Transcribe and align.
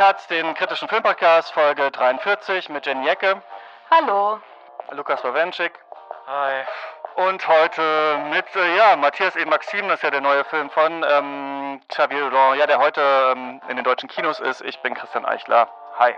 Katz, 0.00 0.26
den 0.28 0.54
kritischen 0.54 0.88
Filmpodcast, 0.88 1.52
Folge 1.52 1.90
43 1.90 2.70
mit 2.70 2.86
Jenny 2.86 3.04
Jecke. 3.04 3.42
Hallo. 3.90 4.40
Lukas 4.92 5.20
Bawenschik. 5.20 5.72
Hi. 6.26 6.62
Und 7.16 7.46
heute 7.46 8.16
mit, 8.30 8.46
äh, 8.56 8.78
ja, 8.78 8.96
Matthias 8.96 9.36
E. 9.36 9.44
Maxim, 9.44 9.88
das 9.88 9.98
ist 9.98 10.04
ja 10.04 10.10
der 10.10 10.22
neue 10.22 10.42
Film 10.44 10.70
von 10.70 11.04
ähm, 11.06 11.82
Xavier 11.88 12.30
Dolan, 12.30 12.58
ja, 12.58 12.66
der 12.66 12.78
heute 12.78 13.02
ähm, 13.36 13.60
in 13.68 13.76
den 13.76 13.84
deutschen 13.84 14.08
Kinos 14.08 14.40
ist. 14.40 14.62
Ich 14.62 14.80
bin 14.80 14.94
Christian 14.94 15.26
Eichler. 15.26 15.68
Hi. 15.98 16.14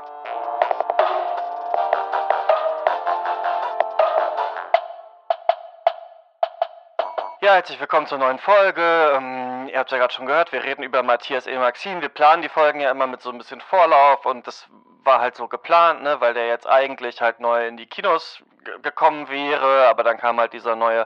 Ja, 7.43 7.55
herzlich 7.55 7.81
willkommen 7.81 8.07
zur 8.07 8.19
neuen 8.19 8.39
Folge. 8.39 9.15
Ähm, 9.17 9.69
ihr 9.69 9.81
habt 9.81 9.91
ja 9.91 9.99
gerade 9.99 10.15
schon 10.15 10.27
gehört, 10.27 10.53
wir 10.53 10.63
reden 10.63 10.85
über 10.85 11.03
Matthias 11.03 11.49
E. 11.49 11.59
Maxim. 11.59 12.01
Wir 12.01 12.09
planen 12.09 12.41
die 12.41 12.49
Folgen 12.49 12.79
ja 12.79 12.89
immer 12.89 13.09
mit 13.09 13.21
so 13.21 13.31
ein 13.31 13.39
bisschen 13.39 13.61
Vorlauf 13.61 14.25
und 14.27 14.47
das 14.47 14.69
war 15.03 15.19
halt 15.19 15.35
so 15.35 15.49
geplant, 15.49 16.05
ne, 16.05 16.21
weil 16.21 16.35
der 16.35 16.47
jetzt 16.47 16.69
eigentlich 16.69 17.21
halt 17.21 17.41
neu 17.41 17.67
in 17.67 17.77
die 17.77 17.87
Kinos 17.87 18.45
gekommen 18.83 19.29
wäre, 19.29 19.89
aber 19.89 20.05
dann 20.05 20.19
kam 20.19 20.39
halt 20.39 20.53
dieser 20.53 20.77
neue 20.77 21.05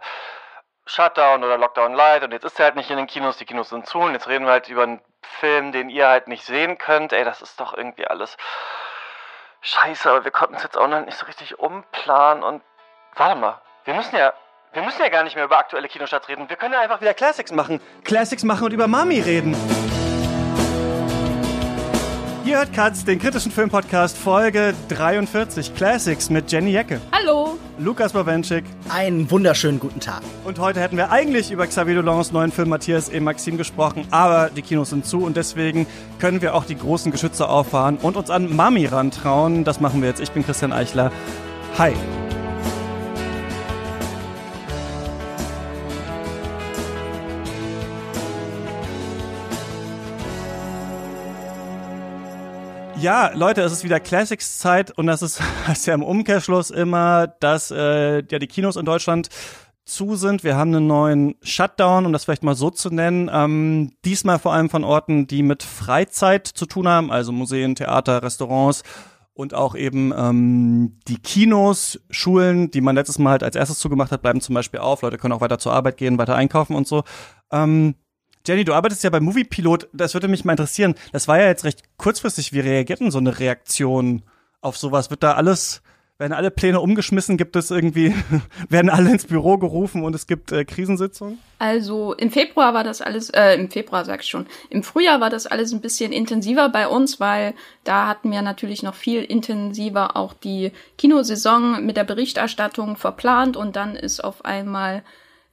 Shutdown 0.85 1.43
oder 1.43 1.57
Lockdown 1.57 1.95
Light 1.95 2.23
und 2.23 2.33
jetzt 2.33 2.45
ist 2.45 2.61
er 2.61 2.67
halt 2.67 2.77
nicht 2.77 2.91
in 2.91 2.98
den 2.98 3.07
Kinos, 3.07 3.39
die 3.39 3.47
Kinos 3.47 3.71
sind 3.71 3.87
zu 3.87 4.01
und 4.01 4.12
jetzt 4.12 4.29
reden 4.29 4.45
wir 4.45 4.53
halt 4.53 4.69
über 4.69 4.83
einen 4.83 5.01
Film, 5.23 5.73
den 5.73 5.89
ihr 5.89 6.07
halt 6.07 6.29
nicht 6.29 6.45
sehen 6.45 6.77
könnt. 6.77 7.15
Ey, 7.15 7.25
das 7.25 7.41
ist 7.41 7.59
doch 7.61 7.73
irgendwie 7.73 8.07
alles 8.07 8.37
scheiße, 9.62 10.11
aber 10.11 10.25
wir 10.25 10.33
konnten 10.33 10.57
es 10.57 10.65
jetzt 10.65 10.77
auch 10.77 10.87
noch 10.87 11.01
nicht 11.01 11.17
so 11.17 11.25
richtig 11.25 11.59
umplanen 11.59 12.43
und 12.43 12.62
warte 13.15 13.37
mal, 13.37 13.62
wir 13.84 13.95
müssen 13.95 14.17
ja 14.17 14.34
wir 14.77 14.82
müssen 14.82 15.00
ja 15.00 15.08
gar 15.08 15.24
nicht 15.24 15.34
mehr 15.34 15.46
über 15.46 15.58
aktuelle 15.58 15.88
Kinostarts 15.88 16.28
reden. 16.28 16.50
Wir 16.50 16.56
können 16.56 16.74
ja 16.74 16.82
einfach 16.82 17.00
wieder 17.00 17.14
Classics 17.14 17.50
machen. 17.50 17.80
Classics 18.05 18.44
machen 18.44 18.66
und 18.66 18.72
über 18.72 18.86
Mami 18.86 19.20
reden. 19.20 19.56
Ihr 22.44 22.58
hört 22.58 22.74
Katz, 22.74 23.04
den 23.04 23.19
kritischen 23.19 23.50
Filmpodcast 23.50 24.16
Folge 24.16 24.74
43 24.91 25.74
Classics 25.74 26.28
mit 26.28 26.52
Jenny 26.52 26.72
Jecke. 26.72 27.00
Hallo. 27.10 27.56
Lukas 27.78 28.12
Bawenschik. 28.12 28.64
Einen 28.91 29.30
wunderschönen 29.30 29.80
guten 29.80 29.98
Tag. 29.98 30.20
Und 30.44 30.58
heute 30.58 30.80
hätten 30.80 30.98
wir 30.98 31.10
eigentlich 31.10 31.50
über 31.50 31.66
Xavier 31.66 31.94
Dolans 31.94 32.30
neuen 32.30 32.52
Film 32.52 32.69
Matthias 32.69 33.08
E. 33.08 33.19
Maxim 33.19 33.56
gesprochen, 33.56 34.06
aber 34.10 34.50
die 34.50 34.62
Kinos 34.62 34.91
sind 34.91 35.06
zu 35.06 35.24
und 35.24 35.38
deswegen 35.38 35.86
können 36.20 36.42
wir 36.42 36.54
auch 36.54 36.66
die 36.66 36.77
großen 36.77 37.10
Geschütze 37.10 37.48
auffahren 37.48 37.97
und 37.97 38.16
uns 38.16 38.28
an 38.28 38.54
Mami 38.54 38.84
rantrauen. 38.86 39.64
Das 39.64 39.80
machen 39.80 40.02
wir 40.02 40.10
jetzt. 40.10 40.20
Ich 40.20 40.32
bin 40.32 40.44
Christian 40.44 40.72
Eichler. 40.72 41.10
Hi. 41.78 41.94
Ja, 52.98 53.30
Leute, 53.34 53.61
es 53.61 53.72
ist 53.72 53.84
wieder 53.84 54.00
Classics-Zeit 54.00 54.91
und 54.91 55.06
das 55.06 55.20
ist, 55.20 55.41
das 55.66 55.80
ist 55.80 55.86
ja 55.86 55.94
im 55.94 56.02
Umkehrschluss 56.02 56.70
immer, 56.70 57.27
dass 57.27 57.70
äh, 57.70 58.22
ja 58.27 58.38
die 58.38 58.47
Kinos 58.47 58.77
in 58.77 58.86
Deutschland 58.86 59.28
zu 59.84 60.16
sind. 60.16 60.42
Wir 60.44 60.56
haben 60.56 60.75
einen 60.75 60.86
neuen 60.86 61.34
Shutdown, 61.42 62.06
um 62.06 62.12
das 62.12 62.25
vielleicht 62.25 62.42
mal 62.42 62.55
so 62.55 62.70
zu 62.70 62.91
nennen. 62.91 63.30
Ähm, 63.33 63.92
diesmal 64.05 64.38
vor 64.38 64.55
allem 64.55 64.70
von 64.70 64.83
Orten, 64.83 65.27
die 65.27 65.42
mit 65.42 65.62
Freizeit 65.62 66.47
zu 66.47 66.64
tun 66.64 66.88
haben, 66.88 67.12
also 67.12 67.33
Museen, 67.33 67.75
Theater, 67.75 68.22
Restaurants 68.22 68.83
und 69.34 69.53
auch 69.53 69.75
eben 69.75 70.12
ähm, 70.16 70.98
die 71.06 71.19
Kinos, 71.19 72.00
Schulen, 72.08 72.70
die 72.70 72.81
man 72.81 72.97
letztes 72.97 73.19
Mal 73.19 73.33
halt 73.33 73.42
als 73.42 73.56
erstes 73.56 73.78
zugemacht 73.78 74.10
hat, 74.10 74.22
bleiben 74.22 74.41
zum 74.41 74.55
Beispiel 74.55 74.81
auf. 74.81 75.03
Leute 75.03 75.19
können 75.19 75.34
auch 75.34 75.42
weiter 75.42 75.58
zur 75.58 75.75
Arbeit 75.75 75.98
gehen, 75.98 76.16
weiter 76.16 76.34
einkaufen 76.34 76.75
und 76.75 76.88
so. 76.88 77.04
Ähm, 77.53 77.94
Jenny, 78.47 78.65
du 78.65 78.75
arbeitest 78.75 79.03
ja 79.03 79.11
bei 79.11 79.19
Moviepilot. 79.19 79.89
Das 79.93 80.15
würde 80.15 80.29
mich 80.29 80.45
mal 80.45 80.53
interessieren. 80.53 80.95
Das 81.12 81.27
war 81.27 81.41
ja 81.41 81.47
jetzt 81.47 81.65
recht 81.65 81.83
kurzfristig. 81.97 82.53
Wie 82.53 82.61
reagiert 82.61 83.01
denn 83.01 83.11
so 83.11 83.19
eine 83.19 83.41
Reaktion 83.41 84.23
auf 84.61 84.77
sowas? 84.77 85.11
Wird 85.11 85.25
da 85.25 85.33
alles, 85.33 85.83
werden 86.19 86.33
alle 86.33 86.53
Pläne 86.53 86.81
umgeschmissen? 86.81 87.39
Gibt 87.39 87.57
es 87.57 87.73
irgendwie, 87.73 88.15
werden 88.69 88.89
alle 88.89 89.11
ins 89.11 89.27
Büro 89.27 89.59
gerufen 89.59 90.05
und 90.05 90.15
es 90.15 90.29
gibt 90.29 90.53
äh, 90.53 90.65
Krisensitzungen? 90.65 91.41
Also 91.59 92.12
im 92.12 92.31
Februar 92.31 92.73
war 92.73 92.84
das 92.84 93.03
alles, 93.03 93.31
äh, 93.31 93.55
im 93.55 93.69
Februar 93.69 94.05
sag 94.05 94.21
ich 94.21 94.29
schon, 94.29 94.47
im 94.71 94.84
Frühjahr 94.84 95.21
war 95.21 95.31
das 95.31 95.49
alles 95.49 95.73
ein 95.73 95.81
bisschen 95.81 96.13
intensiver 96.13 96.69
bei 96.69 96.87
uns, 96.87 97.19
weil 97.19 97.53
da 97.83 98.07
hatten 98.07 98.31
wir 98.31 98.43
natürlich 98.43 98.84
noch 98.84 98.95
viel 98.95 99.25
intensiver 99.25 100.17
auch 100.17 100.34
die 100.34 100.71
Kinosaison 100.99 101.84
mit 101.84 101.97
der 101.97 102.05
Berichterstattung 102.05 102.97
verplant 102.97 103.57
und 103.57 103.75
dann 103.75 103.97
ist 103.97 104.23
auf 104.23 104.45
einmal 104.45 105.03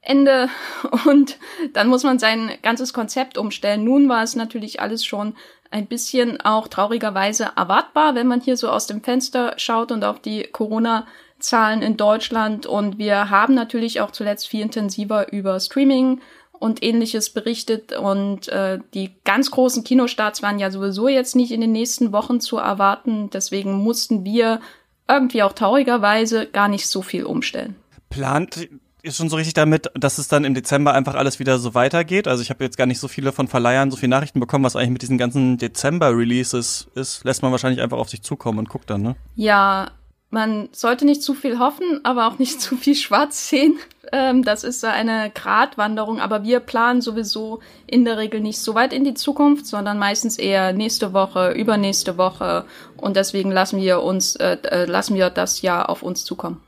Ende 0.03 0.49
und 1.05 1.37
dann 1.73 1.87
muss 1.87 2.03
man 2.03 2.19
sein 2.19 2.51
ganzes 2.61 2.93
Konzept 2.93 3.37
umstellen. 3.37 3.83
Nun 3.83 4.09
war 4.09 4.23
es 4.23 4.35
natürlich 4.35 4.79
alles 4.81 5.05
schon 5.05 5.35
ein 5.71 5.87
bisschen 5.87 6.39
auch 6.41 6.67
traurigerweise 6.67 7.51
erwartbar, 7.55 8.13
wenn 8.13 8.27
man 8.27 8.41
hier 8.41 8.57
so 8.57 8.69
aus 8.69 8.85
dem 8.85 9.01
Fenster 9.01 9.55
schaut 9.57 9.91
und 9.91 10.03
auf 10.03 10.19
die 10.19 10.43
Corona-Zahlen 10.43 11.81
in 11.81 11.97
Deutschland. 11.97 12.67
Und 12.67 12.99
wir 12.99 13.31
haben 13.31 13.55
natürlich 13.55 13.99
auch 13.99 14.11
zuletzt 14.11 14.47
viel 14.47 14.61
intensiver 14.61 15.33
über 15.33 15.59
Streaming 15.59 16.21
und 16.51 16.83
ähnliches 16.83 17.31
berichtet. 17.31 17.91
Und 17.97 18.49
äh, 18.49 18.79
die 18.93 19.15
ganz 19.23 19.49
großen 19.49 19.83
Kinostarts 19.83 20.43
waren 20.43 20.59
ja 20.59 20.69
sowieso 20.69 21.07
jetzt 21.07 21.35
nicht 21.35 21.51
in 21.51 21.61
den 21.61 21.71
nächsten 21.71 22.11
Wochen 22.11 22.39
zu 22.39 22.57
erwarten. 22.57 23.31
Deswegen 23.31 23.73
mussten 23.73 24.23
wir 24.23 24.61
irgendwie 25.07 25.41
auch 25.41 25.53
traurigerweise 25.53 26.45
gar 26.45 26.67
nicht 26.67 26.87
so 26.87 27.01
viel 27.01 27.25
umstellen. 27.25 27.75
Plant 28.09 28.69
schon 29.09 29.29
so 29.29 29.35
richtig 29.35 29.53
damit, 29.53 29.91
dass 29.95 30.17
es 30.17 30.27
dann 30.27 30.45
im 30.45 30.53
Dezember 30.53 30.93
einfach 30.93 31.15
alles 31.15 31.39
wieder 31.39 31.59
so 31.59 31.73
weitergeht. 31.73 32.27
Also 32.27 32.41
ich 32.41 32.49
habe 32.49 32.63
jetzt 32.63 32.77
gar 32.77 32.85
nicht 32.85 32.99
so 32.99 33.07
viele 33.07 33.31
von 33.31 33.47
Verleihern 33.47 33.91
so 33.91 33.97
viele 33.97 34.09
Nachrichten 34.09 34.39
bekommen, 34.39 34.63
was 34.63 34.75
eigentlich 34.75 34.91
mit 34.91 35.01
diesen 35.01 35.17
ganzen 35.17 35.57
Dezember-Releases 35.57 36.87
ist. 36.95 37.23
Lässt 37.23 37.41
man 37.41 37.51
wahrscheinlich 37.51 37.81
einfach 37.81 37.97
auf 37.97 38.09
sich 38.09 38.21
zukommen 38.21 38.59
und 38.59 38.69
guckt 38.69 38.89
dann, 38.89 39.01
ne? 39.01 39.15
Ja, 39.35 39.91
man 40.29 40.69
sollte 40.71 41.05
nicht 41.05 41.21
zu 41.21 41.35
viel 41.35 41.59
hoffen, 41.59 42.01
aber 42.03 42.27
auch 42.27 42.39
nicht 42.39 42.59
zu 42.61 42.75
viel 42.75 42.95
schwarz 42.95 43.49
sehen. 43.49 43.77
Ähm, 44.11 44.43
das 44.43 44.63
ist 44.63 44.83
eine 44.83 45.31
Gratwanderung, 45.33 46.19
aber 46.19 46.43
wir 46.43 46.59
planen 46.59 47.01
sowieso 47.01 47.59
in 47.87 48.05
der 48.05 48.17
Regel 48.17 48.41
nicht 48.41 48.59
so 48.59 48.73
weit 48.73 48.93
in 48.93 49.03
die 49.03 49.13
Zukunft, 49.13 49.65
sondern 49.65 49.99
meistens 49.99 50.37
eher 50.37 50.73
nächste 50.73 51.13
Woche, 51.13 51.51
übernächste 51.51 52.17
Woche 52.17 52.65
und 52.97 53.15
deswegen 53.15 53.51
lassen 53.51 53.79
wir 53.79 54.01
uns, 54.01 54.35
äh, 54.35 54.57
äh 54.63 54.85
lassen 54.85 55.15
wir 55.15 55.29
das 55.29 55.61
Jahr 55.61 55.89
auf 55.89 56.03
uns 56.03 56.25
zukommen. 56.25 56.61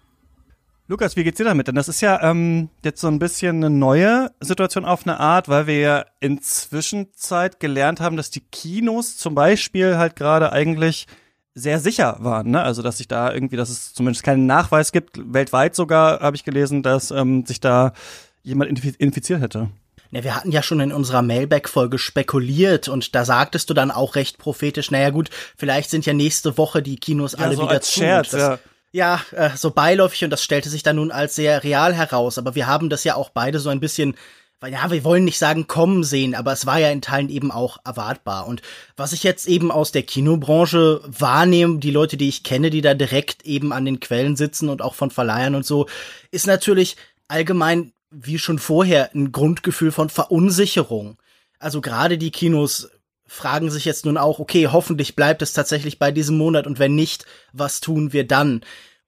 Lukas, 0.88 1.16
wie 1.16 1.24
geht's 1.24 1.38
dir 1.38 1.46
damit? 1.46 1.68
Denn 1.68 1.74
das 1.74 1.88
ist 1.88 2.02
ja 2.02 2.22
ähm, 2.22 2.70
jetzt 2.84 3.02
so 3.02 3.08
ein 3.08 3.18
bisschen 3.18 3.56
eine 3.56 3.72
neue 3.72 4.32
Situation 4.40 4.86
auf 4.86 5.08
eine 5.08 5.20
Art, 5.20 5.50
weil 5.50 5.66
wir 5.66 5.80
ja 5.80 6.06
inzwischen 6.20 7.12
Zeit 7.14 7.60
gelernt 7.60 8.00
haben, 8.00 8.18
dass 8.18 8.30
die 8.30 8.42
Kinos 8.42 9.18
zum 9.18 9.34
Beispiel 9.34 9.98
halt 9.98 10.16
gerade 10.16 10.52
eigentlich 10.52 11.08
sehr 11.56 11.80
sicher 11.80 12.18
waren. 12.20 12.52
Ne? 12.52 12.62
Also 12.62 12.84
dass 12.84 12.98
sich 12.98 13.08
da 13.08 13.34
irgendwie, 13.34 13.56
dass 13.56 13.70
es 13.70 13.96
zumindest 13.96 14.24
keinen 14.24 14.46
Nachweis 14.46 14.92
gibt, 14.92 15.20
weltweit 15.34 15.74
sogar 15.74 16.20
habe 16.20 16.36
ich 16.36 16.44
gelesen, 16.44 16.84
dass 16.84 17.10
ähm, 17.10 17.46
sich 17.48 17.60
da 17.60 17.94
jemand 18.44 18.70
infiziert 19.00 19.42
hätte. 19.42 19.70
Ja, 20.12 20.24
wir 20.24 20.36
hatten 20.36 20.52
ja 20.52 20.62
schon 20.62 20.80
in 20.82 20.92
unserer 20.92 21.24
Mailback-Folge 21.24 21.98
spekuliert 21.98 22.90
und 22.90 23.16
da 23.16 23.26
sagtest 23.26 23.72
du 23.72 23.74
dann 23.74 23.90
auch 23.90 24.14
recht 24.14 24.38
prophetisch, 24.38 24.92
naja 24.92 25.10
gut, 25.10 25.32
vielleicht 25.58 25.90
sind 25.90 26.06
ja 26.06 26.14
nächste 26.14 26.60
Woche 26.60 26.84
die 26.84 26.98
Kinos 26.98 27.32
ja, 27.32 27.40
alle 27.40 27.56
so 27.56 27.64
wieder 27.64 27.82
zu. 27.82 28.02
Scherz, 28.02 28.32
ja 28.34 28.60
ja, 28.96 29.20
äh, 29.32 29.50
so 29.58 29.72
beiläufig 29.72 30.24
und 30.24 30.30
das 30.30 30.42
stellte 30.42 30.70
sich 30.70 30.82
dann 30.82 30.96
nun 30.96 31.12
als 31.12 31.36
sehr 31.36 31.66
real 31.66 31.94
heraus. 31.94 32.38
Aber 32.38 32.56
wir 32.56 32.66
haben 32.66 32.90
das 32.90 33.04
ja 33.04 33.16
auch 33.16 33.30
beide 33.30 33.60
so 33.60 33.70
ein 33.70 33.82
bisschen, 33.82 34.16
weil 34.62 34.72
ja, 34.72 34.90
wir 34.90 35.04
wollen 35.04 35.26
nicht 35.26 35.38
sagen 35.38 35.68
kommen 35.68 36.06
sehen, 36.06 36.34
aber 36.34 36.54
es 36.54 36.66
war 36.66 36.80
ja 36.80 36.90
in 36.90 37.02
Teilen 37.02 37.28
eben 37.28 37.52
auch 37.52 37.78
erwartbar. 37.84 38.48
Und 38.48 38.62
was 38.96 39.12
ich 39.12 39.24
jetzt 39.24 39.50
eben 39.50 39.70
aus 39.70 39.92
der 39.92 40.04
Kinobranche 40.04 41.02
wahrnehme, 41.06 41.80
die 41.80 41.92
Leute, 41.92 42.16
die 42.16 42.30
ich 42.30 42.44
kenne, 42.44 42.70
die 42.70 42.80
da 42.80 42.94
direkt 42.94 43.44
eben 43.46 43.74
an 43.74 43.84
den 43.84 44.00
Quellen 44.00 44.38
sitzen 44.38 44.70
und 44.70 44.82
auch 44.82 44.96
von 44.96 45.12
Verleihern 45.12 45.56
und 45.56 45.66
so, 45.66 45.88
ist 46.32 46.48
natürlich 46.48 46.96
allgemein, 47.28 47.92
wie 48.12 48.40
schon 48.40 48.60
vorher, 48.60 49.14
ein 49.14 49.34
Grundgefühl 49.34 49.92
von 49.92 50.10
Verunsicherung. 50.10 51.18
Also 51.60 51.82
gerade 51.82 52.18
die 52.18 52.32
Kinos 52.32 52.90
fragen 53.28 53.72
sich 53.72 53.86
jetzt 53.86 54.06
nun 54.06 54.18
auch, 54.18 54.40
okay, 54.40 54.68
hoffentlich 54.68 55.16
bleibt 55.16 55.42
es 55.42 55.54
tatsächlich 55.54 56.00
bei 56.00 56.12
diesem 56.12 56.38
Monat 56.38 56.68
und 56.68 56.80
wenn 56.80 56.96
nicht, 56.96 57.26
was 57.54 57.82
tun 57.82 58.14
wir 58.14 58.28
dann? 58.28 58.62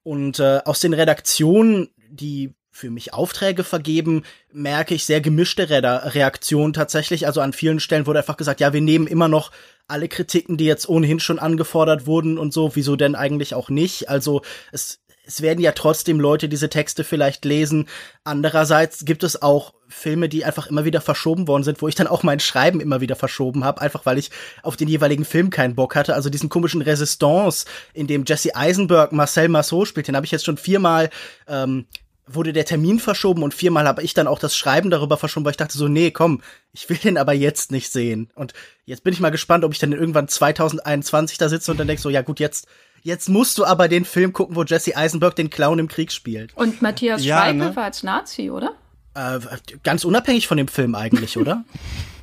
Und 0.04 0.40
äh, 0.40 0.62
aus 0.66 0.80
den 0.80 0.94
Redaktionen, 0.94 1.90
die 2.10 2.54
für 2.72 2.90
mich 2.92 3.14
Aufträge 3.14 3.64
vergeben, 3.64 4.24
merke 4.52 4.94
ich 4.94 5.06
sehr 5.06 5.20
gemischte 5.20 5.70
Re 5.70 6.14
Reaktionen 6.14 6.74
tatsächlich. 6.74 7.26
Also 7.26 7.42
an 7.42 7.54
vielen 7.54 7.80
Stellen 7.80 8.06
wurde 8.06 8.20
einfach 8.20 8.38
gesagt, 8.38 8.60
ja, 8.60 8.72
wir 8.72 8.82
nehmen 8.82 9.08
immer 9.08 9.28
noch 9.28 9.52
alle 9.88 10.08
Kritiken, 10.08 10.58
die 10.58 10.66
jetzt 10.66 10.88
ohnehin 10.88 11.20
schon 11.20 11.40
angefordert 11.40 12.06
wurden 12.06 12.38
und 12.38 12.54
so. 12.54 12.76
Wieso 12.76 12.96
denn 12.96 13.16
eigentlich 13.16 13.56
auch 13.56 13.70
nicht? 13.70 14.10
Also 14.10 14.44
es 14.72 15.00
es 15.28 15.42
werden 15.42 15.60
ja 15.60 15.74
trotzdem 15.74 16.20
Leute 16.20 16.48
diese 16.48 16.70
Texte 16.70 17.04
vielleicht 17.04 17.44
lesen. 17.46 17.88
Andererseits 18.24 19.04
gibt 19.04 19.24
es 19.24 19.42
auch 19.42 19.74
Filme, 19.90 20.30
die 20.30 20.46
einfach 20.46 20.68
immer 20.68 20.86
wieder 20.86 21.02
verschoben 21.02 21.48
worden 21.48 21.64
sind, 21.64 21.82
wo 21.82 21.88
ich 21.88 21.96
dann 21.96 22.08
auch 22.08 22.24
mein 22.24 22.40
Schreiben 22.40 22.80
immer 22.80 23.02
wieder 23.02 23.16
verschoben 23.16 23.64
habe, 23.64 23.82
einfach 23.82 24.06
weil 24.06 24.18
ich 24.18 24.32
auf 24.64 24.78
den 24.78 24.88
jeweiligen 24.88 25.26
Film 25.26 25.50
keinen 25.50 25.76
Bock 25.76 25.96
hatte. 25.96 26.16
Also 26.16 26.30
diesen 26.30 26.50
komischen 26.50 26.82
Resistance, 26.82 27.66
in 27.94 28.08
dem 28.08 28.24
Jesse 28.26 28.56
Eisenberg 28.56 29.12
Marcel 29.12 29.50
Marceau 29.50 29.86
spielt, 29.86 30.08
den 30.08 30.16
habe 30.16 30.26
ich 30.26 30.32
jetzt 30.32 30.46
schon 30.46 30.58
viermal 30.58 31.10
ähm, 31.48 31.86
wurde 32.30 32.52
der 32.52 32.66
Termin 32.66 33.00
verschoben 33.00 33.42
und 33.42 33.54
viermal 33.54 33.88
habe 33.88 34.04
ich 34.04 34.14
dann 34.14 34.28
auch 34.28 34.40
das 34.40 34.56
Schreiben 34.56 34.90
darüber 34.90 35.16
verschoben, 35.16 35.46
weil 35.46 35.52
ich 35.52 35.58
dachte 35.58 35.78
so, 35.78 35.88
nee, 35.88 36.12
komm, 36.12 36.42
ich 36.74 36.90
will 36.90 36.98
den 36.98 37.18
aber 37.18 37.34
jetzt 37.34 37.72
nicht 37.72 37.90
sehen. 37.90 38.30
Und 38.36 38.54
jetzt 38.86 39.04
bin 39.04 39.14
ich 39.14 39.22
mal 39.22 39.30
gespannt, 39.30 39.64
ob 39.64 39.72
ich 39.72 39.80
dann 39.80 39.94
irgendwann 39.94 40.28
2021 40.28 41.38
da 41.38 41.48
sitze 41.48 41.72
und 41.72 41.80
dann 41.80 41.88
denk 41.88 42.02
so, 42.02 42.10
ja 42.10 42.22
gut, 42.22 42.42
jetzt 42.42 42.68
Jetzt 43.04 43.30
musst 43.30 43.58
du 43.58 43.66
aber 43.66 43.88
den 43.88 44.06
Film 44.06 44.34
gucken, 44.34 44.56
wo 44.56 44.64
Jesse 44.64 44.96
Eisenberg 44.96 45.36
den 45.36 45.50
Clown 45.50 45.80
im 45.80 45.88
Krieg 45.88 46.12
spielt. 46.12 46.56
Und 46.56 46.82
Matthias 46.82 47.24
Ja, 47.24 47.42
Schweighöfer 47.44 47.80
ne? 47.82 47.84
als 47.84 48.04
Nazi, 48.04 48.50
oder? 48.50 48.74
Äh, 49.14 49.40
ganz 49.84 50.04
unabhängig 50.04 50.48
von 50.48 50.58
dem 50.58 50.68
Film 50.68 50.96
eigentlich, 50.96 51.38
oder? 51.38 51.64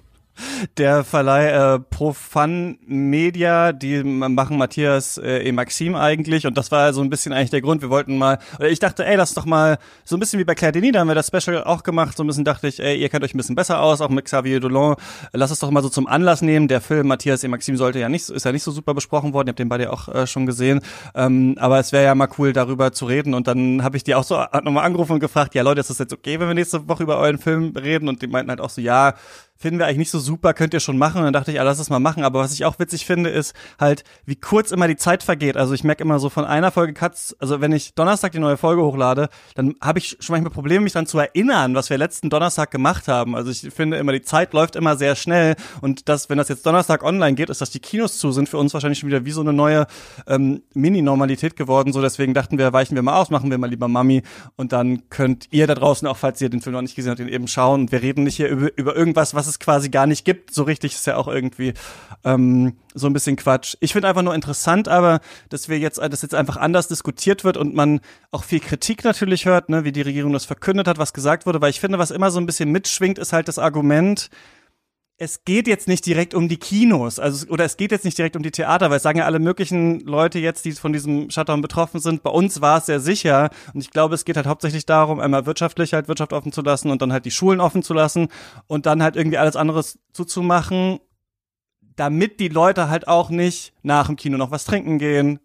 Der 0.77 1.05
Verleih 1.05 1.75
äh, 1.75 1.79
Profan 1.79 2.79
Media, 2.87 3.73
die 3.73 4.03
machen 4.03 4.59
Matthias 4.59 5.19
äh, 5.19 5.49
e 5.49 5.53
Maxim 5.53 5.95
eigentlich 5.95 6.47
und 6.47 6.59
das 6.59 6.71
war 6.73 6.93
so 6.93 7.03
ein 7.03 7.11
bisschen 7.11 7.33
eigentlich 7.33 7.51
der 7.51 7.61
Grund. 7.61 7.83
Wir 7.83 7.91
wollten 7.91 8.19
mal, 8.19 8.39
oder 8.59 8.69
ich 8.69 8.81
dachte, 8.81 9.07
ey, 9.07 9.17
lass 9.17 9.35
doch 9.35 9.45
mal 9.45 9.79
so 10.05 10.17
ein 10.17 10.21
bisschen 10.21 10.41
wie 10.41 10.45
bei 10.45 10.55
Claire 10.55 10.73
Denis, 10.73 10.93
da 10.93 11.01
haben 11.01 11.09
wir 11.09 11.15
das 11.15 11.29
Special 11.29 11.63
auch 11.65 11.83
gemacht. 11.83 12.17
So 12.17 12.25
ein 12.25 12.27
bisschen 12.27 12.45
dachte 12.45 12.67
ich, 12.67 12.81
ey, 12.81 12.97
ihr 12.97 13.09
kennt 13.09 13.25
euch 13.25 13.35
ein 13.35 13.37
bisschen 13.37 13.55
besser 13.55 13.81
aus, 13.81 14.01
auch 14.01 14.09
mit 14.09 14.25
Xavier 14.25 14.61
Dolan. 14.61 14.97
Lass 15.33 15.51
es 15.51 15.61
doch 15.61 15.71
mal 15.71 15.83
so 15.83 15.89
zum 15.89 16.07
Anlass 16.07 16.43
nehmen. 16.43 16.67
Der 16.69 16.81
Film 16.81 17.07
Matthias 17.07 17.45
e 17.45 17.49
Maxim 17.49 17.77
sollte 17.77 18.01
ja 18.01 18.09
nicht, 18.09 18.29
ist 18.29 18.45
ja 18.45 18.53
nicht 18.53 18.63
so 18.63 18.71
super 18.71 18.95
besprochen 18.95 19.33
worden. 19.33 19.49
Ihr 19.49 19.51
habt 19.53 19.59
den 19.59 19.69
beide 19.69 19.93
auch 19.93 20.09
äh, 20.09 20.27
schon 20.27 20.47
gesehen. 20.47 20.81
Ähm, 21.15 21.57
aber 21.59 21.79
es 21.79 21.93
wäre 21.93 22.05
ja 22.05 22.15
mal 22.15 22.29
cool, 22.39 22.53
darüber 22.53 22.93
zu 22.93 23.07
reden. 23.07 23.35
Und 23.35 23.47
dann 23.47 23.83
habe 23.85 23.97
ich 23.97 24.05
die 24.05 24.15
auch 24.15 24.25
so 24.25 24.43
nochmal 24.63 24.85
angerufen 24.85 25.13
und 25.13 25.21
gefragt, 25.21 25.55
ja 25.55 25.63
Leute, 25.63 25.81
ist 25.81 25.91
das 25.91 25.99
jetzt 25.99 26.13
okay, 26.13 26.41
wenn 26.41 26.49
wir 26.49 26.55
nächste 26.55 26.89
Woche 26.89 27.03
über 27.03 27.19
euren 27.19 27.39
Film 27.39 27.73
reden? 27.77 28.09
Und 28.09 28.23
die 28.23 28.27
meinten 28.27 28.51
halt 28.51 28.61
auch 28.61 28.71
so, 28.71 28.81
ja, 28.81 29.15
finden 29.65 29.79
wir 29.79 29.87
eigentlich 29.87 29.97
nicht 29.97 30.11
so 30.11 30.19
super, 30.19 30.53
könnt 30.53 30.75
ihr 30.75 30.81
schon 30.81 30.99
machen. 30.99 31.21
Und 31.21 31.25
dann 31.25 31.33
dachte 31.33 31.51
ich, 31.51 31.57
ja, 31.57 31.63
lass 31.63 31.79
es 31.79 31.89
mal 31.89 31.99
machen. 31.99 32.23
Aber 32.23 32.41
was 32.41 32.53
ich 32.53 32.67
auch 32.67 32.79
witzig 32.79 33.07
finde, 33.07 33.31
ist 33.31 33.55
halt, 33.81 34.05
wie 34.27 34.37
kurz 34.37 34.73
immer 34.73 34.89
die 34.89 34.97
Zeit 34.97 35.23
vergeht. 35.23 35.57
Also 35.57 35.73
ich 35.73 35.85
merke 35.85 36.05
immer 36.05 36.19
so 36.19 36.29
von 36.29 36.45
einer 36.45 36.71
Folge 36.71 36.93
Cuts, 36.93 37.35
also 37.39 37.63
wenn 37.63 37.73
ich 37.73 37.95
Donnerstag 37.95 38.33
die 38.33 38.41
neue 38.41 38.59
Folge 38.59 38.83
hochlade, 38.83 39.31
dann 39.55 39.75
habe 39.81 40.01
ich 40.01 40.19
schon 40.21 40.35
manchmal 40.35 40.53
Probleme, 40.53 40.85
mich 40.85 40.93
daran 40.93 41.07
zu 41.07 41.19
erinnern, 41.19 41.75
was 41.75 41.89
wir 41.89 41.97
letzten 41.97 42.29
Donnerstag 42.29 42.71
gemacht 42.71 43.09
haben. 43.09 43.35
Also 43.35 43.51
ich 43.51 43.73
finde 43.73 43.97
immer, 43.97 44.13
die 44.13 44.21
Zeit 44.21 44.53
läuft 44.53 44.77
immer 44.77 44.97
sehr 44.97 45.17
schnell. 45.17 45.57
Und 45.81 46.11
das, 46.11 46.29
wenn 46.29 46.37
das 46.37 46.51
jetzt 46.51 46.67
Donnerstag 46.67 47.03
online 47.03 47.35
geht, 47.35 47.49
ist, 47.49 47.63
dass 47.63 47.71
die 47.71 47.81
Kinos 47.81 48.19
zu 48.19 48.33
sind, 48.33 48.51
für 48.51 48.59
uns 48.59 48.75
wahrscheinlich 48.75 48.99
schon 48.99 49.09
wieder 49.09 49.25
wie 49.25 49.31
so 49.31 49.41
eine 49.41 49.55
neue 49.55 49.87
ähm, 50.27 50.61
Mini-Normalität 50.75 51.57
geworden. 51.57 51.95
So 51.95 52.03
deswegen 52.03 52.35
dachten 52.35 52.59
wir, 52.59 52.75
weichen 52.75 52.97
wir 52.97 53.03
mal 53.03 53.19
aus, 53.19 53.31
machen 53.31 53.51
wir 53.51 53.57
mal 53.57 53.71
lieber 53.71 53.89
Mami. 53.89 54.25
Und 54.57 54.73
dann 54.73 55.09
könnt 55.09 55.47
ihr 55.53 55.67
da 55.67 55.75
draußen 55.75 56.07
auch, 56.07 56.19
falls 56.19 56.39
ihr 56.43 56.51
den 56.51 56.61
Film 56.61 56.75
noch 56.75 56.83
nicht 56.83 56.97
gesehen 56.97 57.09
habt, 57.09 57.21
den 57.21 57.29
eben 57.29 57.49
schauen. 57.49 57.81
Und 57.81 57.93
wir 57.93 58.03
reden 58.03 58.25
nicht 58.25 58.37
hier 58.37 58.51
über, 58.51 58.69
über 58.77 58.95
irgendwas, 58.95 59.35
was 59.35 59.47
es 59.47 59.54
quasi 59.61 59.91
gar 59.91 60.07
nicht 60.07 60.25
gibt. 60.25 60.53
So 60.55 60.63
richtig 60.63 60.95
ist 60.95 61.07
ja 61.07 61.17
auch 61.17 61.29
irgendwie 61.29 61.75
ähm, 62.25 62.77
so 62.95 63.07
ein 63.07 63.13
bisschen 63.13 63.37
Quatsch. 63.37 63.77
Ich 63.81 63.93
finde 63.93 64.09
einfach 64.09 64.23
nur 64.23 64.35
interessant, 64.35 64.89
aber 64.89 65.21
dass 65.49 65.69
wir 65.69 65.79
jetzt, 65.79 65.99
dass 65.99 66.23
jetzt 66.23 66.35
einfach 66.35 66.57
anders 66.57 66.89
diskutiert 66.89 67.45
wird 67.45 67.57
und 67.57 67.75
man 67.75 68.01
auch 68.31 68.45
viel 68.45 68.61
Kritik 68.61 69.05
natürlich 69.05 69.47
hört, 69.47 69.69
ne, 69.69 69.85
wie 69.85 69.93
die 69.93 70.03
Regierung 70.03 70.33
das 70.33 70.45
verkündet 70.45 70.89
hat, 70.89 70.99
was 70.99 71.13
gesagt 71.13 71.47
wurde, 71.47 71.61
weil 71.61 71.71
ich 71.71 71.81
finde, 71.81 71.99
was 71.99 72.11
immer 72.11 72.31
so 72.31 72.41
ein 72.41 72.47
bisschen 72.47 72.71
mitschwingt, 72.71 73.19
ist 73.19 73.33
halt 73.33 73.49
das 73.49 73.59
Argument, 73.59 74.31
es 75.17 75.45
geht 75.45 75.69
jetzt 75.69 75.87
nicht 75.87 76.05
direkt 76.07 76.35
um 76.35 76.49
die 76.49 76.57
Kinos, 76.57 77.21
also 77.21 77.47
oder 77.49 77.65
es 77.65 77.77
geht 77.77 77.93
jetzt 77.93 78.05
nicht 78.05 78.19
direkt 78.19 78.35
um 78.35 78.43
die 78.43 78.51
Theater, 78.51 78.91
weil 78.91 78.97
es 78.97 79.05
sagen 79.05 79.19
ja 79.19 79.27
alle 79.27 79.39
möglichen 79.39 80.01
Leute 80.01 80.41
jetzt, 80.41 80.65
die 80.65 80.73
von 80.73 80.93
diesem 80.93 81.31
Shutdown 81.31 81.63
betroffen 81.63 82.01
sind. 82.01 82.25
Bei 82.25 82.31
uns 82.31 82.61
war 82.61 82.79
es 82.79 82.87
sehr 82.87 82.99
sicher 82.99 83.51
und 83.73 83.81
ich 83.81 83.91
glaube, 83.91 84.17
es 84.17 84.25
geht 84.25 84.37
halt 84.37 84.47
hauptsächlich 84.47 84.87
darum, 84.87 85.21
einmal 85.21 85.47
wirtschaftlich 85.47 85.95
halt 85.95 86.09
Wirtschaft 86.09 86.33
offen 86.33 86.51
zu 86.51 86.63
lassen 86.63 86.91
und 86.91 87.01
dann 87.01 87.13
halt 87.13 87.27
die 87.27 87.31
Schulen 87.31 87.61
offen 87.61 87.85
zu 87.85 87.95
lassen 87.95 88.29
und 88.67 88.87
dann 88.87 89.03
halt 89.05 89.15
irgendwie 89.15 89.39
alles 89.39 89.55
anderes 89.55 90.01
zuzumachen, 90.13 90.99
damit 91.95 92.41
die 92.41 92.49
Leute 92.49 92.89
halt 92.89 93.07
auch 93.07 93.31
nicht 93.31 93.73
nach 93.83 94.09
dem 94.09 94.17
Kino 94.17 94.37
noch 94.37 94.51
was 94.51 94.65
trinken 94.65 94.99
gehen, 94.99 95.39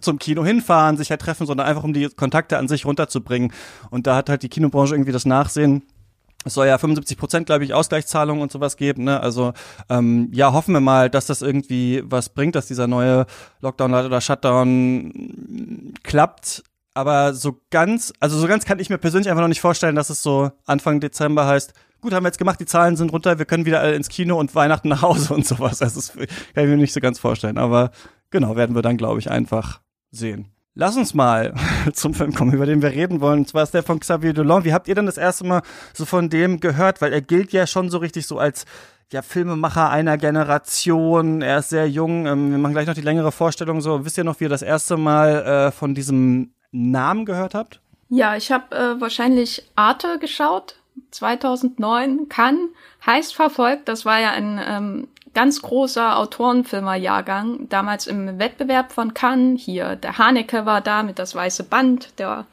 zum 0.00 0.18
Kino 0.18 0.44
hinfahren, 0.44 0.96
sich 0.96 1.10
halt 1.10 1.20
treffen, 1.20 1.46
sondern 1.46 1.66
einfach 1.66 1.84
um 1.84 1.92
die 1.92 2.08
Kontakte 2.08 2.58
an 2.58 2.68
sich 2.68 2.84
runterzubringen. 2.86 3.52
Und 3.90 4.06
da 4.06 4.16
hat 4.16 4.28
halt 4.28 4.42
die 4.42 4.48
Kinobranche 4.48 4.94
irgendwie 4.94 5.12
das 5.12 5.26
Nachsehen. 5.26 5.84
Es 6.44 6.54
soll 6.54 6.66
ja 6.66 6.78
75 6.78 7.16
Prozent, 7.16 7.46
glaube 7.46 7.64
ich, 7.64 7.74
Ausgleichszahlungen 7.74 8.42
und 8.42 8.52
sowas 8.52 8.76
geben. 8.76 9.04
Ne? 9.04 9.20
Also 9.20 9.52
ähm, 9.88 10.28
ja, 10.32 10.52
hoffen 10.52 10.74
wir 10.74 10.80
mal, 10.80 11.10
dass 11.10 11.26
das 11.26 11.42
irgendwie 11.42 12.02
was 12.04 12.30
bringt, 12.30 12.54
dass 12.54 12.66
dieser 12.66 12.86
neue 12.86 13.26
Lockdown 13.60 13.94
oder 13.94 14.20
Shutdown 14.20 15.94
klappt. 16.02 16.62
Aber 16.94 17.32
so 17.32 17.60
ganz, 17.70 18.12
also 18.20 18.38
so 18.38 18.46
ganz 18.46 18.64
kann 18.64 18.78
ich 18.78 18.90
mir 18.90 18.98
persönlich 18.98 19.30
einfach 19.30 19.40
noch 19.40 19.48
nicht 19.48 19.62
vorstellen, 19.62 19.94
dass 19.96 20.10
es 20.10 20.22
so 20.22 20.50
Anfang 20.66 21.00
Dezember 21.00 21.46
heißt, 21.46 21.72
gut, 22.02 22.12
haben 22.12 22.24
wir 22.24 22.28
jetzt 22.28 22.38
gemacht, 22.38 22.60
die 22.60 22.66
Zahlen 22.66 22.96
sind 22.96 23.12
runter, 23.12 23.38
wir 23.38 23.46
können 23.46 23.64
wieder 23.64 23.80
alle 23.80 23.94
ins 23.94 24.08
Kino 24.08 24.38
und 24.38 24.54
Weihnachten 24.54 24.88
nach 24.88 25.02
Hause 25.02 25.32
und 25.32 25.46
sowas. 25.46 25.80
Also 25.80 26.00
das 26.00 26.12
kann 26.12 26.64
ich 26.64 26.70
mir 26.70 26.76
nicht 26.76 26.92
so 26.92 27.00
ganz 27.00 27.18
vorstellen. 27.18 27.56
Aber 27.56 27.92
genau, 28.30 28.56
werden 28.56 28.74
wir 28.74 28.82
dann, 28.82 28.98
glaube 28.98 29.20
ich, 29.20 29.30
einfach 29.30 29.80
sehen. 30.10 30.48
Lass 30.74 30.96
uns 30.96 31.12
mal 31.12 31.52
zum 31.92 32.14
Film 32.14 32.34
kommen, 32.34 32.54
über 32.54 32.66
den 32.66 32.80
wir 32.80 32.90
reden 32.90 33.20
wollen. 33.20 33.40
Und 33.40 33.48
zwar 33.48 33.64
ist 33.64 33.74
der 33.74 33.82
von 33.82 34.00
Xavier 34.00 34.32
Dolan. 34.32 34.64
Wie 34.64 34.72
habt 34.72 34.88
ihr 34.88 34.94
denn 34.94 35.06
das 35.06 35.18
erste 35.18 35.44
Mal 35.44 35.62
so 35.92 36.06
von 36.06 36.30
dem 36.30 36.60
gehört? 36.60 37.02
Weil 37.02 37.12
er 37.12 37.20
gilt 37.20 37.52
ja 37.52 37.66
schon 37.66 37.90
so 37.90 37.98
richtig 37.98 38.26
so 38.26 38.38
als 38.38 38.64
ja, 39.12 39.20
Filmemacher 39.20 39.90
einer 39.90 40.16
Generation. 40.16 41.42
Er 41.42 41.58
ist 41.58 41.68
sehr 41.68 41.88
jung. 41.88 42.26
Ähm, 42.26 42.50
wir 42.50 42.58
machen 42.58 42.72
gleich 42.72 42.86
noch 42.86 42.94
die 42.94 43.02
längere 43.02 43.32
Vorstellung. 43.32 43.82
So, 43.82 44.06
wisst 44.06 44.16
ihr 44.16 44.24
noch, 44.24 44.40
wie 44.40 44.44
ihr 44.44 44.50
das 44.50 44.62
erste 44.62 44.96
Mal 44.96 45.42
äh, 45.42 45.72
von 45.72 45.94
diesem 45.94 46.54
Namen 46.70 47.26
gehört 47.26 47.54
habt? 47.54 47.80
Ja, 48.08 48.36
ich 48.36 48.50
habe 48.50 48.74
äh, 48.74 49.00
wahrscheinlich 49.00 49.70
Arte 49.76 50.18
geschaut, 50.18 50.76
2009, 51.10 52.30
Cannes, 52.30 52.70
heiß 53.04 53.32
verfolgt. 53.32 53.88
Das 53.88 54.06
war 54.06 54.20
ja 54.20 54.30
ein 54.30 54.58
ähm, 54.66 55.08
ganz 55.34 55.62
großer 55.62 56.18
Autorenfilmerjahrgang, 56.18 57.68
damals 57.68 58.06
im 58.06 58.38
Wettbewerb 58.38 58.92
von 58.92 59.14
Cannes. 59.14 59.60
Hier, 59.60 59.96
der 59.96 60.18
Haneke 60.18 60.66
war 60.66 60.80
da 60.80 61.02
mit 61.02 61.18
das 61.18 61.34
weiße 61.34 61.64
Band, 61.64 62.18
der 62.18 62.46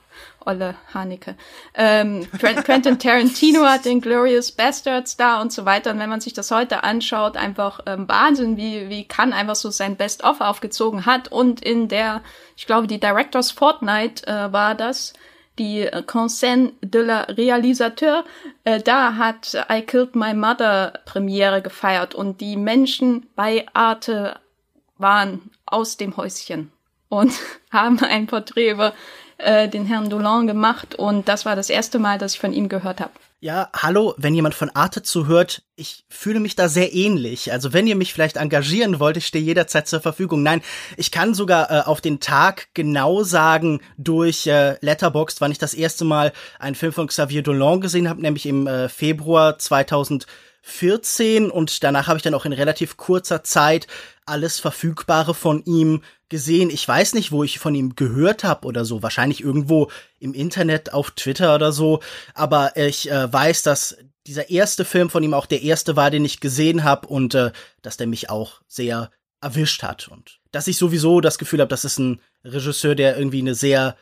Olle 0.45 0.75
Haneke. 0.93 1.35
Ähm, 1.75 2.27
Quentin 2.63 2.97
Tarantino 2.97 3.63
hat 3.65 3.85
den 3.85 4.01
Glorious 4.01 4.51
Bastards 4.51 5.17
da 5.17 5.41
und 5.41 5.51
so 5.51 5.65
weiter. 5.65 5.91
Und 5.91 5.99
wenn 5.99 6.09
man 6.09 6.21
sich 6.21 6.33
das 6.33 6.51
heute 6.51 6.83
anschaut, 6.83 7.37
einfach 7.37 7.81
ähm, 7.85 8.07
Wahnsinn, 8.07 8.57
wie, 8.57 8.89
wie 8.89 9.05
Cannes 9.05 9.35
einfach 9.35 9.55
so 9.55 9.69
sein 9.69 9.95
Best-of 9.97 10.41
aufgezogen 10.41 11.05
hat. 11.05 11.31
Und 11.31 11.61
in 11.61 11.87
der, 11.87 12.21
ich 12.55 12.65
glaube, 12.65 12.87
die 12.87 12.99
Directors 12.99 13.51
Fortnite 13.51 14.25
äh, 14.27 14.51
war 14.51 14.75
das, 14.75 15.13
die 15.59 15.81
äh, 15.81 16.01
Conseil 16.03 16.71
de 16.81 17.03
la 17.03 17.23
Réalisateur, 17.23 18.23
äh, 18.63 18.79
da 18.79 19.15
hat 19.15 19.55
I 19.71 19.81
Killed 19.81 20.15
My 20.15 20.33
Mother 20.33 20.93
Premiere 21.05 21.61
gefeiert 21.61 22.15
und 22.15 22.41
die 22.41 22.57
Menschen 22.57 23.27
bei 23.35 23.65
Arte 23.73 24.39
waren 24.97 25.51
aus 25.65 25.97
dem 25.97 26.17
Häuschen 26.17 26.71
und 27.09 27.33
haben 27.71 27.99
ein 27.99 28.25
Porträt 28.25 28.71
über 28.71 28.93
äh, 29.37 29.67
den 29.67 29.85
Herrn 29.85 30.09
Dolan 30.09 30.47
gemacht 30.47 30.95
und 30.95 31.27
das 31.27 31.45
war 31.45 31.55
das 31.55 31.69
erste 31.69 31.99
Mal, 31.99 32.17
dass 32.17 32.33
ich 32.33 32.39
von 32.39 32.53
ihm 32.53 32.69
gehört 32.69 33.01
habe. 33.01 33.11
Ja, 33.41 33.69
hallo, 33.73 34.15
wenn 34.17 34.35
jemand 34.35 34.53
von 34.53 34.69
Arte 34.71 35.01
zuhört, 35.01 35.63
ich 35.77 36.03
fühle 36.09 36.41
mich 36.41 36.57
da 36.57 36.67
sehr 36.67 36.93
ähnlich. 36.93 37.53
Also 37.53 37.71
wenn 37.71 37.87
ihr 37.87 37.95
mich 37.95 38.11
vielleicht 38.11 38.35
engagieren 38.35 38.99
wollt, 38.99 39.15
ich 39.15 39.27
stehe 39.27 39.41
jederzeit 39.41 39.87
zur 39.87 40.01
Verfügung. 40.01 40.43
Nein, 40.43 40.61
ich 40.97 41.09
kann 41.09 41.33
sogar 41.33 41.71
äh, 41.71 41.81
auf 41.85 42.01
den 42.01 42.19
Tag 42.19 42.67
genau 42.73 43.23
sagen 43.23 43.79
durch 43.97 44.45
äh, 44.45 44.75
Letterboxd, 44.81 45.39
wann 45.39 45.53
ich 45.53 45.57
das 45.57 45.73
erste 45.73 46.03
Mal 46.03 46.33
einen 46.59 46.75
Film 46.75 46.91
von 46.91 47.07
Xavier 47.07 47.41
Dolan 47.41 47.79
gesehen 47.79 48.09
habe, 48.09 48.21
nämlich 48.21 48.45
im 48.45 48.67
äh, 48.67 48.89
Februar 48.89 49.57
2014 50.63 51.51
und 51.51 51.83
danach 51.83 52.07
habe 52.07 52.17
ich 52.17 52.23
dann 52.23 52.33
auch 52.33 52.45
in 52.45 52.53
relativ 52.53 52.97
kurzer 52.97 53.43
Zeit 53.43 53.87
alles 54.25 54.59
Verfügbare 54.59 55.33
von 55.33 55.63
ihm 55.65 56.01
gesehen. 56.29 56.69
Ich 56.69 56.87
weiß 56.87 57.15
nicht, 57.15 57.31
wo 57.31 57.43
ich 57.43 57.59
von 57.59 57.75
ihm 57.75 57.95
gehört 57.95 58.43
habe 58.43 58.67
oder 58.67 58.85
so. 58.85 59.01
Wahrscheinlich 59.01 59.41
irgendwo 59.41 59.89
im 60.19 60.33
Internet, 60.33 60.93
auf 60.93 61.11
Twitter 61.11 61.55
oder 61.55 61.71
so. 61.71 62.01
Aber 62.33 62.77
ich 62.77 63.09
äh, 63.09 63.31
weiß, 63.31 63.63
dass 63.63 63.97
dieser 64.27 64.49
erste 64.49 64.85
Film 64.85 65.09
von 65.09 65.23
ihm 65.23 65.33
auch 65.33 65.47
der 65.47 65.63
erste 65.63 65.95
war, 65.95 66.11
den 66.11 66.25
ich 66.25 66.39
gesehen 66.39 66.83
habe 66.83 67.07
und 67.07 67.33
äh, 67.33 67.51
dass 67.81 67.97
der 67.97 68.07
mich 68.07 68.29
auch 68.29 68.61
sehr 68.67 69.09
erwischt 69.41 69.81
hat. 69.81 70.07
Und 70.07 70.39
dass 70.51 70.67
ich 70.67 70.77
sowieso 70.77 71.21
das 71.21 71.39
Gefühl 71.39 71.61
habe, 71.61 71.69
das 71.69 71.85
ist 71.85 71.97
ein 71.97 72.21
Regisseur, 72.43 72.93
der 72.93 73.17
irgendwie 73.17 73.39
eine 73.39 73.55
sehr 73.55 73.95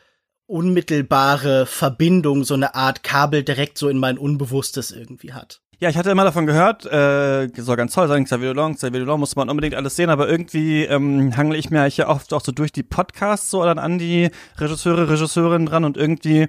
unmittelbare 0.46 1.66
Verbindung, 1.66 2.44
so 2.44 2.54
eine 2.54 2.74
Art 2.74 3.02
Kabel 3.02 3.42
direkt 3.42 3.78
so 3.78 3.88
in 3.88 3.98
mein 3.98 4.18
Unbewusstes 4.18 4.90
irgendwie 4.90 5.32
hat. 5.32 5.60
Ja, 5.80 5.88
ich 5.88 5.96
hatte 5.96 6.10
immer 6.10 6.24
davon 6.24 6.44
gehört, 6.44 6.86
äh, 6.86 7.48
soll 7.56 7.76
ganz 7.76 7.94
toll 7.94 8.08
sein, 8.08 8.24
Xavier 8.24 8.52
Dolan, 8.52 8.74
Xavier 8.74 8.98
Dolan 8.98 9.20
muss 9.20 9.36
man 9.36 9.48
unbedingt 9.48 9.76
alles 9.76 9.94
sehen, 9.94 10.10
aber 10.10 10.28
irgendwie 10.28 10.82
ähm, 10.82 11.36
hangle 11.36 11.56
ich 11.56 11.70
mir 11.70 11.86
ja 11.86 12.08
oft 12.08 12.34
auch 12.34 12.40
so 12.40 12.50
durch 12.50 12.72
die 12.72 12.82
Podcasts 12.82 13.48
so 13.48 13.62
dann 13.62 13.78
an 13.78 13.96
die 13.96 14.30
Regisseure, 14.56 15.08
Regisseurinnen 15.08 15.68
dran 15.68 15.84
und 15.84 15.96
irgendwie 15.96 16.48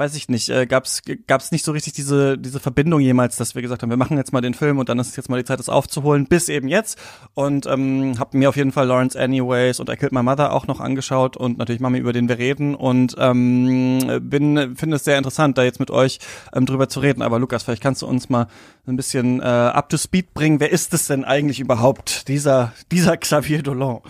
weiß 0.00 0.14
ich 0.14 0.30
nicht, 0.30 0.48
äh, 0.48 0.66
gab's 0.66 1.02
gab's 1.26 1.52
nicht 1.52 1.62
so 1.62 1.72
richtig 1.72 1.92
diese 1.92 2.38
diese 2.38 2.58
Verbindung 2.58 3.00
jemals, 3.00 3.36
dass 3.36 3.54
wir 3.54 3.60
gesagt 3.60 3.82
haben, 3.82 3.90
wir 3.90 3.98
machen 3.98 4.16
jetzt 4.16 4.32
mal 4.32 4.40
den 4.40 4.54
Film 4.54 4.78
und 4.78 4.88
dann 4.88 4.98
ist 4.98 5.14
jetzt 5.16 5.28
mal 5.28 5.36
die 5.36 5.44
Zeit, 5.44 5.58
das 5.58 5.68
aufzuholen, 5.68 6.26
bis 6.26 6.48
eben 6.48 6.68
jetzt. 6.68 6.98
Und 7.34 7.66
ähm, 7.66 8.18
habe 8.18 8.38
mir 8.38 8.48
auf 8.48 8.56
jeden 8.56 8.72
Fall 8.72 8.86
Lawrence 8.86 9.18
Anyways 9.18 9.78
und 9.78 9.90
I 9.90 9.96
Killed 9.96 10.12
My 10.12 10.22
Mother 10.22 10.52
auch 10.52 10.66
noch 10.66 10.80
angeschaut 10.80 11.36
und 11.36 11.58
natürlich 11.58 11.82
Mami, 11.82 11.98
über 11.98 12.14
den 12.14 12.28
wir 12.28 12.38
reden 12.38 12.74
und 12.74 13.14
ähm, 13.18 14.00
bin 14.22 14.74
finde 14.74 14.96
es 14.96 15.04
sehr 15.04 15.18
interessant, 15.18 15.58
da 15.58 15.64
jetzt 15.64 15.80
mit 15.80 15.90
euch 15.90 16.18
ähm, 16.54 16.64
drüber 16.64 16.88
zu 16.88 17.00
reden. 17.00 17.20
Aber 17.20 17.38
Lukas, 17.38 17.64
vielleicht 17.64 17.82
kannst 17.82 18.00
du 18.00 18.06
uns 18.06 18.30
mal 18.30 18.46
ein 18.86 18.96
bisschen 18.96 19.40
äh, 19.40 19.44
up 19.44 19.90
to 19.90 19.98
speed 19.98 20.32
bringen. 20.32 20.60
Wer 20.60 20.72
ist 20.72 20.94
es 20.94 21.08
denn 21.08 21.24
eigentlich 21.24 21.60
überhaupt, 21.60 22.26
dieser 22.28 22.72
dieser 22.90 23.18
Xavier 23.18 23.62
Dolan? 23.62 24.00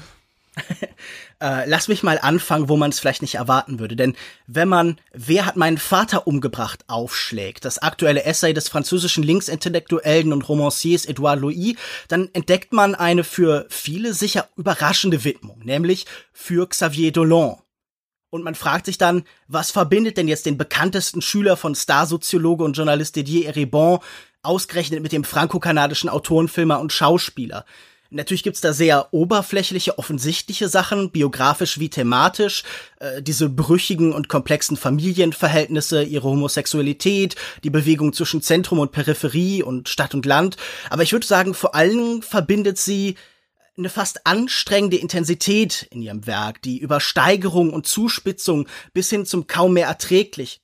äh, 1.40 1.69
lass 1.69 1.88
mich 1.88 2.02
mal 2.02 2.19
anfangen, 2.21 2.69
wo 2.69 2.76
man 2.76 2.90
es 2.90 3.00
vielleicht 3.00 3.23
nicht 3.23 3.37
erwarten 3.37 3.79
würde. 3.79 3.97
Denn 3.97 4.17
wenn 4.47 4.69
man 4.69 4.99
Wer 5.12 5.47
hat 5.47 5.57
meinen 5.57 5.79
Vater 5.79 6.26
umgebracht 6.26 6.85
aufschlägt, 6.87 7.64
das 7.64 7.79
aktuelle 7.79 8.25
Essay 8.25 8.52
des 8.52 8.69
französischen 8.69 9.23
Linksintellektuellen 9.23 10.33
und 10.33 10.49
Romanciers 10.49 11.05
Edouard 11.05 11.40
Louis, 11.40 11.76
dann 12.09 12.31
entdeckt 12.33 12.73
man 12.73 12.95
eine 12.95 13.25
für 13.25 13.67
viele 13.69 14.14
sicher 14.14 14.49
überraschende 14.57 15.25
Widmung, 15.25 15.61
nämlich 15.64 16.07
für 16.33 16.69
Xavier 16.69 17.12
Dolan. 17.12 17.57
Und 18.31 18.45
man 18.45 18.55
fragt 18.55 18.87
sich 18.87 18.97
dann, 18.97 19.25
was 19.49 19.73
verbindet 19.73 20.17
denn 20.17 20.29
jetzt 20.29 20.47
den 20.47 20.57
bekanntesten 20.57 21.21
Schüler 21.21 21.57
von 21.57 21.75
Starsoziologe 21.75 22.62
und 22.62 22.76
Journalist 22.76 23.17
Didier 23.17 23.49
Eribon 23.49 23.99
ausgerechnet 24.43 25.02
mit 25.02 25.12
dem 25.12 25.25
franco-kanadischen 25.25 26.09
Autorenfilmer 26.09 26.81
und 26.81 26.93
Schauspieler? 26.93 27.64
Natürlich 28.12 28.43
gibt's 28.43 28.61
da 28.61 28.73
sehr 28.73 29.14
oberflächliche, 29.14 29.97
offensichtliche 29.99 30.69
Sachen, 30.69 31.12
biografisch 31.12 31.79
wie 31.79 31.90
thematisch, 31.90 32.64
äh, 32.99 33.23
diese 33.23 33.49
brüchigen 33.49 34.12
und 34.12 34.29
komplexen 34.29 34.76
Familienverhältnisse, 34.76 36.02
ihre 36.02 36.29
Homosexualität, 36.29 37.37
die 37.62 37.71
Bewegung 37.71 38.12
zwischen 38.12 38.43
Zentrum 38.43 38.81
und 38.81 38.90
Peripherie 38.90 39.62
und 39.62 39.88
Stadt 39.88 40.14
und 40.14 40.26
Land. 40.26 40.57
Aber 40.90 41.05
ich 41.05 41.12
würde 41.12 41.26
sagen, 41.26 41.55
vor 41.55 41.76
allem 41.76 42.23
verbindet 42.23 42.79
sie 42.79 43.14
eine 43.76 43.88
fast 43.88 44.26
anstrengende 44.26 44.97
Intensität 44.97 45.87
in 45.90 46.02
ihrem 46.02 46.26
Werk, 46.26 46.62
die 46.62 46.79
Übersteigerung 46.79 47.73
und 47.73 47.87
Zuspitzung 47.87 48.67
bis 48.93 49.09
hin 49.09 49.25
zum 49.25 49.47
kaum 49.47 49.75
mehr 49.75 49.87
erträglichen. 49.87 50.62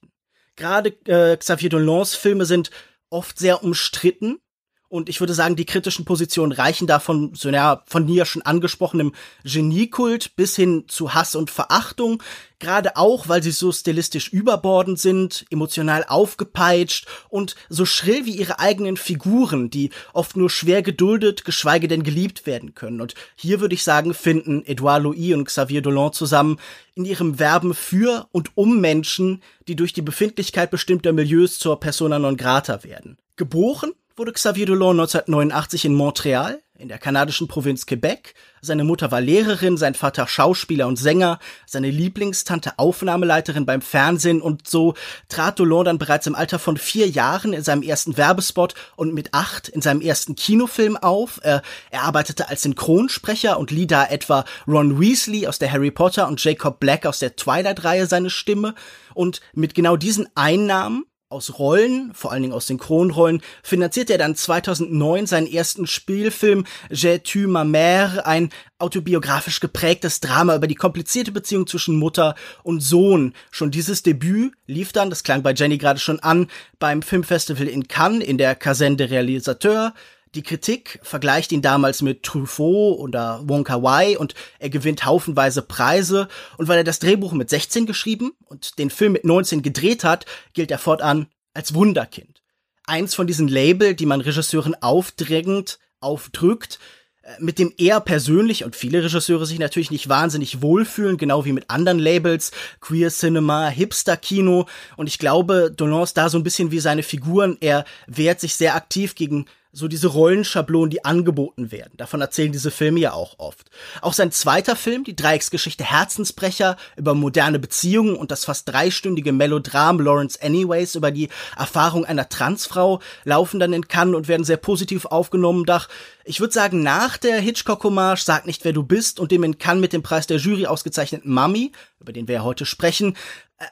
Gerade 0.57 0.91
äh, 1.07 1.37
Xavier 1.37 1.69
Dolans 1.69 2.17
Filme 2.17 2.45
sind 2.45 2.71
oft 3.09 3.39
sehr 3.39 3.63
umstritten, 3.63 4.41
und 4.89 5.09
ich 5.09 5.19
würde 5.19 5.35
sagen, 5.35 5.57
die 5.57 5.67
kritischen 5.67 6.05
Positionen 6.05 6.53
reichen 6.53 6.87
da 6.87 7.01
von, 7.01 7.35
so 7.35 7.49
ja, 7.51 7.83
von 7.87 8.07
dir 8.07 8.25
schon 8.25 8.43
angesprochenem 8.43 9.13
Geniekult 9.43 10.37
bis 10.37 10.55
hin 10.55 10.85
zu 10.87 11.13
Hass 11.13 11.35
und 11.35 11.51
Verachtung. 11.51 12.23
Gerade 12.61 12.97
auch, 12.97 13.29
weil 13.29 13.43
sie 13.43 13.51
so 13.51 13.73
stilistisch 13.73 14.33
überbordend 14.33 14.99
sind, 15.01 15.45
emotional 15.51 16.05
aufgepeitscht 16.07 17.07
und 17.29 17.57
so 17.69 17.85
schrill 17.85 18.27
wie 18.27 18.37
ihre 18.37 18.61
eigenen 18.61 18.97
Figuren, 18.97 19.71
die 19.71 19.91
oft 20.13 20.37
nur 20.37 20.51
schwer 20.51 20.83
geduldet, 20.83 21.45
geschweige 21.45 21.89
denn 21.89 22.05
geliebt 22.05 22.47
werden 22.47 22.75
können. 22.75 23.01
Und 23.01 23.15
hier 23.35 23.61
würde 23.61 23.75
ich 23.75 23.83
sagen, 23.83 24.15
finden 24.15 24.65
Edouard 24.65 25.03
Louis 25.03 25.35
und 25.35 25.47
Xavier 25.47 25.83
Dolan 25.83 26.13
zusammen 26.13 26.59
in 26.95 27.05
ihrem 27.05 27.39
Werben 27.41 27.75
für 27.75 28.29
und 28.31 28.53
um 28.55 28.81
Menschen, 28.81 29.43
die 29.67 29.77
durch 29.77 29.93
die 29.93 30.03
Befindlichkeit 30.03 30.71
bestimmter 30.71 31.13
Milieus 31.13 31.59
zur 31.59 31.81
Persona 31.81 32.19
non 32.19 32.37
grata 32.37 32.85
werden. 32.85 33.19
Geboren 33.35 33.93
wurde 34.17 34.33
Xavier 34.33 34.65
Dolan 34.65 34.99
1989 34.99 35.85
in 35.85 35.95
Montreal, 35.95 36.63
in 36.79 36.89
der 36.89 36.99
kanadischen 36.99 37.49
Provinz 37.49 37.85
Quebec. 37.85 38.35
Seine 38.63 38.83
Mutter 38.83 39.11
war 39.11 39.21
Lehrerin, 39.21 39.77
sein 39.77 39.95
Vater 39.95 40.27
Schauspieler 40.27 40.87
und 40.87 40.97
Sänger, 40.97 41.39
seine 41.67 41.91
Lieblingstante 41.91 42.79
Aufnahmeleiterin 42.79 43.67
beim 43.67 43.83
Fernsehen 43.83 44.41
und 44.41 44.67
so 44.67 44.95
trat 45.29 45.59
Dolan 45.59 45.85
dann 45.85 45.99
bereits 45.99 46.27
im 46.27 46.35
Alter 46.35 46.59
von 46.59 46.79
vier 46.79 47.09
Jahren 47.09 47.53
in 47.53 47.63
seinem 47.63 47.83
ersten 47.83 48.17
Werbespot 48.17 48.75
und 48.97 49.13
mit 49.13 49.35
acht 49.35 49.69
in 49.69 49.83
seinem 49.83 50.01
ersten 50.01 50.35
Kinofilm 50.35 50.97
auf. 50.97 51.39
Er, 51.43 51.61
er 51.91 52.03
arbeitete 52.05 52.49
als 52.49 52.63
Synchronsprecher 52.63 53.59
und 53.59 53.71
lieh 53.71 53.87
da 53.87 54.07
etwa 54.07 54.47
Ron 54.67 54.99
Weasley 54.99 55.47
aus 55.47 55.59
der 55.59 55.71
Harry 55.71 55.91
Potter 55.91 56.27
und 56.27 56.43
Jacob 56.43 56.81
Black 56.81 57.05
aus 57.05 57.19
der 57.19 57.37
Twilight-Reihe 57.37 58.07
seine 58.07 58.31
Stimme. 58.31 58.75
Und 59.13 59.41
mit 59.53 59.75
genau 59.75 59.97
diesen 59.97 60.29
Einnahmen 60.35 61.05
aus 61.29 61.59
Rollen, 61.59 62.13
vor 62.15 62.31
allen 62.31 62.43
Dingen 62.43 62.55
aus 62.55 62.69
Synchronrollen, 62.69 63.43
finanzierte 63.65 64.13
er 64.13 64.19
dann 64.19 64.37
2009 64.37 65.27
seinen 65.27 65.47
ersten 65.49 65.89
Spielfilm 65.89 66.65
J'ai 66.89 67.19
tu 67.19 67.49
ma 67.49 67.65
mère, 67.65 68.27
ein 68.27 68.51
autobiografisch 68.79 69.59
geprägtes 69.59 70.21
Drama 70.21 70.55
über 70.55 70.69
die 70.69 70.77
komplizierte 70.77 71.33
Beziehung 71.33 71.67
zwischen 71.67 71.99
Mutter 71.99 72.37
und 72.63 72.81
Sohn. 72.81 73.35
Schon 73.51 73.73
dieses 73.73 74.05
Debüt 74.05 74.53
lief 74.67 74.93
dann, 74.93 75.11
das 75.11 75.25
klang 75.25 75.43
bei 75.43 75.53
Jenny 75.53 75.79
gerade 75.79 75.99
schon 75.99 76.21
an, 76.21 76.49
beim 76.79 77.03
Filmfestival 77.03 77.67
in 77.67 77.89
Cannes 77.89 78.25
in 78.25 78.39
der 78.39 78.55
Caserne 78.55 78.97
de 78.97 79.09
Réalisateur. 79.09 79.95
Die 80.37 80.43
Kritik 80.43 81.01
vergleicht 81.03 81.51
ihn 81.51 81.63
damals 81.63 82.03
mit 82.03 82.23
Truffaut 82.23 82.99
oder 82.99 83.41
Wonka 83.45 83.83
Wai 83.83 84.19
und 84.19 84.35
er 84.59 84.69
gewinnt 84.69 85.07
haufenweise 85.07 85.63
Preise. 85.63 86.29
Und 86.59 86.69
weil 86.69 86.77
er 86.77 86.85
das 86.85 86.99
Drehbuch 86.99 87.33
mit 87.33 87.49
16 87.49 87.87
geschrieben 87.87 88.33
und 88.45 88.79
den 88.79 88.91
Film 88.91 89.13
mit 89.13 89.25
19 89.25 89.63
gedreht 89.63 90.05
hat, 90.05 90.27
gilt 90.53 90.71
er 90.71 90.79
fortan 90.79 91.29
als 91.55 91.73
Wunderkind. 91.73 92.43
Eins 92.85 93.15
von 93.15 93.27
diesen 93.27 93.49
Label, 93.49 93.95
die 93.95 94.05
man 94.05 94.21
Regisseuren 94.21 94.75
aufdrängend 94.83 95.79
aufdrückt, 96.01 96.81
äh, 97.23 97.31
mit 97.39 97.59
dem 97.59 97.73
er 97.79 98.01
persönlich 98.01 98.63
und 98.63 98.77
viele 98.77 99.03
Regisseure 99.03 99.47
sich 99.47 99.59
natürlich 99.59 99.91
nicht 99.91 100.11
wahnsinnig 100.11 100.61
wohlfühlen, 100.61 101.17
genau 101.17 101.47
wie 101.47 101.53
mit 101.55 101.71
anderen 101.71 101.99
Labels, 101.99 102.53
Queer 102.81 103.09
Cinema, 103.09 103.69
Hipster 103.69 104.19
Kino. 104.19 104.67
Und 104.99 105.07
ich 105.07 105.19
glaube, 105.19 105.73
Dolan 105.75 106.03
ist 106.03 106.19
da 106.19 106.29
so 106.29 106.37
ein 106.37 106.45
bisschen 106.45 106.73
wie 106.73 106.81
seine 106.81 107.03
Figuren. 107.03 107.57
Er 107.61 107.87
wehrt 108.07 108.41
sich 108.41 108.55
sehr 108.55 108.75
aktiv 108.75 109.15
gegen 109.15 109.47
so 109.77 109.89
diese 109.89 110.09
Rollenschablonen, 110.09 110.89
die 110.89 111.05
angeboten 111.05 111.71
werden. 111.71 111.93
Davon 111.99 112.23
erzählen 112.23 112.51
diese 112.51 112.71
Filme 112.71 113.01
ja 113.01 113.13
auch 113.13 113.39
oft. 113.39 113.71
Auch 114.01 114.15
sein 114.15 114.33
zweiter 114.33 114.75
Film, 114.75 115.05
die 115.05 115.15
Dreiecksgeschichte 115.15 115.85
Herzensbrecher 115.85 116.79
über 116.97 117.15
moderne 117.15 117.59
Beziehungen 117.59 118.17
und 118.17 118.31
das 118.31 118.47
fast 118.47 118.69
dreistündige 118.71 119.33
Melodram 119.33 120.01
Lawrence 120.01 120.41
Anyways 120.43 120.95
über 120.95 121.11
die 121.11 121.29
Erfahrung 121.59 122.07
einer 122.07 122.31
Transfrau 122.31 123.01
laufen 123.25 123.61
dann 123.61 123.75
in 123.75 123.87
Cannes 123.87 124.17
und 124.17 124.29
werden 124.29 124.45
sehr 124.45 124.57
positiv 124.57 125.05
aufgenommen. 125.05 125.67
Doch 125.67 125.89
ich 126.25 126.41
würde 126.41 126.55
sagen, 126.55 126.83
nach 126.83 127.19
der 127.19 127.39
Hitchcock-Hommage 127.41 128.25
Sag 128.25 128.47
nicht, 128.47 128.65
wer 128.65 128.73
du 128.73 128.83
bist 128.83 129.21
und 129.21 129.31
dem 129.31 129.45
in 129.45 129.59
Cannes 129.59 129.83
mit 129.83 129.93
dem 129.93 130.03
Preis 130.03 130.27
der 130.27 130.39
Jury 130.39 130.67
ausgezeichneten 130.67 131.33
Mummy, 131.33 131.73
über 132.01 132.15
den 132.15 132.29
wir 132.29 132.37
ja 132.37 132.43
heute 132.45 132.65
sprechen, 132.65 133.15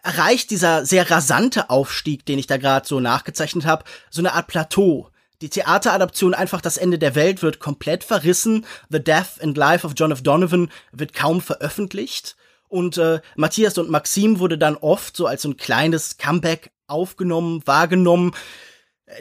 erreicht 0.03 0.51
dieser 0.51 0.85
sehr 0.85 1.11
rasante 1.11 1.71
Aufstieg, 1.71 2.27
den 2.27 2.39
ich 2.39 2.47
da 2.47 2.59
gerade 2.59 2.87
so 2.87 3.01
nachgezeichnet 3.01 3.65
habe, 3.65 3.85
so 4.11 4.21
eine 4.21 4.35
Art 4.35 4.49
Plateau 4.49 5.09
die 5.41 5.49
Theateradaption 5.49 6.35
Einfach 6.35 6.61
das 6.61 6.77
Ende 6.77 6.99
der 6.99 7.15
Welt 7.15 7.43
wird 7.43 7.59
komplett 7.59 8.05
verrissen. 8.05 8.67
The 8.89 9.03
Death 9.03 9.41
and 9.41 9.57
Life 9.57 9.87
of 9.87 9.95
John 9.97 10.13
F. 10.13 10.23
Donovan 10.23 10.71
wird 10.93 11.13
kaum 11.13 11.41
veröffentlicht. 11.41 12.37
Und 12.69 12.99
äh, 12.99 13.21
Matthias 13.37 13.79
und 13.79 13.91
Maxim 13.91 14.39
wurde 14.39 14.59
dann 14.59 14.77
oft 14.77 15.17
so 15.17 15.27
als 15.27 15.43
so 15.43 15.51
ein 15.51 15.57
kleines 15.57 16.17
Comeback 16.17 16.73
aufgenommen, 16.87 17.63
wahrgenommen. 17.67 18.35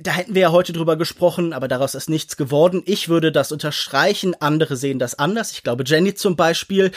Da 0.01 0.12
hätten 0.12 0.34
wir 0.34 0.43
ja 0.43 0.51
heute 0.51 0.74
drüber 0.74 0.96
gesprochen, 0.96 1.53
aber 1.53 1.67
daraus 1.67 1.93
ist 1.93 2.10
nichts 2.10 2.38
geworden. 2.38 2.82
Ich 2.86 3.10
würde 3.10 3.32
das 3.32 3.51
unterstreichen, 3.51 4.36
andere 4.39 4.77
sehen 4.77 4.98
das 4.98 5.20
anders. 5.20 5.51
Ich 5.51 5.63
glaube, 5.63 5.84
Jenny 5.86 6.15
zum 6.15 6.36
Beispiel. 6.36 6.91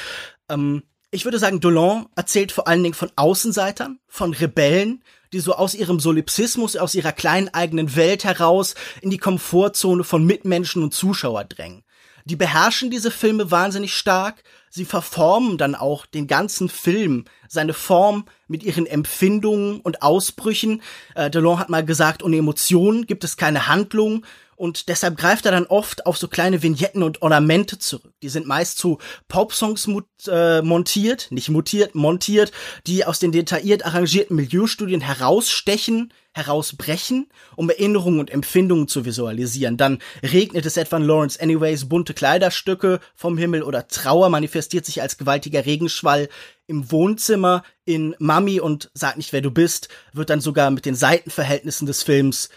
Ähm, 0.49 0.83
ich 1.11 1.25
würde 1.25 1.39
sagen, 1.39 1.61
Dolan 1.61 2.07
erzählt 2.17 2.53
vor 2.53 2.69
allen 2.69 2.83
Dingen 2.83 2.95
von 2.95 3.11
Außenseitern, 3.17 3.99
von 4.07 4.33
Rebellen, 4.33 5.03
die 5.37 5.41
so 5.41 5.55
aus 5.55 5.75
ihrem 5.75 6.01
Solipsismus, 6.01 6.77
aus 6.77 6.95
ihrer 6.95 7.13
kleinen 7.13 7.53
eigenen 7.53 7.95
Welt 7.95 8.25
heraus 8.25 8.75
in 9.03 9.11
die 9.11 9.19
Komfortzone 9.19 10.03
von 10.03 10.25
Mitmenschen 10.25 10.83
und 10.83 10.95
Zuschauer 10.95 11.45
drängen. 11.45 11.85
Die 12.25 12.37
beherrschen 12.37 12.91
diese 12.91 13.11
Filme 13.11 13.51
wahnsinnig 13.51 13.95
stark, 13.95 14.43
sie 14.71 14.87
verformen 14.87 15.59
dann 15.59 15.75
auch 15.75 16.07
den 16.07 16.27
ganzen 16.27 16.71
Film, 16.71 17.27
seine 17.49 17.75
Form 17.75 18.25
mit 18.49 18.63
ihren 18.63 18.87
Empfindungen 18.87 19.81
und 19.81 20.01
Ausbrüchen. 20.01 20.81
Äh, 21.15 21.31
Delon 21.31 21.59
hat 21.59 21.69
mal 21.69 21.85
gesagt, 21.85 22.23
ohne 22.23 22.39
Emotionen 22.39 23.07
gibt 23.07 23.23
es 23.23 23.37
keine 23.37 23.69
Handlung 23.69 24.25
und 24.57 24.89
deshalb 24.89 25.17
greift 25.17 25.47
er 25.47 25.53
dann 25.53 25.67
oft 25.67 26.07
auf 26.07 26.17
so 26.17 26.29
kleine 26.29 26.63
Vignetten 26.63 27.03
und 27.03 27.23
Ornamente 27.23 27.79
zurück. 27.79 28.13
Die 28.23 28.29
sind 28.29 28.47
meist 28.47 28.79
zu 28.79 28.99
Popsongs 29.29 29.89
äh, 30.29 30.63
montiert, 30.63 31.29
nicht 31.31 31.51
mutiert, 31.51 31.95
montiert, 31.95 32.53
die 32.87 33.05
aus 33.05 33.19
den 33.19 33.33
detailliert 33.33 33.85
arrangierten 33.85 34.37
Milieustudien 34.37 35.01
herausstechen, 35.01 36.13
herausbrechen, 36.33 37.29
um 37.55 37.71
Erinnerungen 37.71 38.21
und 38.21 38.31
Empfindungen 38.31 38.89
zu 38.89 39.05
visualisieren. 39.05 39.77
Dann 39.77 39.99
regnet 40.23 40.67
es 40.67 40.77
etwa 40.77 40.99
in 40.99 41.05
Lawrence 41.05 41.41
Anyways 41.41 41.89
bunte 41.89 42.13
Kleiderstücke 42.15 43.01
vom 43.15 43.39
Himmel 43.39 43.63
oder 43.63 43.89
Trauer 43.89 44.29
manifestiert 44.29 44.85
sich 44.85 45.01
als 45.01 45.17
gewaltiger 45.17 45.65
Regenschwall 45.65 46.29
im 46.67 46.91
Wohnzimmer 46.91 47.63
in 47.85 48.15
Mami 48.19 48.61
und 48.61 48.91
Sag 48.93 49.17
nicht, 49.17 49.33
wer 49.33 49.41
du 49.41 49.51
bist, 49.51 49.89
wird 50.13 50.31
dann 50.31 50.41
sogar 50.41 50.71
mit 50.71 50.85
den 50.85 50.95
Seitenverhältnissen 50.95 51.87
des 51.87 52.03
Films 52.03 52.51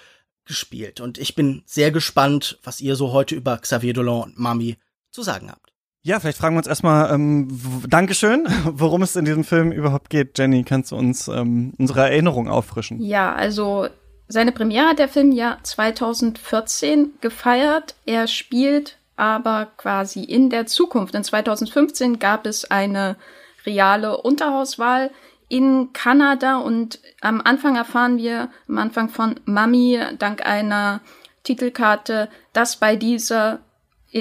gespielt. 0.49 0.99
Und 0.99 1.17
ich 1.17 1.35
bin 1.35 1.61
sehr 1.65 1.91
gespannt, 1.91 2.59
was 2.63 2.81
ihr 2.81 2.97
so 2.97 3.13
heute 3.13 3.35
über 3.35 3.57
Xavier 3.57 3.93
Dolan 3.93 4.23
und 4.23 4.39
Mami 4.39 4.77
zu 5.11 5.21
sagen 5.21 5.49
habt. 5.49 5.71
Ja, 6.01 6.19
vielleicht 6.19 6.39
fragen 6.39 6.55
wir 6.55 6.59
uns 6.59 6.67
erstmal, 6.67 7.13
ähm, 7.13 7.47
Dankeschön, 7.87 8.47
worum 8.65 9.03
es 9.03 9.15
in 9.15 9.25
diesem 9.25 9.43
Film 9.43 9.71
überhaupt 9.71 10.09
geht. 10.09 10.37
Jenny, 10.37 10.63
kannst 10.63 10.91
du 10.91 10.95
uns 10.95 11.27
ähm, 11.27 11.73
unsere 11.77 12.01
Erinnerung 12.01 12.49
auffrischen? 12.49 12.99
Ja, 12.99 13.33
also 13.33 13.87
seine 14.27 14.51
Premiere 14.51 14.87
hat 14.87 14.99
der 14.99 15.07
Film 15.07 15.31
ja 15.31 15.59
2014 15.61 17.13
gefeiert. 17.21 17.95
Er 18.05 18.27
spielt 18.27 18.97
aber 19.15 19.67
quasi 19.77 20.23
in 20.23 20.49
der 20.49 20.65
Zukunft. 20.65 21.13
In 21.13 21.23
2015 21.23 22.17
gab 22.17 22.47
es 22.47 22.71
eine 22.71 23.17
reale 23.65 24.17
Unterhauswahl 24.17 25.11
in 25.49 25.91
Kanada 25.93 26.57
und 26.57 26.99
am 27.21 27.41
Anfang 27.41 27.75
erfahren 27.75 28.17
wir, 28.17 28.49
am 28.67 28.77
Anfang 28.77 29.09
von 29.09 29.39
Mami, 29.45 29.99
dank 30.17 30.45
einer 30.45 31.01
Titelkarte, 31.43 32.29
dass 32.53 32.77
bei 32.77 32.95
dieser 32.95 33.59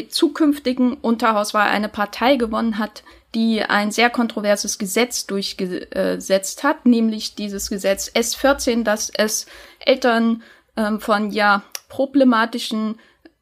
zukünftigen 0.08 0.94
Unterhauswahl 0.94 1.68
eine 1.68 1.88
Partei 1.88 2.36
gewonnen 2.36 2.78
hat, 2.78 3.02
die 3.34 3.62
ein 3.62 3.90
sehr 3.90 4.10
kontroverses 4.10 4.78
Gesetz 4.78 5.26
durchgesetzt 5.26 6.64
hat, 6.64 6.86
nämlich 6.86 7.34
dieses 7.34 7.68
Gesetz 7.68 8.10
S14, 8.10 8.84
das 8.84 9.10
es 9.10 9.46
Eltern 9.80 10.42
ähm, 10.76 11.00
von 11.00 11.30
ja 11.30 11.62
problematischen 11.88 12.98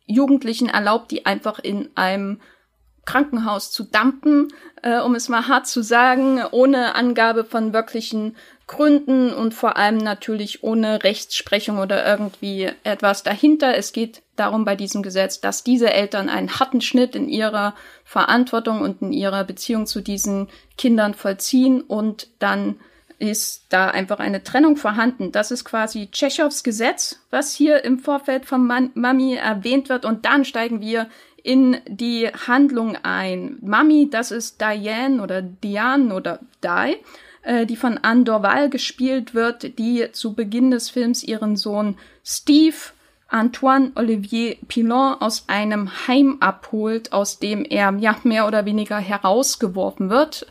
Jugendlichen 0.06 0.68
erlaubt, 0.68 1.10
die 1.10 1.26
einfach 1.26 1.58
in 1.58 1.88
einem 1.96 2.40
Krankenhaus 3.06 3.70
zu 3.72 3.84
dumpen, 3.84 4.48
äh, 4.82 5.00
um 5.00 5.14
es 5.14 5.28
mal 5.28 5.48
hart 5.48 5.66
zu 5.66 5.82
sagen, 5.82 6.42
ohne 6.50 6.94
Angabe 6.94 7.44
von 7.44 7.72
wirklichen 7.72 8.36
Gründen 8.66 9.32
und 9.32 9.54
vor 9.54 9.76
allem 9.76 9.96
natürlich 9.96 10.64
ohne 10.64 11.04
Rechtsprechung 11.04 11.78
oder 11.78 12.04
irgendwie 12.04 12.70
etwas 12.82 13.22
dahinter. 13.22 13.76
Es 13.76 13.92
geht 13.92 14.22
darum 14.34 14.64
bei 14.64 14.74
diesem 14.74 15.02
Gesetz, 15.02 15.40
dass 15.40 15.62
diese 15.62 15.92
Eltern 15.92 16.28
einen 16.28 16.58
harten 16.58 16.80
Schnitt 16.80 17.14
in 17.14 17.28
ihrer 17.28 17.74
Verantwortung 18.04 18.80
und 18.80 19.02
in 19.02 19.12
ihrer 19.12 19.44
Beziehung 19.44 19.86
zu 19.86 20.00
diesen 20.00 20.48
Kindern 20.76 21.14
vollziehen 21.14 21.80
und 21.80 22.28
dann 22.40 22.80
ist 23.18 23.64
da 23.70 23.88
einfach 23.88 24.18
eine 24.18 24.42
Trennung 24.42 24.76
vorhanden. 24.76 25.32
Das 25.32 25.50
ist 25.50 25.64
quasi 25.64 26.10
Tschechows 26.10 26.62
Gesetz, 26.62 27.20
was 27.30 27.54
hier 27.54 27.84
im 27.84 27.98
Vorfeld 27.98 28.44
von 28.44 28.66
Mami 28.66 29.36
erwähnt 29.36 29.88
wird 29.88 30.04
und 30.04 30.26
dann 30.26 30.44
steigen 30.44 30.80
wir 30.80 31.08
in 31.46 31.76
die 31.86 32.26
Handlung 32.26 32.96
ein. 33.04 33.58
Mami, 33.62 34.10
das 34.10 34.32
ist 34.32 34.60
Diane 34.60 35.22
oder 35.22 35.42
Diane 35.42 36.12
oder 36.12 36.40
Di 36.62 36.96
äh, 37.42 37.66
die 37.66 37.76
von 37.76 37.98
Anne 37.98 38.24
Dorval 38.24 38.68
gespielt 38.68 39.32
wird, 39.32 39.78
die 39.78 40.10
zu 40.10 40.34
Beginn 40.34 40.72
des 40.72 40.90
Films 40.90 41.22
ihren 41.22 41.56
Sohn 41.56 41.96
Steve 42.24 42.74
Antoine 43.28 43.92
Olivier 43.94 44.56
Pilon 44.66 45.14
aus 45.20 45.44
einem 45.46 46.08
Heim 46.08 46.38
abholt, 46.40 47.12
aus 47.12 47.38
dem 47.38 47.64
er 47.64 47.94
ja 47.98 48.16
mehr 48.24 48.48
oder 48.48 48.64
weniger 48.64 48.98
herausgeworfen 48.98 50.10
wird. 50.10 50.46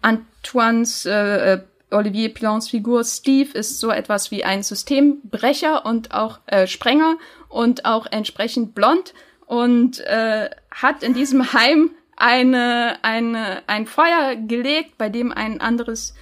Antoines 0.00 1.06
äh, 1.06 1.54
äh 1.54 1.60
Olivier 1.88 2.34
Pilons 2.34 2.68
Figur 2.68 3.04
Steve 3.04 3.56
ist 3.56 3.78
so 3.78 3.90
etwas 3.90 4.32
wie 4.32 4.42
ein 4.42 4.64
Systembrecher 4.64 5.86
und 5.86 6.12
auch 6.12 6.40
äh, 6.46 6.66
Sprenger 6.66 7.16
und 7.48 7.84
auch 7.84 8.06
entsprechend 8.10 8.74
blond 8.74 9.14
und 9.46 10.00
äh, 10.00 10.50
hat 10.70 11.02
in 11.02 11.14
diesem 11.14 11.52
Heim 11.52 11.90
eine, 12.16 12.98
eine, 13.02 13.62
ein 13.66 13.86
Feuer 13.86 14.36
gelegt, 14.36 14.98
bei 14.98 15.08
dem 15.08 15.32
ein 15.32 15.60
anderes 15.60 16.14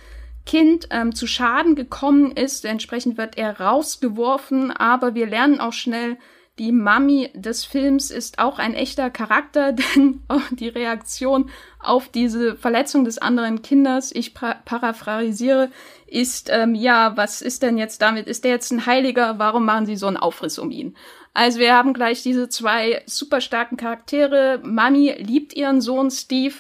Kind 0.47 0.89
ähm, 0.91 1.15
zu 1.15 1.27
Schaden 1.27 1.75
gekommen 1.75 2.33
ist. 2.33 2.65
Entsprechend 2.65 3.17
wird 3.17 3.39
er 3.39 3.61
rausgeworfen, 3.61 4.71
aber 4.71 5.15
wir 5.15 5.27
lernen 5.27 5.61
auch 5.61 5.73
schnell, 5.73 6.19
die 6.59 6.71
Mami 6.71 7.31
des 7.35 7.65
Films 7.65 8.13
ist 8.13 8.39
auch 8.39 8.61
ein 8.61 8.75
echter 8.75 9.11
Charakter, 9.11 9.73
denn 9.97 10.21
die 10.51 10.69
Reaktion 10.69 11.51
auf 11.81 12.09
diese 12.09 12.57
Verletzung 12.57 13.05
des 13.05 13.19
anderen 13.19 13.63
Kindes, 13.63 14.13
ich 14.15 14.35
paraphrasiere, 14.35 15.71
ist, 16.07 16.51
ähm, 16.53 16.75
ja, 16.75 17.17
was 17.17 17.43
ist 17.43 17.63
denn 17.63 17.77
jetzt 17.77 18.03
damit? 18.03 18.27
Ist 18.27 18.45
der 18.45 18.53
jetzt 18.53 18.71
ein 18.71 18.87
Heiliger? 18.87 19.39
Warum 19.39 19.65
machen 19.65 19.87
sie 19.87 19.97
so 19.97 20.07
einen 20.07 20.17
Aufriss 20.17 20.59
um 20.59 20.71
ihn? 20.71 20.97
Also 21.35 21.59
wir 21.59 21.75
haben 21.75 21.93
gleich 21.93 22.23
diese 22.23 22.49
zwei 22.49 23.03
super 23.07 23.41
starken 23.41 23.77
Charaktere. 23.77 24.61
Mami 24.63 25.13
liebt 25.19 25.53
ihren 25.53 25.81
Sohn 25.81 26.13
Steve, 26.13 26.55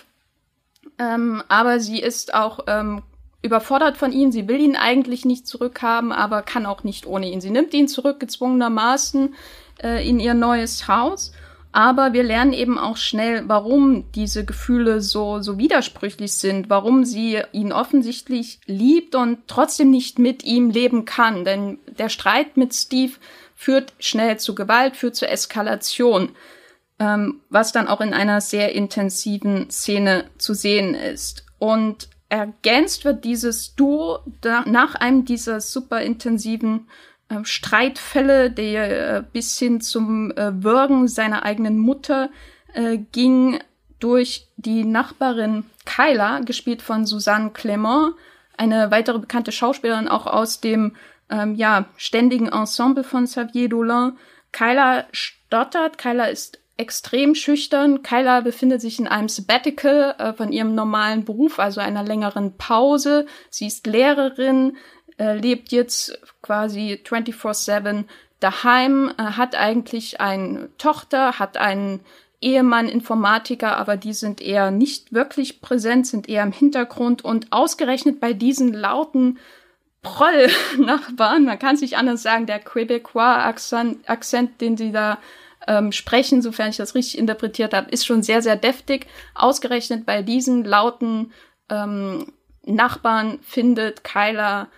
ähm, 0.98 1.42
aber 1.48 1.78
sie 1.78 2.00
ist 2.00 2.34
auch 2.34 2.58
ähm, 2.66 3.02
überfordert 3.40 3.96
von 3.96 4.10
ihm. 4.10 4.32
Sie 4.32 4.48
will 4.48 4.60
ihn 4.60 4.74
eigentlich 4.74 5.24
nicht 5.24 5.46
zurückhaben, 5.46 6.10
aber 6.10 6.42
kann 6.42 6.66
auch 6.66 6.82
nicht 6.82 7.06
ohne 7.06 7.30
ihn. 7.30 7.40
Sie 7.40 7.50
nimmt 7.50 7.72
ihn 7.72 7.86
zurück, 7.86 8.18
gezwungenermaßen, 8.18 9.34
äh, 9.80 10.08
in 10.08 10.18
ihr 10.18 10.34
neues 10.34 10.88
Haus. 10.88 11.32
Aber 11.70 12.12
wir 12.12 12.22
lernen 12.22 12.52
eben 12.52 12.78
auch 12.78 12.96
schnell, 12.96 13.48
warum 13.48 14.10
diese 14.12 14.44
Gefühle 14.44 15.00
so, 15.00 15.40
so 15.40 15.58
widersprüchlich 15.58 16.32
sind, 16.34 16.70
warum 16.70 17.04
sie 17.04 17.40
ihn 17.50 17.72
offensichtlich 17.72 18.60
liebt 18.66 19.16
und 19.16 19.38
trotzdem 19.48 19.90
nicht 19.90 20.20
mit 20.20 20.44
ihm 20.44 20.70
leben 20.70 21.04
kann. 21.04 21.44
Denn 21.44 21.78
der 21.98 22.08
Streit 22.08 22.56
mit 22.56 22.74
Steve 22.74 23.14
führt 23.54 23.92
schnell 23.98 24.38
zu 24.38 24.54
Gewalt, 24.54 24.96
führt 24.96 25.16
zur 25.16 25.30
Eskalation, 25.30 26.30
ähm, 26.98 27.40
was 27.50 27.72
dann 27.72 27.88
auch 27.88 28.00
in 28.00 28.14
einer 28.14 28.40
sehr 28.40 28.72
intensiven 28.72 29.70
Szene 29.70 30.30
zu 30.38 30.54
sehen 30.54 30.94
ist. 30.94 31.44
Und 31.58 32.08
ergänzt 32.28 33.04
wird 33.04 33.24
dieses 33.24 33.74
Duo 33.74 34.20
da, 34.40 34.64
nach 34.66 34.94
einem 34.94 35.24
dieser 35.24 35.60
super 35.60 36.00
intensiven 36.00 36.88
äh, 37.28 37.44
Streitfälle, 37.44 38.50
der 38.50 39.16
äh, 39.16 39.22
bis 39.32 39.58
hin 39.58 39.80
zum 39.80 40.30
äh, 40.32 40.62
Würgen 40.62 41.08
seiner 41.08 41.44
eigenen 41.44 41.78
Mutter 41.78 42.30
äh, 42.74 42.98
ging, 42.98 43.60
durch 44.00 44.48
die 44.56 44.84
Nachbarin 44.84 45.64
Kyla, 45.86 46.40
gespielt 46.40 46.82
von 46.82 47.06
Susanne 47.06 47.50
Clement, 47.50 48.12
eine 48.56 48.90
weitere 48.90 49.18
bekannte 49.18 49.50
Schauspielerin 49.50 50.08
auch 50.08 50.26
aus 50.26 50.60
dem 50.60 50.94
ähm, 51.30 51.54
ja, 51.54 51.86
ständigen 51.96 52.48
Ensemble 52.48 53.04
von 53.04 53.24
Xavier 53.24 53.68
Dolan. 53.68 54.18
Kyla 54.52 55.06
stottert, 55.12 55.98
Kyla 55.98 56.26
ist 56.26 56.60
extrem 56.76 57.34
schüchtern. 57.34 58.02
Kyla 58.02 58.40
befindet 58.40 58.80
sich 58.80 58.98
in 58.98 59.06
einem 59.06 59.28
Sabbatical 59.28 60.14
äh, 60.18 60.32
von 60.32 60.52
ihrem 60.52 60.74
normalen 60.74 61.24
Beruf, 61.24 61.58
also 61.58 61.80
einer 61.80 62.02
längeren 62.02 62.56
Pause. 62.56 63.26
Sie 63.50 63.66
ist 63.66 63.86
Lehrerin, 63.86 64.76
äh, 65.18 65.36
lebt 65.36 65.70
jetzt 65.72 66.18
quasi 66.42 67.00
24-7 67.04 68.04
daheim, 68.40 69.12
äh, 69.16 69.22
hat 69.22 69.54
eigentlich 69.54 70.20
eine 70.20 70.68
Tochter, 70.78 71.38
hat 71.38 71.56
einen 71.56 72.00
Ehemann, 72.40 72.88
Informatiker, 72.88 73.78
aber 73.78 73.96
die 73.96 74.12
sind 74.12 74.42
eher 74.42 74.70
nicht 74.70 75.14
wirklich 75.14 75.62
präsent, 75.62 76.06
sind 76.06 76.28
eher 76.28 76.42
im 76.42 76.52
Hintergrund 76.52 77.24
und 77.24 77.52
ausgerechnet 77.52 78.20
bei 78.20 78.34
diesen 78.34 78.74
lauten 78.74 79.38
Proll-Nachbarn, 80.04 81.44
man 81.44 81.58
kann 81.58 81.74
es 81.74 81.80
nicht 81.80 81.96
anders 81.96 82.22
sagen, 82.22 82.46
der 82.46 82.60
Quebecois-Akzent, 82.60 84.08
Akzent, 84.08 84.60
den 84.60 84.76
sie 84.76 84.92
da 84.92 85.18
ähm, 85.66 85.90
sprechen, 85.90 86.42
sofern 86.42 86.70
ich 86.70 86.76
das 86.76 86.94
richtig 86.94 87.18
interpretiert 87.18 87.74
habe, 87.74 87.90
ist 87.90 88.06
schon 88.06 88.22
sehr, 88.22 88.42
sehr 88.42 88.56
deftig. 88.56 89.06
Ausgerechnet 89.34 90.06
bei 90.06 90.22
diesen 90.22 90.64
lauten 90.64 91.32
ähm, 91.68 92.32
Nachbarn 92.64 93.40
findet 93.42 94.04
Kyla 94.04 94.68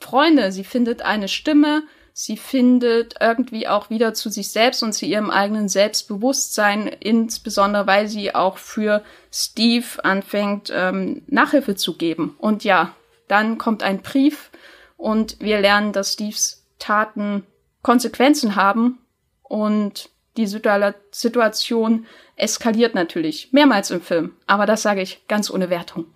Freunde, 0.00 0.50
sie 0.50 0.64
findet 0.64 1.02
eine 1.02 1.28
Stimme, 1.28 1.84
sie 2.12 2.36
findet 2.36 3.14
irgendwie 3.20 3.68
auch 3.68 3.88
wieder 3.88 4.14
zu 4.14 4.28
sich 4.28 4.50
selbst 4.50 4.82
und 4.82 4.92
zu 4.92 5.06
ihrem 5.06 5.30
eigenen 5.30 5.68
Selbstbewusstsein, 5.68 6.88
insbesondere 6.88 7.86
weil 7.86 8.08
sie 8.08 8.34
auch 8.34 8.58
für 8.58 9.04
Steve 9.32 9.86
anfängt, 10.02 10.72
ähm, 10.74 11.22
Nachhilfe 11.28 11.76
zu 11.76 11.96
geben. 11.96 12.34
Und 12.38 12.64
ja, 12.64 12.94
dann 13.32 13.56
kommt 13.56 13.82
ein 13.82 14.02
Brief 14.02 14.50
und 14.98 15.40
wir 15.40 15.58
lernen, 15.58 15.92
dass 15.92 16.12
Steves 16.12 16.66
Taten 16.78 17.46
Konsequenzen 17.80 18.56
haben 18.56 18.98
und 19.42 20.10
die 20.36 20.46
Situation 20.46 22.06
eskaliert 22.36 22.94
natürlich 22.94 23.52
mehrmals 23.52 23.90
im 23.90 24.02
Film. 24.02 24.32
Aber 24.46 24.66
das 24.66 24.82
sage 24.82 25.00
ich 25.00 25.26
ganz 25.28 25.50
ohne 25.50 25.70
Wertung. 25.70 26.06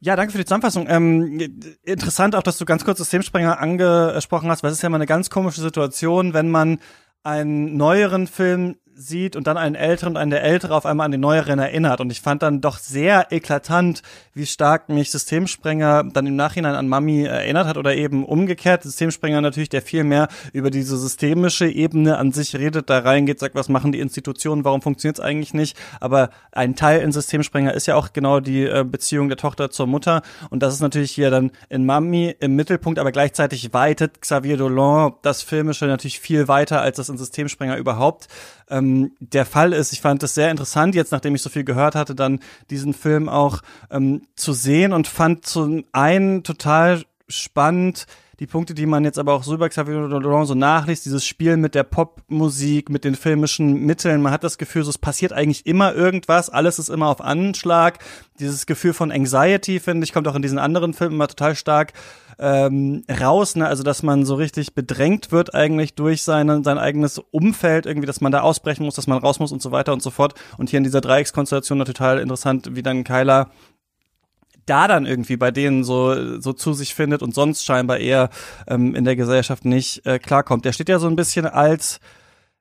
Ja, 0.00 0.16
danke 0.16 0.32
für 0.32 0.38
die 0.38 0.44
Zusammenfassung. 0.44 0.86
Ähm, 0.88 1.62
interessant 1.82 2.34
auch, 2.34 2.42
dass 2.42 2.56
du 2.56 2.64
ganz 2.64 2.84
kurz 2.84 2.98
Systemsprenger 2.98 3.58
angesprochen 3.60 4.50
hast, 4.50 4.62
weil 4.62 4.70
es 4.70 4.78
ist 4.78 4.82
ja 4.82 4.88
mal 4.88 4.96
eine 4.96 5.06
ganz 5.06 5.28
komische 5.28 5.60
Situation, 5.60 6.34
wenn 6.34 6.50
man 6.50 6.80
einen 7.22 7.76
neueren 7.76 8.26
Film 8.28 8.76
sieht 8.98 9.36
und 9.36 9.46
dann 9.46 9.56
einen 9.56 9.76
älteren 9.76 10.14
und 10.14 10.16
einen 10.16 10.32
der 10.32 10.42
ältere 10.42 10.74
auf 10.74 10.84
einmal 10.84 11.04
an 11.04 11.12
den 11.12 11.20
neueren 11.20 11.60
erinnert. 11.60 12.00
Und 12.00 12.10
ich 12.10 12.20
fand 12.20 12.42
dann 12.42 12.60
doch 12.60 12.78
sehr 12.78 13.28
eklatant, 13.30 14.02
wie 14.34 14.44
stark 14.44 14.88
mich 14.88 15.12
Systemsprenger 15.12 16.04
dann 16.12 16.26
im 16.26 16.34
Nachhinein 16.34 16.74
an 16.74 16.88
Mami 16.88 17.22
erinnert 17.22 17.68
hat 17.68 17.76
oder 17.76 17.94
eben 17.94 18.24
umgekehrt. 18.24 18.82
Systemsprenger 18.82 19.40
natürlich, 19.40 19.68
der 19.68 19.82
viel 19.82 20.02
mehr 20.02 20.26
über 20.52 20.70
diese 20.70 20.98
systemische 20.98 21.68
Ebene 21.68 22.18
an 22.18 22.32
sich 22.32 22.56
redet, 22.56 22.90
da 22.90 22.98
reingeht, 22.98 23.38
sagt, 23.38 23.54
was 23.54 23.68
machen 23.68 23.92
die 23.92 24.00
Institutionen, 24.00 24.64
warum 24.64 24.82
funktioniert 24.82 25.18
es 25.18 25.24
eigentlich 25.24 25.54
nicht. 25.54 25.76
Aber 26.00 26.30
ein 26.50 26.74
Teil 26.74 27.00
in 27.00 27.12
Systemsprenger 27.12 27.74
ist 27.74 27.86
ja 27.86 27.94
auch 27.94 28.12
genau 28.12 28.40
die 28.40 28.64
äh, 28.64 28.84
Beziehung 28.84 29.28
der 29.28 29.38
Tochter 29.38 29.70
zur 29.70 29.86
Mutter. 29.86 30.22
Und 30.50 30.64
das 30.64 30.74
ist 30.74 30.80
natürlich 30.80 31.12
hier 31.12 31.30
dann 31.30 31.52
in 31.68 31.86
Mami 31.86 32.34
im 32.40 32.56
Mittelpunkt, 32.56 32.98
aber 32.98 33.12
gleichzeitig 33.12 33.72
weitet 33.72 34.20
Xavier 34.22 34.56
Dolan 34.56 35.12
das 35.22 35.42
Filmische 35.42 35.86
natürlich 35.86 36.18
viel 36.18 36.48
weiter, 36.48 36.80
als 36.80 36.96
das 36.96 37.08
in 37.08 37.16
Systemsprenger 37.16 37.76
überhaupt 37.76 38.26
ähm, 38.70 38.87
der 39.20 39.44
Fall 39.44 39.72
ist. 39.72 39.92
Ich 39.92 40.00
fand 40.00 40.22
es 40.22 40.34
sehr 40.34 40.50
interessant, 40.50 40.94
jetzt 40.94 41.12
nachdem 41.12 41.34
ich 41.34 41.42
so 41.42 41.50
viel 41.50 41.64
gehört 41.64 41.94
hatte, 41.94 42.14
dann 42.14 42.40
diesen 42.70 42.94
Film 42.94 43.28
auch 43.28 43.60
ähm, 43.90 44.22
zu 44.36 44.52
sehen 44.52 44.92
und 44.92 45.08
fand 45.08 45.46
zum 45.46 45.84
einen 45.92 46.42
total 46.42 47.04
spannend, 47.28 48.06
die 48.40 48.46
Punkte, 48.46 48.72
die 48.72 48.86
man 48.86 49.04
jetzt 49.04 49.18
aber 49.18 49.32
auch 49.32 49.42
so 49.42 49.54
über 49.54 49.68
Xavier 49.68 50.06
Dolan 50.08 50.46
so 50.46 50.54
nachliest, 50.54 51.04
dieses 51.04 51.26
Spiel 51.26 51.56
mit 51.56 51.74
der 51.74 51.82
Popmusik, 51.82 52.88
mit 52.88 53.02
den 53.02 53.16
filmischen 53.16 53.84
Mitteln, 53.84 54.22
man 54.22 54.32
hat 54.32 54.44
das 54.44 54.58
Gefühl, 54.58 54.84
so, 54.84 54.90
es 54.90 54.98
passiert 54.98 55.32
eigentlich 55.32 55.66
immer 55.66 55.92
irgendwas, 55.92 56.48
alles 56.48 56.78
ist 56.78 56.88
immer 56.88 57.08
auf 57.08 57.20
Anschlag. 57.20 57.98
Dieses 58.38 58.66
Gefühl 58.66 58.92
von 58.92 59.10
Anxiety, 59.10 59.80
finde 59.80 60.04
ich, 60.04 60.12
kommt 60.12 60.28
auch 60.28 60.36
in 60.36 60.42
diesen 60.42 60.60
anderen 60.60 60.94
Filmen 60.94 61.16
immer 61.16 61.26
total 61.26 61.56
stark 61.56 61.92
ähm, 62.38 63.04
raus, 63.08 63.56
ne? 63.56 63.66
also 63.66 63.82
dass 63.82 64.02
man 64.02 64.24
so 64.24 64.34
richtig 64.34 64.74
bedrängt 64.74 65.32
wird 65.32 65.54
eigentlich 65.54 65.94
durch 65.94 66.22
seine, 66.22 66.62
sein 66.62 66.78
eigenes 66.78 67.18
Umfeld, 67.18 67.86
irgendwie, 67.86 68.06
dass 68.06 68.20
man 68.20 68.32
da 68.32 68.40
ausbrechen 68.40 68.84
muss, 68.84 68.94
dass 68.94 69.06
man 69.06 69.18
raus 69.18 69.38
muss 69.40 69.52
und 69.52 69.62
so 69.62 69.72
weiter 69.72 69.92
und 69.92 70.02
so 70.02 70.10
fort. 70.10 70.34
Und 70.56 70.70
hier 70.70 70.78
in 70.78 70.84
dieser 70.84 71.00
Dreieckskonstellation 71.00 71.84
total 71.84 72.18
interessant, 72.18 72.74
wie 72.74 72.82
dann 72.82 73.04
Kyla 73.04 73.50
da 74.66 74.86
dann 74.86 75.06
irgendwie 75.06 75.36
bei 75.36 75.50
denen 75.50 75.82
so, 75.82 76.40
so 76.40 76.52
zu 76.52 76.74
sich 76.74 76.94
findet 76.94 77.22
und 77.22 77.34
sonst 77.34 77.64
scheinbar 77.64 77.98
eher 77.98 78.28
ähm, 78.66 78.94
in 78.94 79.04
der 79.04 79.16
Gesellschaft 79.16 79.64
nicht 79.64 80.04
äh, 80.06 80.18
klarkommt. 80.18 80.64
Der 80.64 80.72
steht 80.72 80.88
ja 80.88 80.98
so 80.98 81.06
ein 81.06 81.16
bisschen 81.16 81.46
als 81.46 82.00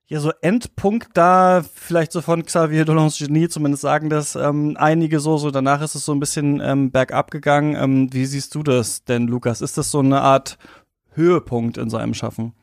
ja 0.08 0.20
so 0.20 0.32
Endpunkt 0.42 1.10
da, 1.14 1.64
vielleicht 1.74 2.12
so 2.12 2.22
von 2.22 2.44
Xavier 2.44 2.86
Dolans 2.86 3.18
Genie, 3.18 3.50
zumindest 3.50 3.82
sagen 3.82 4.10
das 4.10 4.36
ähm, 4.36 4.76
einige 4.80 5.20
so, 5.20 5.38
so 5.38 5.52
danach 5.52 5.82
ist 5.82 5.96
es 5.96 6.06
so 6.06 6.14
ein 6.14 6.20
bisschen 6.20 6.62
ähm, 6.62 6.92
bergab 6.92 7.30
gegangen. 7.32 7.76
Ähm, 7.76 8.14
wie 8.14 8.26
siehst 8.26 8.56
du 8.56 8.64
das 8.64 9.04
denn, 9.04 9.28
Lukas? 9.28 9.62
Ist 9.62 9.78
das 9.78 9.92
so 9.92 10.00
eine 10.00 10.22
Art 10.22 10.58
Höhepunkt 11.12 11.78
in 11.78 11.90
seinem 11.90 12.14
Schaffen? 12.14 12.54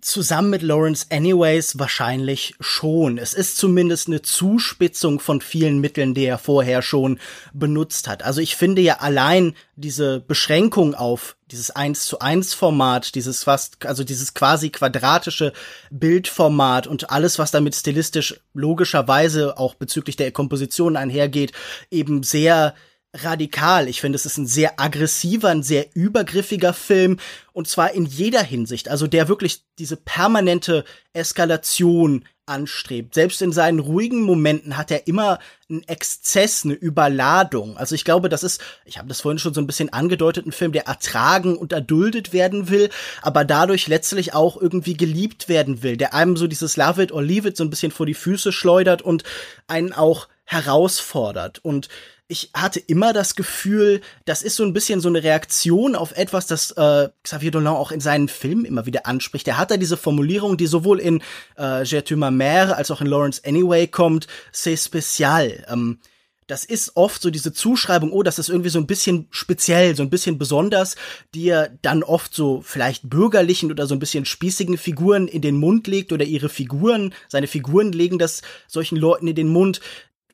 Zusammen 0.00 0.50
mit 0.50 0.62
Lawrence 0.62 1.06
Anyways 1.10 1.78
wahrscheinlich 1.78 2.54
schon. 2.60 3.18
Es 3.18 3.34
ist 3.34 3.56
zumindest 3.56 4.06
eine 4.06 4.22
Zuspitzung 4.22 5.18
von 5.18 5.40
vielen 5.40 5.80
Mitteln, 5.80 6.14
die 6.14 6.26
er 6.26 6.38
vorher 6.38 6.80
schon 6.82 7.18
benutzt 7.52 8.06
hat. 8.06 8.22
Also 8.22 8.40
ich 8.40 8.54
finde 8.54 8.82
ja 8.82 8.98
allein 9.00 9.56
diese 9.76 10.20
Beschränkung 10.20 10.94
auf 10.94 11.36
dieses 11.50 11.70
1 11.70 12.04
zu 12.04 12.20
1 12.20 12.54
Format, 12.54 13.14
dieses 13.14 13.44
fast, 13.44 13.84
also 13.86 14.04
dieses 14.04 14.34
quasi 14.34 14.70
quadratische 14.70 15.52
Bildformat 15.90 16.86
und 16.86 17.10
alles, 17.10 17.38
was 17.38 17.50
damit 17.50 17.74
stilistisch 17.74 18.40
logischerweise 18.52 19.58
auch 19.58 19.74
bezüglich 19.74 20.16
der 20.16 20.30
Komposition 20.30 20.96
einhergeht, 20.96 21.52
eben 21.90 22.22
sehr 22.22 22.74
radikal. 23.14 23.88
Ich 23.88 24.00
finde, 24.00 24.16
es 24.16 24.26
ist 24.26 24.38
ein 24.38 24.46
sehr 24.46 24.80
aggressiver, 24.80 25.48
ein 25.48 25.62
sehr 25.62 25.86
übergriffiger 25.94 26.72
Film 26.72 27.18
und 27.52 27.68
zwar 27.68 27.92
in 27.92 28.04
jeder 28.04 28.42
Hinsicht. 28.42 28.88
Also 28.88 29.06
der 29.06 29.28
wirklich 29.28 29.62
diese 29.78 29.96
permanente 29.96 30.84
Eskalation 31.12 32.24
anstrebt. 32.46 33.14
Selbst 33.14 33.40
in 33.40 33.52
seinen 33.52 33.78
ruhigen 33.78 34.20
Momenten 34.20 34.76
hat 34.76 34.90
er 34.90 35.06
immer 35.06 35.38
einen 35.70 35.82
Exzess, 35.84 36.64
eine 36.64 36.74
Überladung. 36.74 37.78
Also 37.78 37.94
ich 37.94 38.04
glaube, 38.04 38.28
das 38.28 38.42
ist, 38.42 38.60
ich 38.84 38.98
habe 38.98 39.08
das 39.08 39.22
vorhin 39.22 39.38
schon 39.38 39.54
so 39.54 39.60
ein 39.60 39.66
bisschen 39.66 39.92
angedeutet, 39.92 40.46
ein 40.46 40.52
Film, 40.52 40.72
der 40.72 40.86
ertragen 40.86 41.56
und 41.56 41.72
erduldet 41.72 42.32
werden 42.32 42.68
will, 42.68 42.90
aber 43.22 43.44
dadurch 43.44 43.86
letztlich 43.86 44.34
auch 44.34 44.60
irgendwie 44.60 44.96
geliebt 44.96 45.48
werden 45.48 45.82
will, 45.82 45.96
der 45.96 46.12
einem 46.12 46.36
so 46.36 46.46
dieses 46.46 46.76
Love 46.76 47.02
it 47.02 47.12
or 47.12 47.22
leave 47.22 47.48
it 47.48 47.56
so 47.56 47.64
ein 47.64 47.70
bisschen 47.70 47.92
vor 47.92 48.04
die 48.04 48.14
Füße 48.14 48.52
schleudert 48.52 49.00
und 49.00 49.24
einen 49.66 49.94
auch 49.94 50.28
herausfordert. 50.44 51.60
Und 51.64 51.88
ich 52.34 52.50
hatte 52.52 52.80
immer 52.80 53.12
das 53.12 53.36
Gefühl, 53.36 54.00
das 54.24 54.42
ist 54.42 54.56
so 54.56 54.64
ein 54.64 54.72
bisschen 54.72 55.00
so 55.00 55.08
eine 55.08 55.22
Reaktion 55.22 55.94
auf 55.94 56.16
etwas, 56.16 56.48
das 56.48 56.72
äh, 56.72 57.08
Xavier 57.22 57.52
Dolan 57.52 57.76
auch 57.76 57.92
in 57.92 58.00
seinen 58.00 58.26
Filmen 58.26 58.64
immer 58.64 58.86
wieder 58.86 59.06
anspricht. 59.06 59.46
Er 59.46 59.56
hat 59.56 59.70
da 59.70 59.76
diese 59.76 59.96
Formulierung, 59.96 60.56
die 60.56 60.66
sowohl 60.66 60.98
in 60.98 61.22
äh, 61.56 61.82
J'ai 61.84 62.16
ma 62.16 62.32
mère 62.32 62.72
als 62.72 62.90
auch 62.90 63.00
in 63.00 63.06
Lawrence 63.06 63.40
Anyway 63.46 63.86
kommt, 63.86 64.26
c'est 64.52 64.76
spécial. 64.76 65.64
Ähm, 65.68 66.00
das 66.48 66.64
ist 66.64 66.96
oft 66.96 67.22
so 67.22 67.30
diese 67.30 67.52
Zuschreibung, 67.52 68.10
oh, 68.10 68.24
das 68.24 68.40
ist 68.40 68.48
irgendwie 68.48 68.68
so 68.68 68.80
ein 68.80 68.88
bisschen 68.88 69.28
speziell, 69.30 69.94
so 69.94 70.02
ein 70.02 70.10
bisschen 70.10 70.36
besonders, 70.36 70.96
die 71.34 71.48
er 71.48 71.70
dann 71.82 72.02
oft 72.02 72.34
so 72.34 72.62
vielleicht 72.62 73.08
bürgerlichen 73.08 73.70
oder 73.70 73.86
so 73.86 73.94
ein 73.94 74.00
bisschen 74.00 74.24
spießigen 74.24 74.76
Figuren 74.76 75.28
in 75.28 75.40
den 75.40 75.56
Mund 75.56 75.86
legt 75.86 76.12
oder 76.12 76.24
ihre 76.24 76.48
Figuren, 76.48 77.14
seine 77.28 77.46
Figuren 77.46 77.92
legen 77.92 78.18
das 78.18 78.42
solchen 78.66 78.96
Leuten 78.96 79.28
in 79.28 79.36
den 79.36 79.48
Mund. 79.48 79.80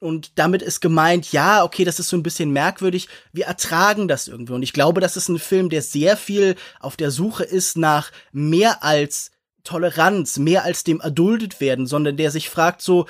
Und 0.01 0.39
damit 0.39 0.63
ist 0.63 0.81
gemeint, 0.81 1.31
ja, 1.31 1.63
okay, 1.63 1.85
das 1.85 2.01
ist 2.01 2.09
so 2.09 2.17
ein 2.17 2.23
bisschen 2.23 2.51
merkwürdig, 2.51 3.09
wir 3.33 3.45
ertragen 3.45 4.09
das 4.09 4.29
irgendwie. 4.29 4.55
Und 4.55 4.63
ich 4.63 4.73
glaube, 4.73 5.01
das 5.01 5.17
ist 5.17 5.29
ein 5.29 5.39
Film, 5.39 5.69
der 5.69 5.83
sehr 5.83 6.17
viel 6.17 6.57
auf 6.81 6.97
der 6.97 7.11
Suche 7.11 7.45
ist 7.45 7.77
nach 7.77 8.11
mehr 8.33 8.83
als 8.83 9.31
Toleranz, 9.63 10.39
mehr 10.39 10.65
als 10.65 10.85
dem 10.85 11.01
erduldet 11.01 11.61
werden, 11.61 11.87
sondern 11.87 12.17
der 12.17 12.31
sich 12.31 12.49
fragt 12.49 12.81
so, 12.81 13.07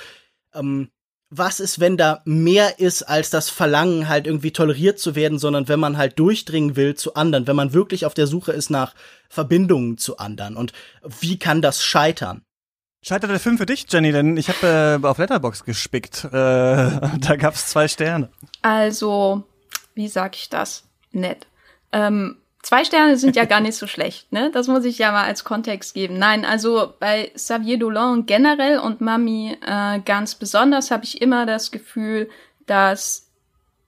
ähm, 0.53 0.91
was 1.31 1.61
ist, 1.61 1.79
wenn 1.79 1.97
da 1.97 2.23
mehr 2.25 2.81
ist 2.81 3.05
als 3.05 3.31
das 3.31 3.51
Verlangen, 3.51 4.09
halt 4.09 4.27
irgendwie 4.27 4.51
toleriert 4.51 4.99
zu 4.99 5.15
werden, 5.15 5.39
sondern 5.39 5.69
wenn 5.69 5.79
man 5.79 5.97
halt 5.97 6.19
durchdringen 6.19 6.75
will 6.75 6.97
zu 6.97 7.15
anderen, 7.15 7.47
wenn 7.47 7.55
man 7.55 7.73
wirklich 7.73 8.05
auf 8.05 8.15
der 8.15 8.27
Suche 8.27 8.51
ist 8.51 8.69
nach 8.69 8.97
Verbindungen 9.29 9.97
zu 9.97 10.19
anderen. 10.19 10.57
Und 10.57 10.73
wie 11.21 11.39
kann 11.39 11.63
das 11.63 11.85
scheitern? 11.85 12.43
Scheitert 13.03 13.31
der 13.31 13.41
Film 13.41 13.57
für 13.57 13.67
dich, 13.67 13.87
Jenny? 13.89 14.13
Denn 14.13 14.37
ich 14.37 14.49
habe 14.49 15.01
äh, 15.03 15.07
auf 15.07 15.19
Letterbox 15.19 15.65
gespickt. 15.65 16.25
Äh, 16.25 16.29
da 16.31 17.37
gab 17.39 17.55
es 17.55 17.67
zwei 17.67 17.89
Sterne. 17.89 18.31
Also, 18.63 19.45
wie 19.95 20.09
sag 20.09 20.37
ich 20.37 20.51
das? 20.51 20.85
Nett. 21.13 21.47
Ähm, 21.93 22.37
zwei 22.63 22.85
Sterne 22.85 23.17
sind 23.17 23.37
ja 23.37 23.47
gar 23.47 23.61
nicht 23.61 23.77
so 23.77 23.87
schlecht, 23.87 24.33
ne? 24.33 24.51
Das 24.53 24.69
muss 24.69 24.85
ich 24.85 24.99
ja 24.99 25.13
mal 25.13 25.25
als 25.25 25.45
Kontext 25.45 25.95
geben. 25.95 26.19
Nein, 26.19 26.45
also 26.45 26.93
bei 27.01 27.33
Xavier 27.35 27.79
Dolan 27.79 28.27
generell 28.27 28.79
und 28.79 29.01
Mami 29.01 29.57
äh, 29.67 30.01
ganz 30.01 30.35
besonders 30.35 30.91
habe 30.91 31.05
ich 31.05 31.23
immer 31.23 31.47
das 31.47 31.71
Gefühl, 31.71 32.29
dass 32.67 33.30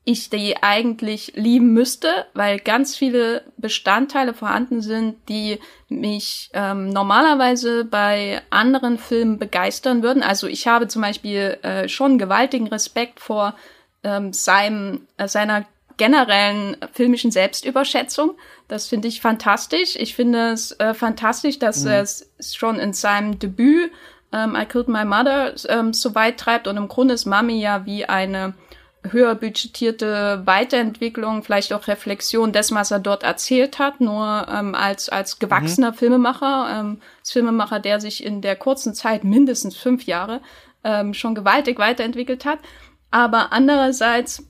ich 0.05 0.31
die 0.31 0.61
eigentlich 0.63 1.33
lieben 1.37 1.73
müsste, 1.73 2.27
weil 2.35 2.59
ganz 2.59 2.97
viele 2.97 3.45
Bestandteile 3.57 4.35
vorhanden 4.35 4.81
sind, 4.81 5.17
die 5.29 5.61
mich 5.89 6.51
ähm, 6.55 6.89
normalerweise 6.89 7.85
bei 7.85 8.43
anderen 8.51 8.99
Filmen 8.99 9.39
begeistern 9.39 10.03
würden. 10.03 10.23
Also 10.25 10.49
ich 10.49 10.67
habe 10.67 10.89
zum 10.89 11.03
Beispiel 11.03 11.59
äh, 11.63 11.89
schon 11.89 12.19
gewaltigen 12.19 12.67
Respekt 12.67 13.21
vor 13.21 13.55
ähm, 14.03 14.33
seinem, 14.33 15.07
äh, 15.19 15.29
seiner 15.29 15.67
generellen 15.99 16.77
filmischen 16.93 17.31
Selbstüberschätzung. 17.31 18.33
Das 18.67 18.89
finde 18.89 19.07
ich 19.07 19.21
fantastisch. 19.21 19.95
Ich 19.95 20.17
finde 20.17 20.51
es 20.51 20.73
äh, 20.81 20.95
fantastisch, 20.95 21.61
dass 21.61 21.85
mhm. 21.85 21.91
er 21.91 22.01
es 22.01 22.29
schon 22.41 22.81
in 22.81 22.93
seinem 22.93 23.39
Debüt 23.39 23.93
ähm, 24.33 24.57
I 24.57 24.65
Killed 24.65 24.89
My 24.89 25.05
Mother 25.05 25.55
ähm, 25.69 25.93
so 25.93 26.15
weit 26.17 26.39
treibt 26.39 26.67
und 26.67 26.77
im 26.77 26.89
Grunde 26.89 27.15
ist 27.15 27.27
Mami 27.27 27.61
ja 27.61 27.87
wie 27.87 28.07
eine 28.07 28.55
höher 29.11 29.35
budgetierte 29.35 30.43
Weiterentwicklung, 30.45 31.43
vielleicht 31.43 31.73
auch 31.73 31.89
Reflexion 31.89 32.53
dessen, 32.53 32.77
was 32.77 32.91
er 32.91 33.01
dort 33.01 33.23
erzählt 33.23 33.79
hat, 33.79 34.01
nur 34.01 34.47
ähm, 34.49 34.75
als, 34.75 35.09
als 35.09 35.39
gewachsener 35.39 35.91
mhm. 35.91 35.97
Filmemacher, 35.97 36.81
ähm, 36.81 37.01
als 37.21 37.33
Filmemacher, 37.33 37.81
der 37.81 38.01
sich 38.01 38.25
in 38.25 38.41
der 38.41 38.57
kurzen 38.57 38.95
Zeit, 38.95 39.25
mindestens 39.25 39.77
fünf 39.77 40.05
Jahre, 40.05 40.41
ähm, 40.85 41.15
schon 41.15 41.35
gewaltig 41.35 41.79
weiterentwickelt 41.79 42.45
hat. 42.45 42.61
Aber 43.11 43.53
andererseits 43.53 44.47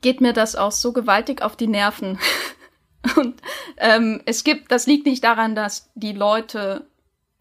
geht 0.00 0.20
mir 0.20 0.32
das 0.32 0.56
auch 0.56 0.72
so 0.72 0.92
gewaltig 0.92 1.42
auf 1.42 1.56
die 1.56 1.66
Nerven. 1.68 2.18
Und 3.16 3.40
ähm, 3.76 4.22
es 4.24 4.44
gibt, 4.44 4.70
das 4.70 4.86
liegt 4.86 5.06
nicht 5.06 5.24
daran, 5.24 5.54
dass 5.54 5.90
die 5.94 6.12
Leute 6.12 6.86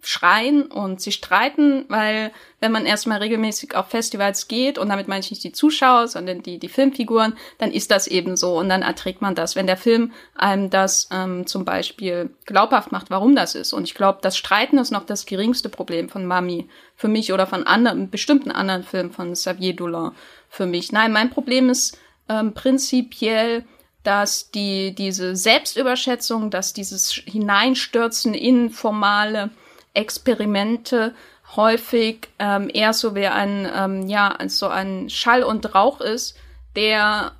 schreien 0.07 0.63
und 0.63 1.01
sie 1.01 1.11
streiten, 1.11 1.83
weil 1.89 2.31
wenn 2.61 2.71
man 2.71 2.85
erstmal 2.85 3.17
regelmäßig 3.17 3.75
auf 3.75 3.89
Festivals 3.89 4.47
geht, 4.47 4.77
und 4.77 4.87
damit 4.87 5.09
meine 5.09 5.19
ich 5.19 5.31
nicht 5.31 5.43
die 5.43 5.51
Zuschauer, 5.51 6.07
sondern 6.07 6.41
die, 6.41 6.59
die 6.59 6.69
Filmfiguren, 6.69 7.33
dann 7.57 7.73
ist 7.73 7.91
das 7.91 8.07
eben 8.07 8.37
so 8.37 8.57
und 8.57 8.69
dann 8.69 8.83
erträgt 8.83 9.21
man 9.21 9.35
das. 9.35 9.57
Wenn 9.57 9.67
der 9.67 9.75
Film 9.75 10.13
einem 10.33 10.69
das 10.69 11.09
ähm, 11.11 11.45
zum 11.45 11.65
Beispiel 11.65 12.29
glaubhaft 12.45 12.93
macht, 12.93 13.09
warum 13.09 13.35
das 13.35 13.53
ist. 13.53 13.73
Und 13.73 13.83
ich 13.83 13.95
glaube, 13.95 14.19
das 14.21 14.37
Streiten 14.37 14.77
ist 14.77 14.91
noch 14.91 15.05
das 15.05 15.25
geringste 15.25 15.67
Problem 15.67 16.07
von 16.07 16.25
Mami 16.25 16.69
für 16.95 17.09
mich 17.09 17.33
oder 17.33 17.45
von 17.45 17.67
anderen, 17.67 18.09
bestimmten 18.09 18.51
anderen 18.51 18.83
Filmen 18.83 19.11
von 19.11 19.33
Xavier 19.33 19.75
Dolan 19.75 20.15
für 20.47 20.67
mich. 20.67 20.93
Nein, 20.93 21.11
mein 21.11 21.31
Problem 21.31 21.69
ist 21.69 21.97
ähm, 22.29 22.53
prinzipiell, 22.53 23.65
dass 24.03 24.51
die, 24.51 24.95
diese 24.95 25.35
Selbstüberschätzung, 25.35 26.49
dass 26.49 26.71
dieses 26.71 27.11
Hineinstürzen 27.11 28.33
in 28.33 28.69
formale 28.69 29.49
Experimente 29.97 31.13
häufig 31.55 32.29
ähm, 32.39 32.69
eher 32.73 32.93
so 32.93 33.15
wie 33.15 33.27
ein, 33.27 33.69
ähm, 33.73 34.07
ja, 34.07 34.38
so 34.47 34.67
ein 34.67 35.10
Schall 35.10 35.43
und 35.43 35.73
Rauch 35.73 36.01
ist, 36.01 36.38
der 36.75 37.31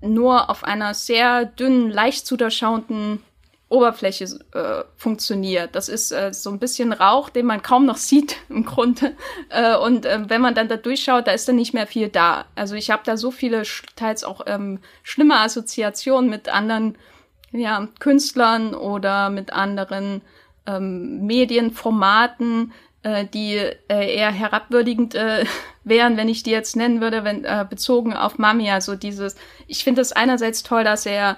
nur 0.00 0.50
auf 0.50 0.64
einer 0.64 0.94
sehr 0.94 1.44
dünnen, 1.46 1.90
leicht 1.90 2.26
zu 2.26 2.36
Oberfläche 3.68 4.24
äh, 4.52 4.84
funktioniert. 4.96 5.74
Das 5.74 5.88
ist 5.88 6.12
äh, 6.12 6.34
so 6.34 6.50
ein 6.50 6.58
bisschen 6.58 6.92
Rauch, 6.92 7.30
den 7.30 7.46
man 7.46 7.62
kaum 7.62 7.86
noch 7.86 7.96
sieht 8.10 8.36
im 8.50 8.66
Grunde. 8.66 9.16
Äh, 9.48 9.76
und 9.76 10.04
äh, 10.04 10.28
wenn 10.28 10.42
man 10.42 10.54
dann 10.54 10.68
da 10.68 10.76
durchschaut, 10.76 11.26
da 11.26 11.32
ist 11.32 11.48
dann 11.48 11.56
nicht 11.56 11.72
mehr 11.72 11.86
viel 11.86 12.08
da. 12.08 12.44
Also 12.54 12.74
ich 12.74 12.90
habe 12.90 13.02
da 13.06 13.16
so 13.16 13.30
viele 13.30 13.62
teils 13.96 14.24
auch 14.24 14.42
ähm, 14.46 14.80
schlimme 15.02 15.38
Assoziationen 15.38 16.28
mit 16.28 16.50
anderen 16.50 16.98
ja, 17.52 17.88
Künstlern 17.98 18.74
oder 18.74 19.30
mit 19.30 19.52
anderen 19.52 20.22
ähm, 20.66 21.26
Medienformaten, 21.26 22.72
äh, 23.02 23.26
die 23.26 23.56
äh, 23.56 24.16
eher 24.16 24.30
herabwürdigend 24.30 25.14
äh, 25.14 25.44
wären, 25.84 26.16
wenn 26.16 26.28
ich 26.28 26.42
die 26.42 26.50
jetzt 26.50 26.76
nennen 26.76 27.00
würde, 27.00 27.24
wenn 27.24 27.44
äh, 27.44 27.66
bezogen 27.68 28.14
auf 28.14 28.38
Mami. 28.38 28.70
Also 28.70 28.94
dieses, 28.94 29.36
ich 29.66 29.84
finde 29.84 30.00
es 30.00 30.12
einerseits 30.12 30.62
toll, 30.62 30.84
dass 30.84 31.06
er 31.06 31.36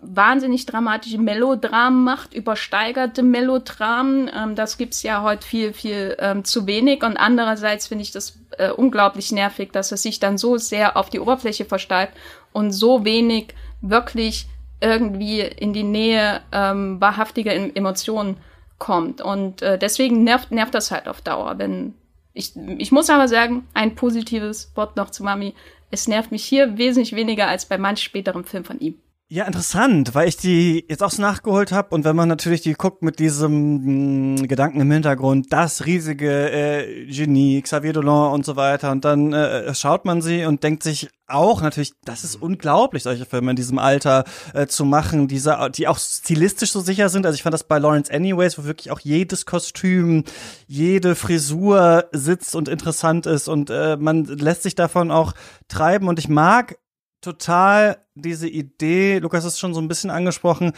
wahnsinnig 0.00 0.64
dramatische 0.66 1.18
Melodramen 1.18 2.04
macht, 2.04 2.32
übersteigerte 2.32 3.22
Melodramen. 3.22 4.30
Ähm, 4.34 4.54
das 4.54 4.78
gibt's 4.78 5.02
ja 5.02 5.22
heute 5.22 5.46
viel, 5.46 5.72
viel 5.72 6.16
ähm, 6.20 6.44
zu 6.44 6.66
wenig. 6.66 7.02
Und 7.02 7.16
andererseits 7.16 7.88
finde 7.88 8.02
ich 8.02 8.12
das 8.12 8.38
äh, 8.58 8.70
unglaublich 8.70 9.32
nervig, 9.32 9.72
dass 9.72 9.92
es 9.92 10.02
sich 10.02 10.20
dann 10.20 10.38
so 10.38 10.56
sehr 10.56 10.96
auf 10.96 11.10
die 11.10 11.20
Oberfläche 11.20 11.64
versteift 11.64 12.14
und 12.52 12.72
so 12.72 13.04
wenig 13.04 13.54
wirklich 13.80 14.46
irgendwie 14.80 15.40
in 15.40 15.72
die 15.72 15.82
Nähe 15.82 16.40
ähm, 16.52 17.00
wahrhaftiger 17.00 17.52
Emotionen 17.52 18.36
kommt. 18.78 19.20
Und 19.20 19.62
äh, 19.62 19.78
deswegen 19.78 20.24
nervt, 20.24 20.50
nervt 20.50 20.74
das 20.74 20.90
halt 20.90 21.08
auf 21.08 21.20
Dauer. 21.20 21.58
Wenn 21.58 21.94
ich, 22.32 22.56
ich 22.56 22.92
muss 22.92 23.10
aber 23.10 23.28
sagen, 23.28 23.66
ein 23.74 23.94
positives 23.94 24.70
Wort 24.76 24.96
noch 24.96 25.10
zu 25.10 25.24
Mami. 25.24 25.54
Es 25.90 26.06
nervt 26.06 26.30
mich 26.30 26.44
hier 26.44 26.78
wesentlich 26.78 27.16
weniger 27.16 27.48
als 27.48 27.66
bei 27.66 27.78
manch 27.78 28.02
späterem 28.02 28.44
Film 28.44 28.64
von 28.64 28.78
ihm. 28.78 29.00
Ja, 29.30 29.44
interessant, 29.44 30.14
weil 30.14 30.26
ich 30.26 30.38
die 30.38 30.86
jetzt 30.88 31.02
auch 31.02 31.10
so 31.10 31.20
nachgeholt 31.20 31.70
habe 31.70 31.94
und 31.94 32.02
wenn 32.06 32.16
man 32.16 32.30
natürlich 32.30 32.62
die 32.62 32.72
guckt 32.72 33.02
mit 33.02 33.18
diesem 33.18 34.36
mh, 34.36 34.42
mm, 34.44 34.48
Gedanken 34.48 34.80
im 34.80 34.90
Hintergrund, 34.90 35.52
das 35.52 35.84
riesige 35.84 36.50
äh, 36.50 37.04
Genie, 37.12 37.60
Xavier 37.60 37.92
Dolan 37.92 38.32
und 38.32 38.46
so 38.46 38.56
weiter. 38.56 38.90
Und 38.90 39.04
dann 39.04 39.34
äh, 39.34 39.74
schaut 39.74 40.06
man 40.06 40.22
sie 40.22 40.46
und 40.46 40.62
denkt 40.62 40.82
sich 40.82 41.10
auch 41.26 41.60
natürlich, 41.60 41.92
das 42.06 42.24
ist 42.24 42.36
unglaublich, 42.36 43.02
solche 43.02 43.26
Filme 43.26 43.50
in 43.50 43.56
diesem 43.56 43.78
Alter 43.78 44.24
äh, 44.54 44.66
zu 44.66 44.86
machen, 44.86 45.28
diese, 45.28 45.58
die 45.74 45.88
auch 45.88 45.98
stilistisch 45.98 46.72
so 46.72 46.80
sicher 46.80 47.10
sind. 47.10 47.26
Also 47.26 47.34
ich 47.34 47.42
fand 47.42 47.52
das 47.52 47.64
bei 47.64 47.78
Lawrence 47.78 48.10
Anyways, 48.10 48.56
wo 48.56 48.64
wirklich 48.64 48.90
auch 48.90 49.00
jedes 49.00 49.44
Kostüm, 49.44 50.24
jede 50.66 51.14
Frisur 51.14 52.06
sitzt 52.12 52.56
und 52.56 52.66
interessant 52.66 53.26
ist. 53.26 53.48
Und 53.48 53.68
äh, 53.68 53.98
man 53.98 54.24
lässt 54.24 54.62
sich 54.62 54.74
davon 54.74 55.10
auch 55.10 55.34
treiben. 55.68 56.08
Und 56.08 56.18
ich 56.18 56.30
mag 56.30 56.78
total 57.20 57.98
diese 58.14 58.48
Idee, 58.48 59.18
Lukas 59.18 59.44
ist 59.44 59.58
schon 59.58 59.74
so 59.74 59.80
ein 59.80 59.88
bisschen 59.88 60.10
angesprochen, 60.10 60.72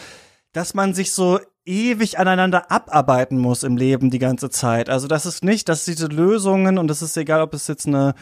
dass 0.53 0.75
man 0.75 0.95
sich 0.95 1.13
so 1.13 1.41
ewig 1.65 2.19
aneinander 2.19 2.71
abarbeiten 2.71 3.39
muss 3.39 3.63
im 3.63 3.77
Leben 3.77 4.11
die 4.11 4.19
ganze 4.19 4.51
Zeit. 4.51 4.89
Also 4.89 5.07
das 5.07 5.27
ist 5.27 5.45
nicht, 5.45 5.69
dass 5.69 5.85
diese 5.85 6.07
Lösungen, 6.07 6.79
und 6.79 6.89
das 6.89 7.03
ist 7.03 7.17
egal, 7.17 7.41
ob 7.43 7.55
es 7.55 7.69
jetzt 7.69 7.87
eine 7.87 8.15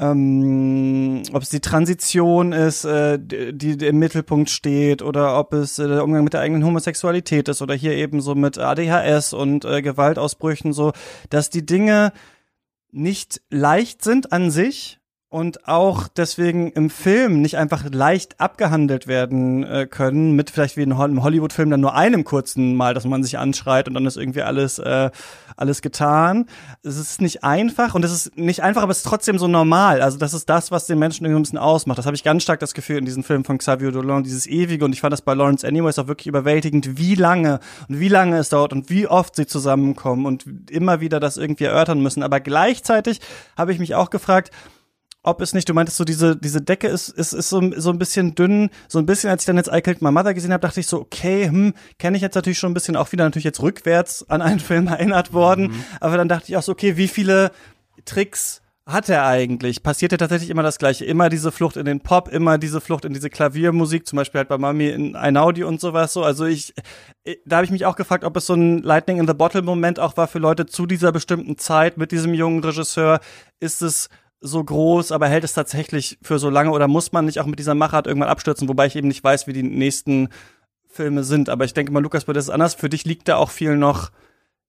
ähm, 0.00 1.22
ob 1.32 1.42
es 1.42 1.48
die 1.48 1.60
Transition 1.60 2.52
ist, 2.52 2.84
äh, 2.84 3.18
die, 3.20 3.76
die 3.76 3.86
im 3.86 3.98
Mittelpunkt 3.98 4.48
steht, 4.48 5.02
oder 5.02 5.38
ob 5.38 5.52
es 5.52 5.78
äh, 5.78 5.88
der 5.88 6.04
Umgang 6.04 6.24
mit 6.24 6.34
der 6.34 6.40
eigenen 6.40 6.64
Homosexualität 6.64 7.48
ist, 7.48 7.62
oder 7.62 7.74
hier 7.74 7.92
eben 7.92 8.20
so 8.20 8.34
mit 8.34 8.58
ADHS 8.58 9.32
und 9.32 9.64
äh, 9.64 9.82
Gewaltausbrüchen, 9.82 10.72
so, 10.72 10.92
dass 11.30 11.50
die 11.50 11.66
Dinge 11.66 12.12
nicht 12.90 13.40
leicht 13.50 14.04
sind 14.04 14.32
an 14.32 14.50
sich, 14.50 14.97
und 15.30 15.68
auch 15.68 16.08
deswegen 16.08 16.72
im 16.72 16.88
Film 16.88 17.42
nicht 17.42 17.58
einfach 17.58 17.84
leicht 17.90 18.40
abgehandelt 18.40 19.06
werden 19.06 19.62
äh, 19.62 19.86
können, 19.86 20.32
mit 20.32 20.48
vielleicht 20.48 20.78
wie 20.78 20.82
in 20.82 20.92
einem 20.94 21.22
Hollywood-Film 21.22 21.68
dann 21.68 21.82
nur 21.82 21.94
einem 21.94 22.24
kurzen 22.24 22.74
Mal, 22.74 22.94
dass 22.94 23.04
man 23.04 23.22
sich 23.22 23.36
anschreit 23.36 23.88
und 23.88 23.94
dann 23.94 24.06
ist 24.06 24.16
irgendwie 24.16 24.40
alles, 24.40 24.78
äh, 24.78 25.10
alles 25.54 25.82
getan. 25.82 26.46
Es 26.82 26.96
ist 26.96 27.20
nicht 27.20 27.44
einfach 27.44 27.94
und 27.94 28.06
es 28.06 28.12
ist 28.12 28.38
nicht 28.38 28.62
einfach, 28.62 28.82
aber 28.82 28.90
es 28.90 28.98
ist 28.98 29.06
trotzdem 29.06 29.38
so 29.38 29.48
normal. 29.48 30.00
Also 30.00 30.16
das 30.16 30.32
ist 30.32 30.48
das, 30.48 30.70
was 30.70 30.86
den 30.86 30.98
Menschen 30.98 31.26
irgendwie 31.26 31.40
ein 31.40 31.42
bisschen 31.42 31.58
ausmacht. 31.58 31.98
Das 31.98 32.06
habe 32.06 32.16
ich 32.16 32.24
ganz 32.24 32.42
stark 32.42 32.60
das 32.60 32.72
Gefühl 32.72 32.96
in 32.96 33.04
diesem 33.04 33.22
Film 33.22 33.44
von 33.44 33.58
Xavier 33.58 33.92
Dolan, 33.92 34.24
dieses 34.24 34.46
ewige 34.46 34.86
und 34.86 34.94
ich 34.94 35.02
fand 35.02 35.12
das 35.12 35.20
bei 35.20 35.34
Lawrence 35.34 35.66
Anyways 35.66 35.98
auch 35.98 36.08
wirklich 36.08 36.28
überwältigend, 36.28 36.96
wie 36.96 37.16
lange 37.16 37.60
und 37.86 38.00
wie 38.00 38.08
lange 38.08 38.38
es 38.38 38.48
dauert 38.48 38.72
und 38.72 38.88
wie 38.88 39.06
oft 39.06 39.36
sie 39.36 39.46
zusammenkommen 39.46 40.24
und 40.24 40.70
immer 40.70 41.02
wieder 41.02 41.20
das 41.20 41.36
irgendwie 41.36 41.64
erörtern 41.64 42.00
müssen. 42.00 42.22
Aber 42.22 42.40
gleichzeitig 42.40 43.20
habe 43.58 43.74
ich 43.74 43.78
mich 43.78 43.94
auch 43.94 44.08
gefragt, 44.08 44.52
ob 45.22 45.40
es 45.40 45.52
nicht, 45.52 45.68
du 45.68 45.74
meintest 45.74 45.98
so, 45.98 46.04
diese, 46.04 46.36
diese 46.36 46.62
Decke 46.62 46.88
ist, 46.88 47.08
ist, 47.08 47.32
ist 47.32 47.48
so, 47.48 47.60
so 47.76 47.90
ein 47.90 47.98
bisschen 47.98 48.34
dünn, 48.34 48.70
so 48.86 48.98
ein 48.98 49.06
bisschen, 49.06 49.30
als 49.30 49.42
ich 49.42 49.46
dann 49.46 49.56
jetzt 49.56 49.70
I 49.72 49.80
Killed 49.80 50.00
My 50.00 50.12
Mother 50.12 50.34
gesehen 50.34 50.52
habe, 50.52 50.60
dachte 50.60 50.80
ich 50.80 50.86
so, 50.86 51.00
okay, 51.00 51.46
hm, 51.46 51.74
kenne 51.98 52.16
ich 52.16 52.22
jetzt 52.22 52.34
natürlich 52.34 52.58
schon 52.58 52.70
ein 52.70 52.74
bisschen, 52.74 52.96
auch 52.96 53.12
wieder 53.12 53.24
natürlich 53.24 53.44
jetzt 53.44 53.60
rückwärts 53.60 54.28
an 54.30 54.42
einen 54.42 54.60
Film 54.60 54.86
erinnert 54.88 55.32
worden, 55.32 55.68
mhm. 55.68 55.84
aber 56.00 56.16
dann 56.16 56.28
dachte 56.28 56.46
ich 56.48 56.56
auch 56.56 56.62
so, 56.62 56.72
okay, 56.72 56.96
wie 56.96 57.08
viele 57.08 57.50
Tricks 58.04 58.62
hat 58.88 59.10
er 59.10 59.26
eigentlich? 59.26 59.82
Passiert 59.82 60.12
ja 60.12 60.18
tatsächlich 60.18 60.48
immer 60.48 60.62
das 60.62 60.78
Gleiche. 60.78 61.04
Immer 61.04 61.28
diese 61.28 61.52
Flucht 61.52 61.76
in 61.76 61.84
den 61.84 62.00
Pop, 62.00 62.28
immer 62.28 62.56
diese 62.56 62.80
Flucht 62.80 63.04
in 63.04 63.12
diese 63.12 63.28
Klaviermusik, 63.28 64.06
zum 64.06 64.16
Beispiel 64.16 64.38
halt 64.38 64.48
bei 64.48 64.56
Mami 64.56 64.88
in 64.88 65.14
Einaudi 65.14 65.62
und 65.62 65.78
sowas 65.78 66.14
so. 66.14 66.24
Also 66.24 66.46
ich, 66.46 66.72
da 67.44 67.56
habe 67.56 67.66
ich 67.66 67.70
mich 67.70 67.84
auch 67.84 67.96
gefragt, 67.96 68.24
ob 68.24 68.34
es 68.38 68.46
so 68.46 68.54
ein 68.54 68.82
Lightning 68.82 69.18
in 69.18 69.28
the 69.28 69.34
Bottle 69.34 69.60
Moment 69.60 70.00
auch 70.00 70.16
war 70.16 70.26
für 70.26 70.38
Leute 70.38 70.64
zu 70.64 70.86
dieser 70.86 71.12
bestimmten 71.12 71.58
Zeit 71.58 71.98
mit 71.98 72.12
diesem 72.12 72.32
jungen 72.32 72.64
Regisseur. 72.64 73.20
Ist 73.60 73.82
es 73.82 74.08
so 74.40 74.62
groß, 74.62 75.12
aber 75.12 75.28
hält 75.28 75.44
es 75.44 75.52
tatsächlich 75.52 76.18
für 76.22 76.38
so 76.38 76.50
lange 76.50 76.70
oder 76.70 76.88
muss 76.88 77.12
man 77.12 77.24
nicht 77.24 77.40
auch 77.40 77.46
mit 77.46 77.58
dieser 77.58 77.74
Machart 77.74 78.06
irgendwann 78.06 78.28
abstürzen, 78.28 78.68
wobei 78.68 78.86
ich 78.86 78.96
eben 78.96 79.08
nicht 79.08 79.24
weiß, 79.24 79.46
wie 79.46 79.52
die 79.52 79.62
nächsten 79.62 80.28
Filme 80.86 81.24
sind. 81.24 81.48
Aber 81.48 81.64
ich 81.64 81.74
denke 81.74 81.92
mal, 81.92 82.02
Lukas, 82.02 82.24
bei 82.24 82.32
das 82.32 82.44
ist 82.44 82.50
anders. 82.50 82.74
Für 82.74 82.88
dich 82.88 83.04
liegt 83.04 83.28
da 83.28 83.36
auch 83.36 83.50
viel 83.50 83.76
noch 83.76 84.10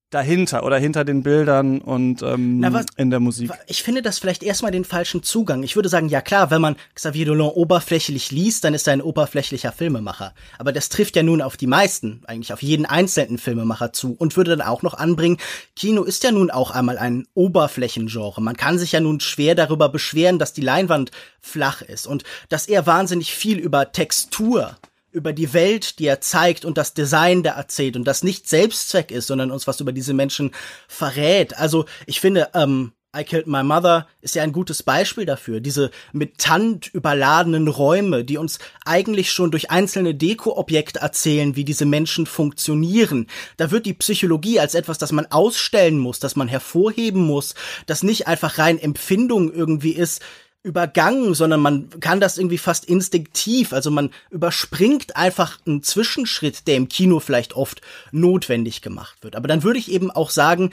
dahinter 0.09 0.63
oder 0.63 0.77
hinter 0.77 1.05
den 1.05 1.21
Bildern 1.21 1.79
und 1.79 2.23
ähm, 2.23 2.59
Na, 2.59 2.73
was, 2.73 2.85
in 2.97 3.11
der 3.11 3.19
Musik. 3.19 3.51
Ich 3.67 3.83
finde 3.83 4.01
das 4.01 4.17
vielleicht 4.17 4.41
erstmal 4.41 4.71
den 4.71 4.83
falschen 4.83 5.21
Zugang. 5.21 5.61
Ich 5.61 5.75
würde 5.75 5.89
sagen, 5.89 6.09
ja 6.09 6.21
klar, 6.21 6.49
wenn 6.49 6.61
man 6.61 6.77
Xavier 6.95 7.25
Dolan 7.25 7.49
oberflächlich 7.49 8.31
liest, 8.31 8.63
dann 8.63 8.73
ist 8.73 8.87
er 8.87 8.93
ein 8.93 9.01
oberflächlicher 9.01 9.71
Filmemacher. 9.71 10.33
Aber 10.57 10.71
das 10.71 10.89
trifft 10.89 11.15
ja 11.15 11.21
nun 11.21 11.41
auf 11.41 11.57
die 11.57 11.67
meisten, 11.67 12.23
eigentlich 12.25 12.53
auf 12.53 12.63
jeden 12.63 12.87
einzelnen 12.87 13.37
Filmemacher 13.37 13.93
zu 13.93 14.15
und 14.17 14.35
würde 14.35 14.57
dann 14.57 14.67
auch 14.67 14.81
noch 14.81 14.95
anbringen, 14.95 15.37
Kino 15.75 16.03
ist 16.03 16.23
ja 16.23 16.31
nun 16.31 16.49
auch 16.49 16.71
einmal 16.71 16.97
ein 16.97 17.27
Oberflächengenre. 17.35 18.41
Man 18.41 18.57
kann 18.57 18.79
sich 18.79 18.93
ja 18.93 18.99
nun 18.99 19.19
schwer 19.19 19.53
darüber 19.53 19.89
beschweren, 19.89 20.39
dass 20.39 20.53
die 20.53 20.61
Leinwand 20.61 21.11
flach 21.39 21.81
ist 21.83 22.07
und 22.07 22.23
dass 22.49 22.67
er 22.67 22.87
wahnsinnig 22.87 23.33
viel 23.33 23.59
über 23.59 23.91
Textur 23.91 24.75
über 25.11 25.33
die 25.33 25.53
Welt, 25.53 25.99
die 25.99 26.07
er 26.07 26.21
zeigt 26.21 26.65
und 26.65 26.77
das 26.77 26.93
Design, 26.93 27.43
der 27.43 27.53
erzählt 27.53 27.95
und 27.95 28.05
das 28.05 28.23
nicht 28.23 28.47
Selbstzweck 28.47 29.11
ist, 29.11 29.27
sondern 29.27 29.51
uns 29.51 29.67
was 29.67 29.79
über 29.79 29.91
diese 29.91 30.13
Menschen 30.13 30.51
verrät. 30.87 31.57
Also 31.57 31.85
ich 32.05 32.19
finde, 32.19 32.49
ähm, 32.53 32.93
I 33.17 33.23
Killed 33.23 33.47
My 33.47 33.63
Mother 33.63 34.07
ist 34.21 34.35
ja 34.35 34.43
ein 34.43 34.51
gutes 34.51 34.83
Beispiel 34.83 35.25
dafür. 35.25 35.61
Diese 35.61 35.89
mit 36.13 36.37
Tand 36.37 36.93
überladenen 36.93 37.67
Räume, 37.67 38.23
die 38.23 38.37
uns 38.37 38.59
eigentlich 38.85 39.31
schon 39.31 39.49
durch 39.49 39.71
einzelne 39.71 40.13
Deko-Objekte 40.13 40.99
erzählen, 40.99 41.55
wie 41.55 41.63
diese 41.63 41.85
Menschen 41.85 42.27
funktionieren. 42.27 43.25
Da 43.57 43.71
wird 43.71 43.87
die 43.87 43.95
Psychologie 43.95 44.59
als 44.59 44.75
etwas, 44.75 44.99
das 44.99 45.11
man 45.11 45.25
ausstellen 45.25 45.97
muss, 45.97 46.19
das 46.19 46.35
man 46.35 46.47
hervorheben 46.47 47.25
muss, 47.25 47.55
das 47.87 48.03
nicht 48.03 48.27
einfach 48.27 48.59
rein 48.59 48.77
Empfindung 48.77 49.51
irgendwie 49.51 49.93
ist, 49.93 50.21
übergangen, 50.63 51.33
sondern 51.33 51.61
man 51.61 51.89
kann 52.01 52.19
das 52.19 52.37
irgendwie 52.37 52.57
fast 52.57 52.85
instinktiv, 52.85 53.71
also 53.71 53.91
man 53.91 54.11
überspringt 54.29 55.15
einfach 55.15 55.59
einen 55.65 55.83
Zwischenschritt, 55.83 56.67
der 56.67 56.75
im 56.75 56.89
Kino 56.89 57.19
vielleicht 57.19 57.53
oft 57.53 57.81
notwendig 58.11 58.81
gemacht 58.81 59.23
wird. 59.23 59.35
Aber 59.35 59.47
dann 59.47 59.63
würde 59.63 59.79
ich 59.79 59.91
eben 59.91 60.11
auch 60.11 60.29
sagen, 60.29 60.71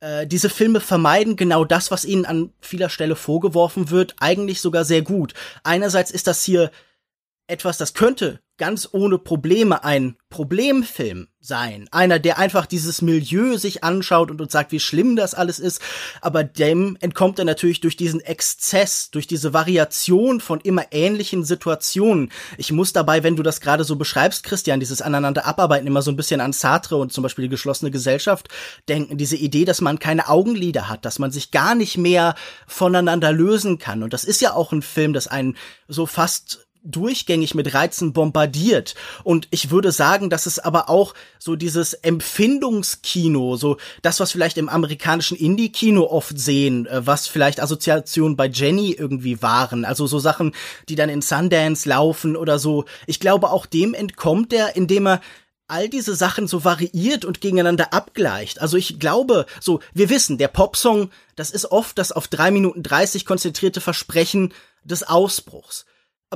äh, 0.00 0.26
diese 0.26 0.48
Filme 0.48 0.80
vermeiden 0.80 1.36
genau 1.36 1.64
das, 1.64 1.90
was 1.90 2.04
ihnen 2.04 2.24
an 2.24 2.50
vieler 2.60 2.88
Stelle 2.88 3.16
vorgeworfen 3.16 3.90
wird, 3.90 4.14
eigentlich 4.20 4.60
sogar 4.60 4.84
sehr 4.84 5.02
gut. 5.02 5.34
Einerseits 5.64 6.10
ist 6.10 6.26
das 6.26 6.42
hier 6.42 6.70
etwas, 7.46 7.76
das 7.76 7.94
könnte 7.94 8.40
ganz 8.58 8.88
ohne 8.92 9.18
Probleme 9.18 9.84
ein 9.84 10.16
Problemfilm 10.30 11.28
sein. 11.40 11.88
Einer, 11.92 12.18
der 12.18 12.38
einfach 12.38 12.66
dieses 12.66 13.00
Milieu 13.00 13.56
sich 13.56 13.84
anschaut 13.84 14.30
und 14.30 14.40
uns 14.40 14.52
sagt, 14.52 14.72
wie 14.72 14.80
schlimm 14.80 15.14
das 15.14 15.34
alles 15.34 15.58
ist. 15.58 15.80
Aber 16.20 16.42
dem 16.42 16.96
entkommt 17.00 17.38
er 17.38 17.44
natürlich 17.44 17.80
durch 17.80 17.96
diesen 17.96 18.20
Exzess, 18.20 19.10
durch 19.10 19.26
diese 19.26 19.52
Variation 19.52 20.40
von 20.40 20.60
immer 20.60 20.86
ähnlichen 20.90 21.44
Situationen. 21.44 22.32
Ich 22.58 22.72
muss 22.72 22.92
dabei, 22.92 23.22
wenn 23.22 23.36
du 23.36 23.42
das 23.42 23.60
gerade 23.60 23.84
so 23.84 23.96
beschreibst, 23.96 24.42
Christian, 24.42 24.80
dieses 24.80 25.00
aneinander 25.00 25.46
abarbeiten, 25.46 25.86
immer 25.86 26.02
so 26.02 26.10
ein 26.10 26.16
bisschen 26.16 26.40
an 26.40 26.52
Sartre 26.52 26.96
und 26.96 27.12
zum 27.12 27.22
Beispiel 27.22 27.44
die 27.44 27.50
geschlossene 27.50 27.90
Gesellschaft 27.90 28.48
denken. 28.88 29.16
Diese 29.16 29.36
Idee, 29.36 29.64
dass 29.64 29.80
man 29.80 29.98
keine 29.98 30.28
Augenlider 30.28 30.88
hat, 30.88 31.04
dass 31.04 31.18
man 31.18 31.30
sich 31.30 31.52
gar 31.52 31.74
nicht 31.74 31.96
mehr 31.96 32.34
voneinander 32.66 33.30
lösen 33.32 33.78
kann. 33.78 34.02
Und 34.02 34.12
das 34.12 34.24
ist 34.24 34.40
ja 34.40 34.54
auch 34.54 34.72
ein 34.72 34.82
Film, 34.82 35.12
das 35.12 35.28
einen 35.28 35.56
so 35.88 36.06
fast 36.06 36.65
durchgängig 36.86 37.54
mit 37.54 37.74
Reizen 37.74 38.12
bombardiert. 38.12 38.94
Und 39.24 39.48
ich 39.50 39.70
würde 39.70 39.92
sagen, 39.92 40.30
dass 40.30 40.46
es 40.46 40.58
aber 40.58 40.88
auch 40.88 41.14
so 41.38 41.56
dieses 41.56 41.92
Empfindungskino, 41.94 43.56
so 43.56 43.76
das, 44.02 44.20
was 44.20 44.32
vielleicht 44.32 44.58
im 44.58 44.68
amerikanischen 44.68 45.36
Indie-Kino 45.36 46.04
oft 46.04 46.38
sehen, 46.38 46.86
äh, 46.86 47.06
was 47.06 47.26
vielleicht 47.26 47.60
Assoziationen 47.60 48.36
bei 48.36 48.46
Jenny 48.46 48.92
irgendwie 48.92 49.42
waren. 49.42 49.84
Also 49.84 50.06
so 50.06 50.18
Sachen, 50.18 50.54
die 50.88 50.94
dann 50.94 51.08
in 51.08 51.22
Sundance 51.22 51.88
laufen 51.88 52.36
oder 52.36 52.58
so. 52.58 52.84
Ich 53.06 53.20
glaube, 53.20 53.50
auch 53.50 53.66
dem 53.66 53.94
entkommt 53.94 54.52
er, 54.52 54.76
indem 54.76 55.06
er 55.06 55.20
all 55.68 55.88
diese 55.88 56.14
Sachen 56.14 56.46
so 56.46 56.64
variiert 56.64 57.24
und 57.24 57.40
gegeneinander 57.40 57.92
abgleicht. 57.92 58.60
Also 58.60 58.76
ich 58.76 59.00
glaube, 59.00 59.46
so, 59.60 59.80
wir 59.92 60.10
wissen, 60.10 60.38
der 60.38 60.46
Popsong, 60.46 61.10
das 61.34 61.50
ist 61.50 61.72
oft 61.72 61.98
das 61.98 62.12
auf 62.12 62.28
drei 62.28 62.52
Minuten 62.52 62.84
dreißig 62.84 63.26
konzentrierte 63.26 63.80
Versprechen 63.80 64.54
des 64.84 65.02
Ausbruchs. 65.02 65.84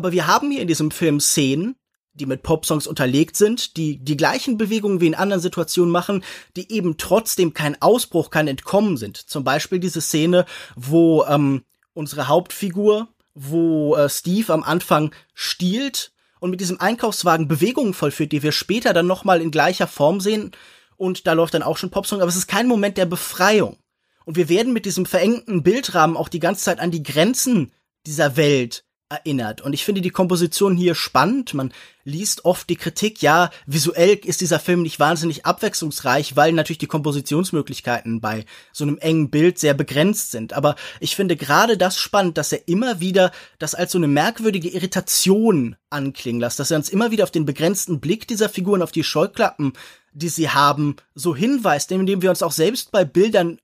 Aber 0.01 0.13
wir 0.13 0.27
haben 0.27 0.51
hier 0.51 0.63
in 0.63 0.67
diesem 0.67 0.91
Film 0.91 1.21
Szenen, 1.21 1.77
die 2.15 2.25
mit 2.25 2.43
Popsongs 2.43 2.87
unterlegt 2.87 3.37
sind, 3.37 3.77
die 3.77 4.03
die 4.03 4.17
gleichen 4.17 4.57
Bewegungen 4.57 5.03
wie 5.03 5.09
in 5.09 5.15
anderen 5.15 5.43
Situationen 5.43 5.93
machen, 5.93 6.25
die 6.57 6.73
eben 6.73 6.97
trotzdem 6.97 7.53
kein 7.53 7.83
Ausbruch, 7.83 8.31
kein 8.31 8.49
Entkommen 8.49 8.97
sind. 8.97 9.19
Zum 9.19 9.45
Beispiel 9.45 9.79
diese 9.79 10.01
Szene, 10.01 10.47
wo 10.75 11.25
ähm, 11.25 11.65
unsere 11.93 12.29
Hauptfigur, 12.29 13.09
wo 13.35 13.95
äh, 13.95 14.09
Steve 14.09 14.55
am 14.55 14.63
Anfang 14.63 15.15
stiehlt 15.35 16.13
und 16.39 16.49
mit 16.49 16.63
diesem 16.63 16.81
Einkaufswagen 16.81 17.47
Bewegungen 17.47 17.93
vollführt, 17.93 18.33
die 18.33 18.43
wir 18.43 18.53
später 18.53 18.95
dann 18.95 19.07
nochmal 19.07 19.43
in 19.43 19.51
gleicher 19.51 19.87
Form 19.87 20.23
sehen. 20.23 20.53
Und 20.97 21.27
da 21.27 21.35
läuft 21.35 21.53
dann 21.53 21.63
auch 21.63 21.77
schon 21.77 21.91
Popsong, 21.91 22.23
aber 22.23 22.31
es 22.31 22.37
ist 22.37 22.49
kein 22.49 22.69
Moment 22.69 22.97
der 22.97 23.05
Befreiung. 23.05 23.77
Und 24.25 24.39
wir 24.39 24.49
werden 24.49 24.73
mit 24.73 24.87
diesem 24.87 25.05
verengten 25.05 25.63
Bildrahmen 25.63 26.17
auch 26.17 26.31
die 26.31 26.41
ganze 26.41 26.65
Zeit 26.65 26.81
an 26.81 26.91
die 26.91 27.03
Grenzen 27.03 27.71
dieser 28.07 28.39
Welt 28.39 28.87
erinnert. 29.11 29.61
Und 29.61 29.73
ich 29.73 29.85
finde 29.85 30.01
die 30.01 30.11
Komposition 30.11 30.77
hier 30.77 30.94
spannend. 30.94 31.53
Man 31.53 31.73
liest 32.05 32.44
oft 32.44 32.70
die 32.70 32.77
Kritik, 32.77 33.20
ja, 33.20 33.51
visuell 33.66 34.18
ist 34.25 34.40
dieser 34.40 34.61
Film 34.61 34.83
nicht 34.83 35.01
wahnsinnig 35.01 35.44
abwechslungsreich, 35.44 36.37
weil 36.37 36.53
natürlich 36.53 36.79
die 36.79 36.87
Kompositionsmöglichkeiten 36.87 38.20
bei 38.20 38.44
so 38.73 38.85
einem 38.85 38.99
engen 38.99 39.31
Bild 39.31 39.59
sehr 39.59 39.75
begrenzt 39.75 40.31
sind. 40.31 40.53
Aber 40.53 40.77
ich 41.01 41.16
finde 41.16 41.37
gerade 41.37 41.77
das 41.77 41.99
spannend, 41.99 42.38
dass 42.38 42.53
er 42.53 42.66
immer 42.68 43.01
wieder 43.01 43.33
das 43.59 43.75
als 43.75 43.92
so 43.92 43.99
eine 43.99 44.09
merkwürdige 44.09 44.70
Irritation 44.70 45.77
anklingen 45.90 46.40
lässt, 46.40 46.61
dass 46.61 46.70
er 46.70 46.79
uns 46.79 46.88
immer 46.88 47.11
wieder 47.11 47.25
auf 47.25 47.33
den 47.33 47.44
begrenzten 47.44 48.01
Blick 48.01 48.29
dieser 48.29 48.49
Figuren, 48.49 48.81
auf 48.81 48.92
die 48.92 49.05
Scheuklappen, 49.05 49.73
die 50.12 50.29
sie 50.29 50.51
haben, 50.51 50.96
so 51.14 51.35
hinweist, 51.35 51.90
indem 51.92 52.23
wir 52.23 52.31
uns 52.31 52.42
auch 52.42 52.53
selbst 52.53 52.92
bei 52.92 53.05
Bildern 53.05 53.59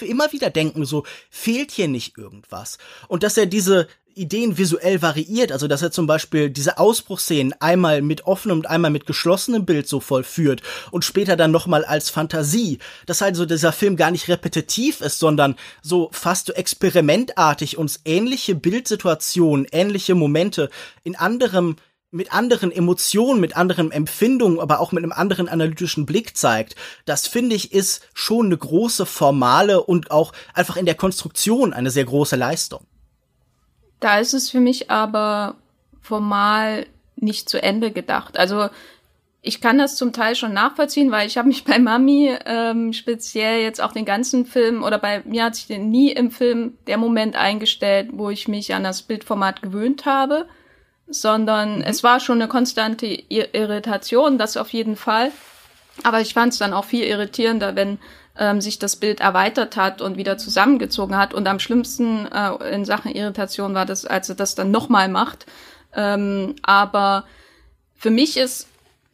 immer 0.00 0.32
wieder 0.32 0.50
denken, 0.50 0.84
so 0.84 1.04
fehlt 1.30 1.70
hier 1.70 1.88
nicht 1.88 2.16
irgendwas. 2.16 2.78
Und 3.08 3.22
dass 3.22 3.36
er 3.36 3.46
diese 3.46 3.86
Ideen 4.16 4.56
visuell 4.56 5.02
variiert, 5.02 5.50
also 5.52 5.66
dass 5.66 5.82
er 5.82 5.90
zum 5.90 6.06
Beispiel 6.06 6.48
diese 6.48 6.78
Ausbruchsszenen 6.78 7.52
einmal 7.60 8.00
mit 8.00 8.26
offenem 8.26 8.58
und 8.58 8.66
einmal 8.66 8.90
mit 8.90 9.06
geschlossenem 9.06 9.66
Bild 9.66 9.88
so 9.88 10.00
vollführt 10.00 10.62
und 10.90 11.04
später 11.04 11.36
dann 11.36 11.50
nochmal 11.50 11.84
als 11.84 12.10
Fantasie, 12.10 12.78
dass 13.06 13.22
also 13.22 13.44
dieser 13.44 13.72
Film 13.72 13.96
gar 13.96 14.10
nicht 14.10 14.28
repetitiv 14.28 15.00
ist, 15.00 15.18
sondern 15.18 15.56
so 15.82 16.10
fast 16.12 16.46
so 16.46 16.52
experimentartig 16.52 17.76
uns 17.76 18.00
ähnliche 18.04 18.54
Bildsituationen, 18.54 19.66
ähnliche 19.72 20.14
Momente 20.14 20.70
in 21.02 21.16
anderem 21.16 21.76
mit 22.14 22.32
anderen 22.32 22.70
Emotionen, 22.70 23.40
mit 23.40 23.56
anderen 23.56 23.90
Empfindungen, 23.90 24.60
aber 24.60 24.78
auch 24.80 24.92
mit 24.92 25.02
einem 25.02 25.12
anderen 25.12 25.48
analytischen 25.48 26.06
Blick 26.06 26.36
zeigt. 26.36 26.76
Das 27.04 27.26
finde 27.26 27.56
ich 27.56 27.72
ist 27.72 28.08
schon 28.14 28.46
eine 28.46 28.56
große 28.56 29.04
formale 29.04 29.82
und 29.82 30.10
auch 30.12 30.32
einfach 30.54 30.76
in 30.76 30.86
der 30.86 30.94
Konstruktion 30.94 31.72
eine 31.72 31.90
sehr 31.90 32.04
große 32.04 32.36
Leistung. 32.36 32.86
Da 33.98 34.20
ist 34.20 34.32
es 34.32 34.50
für 34.50 34.60
mich 34.60 34.90
aber 34.90 35.56
formal 36.00 36.86
nicht 37.16 37.48
zu 37.48 37.60
Ende 37.60 37.90
gedacht. 37.90 38.38
Also 38.38 38.68
ich 39.42 39.60
kann 39.60 39.76
das 39.76 39.96
zum 39.96 40.12
Teil 40.12 40.36
schon 40.36 40.52
nachvollziehen, 40.52 41.10
weil 41.10 41.26
ich 41.26 41.36
habe 41.36 41.48
mich 41.48 41.64
bei 41.66 41.80
Mami 41.80 42.32
ähm, 42.46 42.92
speziell 42.92 43.60
jetzt 43.62 43.82
auch 43.82 43.92
den 43.92 44.04
ganzen 44.04 44.46
Film 44.46 44.84
oder 44.84 44.98
bei 44.98 45.22
mir 45.24 45.44
hat 45.44 45.56
sich 45.56 45.68
nie 45.78 46.12
im 46.12 46.30
Film 46.30 46.74
der 46.86 46.96
Moment 46.96 47.34
eingestellt, 47.34 48.10
wo 48.12 48.30
ich 48.30 48.46
mich 48.46 48.72
an 48.72 48.84
das 48.84 49.02
Bildformat 49.02 49.62
gewöhnt 49.62 50.06
habe, 50.06 50.46
sondern 51.06 51.78
mhm. 51.78 51.84
es 51.84 52.02
war 52.02 52.20
schon 52.20 52.40
eine 52.40 52.48
konstante 52.48 53.06
Irritation, 53.06 54.38
das 54.38 54.56
auf 54.56 54.70
jeden 54.70 54.96
Fall. 54.96 55.30
Aber 56.02 56.20
ich 56.20 56.34
fand 56.34 56.52
es 56.52 56.58
dann 56.58 56.72
auch 56.72 56.84
viel 56.84 57.04
irritierender, 57.04 57.76
wenn 57.76 57.98
ähm, 58.36 58.60
sich 58.60 58.78
das 58.78 58.96
Bild 58.96 59.20
erweitert 59.20 59.76
hat 59.76 60.00
und 60.00 60.16
wieder 60.16 60.38
zusammengezogen 60.38 61.16
hat. 61.16 61.34
Und 61.34 61.46
am 61.46 61.60
schlimmsten 61.60 62.26
äh, 62.26 62.74
in 62.74 62.84
Sachen 62.84 63.12
Irritation 63.12 63.74
war 63.74 63.86
das, 63.86 64.04
als 64.04 64.28
er 64.28 64.34
das 64.34 64.54
dann 64.54 64.70
nochmal 64.70 65.08
macht. 65.08 65.46
Ähm, 65.94 66.56
aber 66.62 67.24
für 67.94 68.10
mich 68.10 68.36
ist 68.36 68.68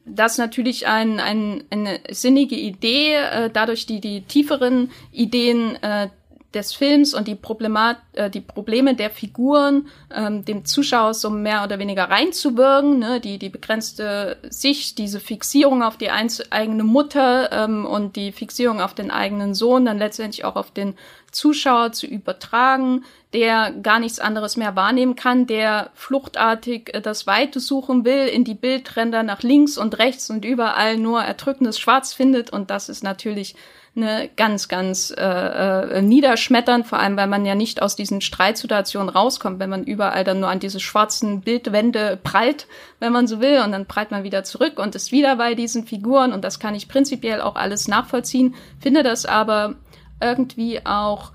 das 0.07 0.39
natürlich 0.39 0.87
ein, 0.87 1.21
ein, 1.21 1.65
eine 1.71 2.01
sinnige 2.11 2.57
Idee, 2.57 3.15
äh, 3.15 3.51
dadurch 3.53 3.87
die, 3.87 4.01
die 4.01 4.23
tieferen 4.23 4.91
Ideen 5.13 5.77
äh, 5.83 6.09
des 6.55 6.73
Films 6.73 7.15
und 7.15 7.29
die, 7.29 7.37
Problemat 7.37 7.99
äh, 8.13 8.29
die 8.29 8.41
Probleme 8.41 8.95
der 8.95 9.11
Figuren 9.11 9.89
ähm, 10.13 10.45
dem 10.45 10.65
Zuschauer 10.65 11.15
so 11.15 11.31
mehr 11.31 11.63
oder 11.63 11.79
weniger 11.79 12.05
reinzuwirken, 12.11 12.99
ne? 12.99 13.21
die, 13.21 13.39
die 13.39 13.51
begrenzte 13.51 14.37
Sicht, 14.49 14.99
diese 14.99 15.21
Fixierung 15.21 15.83
auf 15.83 15.97
die 15.97 16.11
eigene 16.11 16.83
Mutter 16.83 17.53
ähm, 17.53 17.87
und 17.87 18.17
die 18.17 18.33
Fixierung 18.33 18.81
auf 18.81 18.95
den 18.95 19.13
eigenen 19.13 19.55
Sohn, 19.55 19.85
dann 19.85 19.99
letztendlich 19.99 20.45
auch 20.45 20.57
auf 20.57 20.73
den 20.73 20.97
Zuschauer 21.31 21.93
zu 21.93 22.07
übertragen, 22.07 23.05
der 23.33 23.71
gar 23.71 24.01
nichts 24.01 24.19
anderes 24.19 24.57
mehr 24.57 24.75
wahrnehmen 24.75 25.15
kann, 25.15 25.47
der 25.47 25.91
fluchtartig 25.95 26.93
äh, 26.95 27.01
das 27.01 27.29
Weite 27.29 27.61
suchen 27.61 28.05
will, 28.05 28.27
in 28.27 28.43
die 28.43 28.55
Bildränder 28.55 29.23
nach 29.23 29.43
links 29.43 29.79
und 29.79 29.99
rechts 29.99 30.31
und 30.31 30.45
überall 30.45 30.97
nur 30.97 31.23
erdrückendes 31.23 31.79
Schwarz 31.79 32.13
findet 32.13 32.51
und 32.51 32.71
das 32.71 32.89
ist 32.89 33.05
natürlich 33.05 33.55
ne, 33.95 34.31
ganz, 34.37 34.69
ganz 34.69 35.13
äh, 35.17 35.23
äh, 35.23 36.03
niederschmetternd, 36.03 36.87
vor 36.87 36.99
allem 36.99 37.17
weil 37.17 37.27
man 37.27 37.45
ja 37.45 37.55
nicht 37.55 37.83
aus 37.83 37.97
diesen 37.97 38.21
Streitsituationen 38.21 39.09
rauskommt, 39.09 39.59
wenn 39.59 39.71
man 39.71 39.85
überall 39.85 40.25
dann 40.25 40.41
nur 40.41 40.49
an 40.49 40.61
diese 40.61 40.81
schwarzen 40.81 41.41
Bildwände 41.41 42.19
prallt, 42.23 42.67
wenn 43.01 43.13
man 43.13 43.27
so 43.27 43.41
will, 43.41 43.61
und 43.61 43.73
dann 43.73 43.87
prallt 43.87 44.11
man 44.11 44.25
wieder 44.25 44.45
zurück 44.45 44.79
und 44.79 44.95
ist 44.95 45.13
wieder 45.13 45.37
bei 45.37 45.55
diesen 45.55 45.87
Figuren 45.87 46.33
und 46.33 46.45
das 46.45 46.61
kann 46.61 46.75
ich 46.75 46.89
prinzipiell 46.89 47.41
auch 47.41 47.57
alles 47.57 47.89
nachvollziehen, 47.89 48.55
finde 48.81 49.03
das 49.03 49.27
aber 49.27 49.75
irgendwie 50.21 50.85
auch 50.85 51.33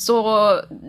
so, 0.00 0.24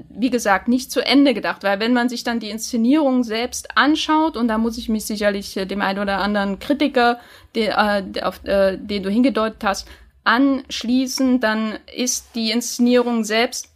wie 0.10 0.30
gesagt, 0.30 0.70
nicht 0.70 0.90
zu 0.90 1.06
Ende 1.06 1.34
gedacht, 1.34 1.64
weil 1.64 1.82
wenn 1.82 1.92
man 1.92 2.08
sich 2.08 2.24
dann 2.24 2.40
die 2.40 2.50
Inszenierung 2.50 3.26
selbst 3.26 3.78
anschaut, 3.78 4.38
und 4.38 4.48
da 4.48 4.58
muss 4.58 4.78
ich 4.78 4.88
mich 4.88 5.06
sicherlich 5.06 5.58
äh, 5.58 5.66
dem 5.66 5.82
einen 5.82 6.00
oder 6.00 6.20
anderen 6.20 6.60
Kritiker, 6.60 7.20
den, 7.54 7.72
äh, 7.72 8.22
auf 8.22 8.44
äh, 8.46 8.78
den 8.78 9.04
du 9.04 9.10
hingedeutet 9.10 9.64
hast, 9.66 9.88
anschließen, 10.24 11.40
dann 11.40 11.80
ist 11.96 12.36
die 12.36 12.52
Inszenierung 12.52 13.24
selbst 13.24 13.70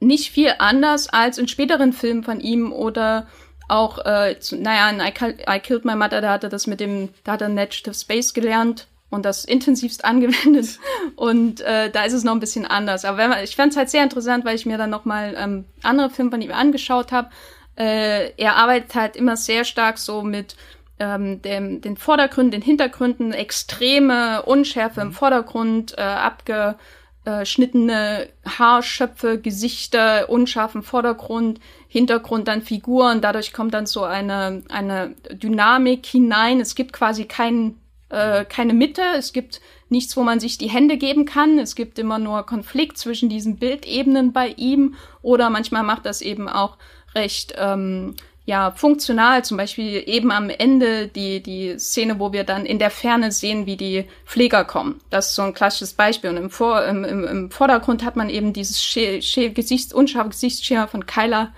nicht 0.00 0.30
viel 0.30 0.54
anders 0.58 1.08
als 1.08 1.38
in 1.38 1.48
späteren 1.48 1.92
Filmen 1.92 2.24
von 2.24 2.40
ihm 2.40 2.72
oder 2.72 3.26
auch, 3.68 4.04
äh, 4.04 4.38
zu, 4.40 4.56
naja, 4.56 4.90
in 4.90 5.00
I, 5.00 5.12
I 5.48 5.60
Killed 5.60 5.84
My 5.84 5.94
Mother, 5.94 6.20
da 6.20 6.32
hat 6.32 6.44
er 6.44 6.50
das 6.50 6.66
mit 6.66 6.80
dem, 6.80 7.10
da 7.24 7.32
hat 7.32 7.42
er 7.42 7.48
Negative 7.48 7.94
Space 7.94 8.34
gelernt 8.34 8.88
und 9.10 9.24
das 9.24 9.44
intensivst 9.44 10.04
angewendet 10.04 10.78
und 11.16 11.60
äh, 11.60 11.90
da 11.90 12.04
ist 12.04 12.14
es 12.14 12.24
noch 12.24 12.32
ein 12.32 12.40
bisschen 12.40 12.66
anders. 12.66 13.04
Aber 13.04 13.18
wenn 13.18 13.30
man, 13.30 13.44
ich 13.44 13.56
fand 13.56 13.72
es 13.72 13.76
halt 13.76 13.90
sehr 13.90 14.02
interessant, 14.02 14.44
weil 14.44 14.56
ich 14.56 14.66
mir 14.66 14.78
dann 14.78 14.90
nochmal 14.90 15.34
ähm, 15.38 15.66
andere 15.82 16.10
Filme 16.10 16.30
von 16.30 16.42
ihm 16.42 16.52
angeschaut 16.52 17.12
habe. 17.12 17.30
Äh, 17.76 18.32
er 18.36 18.56
arbeitet 18.56 18.94
halt 18.94 19.16
immer 19.16 19.36
sehr 19.36 19.64
stark 19.64 19.98
so 19.98 20.22
mit 20.22 20.56
ähm, 21.00 21.42
dem, 21.42 21.80
den 21.80 21.96
Vordergründen, 21.96 22.52
den 22.52 22.62
Hintergründen, 22.62 23.32
extreme 23.32 24.42
Unschärfe 24.42 25.00
im 25.00 25.10
Vordergrund, 25.12 25.96
äh, 25.96 26.02
abgeschnittene 26.02 28.28
Haarschöpfe, 28.46 29.40
Gesichter, 29.40 30.28
unscharfen 30.28 30.82
Vordergrund, 30.82 31.58
Hintergrund 31.88 32.48
dann 32.48 32.60
Figuren. 32.62 33.22
Dadurch 33.22 33.54
kommt 33.54 33.74
dann 33.74 33.86
so 33.86 34.04
eine, 34.04 34.62
eine 34.68 35.14
Dynamik 35.32 36.04
hinein. 36.04 36.60
Es 36.60 36.74
gibt 36.74 36.92
quasi 36.92 37.24
kein, 37.24 37.76
äh, 38.10 38.44
keine 38.44 38.74
Mitte. 38.74 39.00
Es 39.16 39.32
gibt 39.32 39.62
nichts, 39.88 40.18
wo 40.18 40.22
man 40.22 40.38
sich 40.38 40.58
die 40.58 40.68
Hände 40.68 40.98
geben 40.98 41.24
kann. 41.24 41.58
Es 41.58 41.74
gibt 41.74 41.98
immer 41.98 42.18
nur 42.18 42.44
Konflikt 42.44 42.98
zwischen 42.98 43.30
diesen 43.30 43.56
Bildebenen 43.56 44.34
bei 44.34 44.48
ihm. 44.48 44.96
Oder 45.22 45.48
manchmal 45.48 45.82
macht 45.82 46.04
das 46.04 46.20
eben 46.20 46.46
auch 46.46 46.76
recht 47.14 47.54
ähm, 47.56 48.16
ja, 48.50 48.72
funktional, 48.72 49.44
zum 49.44 49.56
Beispiel 49.58 50.02
eben 50.06 50.32
am 50.32 50.50
Ende 50.50 51.06
die, 51.06 51.40
die 51.40 51.78
Szene, 51.78 52.18
wo 52.18 52.32
wir 52.32 52.42
dann 52.42 52.66
in 52.66 52.80
der 52.80 52.90
Ferne 52.90 53.30
sehen, 53.30 53.64
wie 53.64 53.76
die 53.76 54.08
Pfleger 54.26 54.64
kommen. 54.64 55.00
Das 55.08 55.28
ist 55.28 55.36
so 55.36 55.42
ein 55.42 55.54
klassisches 55.54 55.92
Beispiel. 55.92 56.30
Und 56.30 56.36
im, 56.36 56.50
Vor, 56.50 56.84
im, 56.84 57.04
im, 57.04 57.22
im 57.22 57.50
Vordergrund 57.52 58.04
hat 58.04 58.16
man 58.16 58.28
eben 58.28 58.52
dieses 58.52 58.82
Sche 58.82 59.50
Gesichts 59.52 59.92
unscharfe 59.92 60.30
Gesichtsschema 60.30 60.88
von 60.88 61.06
Kyla. 61.06 61.52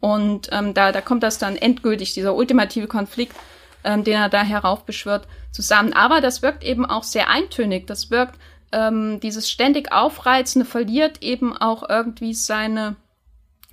Und 0.00 0.48
ähm, 0.50 0.72
da, 0.72 0.90
da 0.90 1.02
kommt 1.02 1.22
das 1.22 1.36
dann 1.36 1.54
endgültig, 1.54 2.14
dieser 2.14 2.34
ultimative 2.34 2.86
Konflikt, 2.86 3.36
ähm, 3.84 4.02
den 4.02 4.14
er 4.14 4.30
da 4.30 4.42
heraufbeschwört, 4.42 5.28
zusammen. 5.52 5.92
Aber 5.92 6.22
das 6.22 6.40
wirkt 6.40 6.64
eben 6.64 6.86
auch 6.86 7.02
sehr 7.02 7.28
eintönig. 7.28 7.86
Das 7.86 8.10
wirkt, 8.10 8.38
ähm, 8.72 9.20
dieses 9.20 9.50
ständig 9.50 9.92
Aufreizende 9.92 10.64
verliert 10.64 11.22
eben 11.22 11.54
auch 11.54 11.86
irgendwie 11.86 12.32
seine 12.32 12.96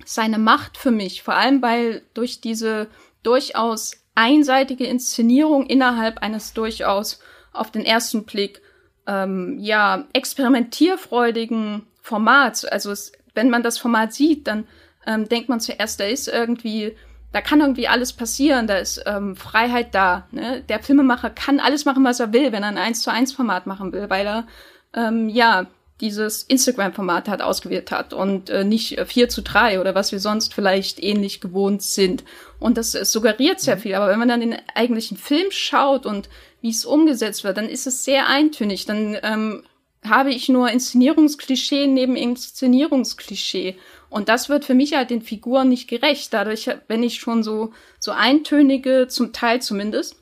seine 0.06 0.38
Macht 0.38 0.78
für 0.78 0.90
mich, 0.90 1.22
vor 1.22 1.34
allem 1.34 1.60
weil 1.60 2.02
durch 2.14 2.40
diese 2.40 2.86
durchaus 3.22 3.92
einseitige 4.14 4.86
Inszenierung 4.86 5.66
innerhalb 5.66 6.18
eines 6.22 6.54
durchaus 6.54 7.20
auf 7.52 7.70
den 7.70 7.84
ersten 7.84 8.24
Blick 8.24 8.62
ähm, 9.06 9.58
ja 9.58 10.04
experimentierfreudigen 10.12 11.86
Formats. 12.00 12.64
Also 12.64 12.92
es, 12.92 13.12
wenn 13.34 13.50
man 13.50 13.62
das 13.62 13.78
Format 13.78 14.12
sieht, 14.12 14.46
dann 14.46 14.66
ähm, 15.06 15.28
denkt 15.28 15.48
man 15.48 15.60
zuerst, 15.60 15.98
da 15.98 16.04
ist 16.04 16.28
irgendwie, 16.28 16.96
da 17.32 17.40
kann 17.40 17.60
irgendwie 17.60 17.88
alles 17.88 18.12
passieren, 18.12 18.66
da 18.66 18.76
ist 18.76 19.02
ähm, 19.06 19.34
Freiheit 19.34 19.94
da. 19.94 20.28
Ne? 20.30 20.62
Der 20.68 20.80
Filmemacher 20.80 21.30
kann 21.30 21.58
alles 21.58 21.84
machen, 21.84 22.04
was 22.04 22.20
er 22.20 22.32
will, 22.32 22.52
wenn 22.52 22.62
er 22.62 22.68
ein 22.68 22.78
1 22.78 23.02
zu 23.02 23.10
1 23.10 23.32
Format 23.32 23.66
machen 23.66 23.92
will, 23.92 24.08
weil 24.08 24.26
er 24.26 24.46
ähm, 24.94 25.28
ja 25.28 25.66
dieses 26.00 26.42
Instagram-Format 26.42 27.28
hat 27.28 27.40
ausgewählt 27.40 27.90
hat 27.90 28.12
und 28.12 28.50
äh, 28.50 28.64
nicht 28.64 28.98
äh, 28.98 29.06
4 29.06 29.28
zu 29.28 29.42
3 29.42 29.80
oder 29.80 29.94
was 29.94 30.12
wir 30.12 30.20
sonst 30.20 30.52
vielleicht 30.52 31.02
ähnlich 31.02 31.40
gewohnt 31.40 31.82
sind. 31.82 32.24
Und 32.58 32.76
das 32.76 32.94
äh, 32.94 33.04
suggeriert 33.04 33.60
sehr 33.60 33.76
mhm. 33.76 33.80
viel. 33.80 33.94
Aber 33.94 34.08
wenn 34.08 34.18
man 34.18 34.28
dann 34.28 34.40
den 34.40 34.56
eigentlichen 34.74 35.16
Film 35.16 35.50
schaut 35.50 36.04
und 36.04 36.28
wie 36.60 36.70
es 36.70 36.84
umgesetzt 36.84 37.44
wird, 37.44 37.56
dann 37.56 37.68
ist 37.68 37.86
es 37.86 38.04
sehr 38.04 38.28
eintönig. 38.28 38.84
Dann 38.84 39.16
ähm, 39.22 39.62
habe 40.04 40.30
ich 40.30 40.50
nur 40.50 40.70
Inszenierungsklischee 40.70 41.86
neben 41.86 42.16
Inszenierungsklischee. 42.16 43.76
Und 44.10 44.28
das 44.28 44.50
wird 44.50 44.66
für 44.66 44.74
mich 44.74 44.94
halt 44.94 45.08
den 45.10 45.22
Figuren 45.22 45.70
nicht 45.70 45.88
gerecht. 45.88 46.32
Dadurch, 46.34 46.70
wenn 46.88 47.02
ich 47.02 47.16
schon 47.16 47.42
so, 47.42 47.72
so 47.98 48.12
eintönige, 48.12 49.08
zum 49.08 49.32
Teil 49.32 49.62
zumindest, 49.62 50.16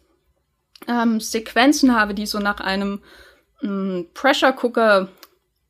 ähm, 0.87 1.19
Sequenzen 1.19 1.97
habe, 1.99 2.15
die 2.15 2.27
so 2.27 2.39
nach 2.39 2.61
einem 2.61 3.01
ähm, 3.63 4.07
Pressure 4.15 4.53
Cooker 4.53 5.09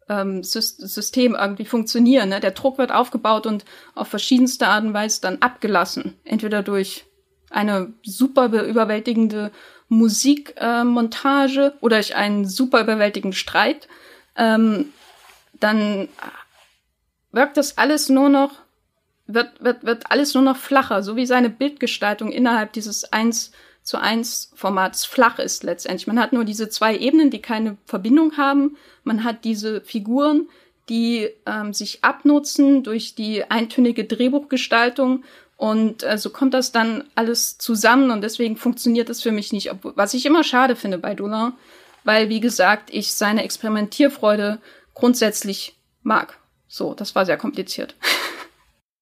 ähm, 0.09 0.43
System 0.43 1.35
irgendwie 1.35 1.65
funktionieren. 1.65 2.29
Ne? 2.29 2.41
Der 2.41 2.51
Druck 2.53 2.79
wird 2.79 2.93
aufgebaut 2.93 3.47
und 3.47 3.65
auf 3.95 4.09
verschiedenste 4.09 4.67
Art 4.69 4.85
und 4.85 4.95
Weise 4.95 5.21
dann 5.21 5.39
abgelassen. 5.41 6.15
Entweder 6.25 6.63
durch 6.63 7.05
eine 7.51 7.93
super 8.03 8.47
überwältigende 8.47 9.51
Musikmontage 9.89 11.67
äh, 11.67 11.73
oder 11.81 11.97
durch 11.97 12.17
einen 12.17 12.47
super 12.47 12.81
überwältigenden 12.81 13.37
Streit. 13.37 13.89
Ähm, 14.37 14.93
dann 15.61 16.09
wirkt 17.33 17.57
das 17.57 17.79
alles 17.79 18.09
nur 18.09 18.29
noch, 18.29 18.53
wird, 19.27 19.63
wird, 19.63 19.85
wird 19.85 20.11
alles 20.11 20.35
nur 20.35 20.43
noch 20.43 20.57
flacher, 20.57 21.03
so 21.03 21.17
wie 21.17 21.27
seine 21.27 21.51
Bildgestaltung 21.51 22.33
innerhalb 22.33 22.73
dieses 22.73 23.13
1 23.13 23.53
zu 23.85 24.01
1 24.01 24.53
Formats 24.55 25.05
flach 25.05 25.39
ist 25.39 25.63
letztendlich. 25.63 26.07
Man 26.07 26.19
hat 26.19 26.33
nur 26.33 26.45
diese 26.45 26.69
zwei 26.69 26.97
Ebenen, 26.97 27.31
die 27.31 27.41
keine 27.41 27.77
Verbindung 27.85 28.37
haben. 28.37 28.77
Man 29.05 29.23
hat 29.25 29.45
diese 29.45 29.83
Figuren, 29.83 30.49
die 30.89 31.29
ähm, 31.47 31.73
sich 31.73 32.03
abnutzen 32.03 32.83
durch 32.83 33.15
die 33.15 33.49
eintönige 33.51 34.05
Drehbuchgestaltung 34.05 35.23
und 35.57 36.03
äh, 36.03 36.19
so 36.19 36.31
kommt 36.31 36.55
das 36.55 36.73
dann 36.73 37.05
alles 37.15 37.59
zusammen 37.59 38.11
und 38.11 38.23
deswegen 38.23 38.57
funktioniert 38.57 39.09
das 39.09 39.23
für 39.23 39.33
mich 39.33 39.53
nicht, 39.53 39.71
was 39.83 40.15
ich 40.15 40.27
immer 40.27 40.45
schade 40.45 40.77
finde 40.77 40.99
bei 40.99 41.15
Dolan, 41.15 41.55
weil 42.03 42.29
wie 42.29 42.41
gesagt, 42.41 42.91
ich 42.93 43.15
seine 43.15 43.45
Experimentierfreude 43.45 44.59
grundsätzlich 44.95 45.77
mag. 46.03 46.39
So, 46.69 46.93
das 46.95 47.15
war 47.15 47.25
sehr 47.25 47.39
kompliziert. 47.39 47.95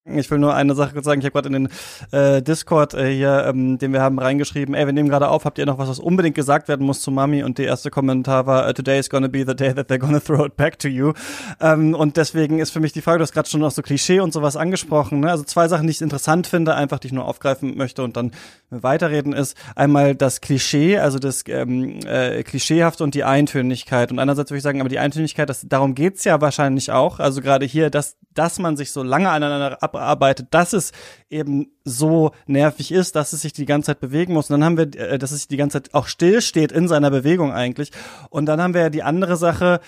Ich 0.05 0.29
will 0.33 0.39
nur 0.39 0.53
eine 0.53 0.75
Sache 0.75 1.01
sagen. 1.01 1.21
Ich 1.21 1.27
habe 1.27 1.33
gerade 1.33 1.47
in 1.47 1.53
den 1.53 1.69
äh, 2.11 2.43
Discord 2.43 2.93
äh, 2.93 3.15
hier, 3.15 3.45
ähm, 3.47 3.79
den 3.79 3.93
wir 3.93 4.01
haben, 4.01 4.19
reingeschrieben. 4.19 4.75
Ey, 4.75 4.85
wir 4.85 4.93
nehmen 4.93 5.09
gerade 5.09 5.29
auf. 5.29 5.45
Habt 5.45 5.59
ihr 5.59 5.67
noch 5.67 5.79
was, 5.79 5.89
was 5.89 6.01
unbedingt 6.01 6.35
gesagt 6.35 6.67
werden 6.67 6.85
muss 6.85 7.03
zu 7.03 7.13
Mami? 7.13 7.45
Und 7.45 7.59
der 7.59 7.67
erste 7.67 7.89
Kommentar 7.89 8.47
war: 8.47 8.69
uh, 8.69 8.73
Today 8.73 8.99
is 8.99 9.09
gonna 9.09 9.29
be 9.29 9.45
the 9.47 9.55
day 9.55 9.73
that 9.73 9.89
they're 9.89 9.99
gonna 9.99 10.19
throw 10.19 10.45
it 10.45 10.57
back 10.57 10.77
to 10.81 10.89
you. 10.89 11.13
Ähm, 11.61 11.95
und 11.95 12.17
deswegen 12.17 12.59
ist 12.59 12.71
für 12.71 12.81
mich 12.81 12.93
die 12.93 13.01
Frage. 13.01 13.19
Du 13.19 13.23
hast 13.23 13.33
gerade 13.33 13.49
schon 13.49 13.61
noch 13.61 13.71
so 13.71 13.81
Klischee 13.81 14.19
und 14.19 14.33
sowas 14.33 14.57
angesprochen. 14.57 15.21
Ne? 15.21 15.31
Also 15.31 15.45
zwei 15.45 15.69
Sachen, 15.69 15.87
die 15.87 15.93
ich 15.93 16.03
interessant 16.03 16.49
finde, 16.49 16.75
einfach 16.75 16.99
die 16.99 17.07
ich 17.07 17.13
nur 17.13 17.29
aufgreifen 17.29 17.77
möchte 17.77 18.03
und 18.03 18.17
dann 18.17 18.33
weiterreden 18.71 19.33
ist 19.33 19.57
einmal 19.77 20.17
das 20.17 20.41
Klischee, 20.41 20.99
also 20.99 21.21
das 21.21 21.45
ähm, 21.47 22.01
äh, 22.07 22.43
klischeehafte 22.43 23.05
und 23.05 23.15
die 23.15 23.23
Eintönigkeit. 23.23 24.11
Und 24.11 24.19
einerseits 24.19 24.51
würde 24.51 24.59
ich 24.59 24.65
sagen, 24.65 24.81
aber 24.81 24.89
die 24.89 24.99
Eintönigkeit, 24.99 25.49
das, 25.49 25.65
darum 25.69 25.95
geht's 25.95 26.25
ja 26.25 26.41
wahrscheinlich 26.41 26.91
auch. 26.91 27.21
Also 27.21 27.41
gerade 27.41 27.67
hier, 27.67 27.89
dass 27.89 28.17
dass 28.35 28.59
man 28.59 28.77
sich 28.77 28.93
so 28.93 29.03
lange 29.03 29.31
aneinander 29.31 29.83
abarbeitet, 29.95 30.49
dass 30.51 30.73
es 30.73 30.93
eben 31.31 31.73
so 31.85 32.33
nervig 32.47 32.93
ist, 32.93 33.17
dass 33.17 33.33
es 33.33 33.43
sich 33.43 33.53
die 33.53 33.67
ganze 33.67 33.87
Zeit 33.87 34.01
bewegen 34.01 34.33
muss. 34.33 34.51
Und 34.51 34.61
dann 34.61 34.65
haben 34.65 34.77
wir, 34.77 35.01
äh, 35.01 35.19
dass 35.19 35.33
es 35.33 35.41
sich 35.41 35.49
die 35.49 35.57
ganze 35.57 35.83
Zeit 35.83 35.95
auch 35.95 36.07
still 36.07 36.41
steht 36.43 36.73
in 36.73 36.89
seiner 36.89 37.11
Bewegung 37.11 37.53
eigentlich. 37.53 37.91
Und 38.31 38.47
dann 38.47 38.61
haben 38.61 38.75
wir 38.75 38.83
ja 38.83 38.91
die 38.91 39.03
andere 39.03 39.37
Sache, 39.37 39.81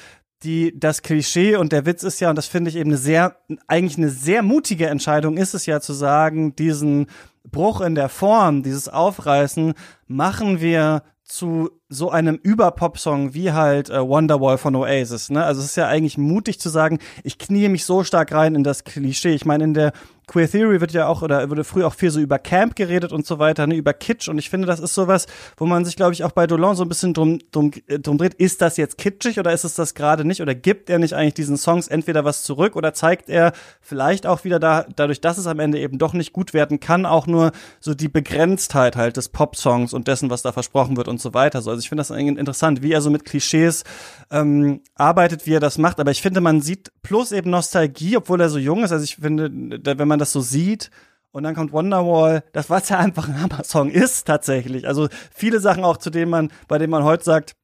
die 0.42 0.78
das 0.78 1.02
Klischee 1.02 1.56
und 1.56 1.72
der 1.72 1.86
Witz 1.86 2.02
ist 2.02 2.20
ja, 2.20 2.28
und 2.28 2.36
das 2.36 2.46
finde 2.46 2.70
ich 2.70 2.76
eben 2.76 2.90
eine 2.90 2.98
sehr, 2.98 3.36
eigentlich 3.66 3.96
eine 3.96 4.10
sehr 4.10 4.42
mutige 4.42 4.88
Entscheidung 4.88 5.36
ist 5.38 5.54
es 5.54 5.66
ja 5.66 5.80
zu 5.80 5.92
sagen, 5.92 6.54
diesen 6.54 7.06
Bruch 7.44 7.80
in 7.80 7.94
der 7.94 8.08
Form, 8.08 8.62
dieses 8.62 8.88
Aufreißen, 8.88 9.74
machen 10.06 10.60
wir 10.60 11.02
zu 11.24 11.70
so 11.88 12.10
einem 12.10 12.36
Überpop-Song 12.36 13.32
wie 13.32 13.52
halt 13.52 13.88
äh, 13.88 14.06
Wonderwall 14.06 14.58
von 14.58 14.76
Oasis. 14.76 15.30
Ne? 15.30 15.42
Also 15.42 15.60
es 15.60 15.68
ist 15.68 15.76
ja 15.76 15.88
eigentlich 15.88 16.18
mutig 16.18 16.60
zu 16.60 16.68
sagen, 16.68 16.98
ich 17.22 17.38
knie 17.38 17.68
mich 17.68 17.84
so 17.84 18.04
stark 18.04 18.32
rein 18.32 18.54
in 18.54 18.62
das 18.62 18.84
Klischee. 18.84 19.34
Ich 19.34 19.46
meine, 19.46 19.64
in 19.64 19.74
der 19.74 19.92
Queer 20.26 20.50
Theory 20.50 20.80
wird 20.80 20.92
ja 20.92 21.06
auch 21.06 21.22
oder 21.22 21.50
wurde 21.50 21.64
früher 21.64 21.86
auch 21.86 21.94
viel 21.94 22.10
so 22.10 22.20
über 22.20 22.38
Camp 22.38 22.76
geredet 22.76 23.12
und 23.12 23.26
so 23.26 23.38
weiter, 23.38 23.66
ne, 23.66 23.74
über 23.74 23.92
Kitsch. 23.92 24.28
Und 24.28 24.38
ich 24.38 24.50
finde, 24.50 24.66
das 24.66 24.80
ist 24.80 24.94
sowas, 24.94 25.26
wo 25.56 25.66
man 25.66 25.84
sich 25.84 25.96
glaube 25.96 26.12
ich 26.12 26.24
auch 26.24 26.32
bei 26.32 26.46
Dolan 26.46 26.76
so 26.76 26.84
ein 26.84 26.88
bisschen 26.88 27.14
drum, 27.14 27.38
drum, 27.52 27.72
äh, 27.86 27.98
drum 27.98 28.18
dreht, 28.18 28.34
ist 28.34 28.62
das 28.62 28.76
jetzt 28.76 28.98
kitschig 28.98 29.38
oder 29.38 29.52
ist 29.52 29.64
es 29.64 29.74
das 29.74 29.94
gerade 29.94 30.24
nicht? 30.24 30.40
Oder 30.40 30.54
gibt 30.54 30.88
er 30.90 30.98
nicht 30.98 31.14
eigentlich 31.14 31.34
diesen 31.34 31.56
Songs 31.56 31.88
entweder 31.88 32.24
was 32.24 32.42
zurück 32.42 32.76
oder 32.76 32.94
zeigt 32.94 33.28
er 33.28 33.52
vielleicht 33.80 34.26
auch 34.26 34.44
wieder 34.44 34.58
da 34.58 34.86
dadurch, 34.96 35.20
dass 35.20 35.38
es 35.38 35.46
am 35.46 35.60
Ende 35.60 35.78
eben 35.78 35.98
doch 35.98 36.12
nicht 36.12 36.32
gut 36.32 36.54
werden 36.54 36.80
kann, 36.80 37.06
auch 37.06 37.26
nur 37.26 37.52
so 37.80 37.94
die 37.94 38.08
Begrenztheit 38.08 38.96
halt 38.96 39.16
des 39.16 39.28
Pop-Songs 39.28 39.92
und 39.92 40.08
dessen, 40.08 40.30
was 40.30 40.42
da 40.42 40.52
versprochen 40.52 40.96
wird 40.96 41.08
und 41.08 41.20
so 41.20 41.34
weiter. 41.34 41.62
So, 41.62 41.70
also 41.70 41.80
ich 41.80 41.88
finde 41.88 42.00
das 42.00 42.10
interessant, 42.10 42.82
wie 42.82 42.92
er 42.92 43.00
so 43.00 43.10
mit 43.10 43.24
Klischees 43.24 43.84
ähm, 44.30 44.80
arbeitet, 44.94 45.46
wie 45.46 45.54
er 45.54 45.60
das 45.60 45.78
macht, 45.78 46.00
aber 46.00 46.10
ich 46.10 46.22
finde, 46.22 46.40
man 46.40 46.60
sieht 46.60 46.92
plus 47.02 47.32
eben 47.32 47.50
Nostalgie, 47.50 48.16
obwohl 48.16 48.40
er 48.40 48.48
so 48.48 48.58
jung 48.58 48.84
ist, 48.84 48.92
also 48.92 49.04
ich 49.04 49.16
finde, 49.16 49.50
wenn 49.52 50.08
man 50.08 50.13
man 50.14 50.18
das 50.20 50.32
so 50.32 50.40
sieht. 50.40 50.90
Und 51.32 51.42
dann 51.42 51.56
kommt 51.56 51.72
Wonderwall, 51.72 52.44
das 52.52 52.70
was 52.70 52.88
ja 52.88 52.98
einfach 52.98 53.28
ein 53.28 53.42
Hammer-Song 53.42 53.90
ist 53.90 54.24
tatsächlich. 54.24 54.86
Also 54.86 55.08
viele 55.34 55.58
Sachen 55.58 55.82
auch, 55.82 55.96
zu 55.96 56.10
denen 56.10 56.30
man, 56.30 56.52
bei 56.68 56.78
denen 56.78 56.92
man 56.92 57.02
heute 57.02 57.24
sagt, 57.24 57.56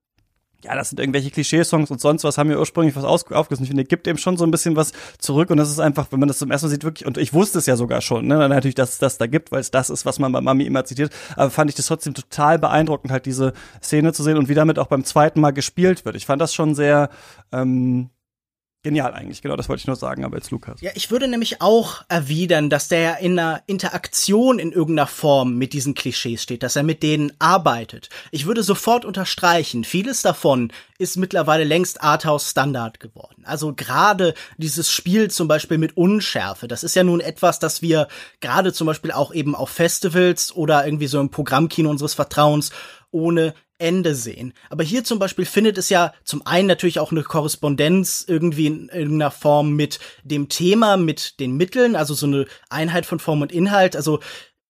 ja, 0.62 0.74
das 0.74 0.90
sind 0.90 1.01
irgendwelche 1.01 1.30
Klischeesongs 1.30 1.90
und 1.90 2.01
sonst 2.01 2.24
was 2.24 2.36
haben 2.36 2.51
wir 2.51 2.59
ursprünglich 2.59 2.94
was 2.96 3.05
aufgerissen. 3.05 3.62
Ich 3.62 3.70
finde, 3.70 3.84
gibt 3.84 4.07
eben 4.07 4.18
schon 4.18 4.36
so 4.36 4.44
ein 4.44 4.51
bisschen 4.51 4.76
was 4.76 4.92
zurück 5.18 5.51
und 5.51 5.57
das 5.57 5.70
ist 5.70 5.78
einfach, 5.78 6.09
wenn 6.11 6.20
man 6.20 6.28
das 6.28 6.38
zum 6.38 6.51
ersten 6.51 6.66
Mal 6.66 6.70
sieht, 6.70 6.84
wirklich, 6.84 7.07
und 7.07 7.16
ich 7.16 7.32
wusste 7.32 7.59
es 7.59 7.66
ja 7.66 7.76
sogar 7.76 8.01
schon, 8.01 8.26
ne, 8.26 8.48
natürlich, 8.48 8.74
dass 8.74 8.90
es 8.90 8.98
das 8.98 9.16
da 9.16 9.26
gibt, 9.26 9.53
weil 9.53 9.61
es 9.61 9.70
das 9.70 9.88
ist, 9.88 10.05
was 10.05 10.18
man 10.18 10.32
bei 10.32 10.40
Mami 10.40 10.64
immer 10.64 10.84
zitiert, 10.84 11.12
aber 11.36 11.51
fand 11.51 11.70
ich 11.70 11.76
das 11.76 11.86
trotzdem 11.86 12.12
total 12.12 12.59
beeindruckend, 12.59 13.12
halt 13.12 13.24
diese 13.24 13.53
Szene 13.82 14.12
zu 14.12 14.22
sehen 14.22 14.36
und 14.36 14.48
wie 14.48 14.55
damit 14.55 14.78
auch 14.78 14.88
beim 14.88 15.05
zweiten 15.05 15.40
Mal 15.40 15.53
gespielt 15.53 16.05
wird. 16.05 16.16
Ich 16.16 16.26
fand 16.26 16.42
das 16.42 16.53
schon 16.53 16.74
sehr, 16.74 17.09
ähm, 17.53 18.11
Genial 18.83 19.12
eigentlich, 19.12 19.43
genau, 19.43 19.57
das 19.57 19.68
wollte 19.68 19.81
ich 19.81 19.87
nur 19.87 19.97
sagen, 19.97 20.24
aber 20.24 20.39
jetzt 20.39 20.51
Lukas. 20.51 20.81
Ja, 20.81 20.91
ich 20.95 21.11
würde 21.11 21.28
nämlich 21.28 21.61
auch 21.61 22.03
erwidern, 22.09 22.70
dass 22.70 22.89
der 22.89 23.18
in 23.18 23.39
einer 23.39 23.62
Interaktion 23.66 24.59
in 24.59 24.72
irgendeiner 24.72 25.07
Form 25.07 25.57
mit 25.57 25.74
diesen 25.74 25.95
Klischees 25.95 26.43
steht, 26.43 26.62
dass 26.62 26.76
er 26.76 26.83
mit 26.83 27.03
denen 27.03 27.31
arbeitet. 27.39 28.09
Ich 28.31 28.47
würde 28.47 28.62
sofort 28.62 29.05
unterstreichen, 29.05 29.85
vieles 29.85 30.22
davon 30.22 30.72
ist 30.97 31.18
mittlerweile 31.18 31.64
längst 31.64 32.03
Arthouse 32.03 32.49
Standard 32.49 33.01
geworden. 33.01 33.45
Also 33.45 33.74
gerade 33.74 34.33
dieses 34.57 34.91
Spiel 34.91 35.31
zum 35.31 35.47
Beispiel 35.47 35.76
mit 35.76 35.99
Unschärfe, 35.99 36.66
das 36.66 36.83
ist 36.83 36.97
ja 36.97 37.05
nun 37.05 37.20
etwas, 37.20 37.59
das 37.59 37.83
wir 37.83 38.09
gerade 38.41 38.72
zum 38.72 38.87
Beispiel 38.87 39.12
auch 39.12 39.35
eben 39.35 39.55
auf 39.55 39.68
Festivals 39.68 40.57
oder 40.57 40.87
irgendwie 40.87 41.07
so 41.07 41.20
im 41.20 41.31
Programmkino 41.31 41.91
unseres 41.91 42.14
Vertrauens 42.14 42.70
ohne 43.11 43.53
Ende 43.81 44.14
sehen. 44.14 44.53
Aber 44.68 44.85
hier 44.85 45.05
zum 45.05 45.18
Beispiel 45.18 45.45
findet 45.45 45.78
es 45.78 45.89
ja 45.89 46.12
zum 46.24 46.47
einen 46.47 46.68
natürlich 46.68 46.99
auch 46.99 47.12
eine 47.12 47.22
Korrespondenz 47.22 48.24
irgendwie 48.26 48.66
in 48.66 48.89
irgendeiner 48.89 49.31
Form 49.31 49.74
mit 49.74 49.99
dem 50.22 50.49
Thema, 50.49 50.97
mit 50.97 51.41
den 51.41 51.57
Mitteln, 51.57 51.97
also 51.97 52.14
so 52.14 52.26
eine 52.26 52.47
Einheit 52.68 53.07
von 53.07 53.18
Form 53.18 53.43
und 53.43 53.53
Inhalt. 53.53 53.97
Also 53.97 54.20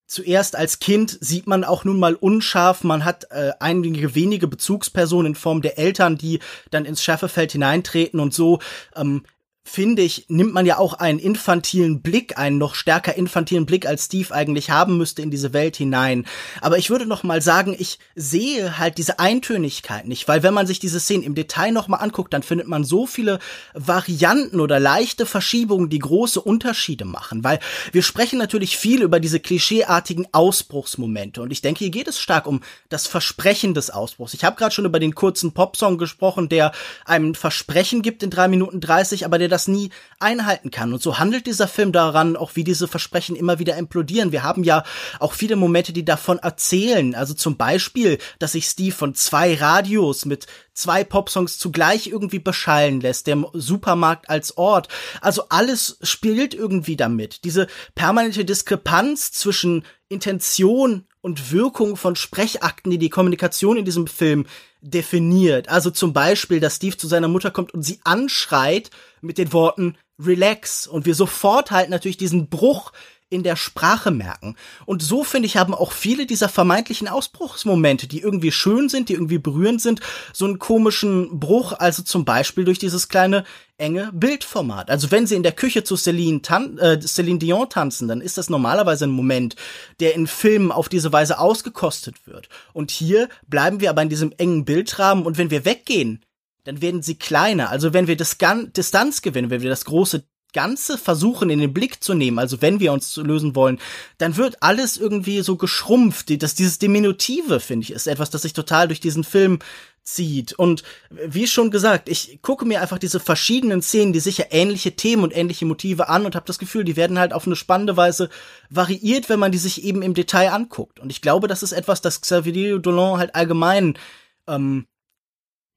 zuerst 0.06 0.56
als 0.56 0.80
Kind 0.80 1.16
sieht 1.20 1.46
man 1.46 1.64
auch 1.64 1.84
nun 1.84 1.98
mal 1.98 2.14
unscharf, 2.14 2.82
man 2.84 3.04
hat 3.04 3.30
äh, 3.30 3.52
einige 3.60 4.14
wenige 4.14 4.48
Bezugspersonen 4.48 5.32
in 5.32 5.34
Form 5.36 5.62
der 5.62 5.78
Eltern, 5.78 6.18
die 6.18 6.40
dann 6.70 6.84
ins 6.84 7.02
Schärfefeld 7.02 7.52
hineintreten 7.52 8.18
und 8.20 8.34
so 8.34 8.58
ähm, 8.96 9.22
finde 9.62 10.02
ich, 10.02 10.24
nimmt 10.28 10.54
man 10.54 10.64
ja 10.64 10.78
auch 10.78 10.94
einen 10.94 11.18
infantilen 11.18 12.00
Blick, 12.00 12.38
einen 12.38 12.58
noch 12.58 12.74
stärker 12.74 13.14
infantilen 13.14 13.66
Blick, 13.66 13.86
als 13.86 14.06
Steve 14.06 14.34
eigentlich 14.34 14.70
haben 14.70 14.96
müsste 14.96 15.20
in 15.20 15.30
diese 15.30 15.52
Welt 15.52 15.76
hinein. 15.76 16.26
Aber 16.62 16.78
ich 16.78 16.88
würde 16.88 17.04
noch 17.04 17.22
mal 17.22 17.42
sagen, 17.42 17.76
ich 17.78 17.98
sehe 18.14 18.78
halt 18.78 18.96
diese 18.96 19.18
Eintönigkeit 19.18 20.08
nicht, 20.08 20.26
weil 20.28 20.42
wenn 20.42 20.54
man 20.54 20.66
sich 20.66 20.78
diese 20.78 20.98
Szenen 20.98 21.22
im 21.22 21.34
Detail 21.34 21.72
noch 21.72 21.88
mal 21.88 21.98
anguckt, 21.98 22.32
dann 22.32 22.42
findet 22.42 22.68
man 22.68 22.84
so 22.84 23.06
viele 23.06 23.38
Varianten 23.74 24.60
oder 24.60 24.80
leichte 24.80 25.26
Verschiebungen, 25.26 25.90
die 25.90 25.98
große 25.98 26.40
Unterschiede 26.40 27.04
machen, 27.04 27.44
weil 27.44 27.60
wir 27.92 28.02
sprechen 28.02 28.38
natürlich 28.38 28.78
viel 28.78 29.02
über 29.02 29.20
diese 29.20 29.40
klischeeartigen 29.40 30.26
Ausbruchsmomente 30.32 31.42
und 31.42 31.52
ich 31.52 31.60
denke, 31.60 31.80
hier 31.80 31.90
geht 31.90 32.08
es 32.08 32.18
stark 32.18 32.46
um 32.46 32.62
das 32.88 33.06
Versprechen 33.06 33.74
des 33.74 33.90
Ausbruchs. 33.90 34.34
Ich 34.34 34.42
habe 34.42 34.56
gerade 34.56 34.74
schon 34.74 34.86
über 34.86 34.98
den 34.98 35.14
kurzen 35.14 35.52
Popsong 35.52 35.98
gesprochen, 35.98 36.48
der 36.48 36.72
einem 37.04 37.34
Versprechen 37.34 38.00
gibt 38.00 38.22
in 38.22 38.30
drei 38.30 38.48
Minuten 38.48 38.80
dreißig, 38.80 39.26
aber 39.26 39.38
der 39.38 39.49
das 39.50 39.68
nie 39.68 39.90
einhalten 40.18 40.70
kann. 40.70 40.92
Und 40.92 41.02
so 41.02 41.18
handelt 41.18 41.46
dieser 41.46 41.68
Film 41.68 41.92
daran, 41.92 42.36
auch 42.36 42.52
wie 42.54 42.64
diese 42.64 42.88
Versprechen 42.88 43.36
immer 43.36 43.58
wieder 43.58 43.76
implodieren. 43.76 44.32
Wir 44.32 44.42
haben 44.42 44.64
ja 44.64 44.84
auch 45.18 45.34
viele 45.34 45.56
Momente, 45.56 45.92
die 45.92 46.04
davon 46.04 46.38
erzählen. 46.38 47.14
Also 47.14 47.34
zum 47.34 47.56
Beispiel, 47.56 48.18
dass 48.38 48.52
sich 48.52 48.66
Steve 48.66 48.94
von 48.94 49.14
zwei 49.14 49.54
Radios 49.54 50.24
mit 50.24 50.46
zwei 50.72 51.04
Popsongs 51.04 51.58
zugleich 51.58 52.06
irgendwie 52.06 52.38
beschallen 52.38 53.00
lässt, 53.00 53.26
der 53.26 53.44
Supermarkt 53.52 54.30
als 54.30 54.56
Ort. 54.56 54.88
Also 55.20 55.44
alles 55.50 55.98
spielt 56.02 56.54
irgendwie 56.54 56.96
damit. 56.96 57.44
Diese 57.44 57.66
permanente 57.94 58.44
Diskrepanz 58.44 59.32
zwischen 59.32 59.84
Intention 60.08 61.06
und 61.22 61.52
Wirkung 61.52 61.96
von 61.96 62.16
Sprechakten, 62.16 62.90
die 62.90 62.98
die 62.98 63.10
Kommunikation 63.10 63.76
in 63.76 63.84
diesem 63.84 64.06
Film 64.06 64.46
definiert. 64.80 65.68
Also 65.68 65.90
zum 65.90 66.12
Beispiel, 66.12 66.60
dass 66.60 66.76
Steve 66.76 66.96
zu 66.96 67.06
seiner 67.06 67.28
Mutter 67.28 67.50
kommt 67.50 67.74
und 67.74 67.82
sie 67.82 68.00
anschreit 68.04 68.90
mit 69.20 69.38
den 69.38 69.52
Worten 69.52 69.96
Relax 70.18 70.86
und 70.86 71.06
wir 71.06 71.14
sofort 71.14 71.70
halt 71.70 71.90
natürlich 71.90 72.16
diesen 72.18 72.48
Bruch 72.48 72.92
in 73.30 73.44
der 73.44 73.56
Sprache 73.56 74.10
merken. 74.10 74.56
Und 74.86 75.02
so, 75.02 75.22
finde 75.24 75.46
ich, 75.46 75.56
haben 75.56 75.72
auch 75.72 75.92
viele 75.92 76.26
dieser 76.26 76.48
vermeintlichen 76.48 77.08
Ausbruchsmomente, 77.08 78.08
die 78.08 78.20
irgendwie 78.20 78.50
schön 78.50 78.88
sind, 78.88 79.08
die 79.08 79.14
irgendwie 79.14 79.38
berührend 79.38 79.80
sind, 79.80 80.00
so 80.32 80.44
einen 80.44 80.58
komischen 80.58 81.38
Bruch, 81.38 81.72
also 81.72 82.02
zum 82.02 82.24
Beispiel 82.24 82.64
durch 82.64 82.80
dieses 82.80 83.08
kleine 83.08 83.44
enge 83.78 84.10
Bildformat. 84.12 84.90
Also 84.90 85.10
wenn 85.10 85.26
sie 85.26 85.36
in 85.36 85.42
der 85.42 85.52
Küche 85.52 85.84
zu 85.84 85.96
Celine, 85.96 86.42
tan 86.42 86.76
äh, 86.78 87.00
Celine 87.00 87.38
Dion 87.38 87.68
tanzen, 87.70 88.08
dann 88.08 88.20
ist 88.20 88.36
das 88.36 88.50
normalerweise 88.50 89.06
ein 89.06 89.10
Moment, 89.10 89.56
der 90.00 90.14
in 90.14 90.26
Filmen 90.26 90.72
auf 90.72 90.88
diese 90.88 91.12
Weise 91.12 91.38
ausgekostet 91.38 92.26
wird. 92.26 92.48
Und 92.72 92.90
hier 92.90 93.28
bleiben 93.46 93.80
wir 93.80 93.90
aber 93.90 94.02
in 94.02 94.08
diesem 94.10 94.32
engen 94.36 94.64
Bildrahmen 94.64 95.24
und 95.24 95.38
wenn 95.38 95.50
wir 95.50 95.64
weggehen, 95.64 96.22
dann 96.64 96.82
werden 96.82 97.02
sie 97.02 97.14
kleiner. 97.14 97.70
Also 97.70 97.94
wenn 97.94 98.06
wir 98.06 98.16
Distanz 98.16 99.22
gewinnen, 99.22 99.50
wenn 99.50 99.62
wir 99.62 99.70
das 99.70 99.86
große 99.86 100.24
Ganze 100.52 100.98
versuchen 100.98 101.50
in 101.50 101.58
den 101.58 101.72
Blick 101.72 102.02
zu 102.02 102.14
nehmen, 102.14 102.38
also 102.38 102.60
wenn 102.62 102.80
wir 102.80 102.92
uns 102.92 103.16
lösen 103.16 103.54
wollen, 103.54 103.78
dann 104.18 104.36
wird 104.36 104.62
alles 104.62 104.96
irgendwie 104.96 105.40
so 105.42 105.56
geschrumpft. 105.56 106.42
Das, 106.42 106.54
dieses 106.54 106.78
Diminutive, 106.78 107.60
finde 107.60 107.84
ich, 107.84 107.92
ist 107.92 108.06
etwas, 108.06 108.30
das 108.30 108.42
sich 108.42 108.52
total 108.52 108.88
durch 108.88 109.00
diesen 109.00 109.24
Film 109.24 109.58
zieht. 110.02 110.52
Und 110.52 110.82
wie 111.10 111.46
schon 111.46 111.70
gesagt, 111.70 112.08
ich 112.08 112.40
gucke 112.42 112.64
mir 112.64 112.80
einfach 112.80 112.98
diese 112.98 113.20
verschiedenen 113.20 113.82
Szenen, 113.82 114.12
die 114.12 114.20
sicher 114.20 114.46
ähnliche 114.50 114.96
Themen 114.96 115.22
und 115.22 115.36
ähnliche 115.36 115.66
Motive 115.66 116.08
an 116.08 116.26
und 116.26 116.34
habe 116.34 116.46
das 116.46 116.58
Gefühl, 116.58 116.84
die 116.84 116.96
werden 116.96 117.18
halt 117.18 117.32
auf 117.32 117.46
eine 117.46 117.56
spannende 117.56 117.96
Weise 117.96 118.28
variiert, 118.70 119.28
wenn 119.28 119.38
man 119.38 119.52
die 119.52 119.58
sich 119.58 119.84
eben 119.84 120.02
im 120.02 120.14
Detail 120.14 120.52
anguckt. 120.52 121.00
Und 121.00 121.10
ich 121.10 121.20
glaube, 121.20 121.48
das 121.48 121.62
ist 121.62 121.72
etwas, 121.72 122.00
das 122.00 122.20
Xavier 122.20 122.78
Dolan 122.78 123.18
halt 123.18 123.34
allgemein 123.34 123.98
ähm, 124.46 124.86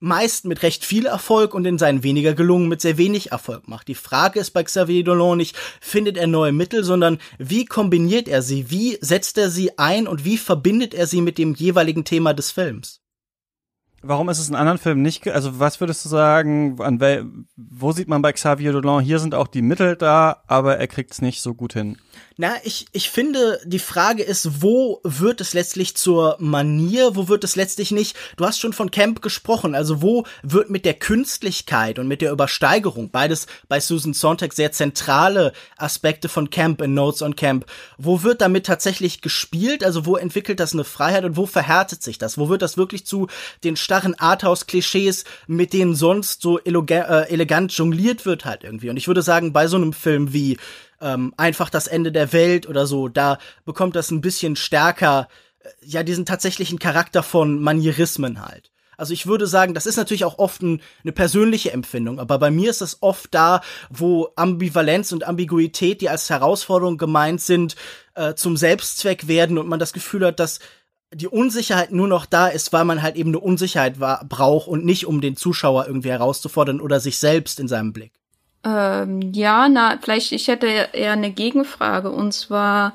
meist 0.04 0.44
mit 0.44 0.64
recht 0.64 0.84
viel 0.84 1.06
Erfolg 1.06 1.54
und 1.56 1.66
in 1.66 1.78
seinen 1.78 2.04
weniger 2.04 2.34
gelungen 2.34 2.68
mit 2.68 2.82
sehr 2.82 2.98
wenig 2.98 3.32
Erfolg 3.32 3.70
macht. 3.70 3.88
Die 3.88 3.96
Frage 3.96 4.42
ist 4.42 4.52
bei 4.52 4.62
Xavier 4.62 5.04
Dolan 5.04 5.38
nicht, 5.38 5.56
findet 5.80 6.18
er 6.18 6.28
neue 6.28 6.52
Mittel, 6.52 6.84
sondern 6.84 7.20
wie 7.40 7.64
kombiniert 7.64 8.28
er 8.28 8.42
sie, 8.42 8.70
wie 8.70 8.98
setzt 9.00 9.38
er 9.38 9.50
sie 9.50 9.78
ein 9.80 10.08
und 10.08 10.26
wie 10.26 10.38
verbindet 10.38 10.94
er 10.94 11.08
sie 11.08 11.22
mit 11.22 11.38
dem 11.38 11.56
jeweiligen 11.56 12.04
Thema 12.04 12.34
des 12.34 12.52
Films? 12.52 13.00
Warum 14.02 14.28
ist 14.28 14.40
es 14.40 14.50
in 14.50 14.56
anderen 14.56 14.78
Filmen 14.78 15.02
nicht? 15.02 15.26
Also 15.30 15.62
was 15.62 15.80
würdest 15.80 16.04
du 16.04 16.10
sagen? 16.10 16.82
An 16.82 17.00
wel, 17.00 17.26
wo 17.56 17.94
sieht 17.94 18.10
man 18.10 18.22
bei 18.22 18.34
Xavier 18.34 18.74
Dolan? 18.74 19.02
Hier 19.02 19.20
sind 19.20 19.34
auch 19.34 19.48
die 19.48 19.62
Mittel 19.62 19.96
da, 19.96 20.44
aber 20.48 20.78
er 20.78 20.88
kriegt 20.88 21.14
es 21.14 21.22
nicht 21.22 21.42
so 21.42 21.54
gut 21.54 21.72
hin. 21.72 21.98
Na, 22.36 22.56
ich, 22.64 22.88
ich 22.94 23.12
finde, 23.12 23.60
die 23.64 23.80
Frage 23.80 24.24
ist, 24.24 24.64
wo 24.64 25.02
wird 25.04 25.40
es 25.40 25.54
letztlich 25.54 25.96
zur 25.96 26.36
Manier, 26.40 27.16
wo 27.16 27.28
wird 27.28 27.44
es 27.44 27.56
letztlich 27.56 27.92
nicht? 27.92 28.16
Du 28.38 28.46
hast 28.46 28.60
schon 28.60 28.74
von 28.74 28.90
Camp 28.90 29.22
gesprochen, 29.22 29.76
also 29.76 30.02
wo 30.02 30.26
wird 30.42 30.72
mit 30.72 30.84
der 30.84 30.96
Künstlichkeit 30.96 32.00
und 32.00 32.08
mit 32.08 32.22
der 32.22 32.32
Übersteigerung, 32.32 33.12
beides 33.12 33.46
bei 33.70 33.80
Susan 33.80 34.14
Sontag 34.14 34.54
sehr 34.54 34.72
zentrale 34.72 35.54
Aspekte 35.78 36.28
von 36.28 36.50
Camp 36.50 36.82
in 36.82 36.96
Notes 36.96 37.22
on 37.22 37.36
Camp, 37.36 37.68
wo 38.00 38.24
wird 38.24 38.42
damit 38.42 38.66
tatsächlich 38.66 39.22
gespielt, 39.22 39.84
also 39.84 40.08
wo 40.08 40.16
entwickelt 40.16 40.60
das 40.60 40.74
eine 40.74 40.86
Freiheit 40.86 41.26
und 41.26 41.38
wo 41.38 41.46
verhärtet 41.46 42.02
sich 42.02 42.18
das? 42.18 42.40
Wo 42.40 42.50
wird 42.50 42.64
das 42.64 42.78
wirklich 42.78 43.06
zu 43.06 43.28
den 43.64 43.76
starren 43.76 44.16
Arthouse-Klischees, 44.16 45.26
mit 45.46 45.72
denen 45.72 45.94
sonst 45.94 46.42
so 46.42 46.58
äh, 46.58 47.30
elegant 47.30 47.74
jongliert 47.74 48.26
wird 48.26 48.44
halt 48.44 48.64
irgendwie? 48.64 48.90
Und 48.90 48.98
ich 48.98 49.08
würde 49.08 49.22
sagen, 49.22 49.54
bei 49.54 49.68
so 49.68 49.78
einem 49.78 49.94
Film 49.94 50.34
wie 50.34 50.58
ähm, 51.04 51.34
einfach 51.38 51.70
das 51.70 51.88
Ende 51.88 52.12
der 52.12 52.34
Welt 52.34 52.68
oder 52.68 52.88
so, 52.88 53.10
da 53.10 53.38
bekommt 53.66 53.96
das 53.96 54.10
ein 54.10 54.22
bisschen 54.22 54.56
stärker, 54.56 55.28
äh, 55.60 55.70
ja, 55.86 56.02
diesen 56.02 56.26
tatsächlichen 56.26 56.80
Charakter 56.80 57.22
von 57.22 57.62
Manierismen 57.62 58.44
halt. 58.44 58.72
Also 58.96 59.14
ich 59.14 59.26
würde 59.26 59.48
sagen, 59.48 59.74
das 59.74 59.86
ist 59.86 59.98
natürlich 59.98 60.24
auch 60.24 60.38
oft 60.38 60.62
ein, 60.62 60.82
eine 61.04 61.12
persönliche 61.12 61.72
Empfindung, 61.72 62.20
aber 62.20 62.40
bei 62.40 62.52
mir 62.52 62.70
ist 62.70 62.82
das 62.82 63.02
oft 63.02 63.34
da, 63.34 63.62
wo 63.90 64.30
Ambivalenz 64.36 65.12
und 65.12 65.26
Ambiguität, 65.26 66.02
die 66.02 66.10
als 66.10 66.30
Herausforderung 66.30 66.98
gemeint 66.98 67.42
sind, 67.42 67.76
äh, 68.16 68.36
zum 68.36 68.56
Selbstzweck 68.56 69.28
werden 69.28 69.58
und 69.58 69.68
man 69.68 69.80
das 69.80 69.94
Gefühl 69.94 70.26
hat, 70.26 70.40
dass 70.40 70.60
die 71.12 71.28
Unsicherheit 71.28 71.92
nur 71.92 72.08
noch 72.08 72.26
da 72.26 72.48
ist, 72.48 72.74
weil 72.74 72.86
man 72.86 73.02
halt 73.02 73.16
eben 73.16 73.30
eine 73.30 73.40
Unsicherheit 73.40 73.98
braucht 74.00 74.68
und 74.68 74.86
nicht 74.86 75.06
um 75.06 75.22
den 75.22 75.36
Zuschauer 75.36 75.86
irgendwie 75.86 76.10
herauszufordern 76.10 76.82
oder 76.82 77.00
sich 77.00 77.20
selbst 77.20 77.60
in 77.60 77.68
seinem 77.68 77.94
Blick. 77.94 78.23
Ähm, 78.66 79.34
ja, 79.34 79.68
na, 79.68 79.98
vielleicht 80.02 80.32
ich 80.32 80.48
hätte 80.48 80.68
eher 80.68 81.12
eine 81.12 81.32
Gegenfrage 81.32 82.12
und 82.12 82.32
zwar 82.34 82.94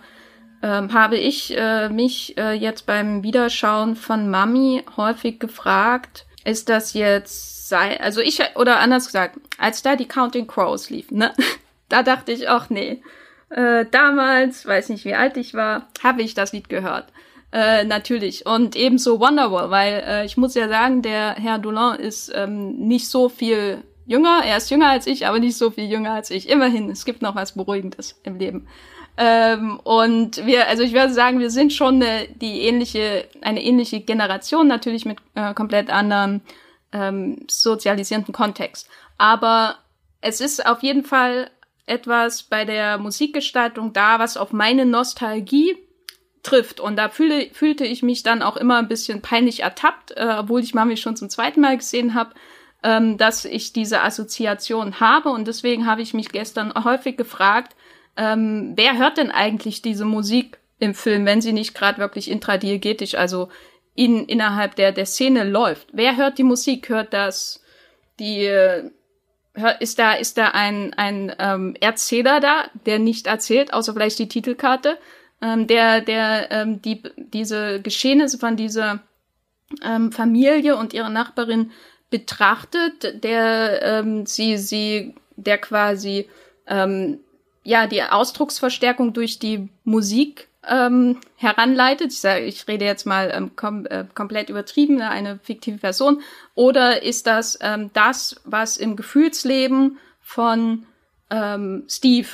ähm, 0.63 0.93
habe 0.93 1.17
ich 1.17 1.57
äh, 1.57 1.89
mich 1.89 2.37
äh, 2.39 2.53
jetzt 2.53 2.87
beim 2.87 3.23
Wiederschauen 3.23 3.95
von 3.95 4.31
Mami 4.31 4.83
häufig 4.97 5.39
gefragt, 5.39 6.27
ist 6.45 6.69
das 6.69 6.95
jetzt 6.95 7.69
sei, 7.69 8.01
also 8.01 8.21
ich 8.21 8.41
oder 8.57 8.81
anders 8.81 9.07
gesagt, 9.07 9.39
als 9.59 9.83
da 9.83 9.95
die 9.95 10.09
Counting 10.09 10.47
Crows 10.47 10.89
lief, 10.89 11.11
ne, 11.11 11.33
da 11.89 12.03
dachte 12.03 12.33
ich 12.33 12.49
auch 12.49 12.71
nee, 12.71 13.03
äh, 13.51 13.85
damals, 13.91 14.67
weiß 14.67 14.89
nicht 14.89 15.05
wie 15.05 15.15
alt 15.15 15.37
ich 15.37 15.55
war, 15.55 15.89
habe 16.03 16.23
ich 16.23 16.35
das 16.35 16.53
Lied 16.53 16.69
gehört. 16.69 17.13
Äh, 17.51 17.85
natürlich. 17.85 18.45
Und 18.45 18.77
ebenso 18.77 19.21
Wonderwall, 19.21 19.71
weil 19.71 20.05
äh, 20.07 20.25
ich 20.27 20.37
muss 20.37 20.55
ja 20.55 20.69
sagen, 20.69 21.01
der 21.01 21.35
Herr 21.35 21.59
Doulin 21.59 21.95
ist 21.99 22.31
ähm, 22.35 22.77
nicht 22.77 23.09
so 23.09 23.31
viel 23.31 23.83
jünger. 24.09 24.43
Er 24.45 24.57
ist 24.57 24.71
jünger 24.71 24.91
als 24.91 25.07
ich, 25.07 25.27
aber 25.27 25.39
nicht 25.39 25.57
so 25.57 25.71
viel 25.71 25.85
jünger 25.85 26.13
als 26.13 26.31
ich. 26.31 26.49
Immerhin, 26.49 26.91
es 26.91 27.05
gibt 27.05 27.23
noch 27.23 27.37
was 27.37 27.53
Beruhigendes 27.53 28.19
im 28.25 28.39
Leben. 28.39 28.67
Ähm, 29.17 29.79
und 29.81 30.45
wir, 30.47 30.69
also 30.69 30.83
ich 30.83 30.93
würde 30.93 31.13
sagen, 31.13 31.39
wir 31.39 31.51
sind 31.51 31.73
schon 31.73 32.03
eine, 32.03 32.29
die 32.29 32.63
ähnliche, 32.63 33.29
eine 33.43 33.63
ähnliche 33.63 34.01
Generation, 34.01 34.67
natürlich 34.67 35.05
mit 35.05 35.19
äh, 35.35 35.55
komplett 35.55 35.91
anderem 35.91 36.41
ähm, 36.93 37.45
sozialisierenden 37.49 38.33
Kontext. 38.33 38.89
Aber 39.19 39.77
es 40.21 40.41
ist 40.41 40.65
auf 40.65 40.83
jeden 40.83 41.05
Fall 41.05 41.51
etwas 41.87 42.45
bei 42.45 42.65
der 42.65 42.99
Musikgestaltung 42.99 43.93
da, 43.93 44.19
was 44.19 44.37
auf 44.37 44.53
meine 44.53 44.87
Nostalgie 44.87 45.77
trifft. 46.43 46.81
Und 46.81 46.97
da 46.97 47.09
fühle, 47.09 47.51
fühlte 47.53 47.85
ich 47.85 48.03
mich 48.03 48.23
dann 48.23 48.43
auch 48.43 48.57
immer 48.57 48.79
ein 48.79 48.89
bisschen 48.89 49.21
peinlich 49.21 49.61
ertappt, 49.61 50.13
äh, 50.17 50.37
obwohl 50.39 50.61
ich 50.61 50.75
Mami 50.75 50.97
schon 50.97 51.17
zum 51.17 51.29
zweiten 51.29 51.61
Mal 51.61 51.77
gesehen 51.77 52.15
habe, 52.15 52.35
ähm, 52.83 53.17
dass 53.17 53.45
ich 53.45 53.73
diese 53.73 54.03
Assoziation 54.03 55.01
habe. 55.01 55.31
Und 55.31 55.49
deswegen 55.49 55.87
habe 55.87 56.03
ich 56.03 56.15
mich 56.15 56.31
gestern 56.31 56.73
häufig 56.85 57.17
gefragt, 57.17 57.75
ähm, 58.17 58.73
wer 58.77 58.99
hört 58.99 59.19
denn 59.19 59.31
eigentlich 59.31 59.83
diese 59.83 60.05
Musik 60.05 60.59
im 60.79 60.95
Film, 60.95 61.27
wenn 61.27 61.41
sie 61.41 61.53
nicht 61.53 61.75
gerade 61.75 61.99
wirklich 61.99 62.31
intradiegetisch, 62.31 63.15
also 63.15 63.49
in, 63.95 64.27
innerhalb 64.27 64.77
der, 64.77 64.93
der 64.93 65.07
Szene 65.07 65.45
läuft? 65.45 65.89
Wer 65.93 66.17
hört 66.17 66.39
die 66.39 66.45
Musik? 66.45 66.89
Hört 66.89 67.13
das 67.13 67.63
die 68.19 68.45
äh, 68.47 68.91
ist 69.81 69.99
da 69.99 70.13
ist 70.13 70.39
da 70.39 70.49
ein 70.49 70.95
ein 70.95 71.35
ähm, 71.39 71.77
Erzähler 71.81 72.41
da, 72.41 72.65
der 72.87 72.99
nicht 72.99 73.27
erzählt, 73.27 73.73
außer 73.73 73.93
vielleicht 73.93 74.19
die 74.19 74.29
Titelkarte, 74.29 74.99
ähm, 75.41 75.67
der 75.67 76.01
der 76.01 76.51
ähm, 76.51 76.83
die 76.83 77.03
diese 77.17 77.81
Geschehnisse 77.81 78.39
von 78.39 78.57
dieser 78.57 79.01
ähm, 79.85 80.13
Familie 80.13 80.77
und 80.77 80.95
ihrer 80.95 81.11
Nachbarin 81.11 81.73
betrachtet, 82.11 83.23
der 83.23 83.83
ähm, 83.83 84.27
sie, 84.27 84.57
sie, 84.57 85.15
der 85.37 85.59
quasi 85.59 86.29
ähm, 86.67 87.21
ja 87.65 87.87
die 87.87 88.03
Ausdrucksverstärkung 88.03 89.13
durch 89.13 89.39
die 89.39 89.69
Musik 89.85 90.49
ähm, 90.67 91.21
heranleitet. 91.37 92.13
Ich, 92.13 92.21
sage, 92.21 92.45
ich 92.45 92.67
rede 92.69 92.85
jetzt 92.85 93.07
mal 93.07 93.31
ähm, 93.35 93.57
kom 93.57 93.87
äh, 93.87 94.05
komplett 94.15 94.49
übertrieben, 94.49 94.97
ne, 94.97 95.11
eine 95.11 95.39
fiktive 95.43 95.79
Person. 95.79 96.23
Oder 96.55 97.03
ist 97.03 97.27
das 97.27 97.59
ähm, 97.61 97.91
das, 97.93 98.41
was 98.45 98.77
im 98.77 98.97
Gefühlsleben 98.97 99.99
von 100.21 100.87
ähm, 101.31 101.85
Steve 101.89 102.29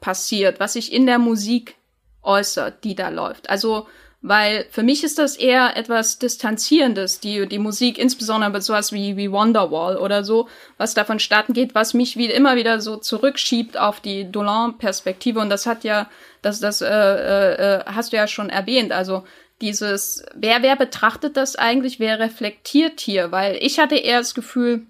passiert, 0.00 0.60
was 0.60 0.74
sich 0.74 0.92
in 0.92 1.06
der 1.06 1.18
Musik 1.18 1.76
äußert, 2.22 2.84
die 2.84 2.94
da 2.94 3.08
läuft? 3.08 3.50
Also 3.50 3.86
weil 4.22 4.66
für 4.70 4.84
mich 4.84 5.02
ist 5.02 5.18
das 5.18 5.36
eher 5.36 5.76
etwas 5.76 6.20
Distanzierendes, 6.20 7.18
die, 7.18 7.48
die 7.48 7.58
Musik, 7.58 7.98
insbesondere 7.98 8.52
bei 8.52 8.60
sowas 8.60 8.92
wie, 8.92 9.16
wie 9.16 9.32
Wonderwall 9.32 9.96
oder 9.96 10.22
so, 10.22 10.48
was 10.78 10.94
davon 10.94 11.18
starten 11.18 11.54
geht, 11.54 11.74
was 11.74 11.92
mich 11.92 12.16
wie 12.16 12.30
immer 12.30 12.54
wieder 12.54 12.80
so 12.80 12.96
zurückschiebt 12.96 13.76
auf 13.76 14.00
die 14.00 14.30
Dolan-Perspektive. 14.30 15.40
Und 15.40 15.50
das 15.50 15.66
hat 15.66 15.82
ja, 15.82 16.08
das, 16.40 16.60
das 16.60 16.82
äh, 16.82 16.88
äh, 16.88 17.54
äh, 17.54 17.84
hast 17.86 18.12
du 18.12 18.16
ja 18.16 18.28
schon 18.28 18.48
erwähnt. 18.48 18.92
Also 18.92 19.24
dieses, 19.60 20.24
wer, 20.34 20.62
wer 20.62 20.76
betrachtet 20.76 21.36
das 21.36 21.56
eigentlich, 21.56 21.98
wer 21.98 22.20
reflektiert 22.20 23.00
hier? 23.00 23.32
Weil 23.32 23.56
ich 23.60 23.80
hatte 23.80 23.96
eher 23.96 24.18
das 24.18 24.34
Gefühl, 24.34 24.82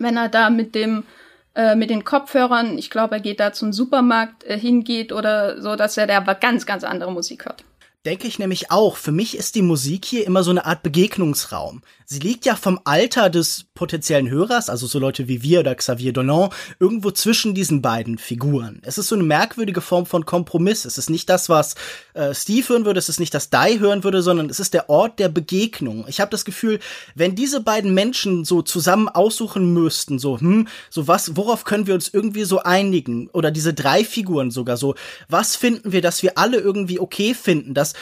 wenn 0.00 0.16
er 0.16 0.28
da 0.28 0.50
mit 0.50 0.74
dem 0.74 1.04
äh, 1.54 1.76
mit 1.76 1.90
den 1.90 2.04
Kopfhörern, 2.04 2.76
ich 2.76 2.90
glaube, 2.90 3.16
er 3.16 3.20
geht 3.20 3.38
da 3.38 3.52
zum 3.52 3.72
Supermarkt 3.72 4.42
äh, 4.44 4.58
hingeht 4.58 5.12
oder 5.12 5.62
so, 5.62 5.76
dass 5.76 5.96
er 5.96 6.08
da 6.08 6.16
aber 6.16 6.34
ganz, 6.34 6.66
ganz 6.66 6.82
andere 6.82 7.12
Musik 7.12 7.46
hört. 7.46 7.64
Denke 8.06 8.26
ich 8.28 8.38
nämlich 8.38 8.70
auch. 8.70 8.96
Für 8.96 9.12
mich 9.12 9.36
ist 9.36 9.54
die 9.54 9.62
Musik 9.62 10.04
hier 10.04 10.26
immer 10.26 10.42
so 10.42 10.50
eine 10.50 10.64
Art 10.64 10.82
Begegnungsraum. 10.82 11.82
Sie 12.10 12.20
liegt 12.20 12.46
ja 12.46 12.56
vom 12.56 12.80
Alter 12.84 13.28
des 13.28 13.66
potenziellen 13.74 14.30
Hörers, 14.30 14.70
also 14.70 14.86
so 14.86 14.98
Leute 14.98 15.28
wie 15.28 15.42
wir 15.42 15.60
oder 15.60 15.74
Xavier 15.74 16.14
Dolan, 16.14 16.48
irgendwo 16.80 17.10
zwischen 17.10 17.52
diesen 17.52 17.82
beiden 17.82 18.16
Figuren. 18.16 18.80
Es 18.82 18.96
ist 18.96 19.08
so 19.08 19.14
eine 19.14 19.24
merkwürdige 19.24 19.82
Form 19.82 20.06
von 20.06 20.24
Kompromiss. 20.24 20.86
Es 20.86 20.96
ist 20.96 21.10
nicht 21.10 21.28
das, 21.28 21.50
was 21.50 21.74
äh, 22.14 22.32
Steve 22.34 22.66
hören 22.70 22.86
würde, 22.86 22.98
es 22.98 23.10
ist 23.10 23.20
nicht 23.20 23.34
das 23.34 23.50
Die 23.50 23.78
hören 23.78 24.04
würde, 24.04 24.22
sondern 24.22 24.48
es 24.48 24.58
ist 24.58 24.72
der 24.72 24.88
Ort 24.88 25.18
der 25.18 25.28
Begegnung. 25.28 26.06
Ich 26.08 26.18
habe 26.18 26.30
das 26.30 26.46
Gefühl, 26.46 26.78
wenn 27.14 27.34
diese 27.34 27.60
beiden 27.60 27.92
Menschen 27.92 28.46
so 28.46 28.62
zusammen 28.62 29.10
aussuchen 29.10 29.74
müssten, 29.74 30.18
so, 30.18 30.40
hm, 30.40 30.66
so 30.88 31.08
was, 31.08 31.36
worauf 31.36 31.64
können 31.64 31.86
wir 31.86 31.92
uns 31.92 32.08
irgendwie 32.08 32.44
so 32.44 32.60
einigen? 32.60 33.28
Oder 33.34 33.50
diese 33.50 33.74
drei 33.74 34.02
Figuren 34.02 34.50
sogar 34.50 34.78
so, 34.78 34.94
was 35.28 35.56
finden 35.56 35.92
wir, 35.92 36.00
dass 36.00 36.22
wir 36.22 36.38
alle 36.38 36.56
irgendwie 36.56 37.00
okay 37.00 37.34
finden, 37.34 37.74
dass 37.74 37.92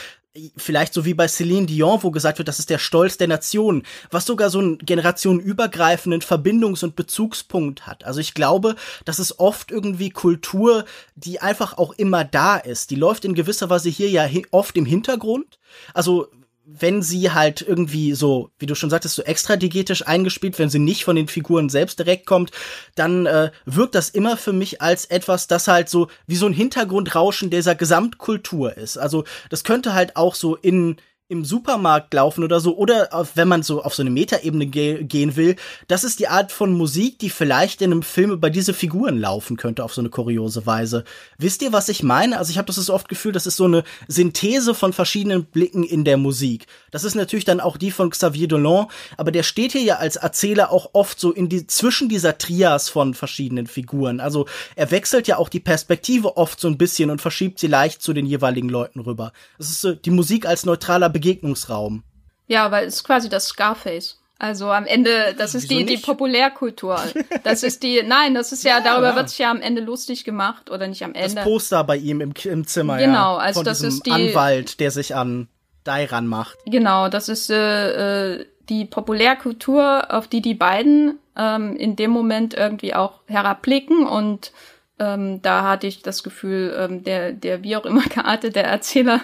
vielleicht 0.55 0.93
so 0.93 1.05
wie 1.05 1.13
bei 1.13 1.27
Celine 1.27 1.65
Dion, 1.65 2.03
wo 2.03 2.11
gesagt 2.11 2.37
wird, 2.37 2.47
das 2.47 2.59
ist 2.59 2.69
der 2.69 2.77
Stolz 2.77 3.17
der 3.17 3.27
Nation, 3.27 3.83
was 4.11 4.25
sogar 4.25 4.49
so 4.49 4.59
einen 4.59 4.77
generationenübergreifenden 4.79 6.21
Verbindungs- 6.21 6.83
und 6.83 6.95
Bezugspunkt 6.95 7.87
hat. 7.87 8.05
Also 8.05 8.19
ich 8.19 8.33
glaube, 8.33 8.75
das 9.05 9.19
ist 9.19 9.39
oft 9.39 9.71
irgendwie 9.71 10.09
Kultur, 10.09 10.85
die 11.15 11.41
einfach 11.41 11.77
auch 11.77 11.93
immer 11.93 12.23
da 12.23 12.57
ist. 12.57 12.91
Die 12.91 12.95
läuft 12.95 13.25
in 13.25 13.35
gewisser 13.35 13.69
Weise 13.69 13.89
hier 13.89 14.09
ja 14.09 14.27
oft 14.51 14.77
im 14.77 14.85
Hintergrund. 14.85 15.59
Also 15.93 16.27
wenn 16.69 17.01
sie 17.01 17.31
halt 17.31 17.61
irgendwie 17.61 18.13
so, 18.13 18.51
wie 18.59 18.65
du 18.65 18.75
schon 18.75 18.89
sagtest, 18.89 19.15
so 19.15 19.23
extra 19.23 19.55
digetisch 19.55 20.05
eingespielt, 20.05 20.59
wenn 20.59 20.69
sie 20.69 20.79
nicht 20.79 21.05
von 21.05 21.15
den 21.15 21.29
Figuren 21.29 21.69
selbst 21.69 21.97
direkt 21.97 22.25
kommt, 22.25 22.51
dann 22.95 23.25
äh, 23.25 23.51
wirkt 23.65 23.95
das 23.95 24.09
immer 24.09 24.35
für 24.35 24.51
mich 24.51 24.81
als 24.81 25.05
etwas, 25.05 25.47
das 25.47 25.69
halt 25.69 25.87
so 25.87 26.09
wie 26.27 26.35
so 26.35 26.45
ein 26.45 26.53
Hintergrundrauschen 26.53 27.49
dieser 27.49 27.73
Gesamtkultur 27.73 28.75
ist. 28.75 28.97
Also 28.97 29.23
das 29.49 29.63
könnte 29.63 29.93
halt 29.93 30.17
auch 30.17 30.35
so 30.35 30.57
in 30.57 30.97
im 31.29 31.43
Supermarkt 31.43 32.13
laufen 32.13 32.43
oder 32.43 32.61
so, 32.61 32.77
oder 32.77 33.09
auf, 33.11 33.31
wenn 33.35 33.49
man 33.49 33.61
so 33.61 33.83
auf 33.83 33.93
so 33.93 34.01
eine 34.01 34.09
Metaebene 34.09 34.65
ge 34.67 35.03
gehen 35.03 35.35
will, 35.35 35.57
das 35.89 36.05
ist 36.05 36.19
die 36.19 36.29
Art 36.29 36.53
von 36.53 36.71
Musik, 36.71 37.19
die 37.19 37.29
vielleicht 37.29 37.81
in 37.81 37.91
einem 37.91 38.01
Film 38.01 38.31
über 38.31 38.49
diese 38.49 38.73
Figuren 38.73 39.19
laufen 39.19 39.57
könnte, 39.57 39.83
auf 39.83 39.93
so 39.93 39.99
eine 39.99 40.09
kuriose 40.09 40.65
Weise. 40.65 41.03
Wisst 41.37 41.61
ihr, 41.61 41.73
was 41.73 41.89
ich 41.89 42.01
meine? 42.01 42.37
Also 42.37 42.51
ich 42.51 42.57
habe 42.57 42.67
das 42.67 42.77
so 42.77 42.93
oft 42.93 43.09
Gefühl, 43.09 43.33
das 43.33 43.45
ist 43.45 43.57
so 43.57 43.65
eine 43.65 43.83
Synthese 44.07 44.73
von 44.73 44.93
verschiedenen 44.93 45.43
Blicken 45.43 45.83
in 45.83 46.05
der 46.05 46.15
Musik. 46.15 46.65
Das 46.91 47.03
ist 47.03 47.15
natürlich 47.15 47.43
dann 47.43 47.59
auch 47.59 47.75
die 47.75 47.91
von 47.91 48.09
Xavier 48.09 48.47
Dolan, 48.47 48.87
aber 49.17 49.31
der 49.31 49.43
steht 49.43 49.73
hier 49.73 49.83
ja 49.83 49.95
als 49.97 50.15
Erzähler 50.15 50.71
auch 50.71 50.91
oft 50.93 51.19
so 51.19 51.33
in 51.33 51.49
die, 51.49 51.67
zwischen 51.67 52.07
dieser 52.07 52.37
Trias 52.37 52.87
von 52.87 53.13
verschiedenen 53.13 53.67
Figuren. 53.67 54.21
Also 54.21 54.45
er 54.77 54.91
wechselt 54.91 55.27
ja 55.27 55.37
auch 55.37 55.49
die 55.49 55.59
Perspektive 55.59 56.37
oft 56.37 56.61
so 56.61 56.69
ein 56.69 56.77
bisschen 56.77 57.09
und 57.09 57.21
verschiebt 57.21 57.59
sie 57.59 57.67
leicht 57.67 58.01
zu 58.01 58.13
den 58.13 58.25
jeweiligen 58.25 58.69
Leuten 58.69 59.01
rüber. 59.01 59.33
Das 59.57 59.69
ist 59.69 59.81
so 59.81 59.93
die 59.93 60.09
Musik 60.09 60.45
als 60.45 60.65
neutraler 60.65 61.09
Begegnungsraum. 61.17 62.03
Ja, 62.47 62.71
weil 62.71 62.85
es 62.85 62.95
ist 62.95 63.03
quasi 63.03 63.27
das 63.27 63.47
Scarface. 63.47 64.19
Also 64.39 64.69
am 64.69 64.85
Ende, 64.85 65.33
das 65.35 65.55
ist 65.55 65.71
die, 65.71 65.83
die 65.83 65.97
Populärkultur. 65.97 67.01
Das 67.43 67.63
ist 67.63 67.81
die, 67.81 68.03
nein, 68.03 68.35
das 68.35 68.51
ist 68.51 68.63
ja, 68.63 68.77
ja 68.77 68.83
darüber 68.83 69.09
ja. 69.09 69.15
wird 69.15 69.29
sich 69.29 69.39
ja 69.39 69.49
am 69.49 69.61
Ende 69.61 69.81
lustig 69.81 70.25
gemacht 70.25 70.69
oder 70.69 70.87
nicht 70.87 71.03
am 71.03 71.13
Ende. 71.13 71.35
Das 71.35 71.43
Poster 71.43 71.83
bei 71.83 71.97
ihm 71.97 72.21
im, 72.21 72.33
im 72.43 72.67
Zimmer, 72.67 72.97
genau, 72.97 73.37
ja. 73.37 73.37
also 73.37 73.63
das 73.63 73.81
ist 73.81 74.05
die 74.05 74.11
Anwalt, 74.11 74.79
der 74.79 74.91
sich 74.91 75.15
an 75.15 75.47
Dairan 75.83 76.27
macht. 76.27 76.57
Genau, 76.65 77.07
das 77.07 77.29
ist 77.29 77.49
äh, 77.49 78.35
äh, 78.35 78.45
die 78.69 78.85
Populärkultur, 78.85 80.13
auf 80.13 80.27
die 80.27 80.41
die 80.41 80.55
beiden 80.55 81.19
ähm, 81.37 81.75
in 81.77 81.95
dem 81.95 82.11
Moment 82.11 82.53
irgendwie 82.53 82.93
auch 82.93 83.21
herabblicken 83.27 84.05
und 84.05 84.51
ähm, 84.99 85.41
da 85.41 85.63
hatte 85.63 85.87
ich 85.87 86.01
das 86.01 86.23
Gefühl, 86.23 86.75
ähm, 86.77 87.03
der, 87.03 87.31
der 87.31 87.63
wie 87.63 87.75
auch 87.75 87.85
immer 87.85 88.03
geartete 88.13 88.61
Erzähler 88.61 89.21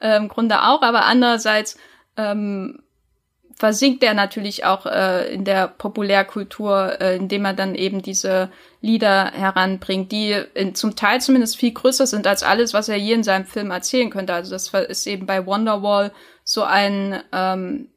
im 0.00 0.28
Grunde 0.28 0.62
auch, 0.62 0.82
aber 0.82 1.04
andererseits 1.04 1.76
ähm, 2.16 2.82
versinkt 3.56 4.02
er 4.02 4.12
natürlich 4.12 4.64
auch 4.64 4.84
äh, 4.84 5.32
in 5.32 5.44
der 5.44 5.68
Populärkultur, 5.68 7.00
äh, 7.00 7.16
indem 7.16 7.46
er 7.46 7.54
dann 7.54 7.74
eben 7.74 8.02
diese 8.02 8.50
Lieder 8.82 9.30
heranbringt, 9.32 10.12
die 10.12 10.36
in, 10.54 10.74
zum 10.74 10.94
Teil 10.94 11.22
zumindest 11.22 11.56
viel 11.56 11.72
größer 11.72 12.06
sind 12.06 12.26
als 12.26 12.42
alles, 12.42 12.74
was 12.74 12.90
er 12.90 12.96
je 12.96 13.14
in 13.14 13.24
seinem 13.24 13.46
Film 13.46 13.70
erzählen 13.70 14.10
könnte. 14.10 14.34
Also 14.34 14.50
das 14.50 14.68
ist 14.68 15.06
eben 15.06 15.24
bei 15.24 15.46
Wonderwall 15.46 16.12
so 16.44 16.62
ein 16.64 17.22
ähm, 17.32 17.88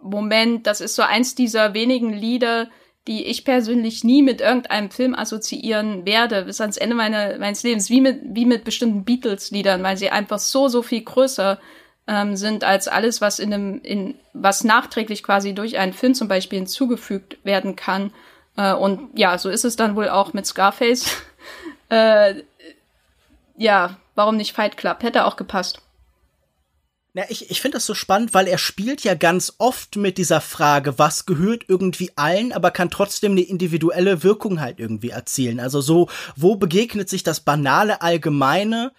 Moment, 0.00 0.66
das 0.66 0.80
ist 0.80 0.96
so 0.96 1.02
eins 1.02 1.34
dieser 1.34 1.74
wenigen 1.74 2.12
Lieder, 2.12 2.68
die 3.08 3.26
ich 3.26 3.44
persönlich 3.44 4.04
nie 4.04 4.22
mit 4.22 4.40
irgendeinem 4.40 4.90
Film 4.90 5.14
assoziieren 5.14 6.06
werde, 6.06 6.44
bis 6.44 6.60
ans 6.60 6.76
Ende 6.76 6.94
meine, 6.94 7.36
meines 7.40 7.62
Lebens, 7.62 7.90
wie 7.90 8.00
mit, 8.00 8.20
wie 8.22 8.46
mit 8.46 8.64
bestimmten 8.64 9.04
Beatles-Liedern, 9.04 9.82
weil 9.82 9.96
sie 9.96 10.10
einfach 10.10 10.38
so, 10.38 10.68
so 10.68 10.82
viel 10.82 11.02
größer 11.02 11.58
ähm, 12.06 12.36
sind 12.36 12.64
als 12.64 12.88
alles, 12.88 13.20
was 13.20 13.38
in 13.38 13.52
einem, 13.52 13.80
in, 13.82 14.14
was 14.32 14.64
nachträglich 14.64 15.22
quasi 15.22 15.52
durch 15.52 15.78
einen 15.78 15.92
Film 15.92 16.14
zum 16.14 16.28
Beispiel 16.28 16.58
hinzugefügt 16.58 17.38
werden 17.44 17.74
kann. 17.74 18.12
Äh, 18.56 18.72
und 18.74 19.18
ja, 19.18 19.36
so 19.38 19.50
ist 19.50 19.64
es 19.64 19.76
dann 19.76 19.96
wohl 19.96 20.08
auch 20.08 20.32
mit 20.32 20.46
Scarface. 20.46 21.16
äh, 21.88 22.42
ja, 23.56 23.96
warum 24.14 24.36
nicht 24.36 24.52
Fight 24.52 24.76
Club? 24.76 25.02
Hätte 25.02 25.24
auch 25.24 25.36
gepasst. 25.36 25.80
Na, 27.14 27.24
ich, 27.28 27.50
ich 27.50 27.60
finde 27.60 27.76
das 27.76 27.84
so 27.84 27.92
spannend, 27.92 28.32
weil 28.32 28.48
er 28.48 28.56
spielt 28.56 29.04
ja 29.04 29.14
ganz 29.14 29.54
oft 29.58 29.96
mit 29.96 30.16
dieser 30.16 30.40
Frage, 30.40 30.98
was 30.98 31.26
gehört 31.26 31.64
irgendwie 31.68 32.10
allen, 32.16 32.52
aber 32.52 32.70
kann 32.70 32.88
trotzdem 32.88 33.32
eine 33.32 33.42
individuelle 33.42 34.22
Wirkung 34.22 34.62
halt 34.62 34.80
irgendwie 34.80 35.10
erzielen. 35.10 35.60
Also 35.60 35.82
so, 35.82 36.08
wo 36.36 36.56
begegnet 36.56 37.10
sich 37.10 37.22
das 37.22 37.40
banale 37.40 38.00
Allgemeine 38.00 38.92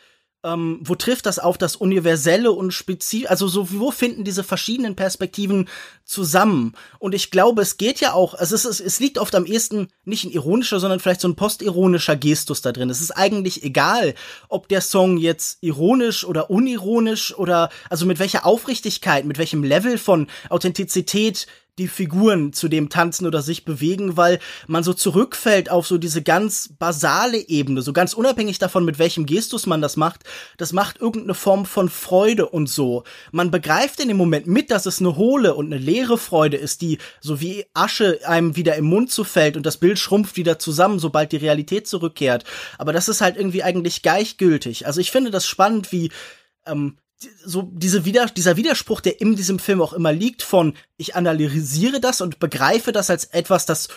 ähm, 0.43 0.79
wo 0.81 0.95
trifft 0.95 1.25
das 1.25 1.39
auf 1.39 1.57
das 1.57 1.75
Universelle 1.75 2.51
und 2.51 2.73
Spezifisch, 2.73 3.29
also 3.29 3.47
so, 3.47 3.67
wo 3.71 3.91
finden 3.91 4.23
diese 4.23 4.43
verschiedenen 4.43 4.95
Perspektiven 4.95 5.69
zusammen? 6.03 6.73
Und 6.99 7.15
ich 7.15 7.31
glaube, 7.31 7.61
es 7.61 7.77
geht 7.77 8.01
ja 8.01 8.13
auch, 8.13 8.33
also 8.33 8.55
es, 8.55 8.65
ist, 8.65 8.79
es 8.79 8.99
liegt 8.99 9.17
oft 9.17 9.33
am 9.35 9.45
ehesten 9.45 9.87
nicht 10.03 10.25
ein 10.25 10.31
ironischer, 10.31 10.79
sondern 10.79 10.99
vielleicht 10.99 11.21
so 11.21 11.27
ein 11.27 11.35
postironischer 11.35 12.15
Gestus 12.15 12.61
da 12.61 12.71
drin. 12.71 12.89
Es 12.89 13.01
ist 13.01 13.11
eigentlich 13.11 13.63
egal, 13.63 14.15
ob 14.49 14.67
der 14.67 14.81
Song 14.81 15.17
jetzt 15.17 15.59
ironisch 15.61 16.25
oder 16.25 16.49
unironisch 16.49 17.33
oder, 17.37 17.69
also 17.89 18.05
mit 18.05 18.19
welcher 18.19 18.45
Aufrichtigkeit, 18.45 19.25
mit 19.25 19.37
welchem 19.37 19.63
Level 19.63 19.97
von 19.97 20.27
Authentizität 20.49 21.47
die 21.79 21.87
Figuren 21.87 22.53
zu 22.53 22.67
dem 22.67 22.89
tanzen 22.89 23.25
oder 23.25 23.41
sich 23.41 23.65
bewegen, 23.65 24.15
weil 24.15 24.39
man 24.67 24.83
so 24.83 24.93
zurückfällt 24.93 25.71
auf 25.71 25.87
so 25.87 25.97
diese 25.97 26.21
ganz 26.21 26.69
basale 26.77 27.37
Ebene, 27.37 27.81
so 27.81 27.93
ganz 27.93 28.13
unabhängig 28.13 28.59
davon, 28.59 28.85
mit 28.85 28.99
welchem 28.99 29.25
Gestus 29.25 29.65
man 29.65 29.81
das 29.81 29.97
macht, 29.97 30.23
das 30.57 30.71
macht 30.71 31.01
irgendeine 31.01 31.33
Form 31.33 31.65
von 31.65 31.89
Freude 31.89 32.47
und 32.47 32.67
so. 32.69 33.03
Man 33.31 33.49
begreift 33.49 33.99
in 33.99 34.07
dem 34.07 34.17
Moment 34.17 34.45
mit, 34.45 34.69
dass 34.69 34.85
es 34.85 34.99
eine 34.99 35.15
hohle 35.15 35.55
und 35.55 35.67
eine 35.67 35.79
leere 35.79 36.19
Freude 36.19 36.57
ist, 36.57 36.81
die 36.81 36.99
so 37.21 37.41
wie 37.41 37.65
Asche 37.73 38.19
einem 38.25 38.55
wieder 38.55 38.75
im 38.75 38.85
Mund 38.85 39.11
zufällt 39.11 39.57
und 39.57 39.65
das 39.65 39.77
Bild 39.77 39.97
schrumpft 39.97 40.37
wieder 40.37 40.59
zusammen, 40.59 40.99
sobald 40.99 41.31
die 41.31 41.37
Realität 41.37 41.87
zurückkehrt. 41.87 42.43
Aber 42.77 42.93
das 42.93 43.09
ist 43.09 43.21
halt 43.21 43.35
irgendwie 43.35 43.63
eigentlich 43.63 44.03
gleichgültig. 44.03 44.85
Also 44.85 45.01
ich 45.01 45.11
finde 45.11 45.31
das 45.31 45.47
spannend, 45.47 45.91
wie 45.91 46.11
ähm, 46.67 46.97
so 47.43 47.69
diese 47.73 48.05
Wider 48.05 48.25
dieser 48.27 48.57
Widerspruch, 48.57 49.01
der 49.01 49.21
in 49.21 49.35
diesem 49.35 49.59
Film 49.59 49.81
auch 49.81 49.93
immer 49.93 50.13
liegt, 50.13 50.41
von 50.41 50.75
ich 50.97 51.15
analysiere 51.15 51.99
das 51.99 52.21
und 52.21 52.39
begreife 52.39 52.91
das 52.91 53.09
als 53.09 53.25
etwas, 53.25 53.65
das 53.65 53.89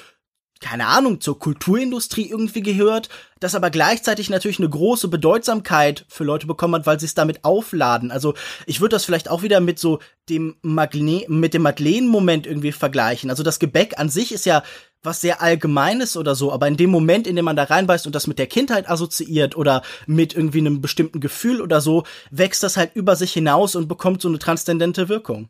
keine 0.60 0.86
Ahnung, 0.86 1.20
zur 1.20 1.38
Kulturindustrie 1.38 2.28
irgendwie 2.28 2.62
gehört, 2.62 3.08
das 3.40 3.54
aber 3.54 3.70
gleichzeitig 3.70 4.30
natürlich 4.30 4.58
eine 4.58 4.70
große 4.70 5.08
Bedeutsamkeit 5.08 6.06
für 6.08 6.24
Leute 6.24 6.46
bekommen 6.46 6.74
hat, 6.74 6.86
weil 6.86 6.98
sie 6.98 7.06
es 7.06 7.14
damit 7.14 7.44
aufladen. 7.44 8.10
Also 8.10 8.34
ich 8.64 8.80
würde 8.80 8.96
das 8.96 9.04
vielleicht 9.04 9.30
auch 9.30 9.42
wieder 9.42 9.60
mit 9.60 9.78
so 9.78 9.98
dem 10.28 10.56
Magne 10.62 11.24
mit 11.28 11.52
dem 11.52 11.62
Madeleine-Moment 11.62 12.46
irgendwie 12.46 12.72
vergleichen. 12.72 13.28
Also 13.28 13.42
das 13.42 13.58
Gebäck 13.58 13.98
an 13.98 14.08
sich 14.08 14.32
ist 14.32 14.46
ja 14.46 14.62
was 15.02 15.20
sehr 15.20 15.40
Allgemeines 15.40 16.16
oder 16.16 16.34
so, 16.34 16.52
aber 16.52 16.66
in 16.66 16.76
dem 16.76 16.90
Moment, 16.90 17.26
in 17.26 17.36
dem 17.36 17.44
man 17.44 17.54
da 17.54 17.64
reinbeißt 17.64 18.06
und 18.06 18.14
das 18.14 18.26
mit 18.26 18.38
der 18.38 18.48
Kindheit 18.48 18.88
assoziiert 18.88 19.56
oder 19.56 19.82
mit 20.06 20.34
irgendwie 20.34 20.58
einem 20.58 20.80
bestimmten 20.80 21.20
Gefühl 21.20 21.60
oder 21.60 21.80
so, 21.80 22.04
wächst 22.30 22.62
das 22.62 22.76
halt 22.76 22.96
über 22.96 23.14
sich 23.14 23.32
hinaus 23.32 23.76
und 23.76 23.88
bekommt 23.88 24.22
so 24.22 24.28
eine 24.28 24.38
transzendente 24.38 25.08
Wirkung. 25.08 25.48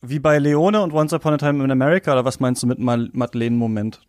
Wie 0.00 0.18
bei 0.18 0.38
Leone 0.38 0.82
und 0.82 0.92
Once 0.92 1.12
Upon 1.12 1.34
a 1.34 1.36
Time 1.36 1.62
in 1.62 1.70
America, 1.70 2.12
oder 2.12 2.24
was 2.24 2.40
meinst 2.40 2.62
du 2.62 2.66
mit 2.66 2.78
Madeleine-Moment? 2.78 4.00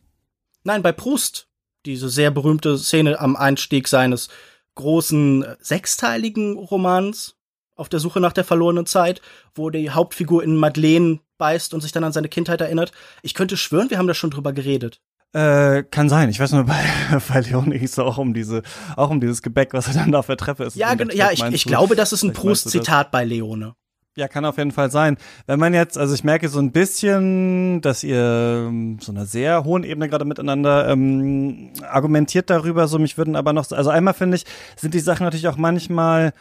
Nein, 0.67 0.83
bei 0.83 0.91
Proust. 0.91 1.47
Diese 1.85 2.09
sehr 2.09 2.29
berühmte 2.29 2.77
Szene 2.77 3.21
am 3.21 3.37
Einstieg 3.37 3.87
seines 3.87 4.27
großen 4.75 5.45
sechsteiligen 5.61 6.57
Romans 6.57 7.35
auf 7.77 7.87
der 7.87 8.01
Suche 8.01 8.19
nach 8.19 8.33
der 8.33 8.43
verlorenen 8.43 8.85
Zeit, 8.85 9.21
wo 9.55 9.69
die 9.69 9.91
Hauptfigur 9.91 10.43
in 10.43 10.57
Madeleine 10.57 11.21
beißt 11.37 11.73
und 11.73 11.79
sich 11.79 11.93
dann 11.93 12.03
an 12.03 12.11
seine 12.11 12.27
Kindheit 12.27 12.59
erinnert. 12.59 12.91
Ich 13.21 13.33
könnte 13.33 13.55
schwören, 13.55 13.89
wir 13.89 13.97
haben 13.97 14.07
da 14.07 14.13
schon 14.13 14.29
drüber 14.29 14.51
geredet. 14.51 14.99
Äh, 15.31 15.83
kann 15.83 16.09
sein. 16.09 16.29
Ich 16.29 16.41
weiß 16.41 16.51
nur, 16.51 16.63
bei, 16.65 16.83
bei 17.29 17.39
Leone 17.39 17.71
ging 17.71 17.85
es 17.85 17.97
auch 17.97 18.17
um 18.17 18.33
diese, 18.33 18.61
auch 18.97 19.09
um 19.09 19.21
dieses 19.21 19.41
Gebäck, 19.41 19.73
was 19.73 19.87
er 19.87 19.93
dann 19.93 20.11
da 20.11 20.19
auf 20.19 20.27
der 20.27 20.35
Treppe 20.35 20.65
ist. 20.65 20.75
Ja, 20.75 20.95
genau. 20.95 21.13
Ja, 21.13 21.31
ich, 21.31 21.41
ich 21.43 21.63
glaube, 21.63 21.95
das 21.95 22.11
ist 22.11 22.23
ein 22.23 22.33
Proust-Zitat 22.33 23.09
bei 23.09 23.23
Leone. 23.23 23.73
Ja, 24.17 24.27
kann 24.27 24.45
auf 24.45 24.57
jeden 24.57 24.71
Fall 24.71 24.89
sein. 24.89 25.15
Wenn 25.45 25.59
man 25.59 25.75
jetzt, 25.75 25.95
also 25.95 26.15
ich 26.15 26.23
merke 26.23 26.49
so 26.49 26.57
ein 26.57 26.71
bisschen, 26.71 27.81
dass 27.81 28.03
ihr 28.03 28.65
ähm, 28.67 28.97
so 28.99 29.11
einer 29.11 29.27
sehr 29.27 29.63
hohen 29.63 29.83
Ebene 29.83 30.09
gerade 30.09 30.25
miteinander 30.25 30.89
ähm, 30.89 31.69
argumentiert 31.87 32.49
darüber, 32.49 32.87
so 32.87 32.97
mich 32.97 33.19
würden 33.19 33.35
aber 33.35 33.53
noch, 33.53 33.71
also 33.71 33.91
einmal 33.91 34.15
finde 34.15 34.37
ich, 34.37 34.45
sind 34.75 34.95
die 34.95 35.01
Sachen 35.01 35.23
natürlich 35.23 35.47
auch 35.47 35.57
manchmal 35.57 36.33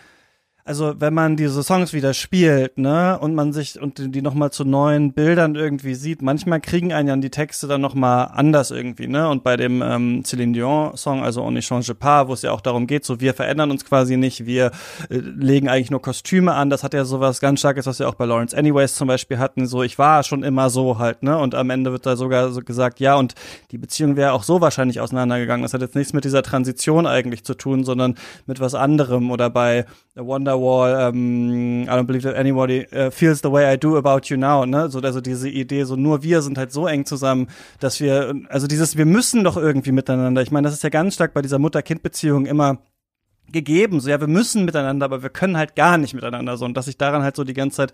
also 0.66 0.94
wenn 0.98 1.14
man 1.14 1.36
diese 1.36 1.62
Songs 1.62 1.92
wieder 1.92 2.12
spielt, 2.12 2.76
ne, 2.76 3.18
und 3.20 3.34
man 3.34 3.52
sich 3.52 3.80
und 3.80 4.14
die 4.14 4.22
nochmal 4.22 4.50
zu 4.50 4.64
neuen 4.64 5.12
Bildern 5.12 5.54
irgendwie 5.54 5.94
sieht, 5.94 6.22
manchmal 6.22 6.60
kriegen 6.60 6.92
einen 6.92 7.08
ja 7.08 7.16
die 7.16 7.30
Texte 7.30 7.66
dann 7.66 7.80
nochmal 7.80 8.30
anders 8.32 8.70
irgendwie, 8.70 9.06
ne? 9.06 9.28
Und 9.28 9.44
bei 9.44 9.56
dem 9.56 9.80
ähm, 9.80 10.22
Céline 10.24 10.52
Dion 10.52 10.96
Song, 10.96 11.22
also 11.22 11.42
On 11.42 11.54
ne 11.54 11.60
change 11.60 11.94
pas, 11.94 12.26
wo 12.28 12.32
es 12.32 12.42
ja 12.42 12.52
auch 12.52 12.60
darum 12.60 12.86
geht, 12.86 13.04
so 13.04 13.20
wir 13.20 13.32
verändern 13.32 13.70
uns 13.70 13.84
quasi 13.84 14.16
nicht, 14.16 14.44
wir 14.44 14.72
äh, 15.08 15.18
legen 15.18 15.68
eigentlich 15.68 15.90
nur 15.90 16.02
Kostüme 16.02 16.52
an, 16.54 16.68
das 16.68 16.82
hat 16.82 16.94
ja 16.94 17.04
sowas 17.04 17.40
ganz 17.40 17.60
starkes, 17.60 17.86
was 17.86 17.98
wir 17.98 18.08
auch 18.08 18.14
bei 18.14 18.26
Lawrence 18.26 18.56
Anyways 18.56 18.96
zum 18.96 19.08
Beispiel 19.08 19.38
hatten, 19.38 19.66
so 19.66 19.82
ich 19.82 19.98
war 19.98 20.24
schon 20.24 20.42
immer 20.42 20.68
so 20.68 20.98
halt, 20.98 21.22
ne? 21.22 21.38
Und 21.38 21.54
am 21.54 21.70
Ende 21.70 21.92
wird 21.92 22.06
da 22.06 22.16
sogar 22.16 22.50
so 22.50 22.60
gesagt, 22.60 22.98
ja, 22.98 23.14
und 23.14 23.34
die 23.70 23.78
Beziehung 23.78 24.16
wäre 24.16 24.32
auch 24.32 24.42
so 24.42 24.60
wahrscheinlich 24.60 25.00
auseinandergegangen. 25.00 25.62
Das 25.62 25.74
hat 25.74 25.80
jetzt 25.80 25.94
nichts 25.94 26.12
mit 26.12 26.24
dieser 26.24 26.42
Transition 26.42 27.06
eigentlich 27.06 27.44
zu 27.44 27.54
tun, 27.54 27.84
sondern 27.84 28.16
mit 28.46 28.60
was 28.60 28.74
anderem. 28.74 29.30
Oder 29.30 29.50
bei 29.50 29.86
Wonder 30.16 30.54
Wonderwall, 30.54 31.10
ähm, 31.10 31.82
I 31.82 31.90
don't 31.90 32.06
believe 32.06 32.22
that 32.22 32.36
anybody 32.36 32.86
uh, 32.90 33.10
feels 33.10 33.42
the 33.42 33.50
way 33.50 33.70
I 33.70 33.76
do 33.76 33.98
about 33.98 34.30
you 34.30 34.38
now, 34.38 34.64
ne? 34.64 34.88
So, 34.88 35.00
also 35.00 35.20
diese 35.20 35.50
Idee, 35.50 35.84
so 35.84 35.94
nur 35.94 36.22
wir 36.22 36.40
sind 36.40 36.56
halt 36.56 36.72
so 36.72 36.86
eng 36.86 37.04
zusammen, 37.04 37.48
dass 37.80 38.00
wir, 38.00 38.34
also 38.48 38.66
dieses, 38.66 38.96
wir 38.96 39.04
müssen 39.04 39.44
doch 39.44 39.58
irgendwie 39.58 39.92
miteinander. 39.92 40.40
Ich 40.40 40.50
meine, 40.50 40.68
das 40.68 40.74
ist 40.74 40.82
ja 40.82 40.88
ganz 40.88 41.14
stark 41.14 41.34
bei 41.34 41.42
dieser 41.42 41.58
Mutter-Kind-Beziehung 41.58 42.46
immer 42.46 42.78
gegeben. 43.52 44.00
So, 44.00 44.08
ja, 44.08 44.18
wir 44.18 44.26
müssen 44.26 44.64
miteinander, 44.64 45.04
aber 45.04 45.22
wir 45.22 45.28
können 45.28 45.58
halt 45.58 45.76
gar 45.76 45.98
nicht 45.98 46.14
miteinander. 46.14 46.56
So, 46.56 46.64
und 46.64 46.74
dass 46.78 46.86
sich 46.86 46.96
daran 46.96 47.22
halt 47.22 47.36
so 47.36 47.44
die 47.44 47.52
ganze 47.52 47.76
Zeit 47.76 47.92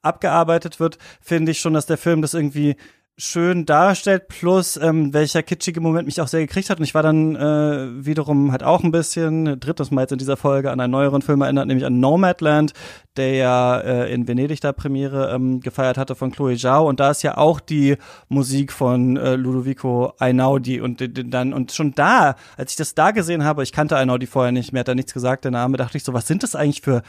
abgearbeitet 0.00 0.78
wird, 0.78 0.98
finde 1.20 1.50
ich 1.50 1.58
schon, 1.58 1.74
dass 1.74 1.86
der 1.86 1.98
Film 1.98 2.22
das 2.22 2.34
irgendwie 2.34 2.76
schön 3.16 3.64
darstellt, 3.64 4.26
plus 4.26 4.76
ähm, 4.76 5.14
welcher 5.14 5.44
kitschige 5.44 5.80
Moment 5.80 6.06
mich 6.06 6.20
auch 6.20 6.26
sehr 6.26 6.40
gekriegt 6.40 6.68
hat. 6.68 6.78
Und 6.78 6.84
ich 6.84 6.94
war 6.94 7.02
dann 7.02 7.36
äh, 7.36 8.04
wiederum 8.04 8.50
halt 8.50 8.64
auch 8.64 8.82
ein 8.82 8.90
bisschen, 8.90 9.60
drittes 9.60 9.92
Mal 9.92 10.02
jetzt 10.02 10.12
in 10.12 10.18
dieser 10.18 10.36
Folge, 10.36 10.72
an 10.72 10.80
einen 10.80 10.90
neueren 10.90 11.22
Film 11.22 11.40
erinnert, 11.42 11.68
nämlich 11.68 11.86
an 11.86 12.00
Nomadland, 12.00 12.72
der 13.16 13.34
ja 13.34 13.78
äh, 13.78 14.12
in 14.12 14.26
Venedig 14.26 14.60
da 14.60 14.72
Premiere 14.72 15.32
ähm, 15.32 15.60
gefeiert 15.60 15.96
hatte 15.96 16.16
von 16.16 16.32
Chloe 16.32 16.56
Zhao. 16.56 16.88
Und 16.88 16.98
da 16.98 17.12
ist 17.12 17.22
ja 17.22 17.36
auch 17.36 17.60
die 17.60 17.96
Musik 18.28 18.72
von 18.72 19.16
äh, 19.16 19.36
Ludovico 19.36 20.14
Einaudi. 20.18 20.80
Und 20.80 21.02
dann 21.32 21.52
und 21.52 21.70
schon 21.70 21.94
da, 21.94 22.34
als 22.56 22.72
ich 22.72 22.76
das 22.76 22.96
da 22.96 23.12
gesehen 23.12 23.44
habe, 23.44 23.62
ich 23.62 23.70
kannte 23.70 23.96
Einaudi 23.96 24.26
vorher 24.26 24.50
nicht, 24.50 24.72
mir 24.72 24.80
hat 24.80 24.88
da 24.88 24.94
nichts 24.96 25.14
gesagt, 25.14 25.44
der 25.44 25.52
Name, 25.52 25.76
dachte 25.76 25.96
ich 25.96 26.04
so, 26.04 26.14
was 26.14 26.26
sind 26.26 26.42
das 26.42 26.56
eigentlich 26.56 26.82
für 26.82 27.02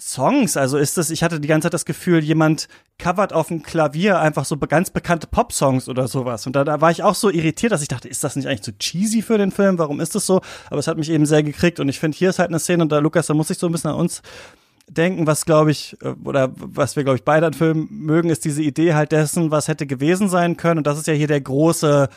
Songs. 0.00 0.56
Also 0.56 0.78
ist 0.78 0.96
das, 0.96 1.10
ich 1.10 1.22
hatte 1.22 1.40
die 1.40 1.48
ganze 1.48 1.66
Zeit 1.66 1.74
das 1.74 1.84
Gefühl, 1.84 2.24
jemand 2.24 2.68
covert 3.00 3.32
auf 3.32 3.48
dem 3.48 3.62
Klavier 3.62 4.20
einfach 4.20 4.44
so 4.44 4.56
ganz 4.56 4.90
bekannte 4.90 5.26
Pop-Songs 5.26 5.88
oder 5.88 6.06
sowas. 6.06 6.46
Und 6.46 6.54
da, 6.54 6.64
da 6.64 6.80
war 6.80 6.90
ich 6.90 7.02
auch 7.02 7.14
so 7.14 7.30
irritiert, 7.30 7.72
dass 7.72 7.82
ich 7.82 7.88
dachte, 7.88 8.08
ist 8.08 8.22
das 8.22 8.36
nicht 8.36 8.46
eigentlich 8.46 8.62
zu 8.62 8.76
cheesy 8.78 9.22
für 9.22 9.38
den 9.38 9.50
Film? 9.50 9.78
Warum 9.78 10.00
ist 10.00 10.14
das 10.14 10.26
so? 10.26 10.40
Aber 10.68 10.78
es 10.78 10.86
hat 10.86 10.98
mich 10.98 11.10
eben 11.10 11.26
sehr 11.26 11.42
gekriegt. 11.42 11.80
Und 11.80 11.88
ich 11.88 11.98
finde, 11.98 12.16
hier 12.16 12.30
ist 12.30 12.38
halt 12.38 12.50
eine 12.50 12.58
Szene, 12.58 12.82
und 12.82 12.92
da, 12.92 12.98
Lukas, 12.98 13.26
da 13.26 13.34
muss 13.34 13.50
ich 13.50 13.58
so 13.58 13.66
ein 13.66 13.72
bisschen 13.72 13.90
an 13.90 13.96
uns 13.96 14.22
denken, 14.88 15.26
was 15.26 15.44
glaube 15.44 15.70
ich, 15.70 15.96
äh, 16.02 16.14
oder 16.24 16.52
was 16.54 16.96
wir, 16.96 17.04
glaube 17.04 17.16
ich, 17.16 17.24
beide 17.24 17.46
an 17.46 17.54
Filmen 17.54 17.88
mögen, 17.90 18.30
ist 18.30 18.44
diese 18.44 18.62
Idee 18.62 18.94
halt 18.94 19.12
dessen, 19.12 19.50
was 19.50 19.68
hätte 19.68 19.86
gewesen 19.86 20.28
sein 20.28 20.56
können. 20.56 20.78
Und 20.78 20.86
das 20.86 20.98
ist 20.98 21.06
ja 21.06 21.14
hier 21.14 21.28
der 21.28 21.40
große 21.40 22.08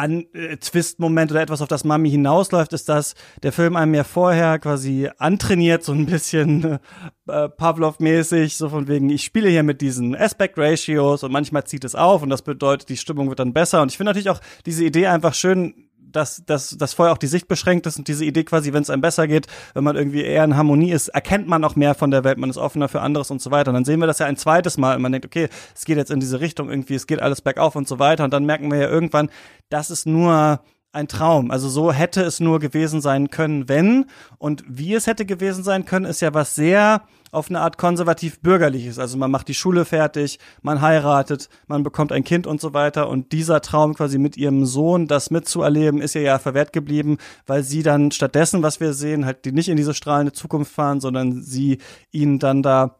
an 0.00 0.24
äh, 0.32 0.56
Twist-Moment 0.56 1.30
oder 1.30 1.42
etwas, 1.42 1.60
auf 1.60 1.68
das 1.68 1.84
Mami 1.84 2.10
hinausläuft, 2.10 2.72
ist, 2.72 2.88
dass 2.88 3.14
der 3.42 3.52
Film 3.52 3.76
einem 3.76 3.94
ja 3.94 4.04
vorher 4.04 4.58
quasi 4.58 5.10
antrainiert, 5.18 5.84
so 5.84 5.92
ein 5.92 6.06
bisschen 6.06 6.78
äh, 7.28 7.48
Pavlov-mäßig, 7.48 8.56
so 8.56 8.70
von 8.70 8.88
wegen, 8.88 9.10
ich 9.10 9.24
spiele 9.24 9.50
hier 9.50 9.62
mit 9.62 9.82
diesen 9.82 10.16
Aspect-Ratios 10.16 11.22
und 11.22 11.32
manchmal 11.32 11.64
zieht 11.64 11.84
es 11.84 11.94
auf 11.94 12.22
und 12.22 12.30
das 12.30 12.42
bedeutet, 12.42 12.88
die 12.88 12.96
Stimmung 12.96 13.28
wird 13.28 13.40
dann 13.40 13.52
besser. 13.52 13.82
Und 13.82 13.90
ich 13.90 13.98
finde 13.98 14.10
natürlich 14.10 14.30
auch 14.30 14.40
diese 14.64 14.84
Idee 14.84 15.06
einfach 15.06 15.34
schön, 15.34 15.89
dass, 16.12 16.42
dass, 16.44 16.70
dass 16.70 16.94
vorher 16.94 17.12
auch 17.12 17.18
die 17.18 17.26
Sicht 17.26 17.48
beschränkt 17.48 17.86
ist 17.86 17.98
und 17.98 18.08
diese 18.08 18.24
Idee 18.24 18.44
quasi, 18.44 18.72
wenn 18.72 18.82
es 18.82 18.90
einem 18.90 19.02
besser 19.02 19.26
geht, 19.28 19.46
wenn 19.74 19.84
man 19.84 19.96
irgendwie 19.96 20.22
eher 20.22 20.44
in 20.44 20.56
Harmonie 20.56 20.92
ist, 20.92 21.08
erkennt 21.08 21.48
man 21.48 21.64
auch 21.64 21.76
mehr 21.76 21.94
von 21.94 22.10
der 22.10 22.24
Welt, 22.24 22.38
man 22.38 22.50
ist 22.50 22.56
offener 22.56 22.88
für 22.88 23.00
anderes 23.00 23.30
und 23.30 23.40
so 23.40 23.50
weiter. 23.50 23.70
Und 23.70 23.74
dann 23.74 23.84
sehen 23.84 24.00
wir 24.00 24.06
das 24.06 24.18
ja 24.18 24.26
ein 24.26 24.36
zweites 24.36 24.78
Mal 24.78 24.96
und 24.96 25.02
man 25.02 25.12
denkt, 25.12 25.26
okay, 25.26 25.48
es 25.74 25.84
geht 25.84 25.96
jetzt 25.96 26.10
in 26.10 26.20
diese 26.20 26.40
Richtung 26.40 26.70
irgendwie, 26.70 26.94
es 26.94 27.06
geht 27.06 27.22
alles 27.22 27.40
bergauf 27.40 27.76
und 27.76 27.88
so 27.88 27.98
weiter. 27.98 28.24
Und 28.24 28.32
dann 28.32 28.44
merken 28.44 28.70
wir 28.70 28.78
ja 28.78 28.88
irgendwann, 28.88 29.30
das 29.68 29.90
ist 29.90 30.06
nur 30.06 30.60
ein 30.92 31.08
Traum. 31.08 31.50
Also 31.50 31.68
so 31.68 31.92
hätte 31.92 32.22
es 32.22 32.40
nur 32.40 32.58
gewesen 32.58 33.00
sein 33.00 33.30
können, 33.30 33.68
wenn. 33.68 34.06
Und 34.38 34.64
wie 34.66 34.94
es 34.94 35.06
hätte 35.06 35.24
gewesen 35.24 35.62
sein 35.62 35.84
können, 35.84 36.04
ist 36.04 36.20
ja 36.20 36.34
was 36.34 36.54
sehr 36.54 37.02
auf 37.32 37.48
eine 37.48 37.60
Art 37.60 37.78
konservativ-bürgerliches. 37.78 38.98
Also 38.98 39.16
man 39.16 39.30
macht 39.30 39.48
die 39.48 39.54
Schule 39.54 39.84
fertig, 39.84 40.38
man 40.62 40.80
heiratet, 40.80 41.48
man 41.68 41.82
bekommt 41.82 42.10
ein 42.10 42.24
Kind 42.24 42.46
und 42.46 42.60
so 42.60 42.74
weiter. 42.74 43.08
Und 43.08 43.32
dieser 43.32 43.60
Traum 43.60 43.94
quasi 43.94 44.18
mit 44.18 44.36
ihrem 44.36 44.66
Sohn, 44.66 45.06
das 45.06 45.30
mitzuerleben, 45.30 46.00
ist 46.00 46.16
ihr 46.16 46.22
ja 46.22 46.38
verwehrt 46.38 46.72
geblieben, 46.72 47.18
weil 47.46 47.62
sie 47.62 47.82
dann 47.82 48.10
stattdessen, 48.10 48.62
was 48.62 48.80
wir 48.80 48.92
sehen, 48.92 49.26
halt 49.26 49.44
die 49.44 49.52
nicht 49.52 49.68
in 49.68 49.76
diese 49.76 49.94
strahlende 49.94 50.32
Zukunft 50.32 50.72
fahren, 50.72 51.00
sondern 51.00 51.40
sie 51.42 51.78
ihn 52.10 52.40
dann 52.40 52.62
da 52.62 52.96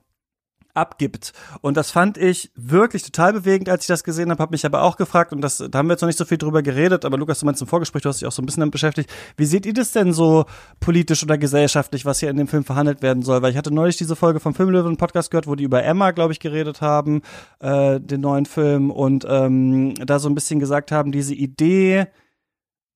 abgibt. 0.75 1.33
Und 1.61 1.77
das 1.77 1.91
fand 1.91 2.19
ich 2.19 2.51
wirklich 2.55 3.03
total 3.03 3.33
bewegend, 3.33 3.69
als 3.69 3.85
ich 3.85 3.89
das 3.89 4.05
gesehen 4.05 4.31
habe, 4.31 4.43
habe 4.43 4.53
mich 4.53 4.65
aber 4.65 4.83
auch 4.83 4.97
gefragt, 4.97 5.33
und 5.33 5.41
das, 5.41 5.59
da 5.59 5.79
haben 5.79 5.89
wir 5.89 5.95
jetzt 5.95 6.03
noch 6.03 6.09
nicht 6.09 6.19
so 6.19 6.25
viel 6.25 6.39
drüber 6.39 6.63
geredet, 6.63 7.05
aber 7.05 7.19
Lukas, 7.19 7.41
du 7.41 7.47
meinst 7.47 7.61
im 7.61 7.69
Vorgespräch, 7.69 8.03
du 8.03 8.09
hast 8.09 8.21
dich 8.21 8.29
auch 8.29 8.33
so 8.33 8.43
ein 8.43 8.47
bisschen 8.47 8.61
damit 8.61 8.73
beschäftigt. 8.73 9.11
Wie 9.37 9.47
seht 9.47 9.67
ihr 9.67 9.73
das 9.73 9.93
denn 9.93 10.13
so 10.13 10.45
politisch 10.81 11.23
oder 11.23 11.39
gesellschaftlich, 11.39 12.05
was 12.05 12.21
hier 12.21 12.31
in 12.31 12.37
dem 12.37 12.49
Film 12.49 12.65
verhandelt 12.65 13.03
werden 13.03 13.23
soll? 13.23 13.43
Weil 13.43 13.51
ich 13.51 13.57
hatte 13.57 13.73
neulich 13.73 13.97
diese 13.97 14.17
Folge 14.17 14.41
vom 14.41 14.55
Filmlöwen 14.55 14.97
Podcast 14.97 15.31
gehört, 15.31 15.47
wo 15.47 15.55
die 15.55 15.65
über 15.65 15.83
Emma, 15.83 16.11
glaube 16.13 16.33
ich, 16.33 16.41
geredet 16.41 16.81
haben, 16.81 17.23
äh, 17.61 18.01
den 18.01 18.21
neuen 18.21 18.47
Film, 18.47 18.91
und 18.91 19.27
ähm, 19.29 19.95
da 19.95 20.19
so 20.19 20.29
ein 20.29 20.35
bisschen 20.35 20.61
gesagt 20.61 20.93
haben, 20.93 21.13
diese 21.13 21.35
Idee, 21.35 22.07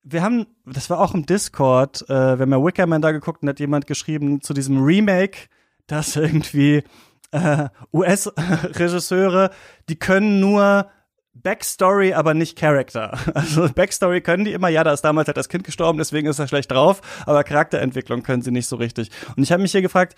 wir 0.02 0.22
haben, 0.22 0.46
das 0.66 0.90
war 0.90 1.00
auch 1.00 1.14
im 1.14 1.26
Discord, 1.26 2.02
äh, 2.08 2.38
wir 2.38 2.40
haben 2.40 2.52
ja 2.52 2.62
Wickerman 2.62 3.02
da 3.02 3.12
geguckt 3.12 3.42
und 3.42 3.48
hat 3.48 3.58
jemand 3.58 3.86
geschrieben 3.86 4.42
zu 4.42 4.52
diesem 4.52 4.82
Remake, 4.82 5.48
das 5.86 6.16
irgendwie 6.16 6.84
äh, 7.34 7.68
US-Regisseure, 7.92 9.50
die 9.88 9.98
können 9.98 10.40
nur 10.40 10.88
Backstory, 11.34 12.14
aber 12.14 12.32
nicht 12.32 12.56
Character. 12.56 13.18
Also 13.34 13.68
Backstory 13.68 14.20
können 14.20 14.44
die 14.44 14.52
immer, 14.52 14.68
ja, 14.68 14.84
da 14.84 14.92
ist 14.92 15.02
damals 15.02 15.26
halt 15.26 15.36
das 15.36 15.48
Kind 15.48 15.64
gestorben, 15.64 15.98
deswegen 15.98 16.28
ist 16.28 16.38
er 16.38 16.48
schlecht 16.48 16.70
drauf, 16.70 17.00
aber 17.26 17.42
Charakterentwicklung 17.42 18.22
können 18.22 18.42
sie 18.42 18.52
nicht 18.52 18.68
so 18.68 18.76
richtig. 18.76 19.10
Und 19.36 19.42
ich 19.42 19.50
habe 19.50 19.60
mich 19.62 19.72
hier 19.72 19.82
gefragt, 19.82 20.14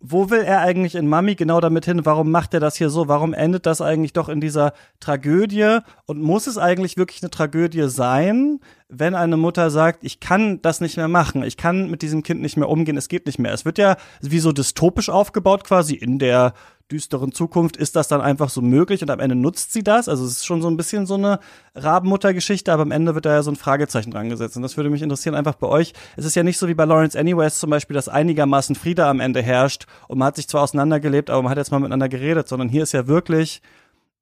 wo 0.00 0.30
will 0.30 0.40
er 0.40 0.60
eigentlich 0.60 0.94
in 0.94 1.08
Mami 1.08 1.34
genau 1.34 1.60
damit 1.60 1.86
hin? 1.86 2.04
Warum 2.04 2.30
macht 2.30 2.54
er 2.54 2.60
das 2.60 2.76
hier 2.76 2.90
so? 2.90 3.08
Warum 3.08 3.32
endet 3.32 3.66
das 3.66 3.80
eigentlich 3.80 4.12
doch 4.12 4.28
in 4.28 4.40
dieser 4.40 4.72
Tragödie? 5.00 5.78
Und 6.06 6.20
muss 6.20 6.46
es 6.46 6.58
eigentlich 6.58 6.96
wirklich 6.96 7.22
eine 7.22 7.30
Tragödie 7.30 7.88
sein, 7.88 8.60
wenn 8.88 9.14
eine 9.14 9.36
Mutter 9.36 9.70
sagt, 9.70 10.04
ich 10.04 10.20
kann 10.20 10.60
das 10.62 10.80
nicht 10.80 10.96
mehr 10.96 11.08
machen, 11.08 11.42
ich 11.42 11.56
kann 11.56 11.90
mit 11.90 12.02
diesem 12.02 12.22
Kind 12.22 12.40
nicht 12.40 12.56
mehr 12.56 12.68
umgehen, 12.68 12.96
es 12.96 13.08
geht 13.08 13.26
nicht 13.26 13.38
mehr. 13.38 13.52
Es 13.52 13.64
wird 13.64 13.78
ja 13.78 13.96
wie 14.20 14.38
so 14.38 14.52
dystopisch 14.52 15.08
aufgebaut 15.08 15.64
quasi 15.64 15.94
in 15.94 16.18
der 16.18 16.52
düsteren 16.90 17.32
Zukunft 17.32 17.76
ist 17.76 17.96
das 17.96 18.08
dann 18.08 18.20
einfach 18.20 18.48
so 18.48 18.62
möglich 18.62 19.02
und 19.02 19.10
am 19.10 19.18
Ende 19.18 19.34
nutzt 19.34 19.72
sie 19.72 19.82
das. 19.82 20.08
Also 20.08 20.24
es 20.24 20.32
ist 20.32 20.46
schon 20.46 20.62
so 20.62 20.68
ein 20.68 20.76
bisschen 20.76 21.06
so 21.06 21.14
eine 21.14 21.40
Rabenmutter-Geschichte, 21.74 22.72
aber 22.72 22.82
am 22.82 22.92
Ende 22.92 23.14
wird 23.14 23.26
da 23.26 23.34
ja 23.34 23.42
so 23.42 23.50
ein 23.50 23.56
Fragezeichen 23.56 24.10
dran 24.12 24.28
gesetzt. 24.28 24.56
Und 24.56 24.62
das 24.62 24.76
würde 24.76 24.90
mich 24.90 25.02
interessieren, 25.02 25.34
einfach 25.34 25.56
bei 25.56 25.66
euch. 25.66 25.94
Es 26.16 26.24
ist 26.24 26.36
ja 26.36 26.42
nicht 26.42 26.58
so 26.58 26.68
wie 26.68 26.74
bei 26.74 26.84
Lawrence 26.84 27.18
Anyways 27.18 27.58
zum 27.58 27.70
Beispiel, 27.70 27.94
dass 27.94 28.08
einigermaßen 28.08 28.76
Friede 28.76 29.06
am 29.06 29.20
Ende 29.20 29.42
herrscht 29.42 29.86
und 30.08 30.18
man 30.18 30.26
hat 30.26 30.36
sich 30.36 30.48
zwar 30.48 30.62
auseinandergelebt, 30.62 31.30
aber 31.30 31.42
man 31.42 31.50
hat 31.50 31.58
jetzt 31.58 31.72
mal 31.72 31.80
miteinander 31.80 32.08
geredet, 32.08 32.46
sondern 32.46 32.68
hier 32.68 32.84
ist 32.84 32.92
ja 32.92 33.08
wirklich 33.08 33.62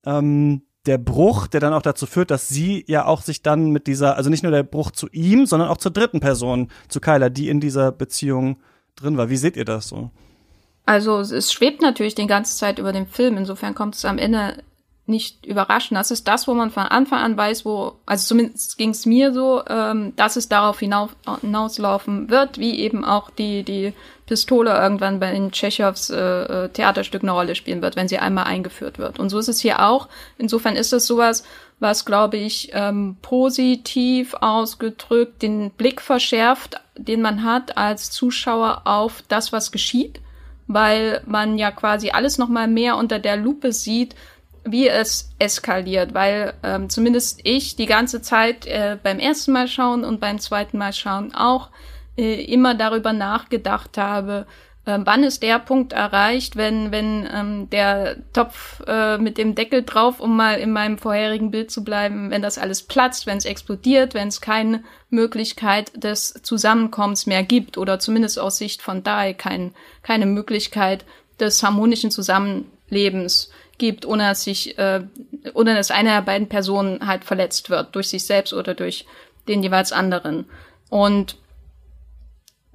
ähm, 0.07 0.63
der 0.87 0.99
Bruch, 0.99 1.47
der 1.47 1.61
dann 1.61 1.73
auch 1.73 1.83
dazu 1.83 2.07
führt, 2.07 2.31
dass 2.31 2.49
sie 2.49 2.85
ja 2.89 3.07
auch 3.07 3.23
sich 3.23 3.43
dann 3.43 3.71
mit 3.71 3.87
dieser, 3.87 4.17
also 4.17 4.31
nicht 4.31 4.43
nur 4.43 4.53
der 4.53 4.63
Bruch 4.63 4.91
zu 4.91 5.09
ihm, 5.13 5.47
sondern 5.47 5.69
auch 5.69 5.79
zur 5.79 5.93
dritten 5.93 6.21
Person, 6.21 6.69
zu 6.89 7.01
Kyla, 7.01 7.31
die 7.31 7.49
in 7.49 7.61
dieser 7.61 7.93
Beziehung 7.93 8.59
drin 8.97 9.17
war. 9.17 9.31
Wie 9.31 9.37
seht 9.37 9.57
ihr 9.57 9.65
das 9.65 9.89
so? 9.89 10.11
Also 10.87 11.21
es 11.21 11.53
schwebt 11.53 11.81
natürlich 11.81 12.15
die 12.15 12.27
ganze 12.27 12.57
Zeit 12.57 12.79
über 12.79 12.93
dem 12.93 13.07
Film. 13.07 13.37
Insofern 13.37 13.75
kommt 13.75 13.95
es 13.95 14.05
am 14.05 14.19
Ende 14.19 14.63
nicht 15.07 15.45
überraschend. 15.45 15.99
Das 15.99 16.11
ist 16.11 16.27
das, 16.29 16.49
wo 16.49 16.55
man 16.55 16.71
von 16.71 16.85
Anfang 16.85 17.21
an 17.21 17.37
weiß, 17.37 17.67
wo, 17.67 17.97
also 18.07 18.27
zumindest 18.27 18.79
ging 18.79 18.91
es 18.91 19.05
mir 19.05 19.35
so, 19.35 19.63
ähm, 19.69 20.15
dass 20.17 20.37
es 20.37 20.49
darauf 20.49 20.81
hinaus, 20.81 21.11
hinauslaufen 21.43 22.31
wird, 22.31 22.59
wie 22.59 22.81
eben 22.81 23.05
auch 23.05 23.31
die, 23.31 23.65
die 23.65 23.93
Pistole 24.27 24.75
irgendwann 24.75 25.21
bei 25.21 25.31
den 25.33 25.53
Tschechows 25.53 26.09
äh, 26.09 26.17
äh, 26.17 26.69
Theaterstück 26.71 27.23
eine 27.23 27.33
Rolle 27.33 27.55
spielen 27.55 27.83
wird, 27.83 27.97
wenn 27.97 28.09
sie 28.09 28.19
einmal 28.19 28.45
eingeführt 28.45 28.99
wird. 28.99 29.19
Und 29.19 29.29
so 29.29 29.39
ist 29.39 29.49
es 29.49 29.61
hier 29.61 29.87
auch. 29.87 30.09
Insofern 30.39 30.75
ist 30.75 30.93
es 30.95 31.07
sowas, 31.07 31.45
was, 31.81 32.07
glaube 32.07 32.39
ich, 32.39 32.71
ähm, 32.73 33.17
positiv 33.21 34.35
ausgedrückt 34.41 35.43
den 35.43 35.71
Blick 35.71 36.01
verschärft, 36.01 36.81
den 36.97 37.21
man 37.21 37.45
hat 37.45 37.77
als 37.77 38.11
Zuschauer 38.11 38.83
auf 38.87 39.23
das, 39.29 39.53
was 39.53 39.71
geschieht 39.71 40.21
weil 40.67 41.23
man 41.27 41.59
ja 41.59 41.71
quasi 41.71 42.11
alles 42.11 42.39
noch 42.39 42.49
mal 42.49 42.69
mehr 42.69 42.97
unter 42.97 43.19
der 43.19 43.37
Lupe 43.37 43.73
sieht, 43.73 44.15
wie 44.65 44.89
es 44.89 45.31
eskaliert, 45.39 46.15
weil 46.15 46.55
ähm, 46.63 46.89
zumindest 46.89 47.41
ich 47.45 47.77
die 47.77 47.87
ganze 47.87 48.23
Zeit 48.23 48.67
äh, 48.67 48.97
beim 49.03 49.19
ersten 49.19 49.53
Mal 49.53 49.69
schauen 49.69 50.05
und 50.05 50.21
beim 50.21 50.39
zweiten 50.39 50.79
Mal 50.79 50.93
schauen 50.93 51.35
auch 51.35 51.71
äh, 52.17 52.43
immer 52.45 52.75
darüber 52.75 53.13
nachgedacht 53.13 53.99
habe, 53.99 54.47
äh, 54.87 54.99
wann 55.03 55.25
ist 55.25 55.43
der 55.43 55.59
Punkt 55.59 55.93
erreicht, 55.93 56.57
wenn, 56.57 56.93
wenn 56.93 57.29
ähm, 57.33 57.71
der 57.71 58.17
Topf 58.33 58.83
äh, 58.87 59.19
mit 59.19 59.39
dem 59.39 59.55
Deckel 59.55 59.83
drauf, 59.83 60.21
um 60.21 60.37
mal 60.37 60.59
in 60.59 60.73
meinem 60.73 60.99
vorherigen 60.99 61.51
Bild 61.51 61.71
zu 61.71 61.85
bleiben, 61.85 62.31
wenn 62.31 62.43
das 62.43 62.59
alles 62.59 62.83
platzt, 62.83 63.27
wenn 63.27 63.39
es 63.39 63.45
explodiert, 63.45 64.15
wenn 64.15 64.29
es 64.29 64.41
keine 64.41 64.85
Möglichkeit 65.11 65.93
des 65.95 66.35
Zusammenkommens 66.43 67.27
mehr 67.27 67.43
gibt 67.43 67.79
oder 67.79 67.99
zumindest 67.99 68.39
aus 68.39 68.59
Sicht 68.59 68.83
von 68.83 69.03
Dai 69.03 69.33
kein, 69.33 69.75
keine 70.03 70.27
Möglichkeit 70.27 71.05
des 71.41 71.63
harmonischen 71.63 72.11
Zusammenlebens 72.11 73.51
gibt, 73.79 74.07
ohne 74.07 74.25
dass 74.25 74.45
sich, 74.45 74.79
äh, 74.79 75.03
ohne 75.55 75.75
dass 75.75 75.91
eine 75.91 76.11
der 76.11 76.23
beiden 76.23 76.49
Personen 76.49 77.07
halt 77.07 77.25
verletzt 77.25 77.71
wird, 77.71 77.95
durch 77.95 78.09
sich 78.09 78.25
selbst 78.25 78.53
oder 78.53 78.75
durch 78.75 79.07
den 79.49 79.63
jeweils 79.63 79.93
anderen. 79.93 80.47
Und 80.91 81.37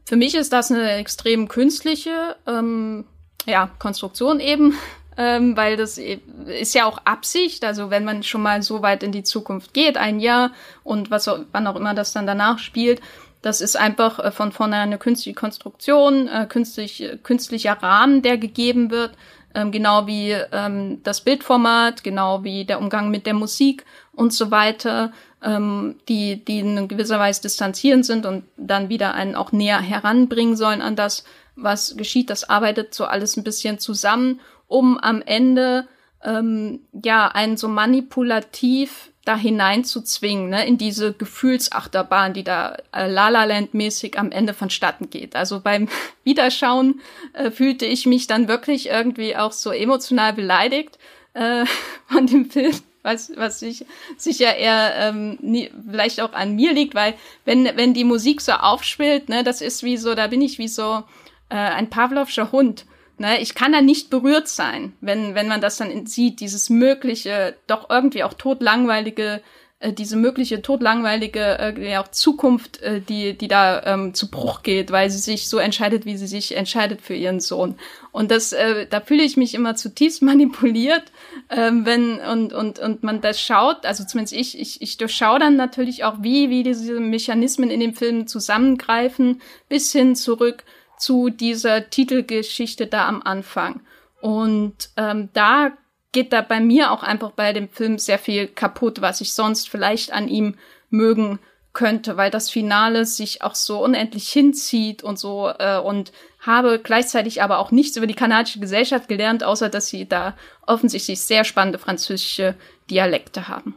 für 0.10 0.16
mich 0.16 0.34
ist 0.34 0.52
das 0.54 0.72
eine 0.72 0.94
extrem 0.94 1.48
künstliche 1.48 2.36
ähm, 2.48 3.06
ja, 3.46 3.70
Konstruktion 3.78 4.40
eben, 4.40 4.76
ähm, 5.18 5.56
weil 5.56 5.78
das 5.78 6.00
e-, 6.00 6.20
ist 6.48 6.74
ja 6.74 6.86
auch 6.86 6.98
Absicht. 7.06 7.64
Also 7.64 7.92
wenn 7.92 8.06
man 8.06 8.24
schon 8.24 8.42
mal 8.42 8.64
so 8.64 8.82
weit 8.82 9.04
in 9.04 9.12
die 9.12 9.22
Zukunft 9.22 9.72
geht, 9.72 9.98
ein 9.98 10.20
Jahr 10.20 10.52
und 10.84 11.12
was 11.12 11.30
wann 11.52 11.68
auch 11.68 11.76
immer 11.76 11.94
das 11.94 12.12
dann 12.12 12.26
danach 12.26 12.58
spielt, 12.58 13.02
das 13.44 13.62
ist 13.62 13.78
einfach 13.78 14.18
äh, 14.18 14.32
von 14.32 14.52
vornherein 14.52 14.90
eine 14.90 14.98
künstliche 14.98 15.36
Konstruktion, 15.36 16.28
äh, 16.28 16.48
künstlich, 16.50 17.08
künstlicher 17.22 17.74
Rahmen, 17.74 18.24
der 18.24 18.40
gegeben 18.40 18.90
wird, 18.90 19.12
ähm, 19.54 19.72
genau 19.72 20.08
wie 20.08 20.32
ähm, 20.32 21.04
das 21.04 21.22
Bildformat, 21.22 22.04
genau 22.04 22.44
wie 22.44 22.66
der 22.66 22.80
Umgang 22.80 23.12
mit 23.12 23.28
der 23.28 23.36
Musik 23.36 23.86
und 24.14 24.34
so 24.34 24.50
weiter 24.50 25.12
ähm, 25.44 25.96
die, 26.08 26.44
die 26.44 26.60
in 26.60 26.88
gewisser 26.88 27.20
Weise 27.20 27.42
distanzierend 27.42 28.06
sind 28.06 28.26
und 28.26 28.44
dann 28.58 28.90
wieder 28.90 29.14
einen 29.14 29.36
auch 29.36 29.52
näher 29.52 29.80
heranbringen 29.80 30.56
sollen 30.56 30.82
an 30.82 30.96
das, 30.96 31.24
was 31.56 31.96
geschieht. 31.98 32.30
Das 32.30 32.50
arbeitet 32.50 32.94
so 32.94 33.06
alles 33.06 33.38
ein 33.38 33.44
bisschen 33.44 33.80
zusammen, 33.80 34.40
um 34.68 34.98
am 34.98 35.22
Ende 35.22 35.88
ähm, 36.24 36.82
ja 36.92 37.28
einen 37.28 37.58
so 37.58 37.68
manipulativ 37.68 39.12
da 39.26 39.36
hineinzuzwingen, 39.36 40.50
ne, 40.50 40.66
in 40.66 40.78
diese 40.78 41.14
Gefühlsachterbahn, 41.14 42.34
die 42.34 42.44
da 42.44 42.78
äh, 42.92 43.08
La 43.08 43.30
La 43.30 43.44
Land 43.44 43.74
mäßig 43.74 44.18
am 44.18 44.32
Ende 44.32 44.54
vonstatten 44.54 45.10
geht. 45.10 45.36
Also 45.36 45.60
beim 45.60 45.88
Wiederschauen 46.24 47.02
äh, 47.34 47.52
fühlte 47.52 47.86
ich 47.86 48.06
mich 48.06 48.28
dann 48.28 48.48
wirklich 48.48 48.90
irgendwie 48.90 49.36
auch 49.36 49.52
so 49.52 49.72
emotional 49.72 50.34
beleidigt 50.34 50.98
äh, 51.34 51.66
von 52.08 52.28
dem 52.28 52.50
Film 52.50 52.74
was, 53.04 53.32
was 53.36 53.60
sich 53.60 53.86
sicher 54.18 54.56
eher 54.56 54.94
ähm, 54.96 55.38
nie, 55.42 55.72
vielleicht 55.90 56.22
auch 56.22 56.34
an 56.34 56.56
mir 56.56 56.74
liegt, 56.74 56.96
weil 56.96 57.14
wenn, 57.46 57.66
wenn 57.76 57.94
die 57.94 58.04
Musik 58.04 58.42
so 58.42 58.52
aufspielt, 58.52 59.30
ne, 59.30 59.44
das 59.44 59.62
ist 59.62 59.84
wie 59.84 59.98
so, 59.98 60.16
da 60.16 60.28
bin 60.28 60.42
ich 60.42 60.58
wie 60.58 60.68
so 60.68 61.04
äh, 61.50 61.56
ein 61.56 61.90
Pavlovscher 61.90 62.52
Hund. 62.52 62.86
Ne, 63.18 63.42
ich 63.42 63.54
kann 63.54 63.74
da 63.74 63.82
nicht 63.82 64.10
berührt 64.10 64.48
sein, 64.48 64.94
wenn, 65.02 65.36
wenn 65.36 65.48
man 65.48 65.62
das 65.62 65.78
dann 65.78 66.06
sieht, 66.06 66.40
dieses 66.40 66.70
mögliche, 66.70 67.56
doch 67.68 67.90
irgendwie 67.90 68.24
auch 68.24 68.34
totlangweilige 68.34 69.42
äh, 69.82 69.94
diese 69.94 70.18
mögliche 70.18 70.62
totlangweilige 70.62 71.58
äh, 71.58 71.90
ja 71.92 72.04
auch 72.04 72.10
Zukunft, 72.10 72.82
äh, 72.82 73.00
die 73.00 73.38
die 73.38 73.48
da 73.48 73.82
ähm, 73.86 74.14
zu 74.14 74.30
Bruch 74.30 74.62
geht, 74.62 74.92
weil 74.92 75.10
sie 75.10 75.20
sich 75.20 75.48
so 75.48 75.58
entscheidet, 75.58 76.06
wie 76.06 76.18
sie 76.18 76.28
sich 76.28 76.58
entscheidet 76.58 77.02
für 77.02 77.14
ihren 77.14 77.40
Sohn. 77.40 77.76
Und 78.12 78.30
das, 78.30 78.52
äh, 78.52 78.88
da 78.88 79.00
fühle 79.00 79.24
ich 79.24 79.38
mich 79.38 79.56
immer 79.56 79.76
zutiefst 79.76 80.22
manipuliert, 80.24 81.04
ähm, 81.50 81.86
wenn 81.86 82.20
und 82.20 82.52
und 82.52 82.80
und 82.80 83.04
man 83.04 83.22
das 83.22 83.40
schaut. 83.40 83.86
Also 83.86 84.04
zumindest 84.04 84.36
ich, 84.36 84.60
ich 84.60 84.82
ich 84.82 84.98
durchschaue 84.98 85.40
dann 85.40 85.56
natürlich 85.56 86.04
auch, 86.04 86.18
wie 86.22 86.50
wie 86.50 86.64
diese 86.64 87.00
Mechanismen 87.00 87.70
in 87.70 87.80
dem 87.80 87.94
Film 87.94 88.28
zusammengreifen, 88.28 89.42
bis 89.70 89.94
hin 89.94 90.16
zurück 90.16 90.66
zu 90.98 91.30
dieser 91.30 91.90
Titelgeschichte 91.90 92.88
da 92.88 93.08
am 93.08 93.22
Anfang. 93.22 93.82
Und 94.20 94.90
ähm, 94.98 95.30
da 95.32 95.72
geht 96.12 96.34
da 96.34 96.42
bei 96.42 96.60
mir 96.60 96.92
auch 96.92 97.04
einfach 97.04 97.32
bei 97.32 97.54
dem 97.54 97.70
Film 97.70 98.00
sehr 98.00 98.20
viel 98.20 98.48
kaputt, 98.48 99.02
was 99.02 99.22
ich 99.22 99.34
sonst 99.34 99.70
vielleicht 99.70 100.12
an 100.12 100.28
ihm 100.28 100.56
mögen 100.90 101.40
könnte, 101.72 102.18
weil 102.18 102.32
das 102.32 102.50
Finale 102.50 103.06
sich 103.06 103.44
auch 103.44 103.56
so 103.56 103.84
unendlich 103.84 104.30
hinzieht 104.30 105.04
und 105.04 105.20
so 105.20 105.52
äh, 105.60 105.78
und 105.78 106.12
habe 106.40 106.80
gleichzeitig 106.80 107.44
aber 107.44 107.60
auch 107.60 107.72
nichts 107.72 107.96
über 107.96 108.08
die 108.08 108.16
kanadische 108.16 108.60
Gesellschaft 108.60 109.08
gelernt, 109.08 109.44
außer 109.44 109.70
dass 109.70 109.88
sie 109.88 110.08
da 110.08 110.36
offensichtlich 110.66 111.22
sehr 111.22 111.44
spannende 111.44 111.78
französische 111.78 112.56
Dialekte 112.90 113.48
haben. 113.48 113.76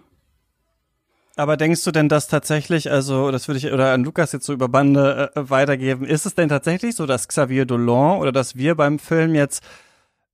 Aber 1.37 1.57
denkst 1.57 1.83
du 1.85 1.93
denn, 1.93 2.09
dass 2.09 2.28
tatsächlich, 2.28 2.91
also 2.91 3.30
das 3.30 3.49
würde 3.49 3.59
ich 3.59 3.72
oder 3.72 3.93
an 3.93 4.05
Lukas 4.05 4.33
jetzt 4.33 4.47
so 4.47 4.53
über 4.53 4.68
Bande 4.68 5.30
äh, 5.35 5.51
weitergeben, 5.51 6.05
ist 6.05 6.26
es 6.26 6.35
denn 6.35 6.49
tatsächlich 6.49 6.95
so, 6.95 7.07
dass 7.07 7.28
Xavier 7.28 7.64
Dolan 7.64 8.20
oder 8.20 8.33
dass 8.33 8.57
wir 8.57 8.74
beim 8.74 8.99
Film 8.99 9.35
jetzt 9.35 9.62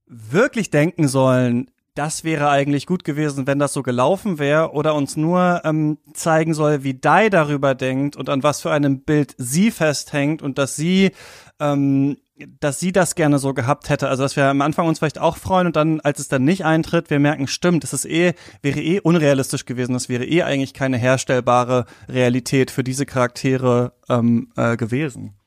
wirklich 0.06 0.70
denken 0.70 1.06
sollen, 1.06 1.70
das 1.98 2.22
wäre 2.22 2.48
eigentlich 2.48 2.86
gut 2.86 3.02
gewesen, 3.02 3.48
wenn 3.48 3.58
das 3.58 3.72
so 3.72 3.82
gelaufen 3.82 4.38
wäre, 4.38 4.72
oder 4.72 4.94
uns 4.94 5.16
nur 5.16 5.62
ähm, 5.64 5.98
zeigen 6.14 6.54
soll, 6.54 6.84
wie 6.84 6.94
Dai 6.94 7.28
darüber 7.28 7.74
denkt 7.74 8.14
und 8.14 8.28
an 8.28 8.44
was 8.44 8.60
für 8.60 8.70
einem 8.70 9.00
Bild 9.00 9.34
sie 9.36 9.72
festhängt 9.72 10.40
und 10.40 10.58
dass 10.58 10.76
sie 10.76 11.10
ähm, 11.58 12.16
dass 12.60 12.78
sie 12.78 12.92
das 12.92 13.16
gerne 13.16 13.40
so 13.40 13.52
gehabt 13.52 13.90
hätte. 13.90 14.08
Also 14.08 14.22
dass 14.22 14.36
wir 14.36 14.44
am 14.44 14.60
Anfang 14.60 14.86
uns 14.86 15.00
vielleicht 15.00 15.18
auch 15.18 15.36
freuen 15.36 15.66
und 15.66 15.74
dann, 15.74 16.00
als 16.00 16.20
es 16.20 16.28
dann 16.28 16.44
nicht 16.44 16.64
eintritt, 16.64 17.10
wir 17.10 17.18
merken, 17.18 17.48
stimmt, 17.48 17.82
das 17.82 17.92
ist 17.92 18.04
eh, 18.04 18.34
wäre 18.62 18.80
eh 18.80 19.00
unrealistisch 19.00 19.64
gewesen, 19.64 19.94
das 19.94 20.08
wäre 20.08 20.24
eh 20.24 20.44
eigentlich 20.44 20.74
keine 20.74 20.98
herstellbare 20.98 21.86
Realität 22.08 22.70
für 22.70 22.84
diese 22.84 23.06
Charaktere 23.06 23.92
ähm, 24.08 24.52
äh, 24.56 24.76
gewesen. 24.76 25.37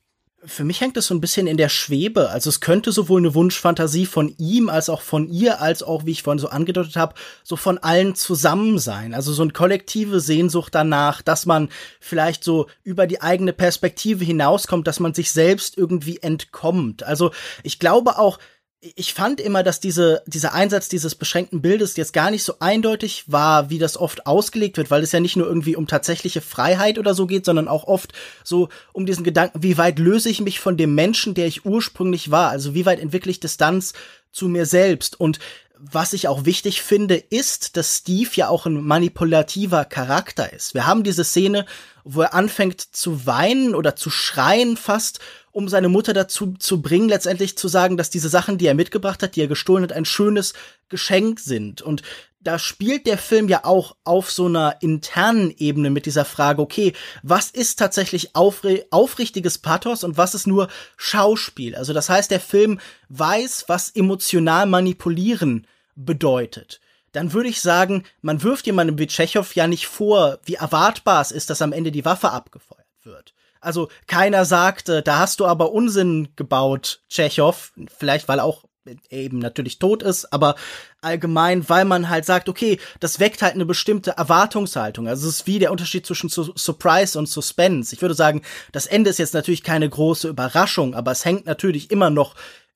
Für 0.43 0.63
mich 0.63 0.81
hängt 0.81 0.97
es 0.97 1.05
so 1.05 1.13
ein 1.13 1.21
bisschen 1.21 1.45
in 1.45 1.57
der 1.57 1.69
Schwebe. 1.69 2.29
Also 2.31 2.49
es 2.49 2.61
könnte 2.61 2.91
sowohl 2.91 3.21
eine 3.21 3.35
Wunschfantasie 3.35 4.07
von 4.07 4.33
ihm 4.39 4.69
als 4.69 4.89
auch 4.89 5.01
von 5.01 5.29
ihr, 5.29 5.61
als 5.61 5.83
auch, 5.83 6.05
wie 6.05 6.11
ich 6.11 6.23
vorhin 6.23 6.39
so 6.39 6.49
angedeutet 6.49 6.95
habe, 6.95 7.13
so 7.43 7.55
von 7.55 7.77
allen 7.77 8.15
zusammen 8.15 8.79
sein. 8.79 9.13
Also 9.13 9.33
so 9.33 9.43
eine 9.43 9.51
kollektive 9.51 10.19
Sehnsucht 10.19 10.73
danach, 10.73 11.21
dass 11.21 11.45
man 11.45 11.69
vielleicht 11.99 12.43
so 12.43 12.67
über 12.83 13.05
die 13.05 13.21
eigene 13.21 13.53
Perspektive 13.53 14.25
hinauskommt, 14.25 14.87
dass 14.87 14.99
man 14.99 15.13
sich 15.13 15.31
selbst 15.31 15.77
irgendwie 15.77 16.17
entkommt. 16.23 17.03
Also 17.03 17.31
ich 17.61 17.77
glaube 17.77 18.17
auch, 18.17 18.39
ich 18.81 19.13
fand 19.13 19.39
immer, 19.39 19.61
dass 19.61 19.79
diese, 19.79 20.23
dieser 20.25 20.53
Einsatz 20.53 20.89
dieses 20.89 21.13
beschränkten 21.13 21.61
Bildes 21.61 21.95
jetzt 21.97 22.13
gar 22.13 22.31
nicht 22.31 22.43
so 22.43 22.55
eindeutig 22.59 23.25
war, 23.27 23.69
wie 23.69 23.77
das 23.77 23.95
oft 23.95 24.25
ausgelegt 24.25 24.77
wird, 24.77 24.89
weil 24.89 25.03
es 25.03 25.11
ja 25.11 25.19
nicht 25.19 25.35
nur 25.35 25.45
irgendwie 25.45 25.75
um 25.75 25.85
tatsächliche 25.85 26.41
Freiheit 26.41 26.97
oder 26.97 27.13
so 27.13 27.27
geht, 27.27 27.45
sondern 27.45 27.67
auch 27.67 27.83
oft 27.83 28.13
so 28.43 28.69
um 28.91 29.05
diesen 29.05 29.23
Gedanken, 29.23 29.61
wie 29.61 29.77
weit 29.77 29.99
löse 29.99 30.29
ich 30.29 30.41
mich 30.41 30.59
von 30.59 30.77
dem 30.77 30.95
Menschen, 30.95 31.35
der 31.35 31.45
ich 31.45 31.63
ursprünglich 31.63 32.31
war? 32.31 32.49
Also 32.49 32.73
wie 32.73 32.87
weit 32.87 32.99
entwickle 32.99 33.29
ich 33.29 33.39
Distanz 33.39 33.93
zu 34.31 34.47
mir 34.47 34.65
selbst? 34.65 35.19
Und 35.19 35.37
was 35.77 36.13
ich 36.13 36.27
auch 36.27 36.45
wichtig 36.45 36.81
finde, 36.81 37.15
ist, 37.15 37.77
dass 37.77 37.97
Steve 37.97 38.29
ja 38.33 38.49
auch 38.49 38.65
ein 38.65 38.81
manipulativer 38.83 39.85
Charakter 39.85 40.51
ist. 40.53 40.73
Wir 40.73 40.87
haben 40.87 41.03
diese 41.03 41.23
Szene, 41.23 41.65
wo 42.03 42.21
er 42.21 42.33
anfängt 42.33 42.81
zu 42.81 43.27
weinen 43.27 43.75
oder 43.75 43.95
zu 43.95 44.09
schreien 44.09 44.75
fast 44.77 45.19
um 45.51 45.67
seine 45.67 45.89
Mutter 45.89 46.13
dazu 46.13 46.53
zu 46.53 46.81
bringen, 46.81 47.09
letztendlich 47.09 47.57
zu 47.57 47.67
sagen, 47.67 47.97
dass 47.97 48.09
diese 48.09 48.29
Sachen, 48.29 48.57
die 48.57 48.67
er 48.67 48.73
mitgebracht 48.73 49.21
hat, 49.23 49.35
die 49.35 49.41
er 49.41 49.47
gestohlen 49.47 49.83
hat, 49.83 49.93
ein 49.93 50.05
schönes 50.05 50.53
Geschenk 50.89 51.39
sind. 51.39 51.81
Und 51.81 52.03
da 52.43 52.57
spielt 52.57 53.05
der 53.05 53.17
Film 53.17 53.47
ja 53.47 53.65
auch 53.65 53.95
auf 54.03 54.31
so 54.31 54.47
einer 54.47 54.77
internen 54.81 55.53
Ebene 55.57 55.89
mit 55.89 56.05
dieser 56.05 56.25
Frage, 56.25 56.61
okay, 56.61 56.93
was 57.21 57.51
ist 57.51 57.77
tatsächlich 57.77 58.35
aufri 58.35 58.83
aufrichtiges 58.89 59.59
Pathos 59.59 60.03
und 60.03 60.17
was 60.17 60.33
ist 60.33 60.47
nur 60.47 60.67
Schauspiel? 60.97 61.75
Also 61.75 61.93
das 61.93 62.09
heißt, 62.09 62.31
der 62.31 62.39
Film 62.39 62.79
weiß, 63.09 63.65
was 63.67 63.91
emotional 63.91 64.65
manipulieren 64.65 65.67
bedeutet. 65.95 66.81
Dann 67.11 67.33
würde 67.33 67.49
ich 67.49 67.61
sagen, 67.61 68.03
man 68.21 68.41
wirft 68.41 68.65
jemandem 68.65 68.97
wie 68.97 69.07
Tschechow 69.07 69.53
ja 69.55 69.67
nicht 69.67 69.87
vor, 69.87 70.39
wie 70.45 70.55
erwartbar 70.55 71.21
es 71.21 71.31
ist, 71.31 71.49
dass 71.49 71.61
am 71.61 71.73
Ende 71.73 71.91
die 71.91 72.05
Waffe 72.05 72.31
abgefeuert 72.31 72.87
wird. 73.03 73.33
Also 73.61 73.89
keiner 74.07 74.43
sagte, 74.45 75.01
da 75.01 75.19
hast 75.19 75.39
du 75.39 75.45
aber 75.45 75.71
Unsinn 75.71 76.29
gebaut, 76.35 77.01
Tschechow. 77.09 77.71
Vielleicht 77.97 78.27
weil 78.27 78.39
auch 78.39 78.63
eben 79.09 79.39
natürlich 79.39 79.79
tot 79.79 80.01
ist, 80.01 80.33
aber 80.33 80.55
allgemein, 81.01 81.67
weil 81.69 81.85
man 81.85 82.09
halt 82.09 82.25
sagt, 82.25 82.49
okay, 82.49 82.79
das 82.99 83.19
weckt 83.19 83.41
halt 83.41 83.53
eine 83.53 83.65
bestimmte 83.65 84.11
Erwartungshaltung. 84.11 85.07
Also 85.07 85.27
es 85.27 85.35
ist 85.35 85.47
wie 85.47 85.59
der 85.59 85.71
Unterschied 85.71 86.05
zwischen 86.05 86.29
Su 86.29 86.51
Surprise 86.55 87.17
und 87.17 87.29
Suspense. 87.29 87.93
Ich 87.93 88.01
würde 88.01 88.15
sagen, 88.15 88.41
das 88.71 88.87
Ende 88.87 89.09
ist 89.09 89.19
jetzt 89.19 89.33
natürlich 89.33 89.63
keine 89.63 89.87
große 89.87 90.27
Überraschung, 90.27 90.95
aber 90.95 91.11
es 91.11 91.25
hängt 91.25 91.45
natürlich 91.45 91.91
immer 91.91 92.09
noch 92.09 92.35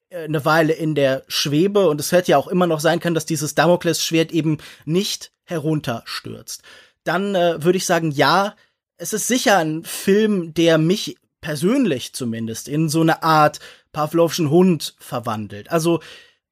äh, 0.09 0.25
eine 0.25 0.45
Weile 0.45 0.73
in 0.73 0.93
der 0.93 1.23
Schwebe 1.27 1.89
und 1.89 1.99
es 1.99 2.11
hätte 2.11 2.31
ja 2.31 2.37
auch 2.37 2.47
immer 2.47 2.67
noch 2.67 2.79
sein 2.79 2.99
können, 2.99 3.15
dass 3.15 3.25
dieses 3.25 3.55
Damoklesschwert 3.55 4.31
eben 4.31 4.59
nicht 4.85 5.31
herunterstürzt. 5.45 6.61
Dann 7.03 7.35
äh, 7.35 7.63
würde 7.63 7.77
ich 7.77 7.85
sagen, 7.85 8.11
ja, 8.11 8.55
es 8.97 9.13
ist 9.13 9.27
sicher 9.27 9.57
ein 9.57 9.83
Film, 9.83 10.53
der 10.53 10.77
mich 10.77 11.17
persönlich 11.41 12.13
zumindest 12.13 12.67
in 12.67 12.89
so 12.89 13.01
eine 13.01 13.23
Art 13.23 13.59
Pavlovschen 13.91 14.49
Hund 14.49 14.95
verwandelt. 14.99 15.69
Also 15.71 16.01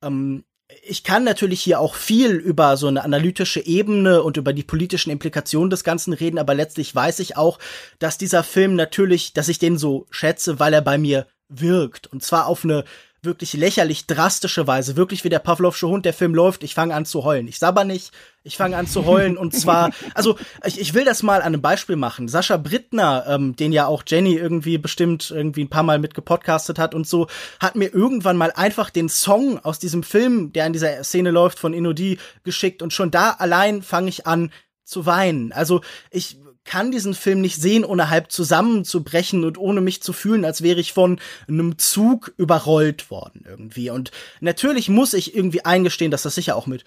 ähm, 0.01 0.43
ich 0.83 1.03
kann 1.03 1.23
natürlich 1.23 1.61
hier 1.61 1.79
auch 1.79 1.95
viel 1.95 2.31
über 2.31 2.77
so 2.77 2.87
eine 2.87 3.03
analytische 3.03 3.65
Ebene 3.65 4.23
und 4.23 4.37
über 4.37 4.53
die 4.53 4.63
politischen 4.63 5.11
Implikationen 5.11 5.69
des 5.69 5.83
Ganzen 5.83 6.13
reden, 6.13 6.39
aber 6.39 6.53
letztlich 6.53 6.93
weiß 6.93 7.19
ich 7.19 7.37
auch, 7.37 7.59
dass 7.99 8.17
dieser 8.17 8.43
Film 8.43 8.75
natürlich, 8.75 9.33
dass 9.33 9.49
ich 9.49 9.59
den 9.59 9.77
so 9.77 10.07
schätze, 10.09 10.59
weil 10.59 10.73
er 10.73 10.81
bei 10.81 10.97
mir 10.97 11.27
wirkt. 11.49 12.07
Und 12.07 12.23
zwar 12.23 12.47
auf 12.47 12.63
eine 12.63 12.83
wirklich 13.24 13.53
lächerlich 13.53 14.05
drastische 14.05 14.67
Weise, 14.67 14.95
wirklich 14.95 15.24
wie 15.24 15.30
der 15.30 15.39
Pavlovsche 15.39 15.88
Hund, 15.88 16.05
der 16.05 16.13
Film 16.13 16.36
läuft, 16.36 16.63
ich 16.63 16.74
fange 16.74 16.93
an 16.93 17.05
zu 17.05 17.24
heulen. 17.24 17.47
Ich 17.47 17.59
sabber 17.59 17.84
nicht, 17.84 18.11
ich 18.43 18.57
fange 18.57 18.78
an 18.78 18.88
zu 18.88 19.05
heulen 19.05 19.38
und 19.38 19.55
zwar, 19.55 19.91
also 20.13 20.38
ich, 20.65 20.80
ich 20.80 20.93
will 20.93 21.05
das 21.05 21.24
mal 21.24 21.41
an 21.41 21.53
einem 21.53 21.61
Beispiel 21.61 21.95
machen. 21.95 22.28
Sascha 22.28 22.57
Brittner, 22.57 23.26
ähm, 23.28 23.55
den 23.55 23.71
ja 23.71 23.88
auch 23.88 24.03
Jenny 24.05 24.36
irgendwie 24.36 24.78
bestimmt 24.78 25.32
irgendwie 25.32 25.63
ein 25.63 25.69
paar 25.69 25.84
Mal 25.84 25.99
mitgepodcastet 25.99 26.80
hat 26.80 26.93
und 26.93 27.07
so, 27.07 27.28
hat 27.59 27.76
mir 27.76 27.93
irgendwann 27.93 28.38
mal 28.38 28.51
einfach 28.51 28.89
den 28.89 29.09
Song 29.09 29.59
aus 29.59 29.80
diesem 29.80 30.03
Film, 30.03 30.51
der 30.53 30.67
in 30.67 30.74
dieser 30.74 31.03
Szene 31.03 31.32
läuft, 31.32 31.59
von 31.59 31.74
Inodi 31.74 32.19
geschickt 32.43 32.82
und 32.82 32.93
schon 32.93 33.11
da 33.11 33.32
allein 33.32 33.82
fange 33.82 34.09
ich 34.09 34.28
an 34.28 34.51
zu 34.84 35.05
weinen. 35.05 35.51
Also 35.51 35.82
ich 36.11 36.38
kann 36.66 36.91
diesen 36.91 37.14
Film 37.14 37.41
nicht 37.41 37.61
sehen, 37.61 37.86
ohne 37.86 38.09
halb 38.09 38.32
zusammenzubrechen 38.32 39.43
und 39.43 39.57
ohne 39.57 39.82
mich 39.82 40.01
zu 40.01 40.14
fühlen, 40.14 40.45
als 40.45 40.61
wäre 40.61 40.80
ich 40.80 40.93
von 40.93 41.20
einem 41.47 41.78
Zug 41.78 42.34
überrollt 42.38 43.11
worden 43.11 43.45
irgendwie. 43.47 43.89
Und 43.89 44.11
natürlich 44.39 44.89
muss 44.89 45.14
ich 45.14 45.36
irgendwie 45.36 45.66
eingestehen, 45.66 46.11
dass 46.11 46.24
das 46.24 46.36
sicher 46.36 46.55
auch 46.55 46.68
mit 46.68 46.86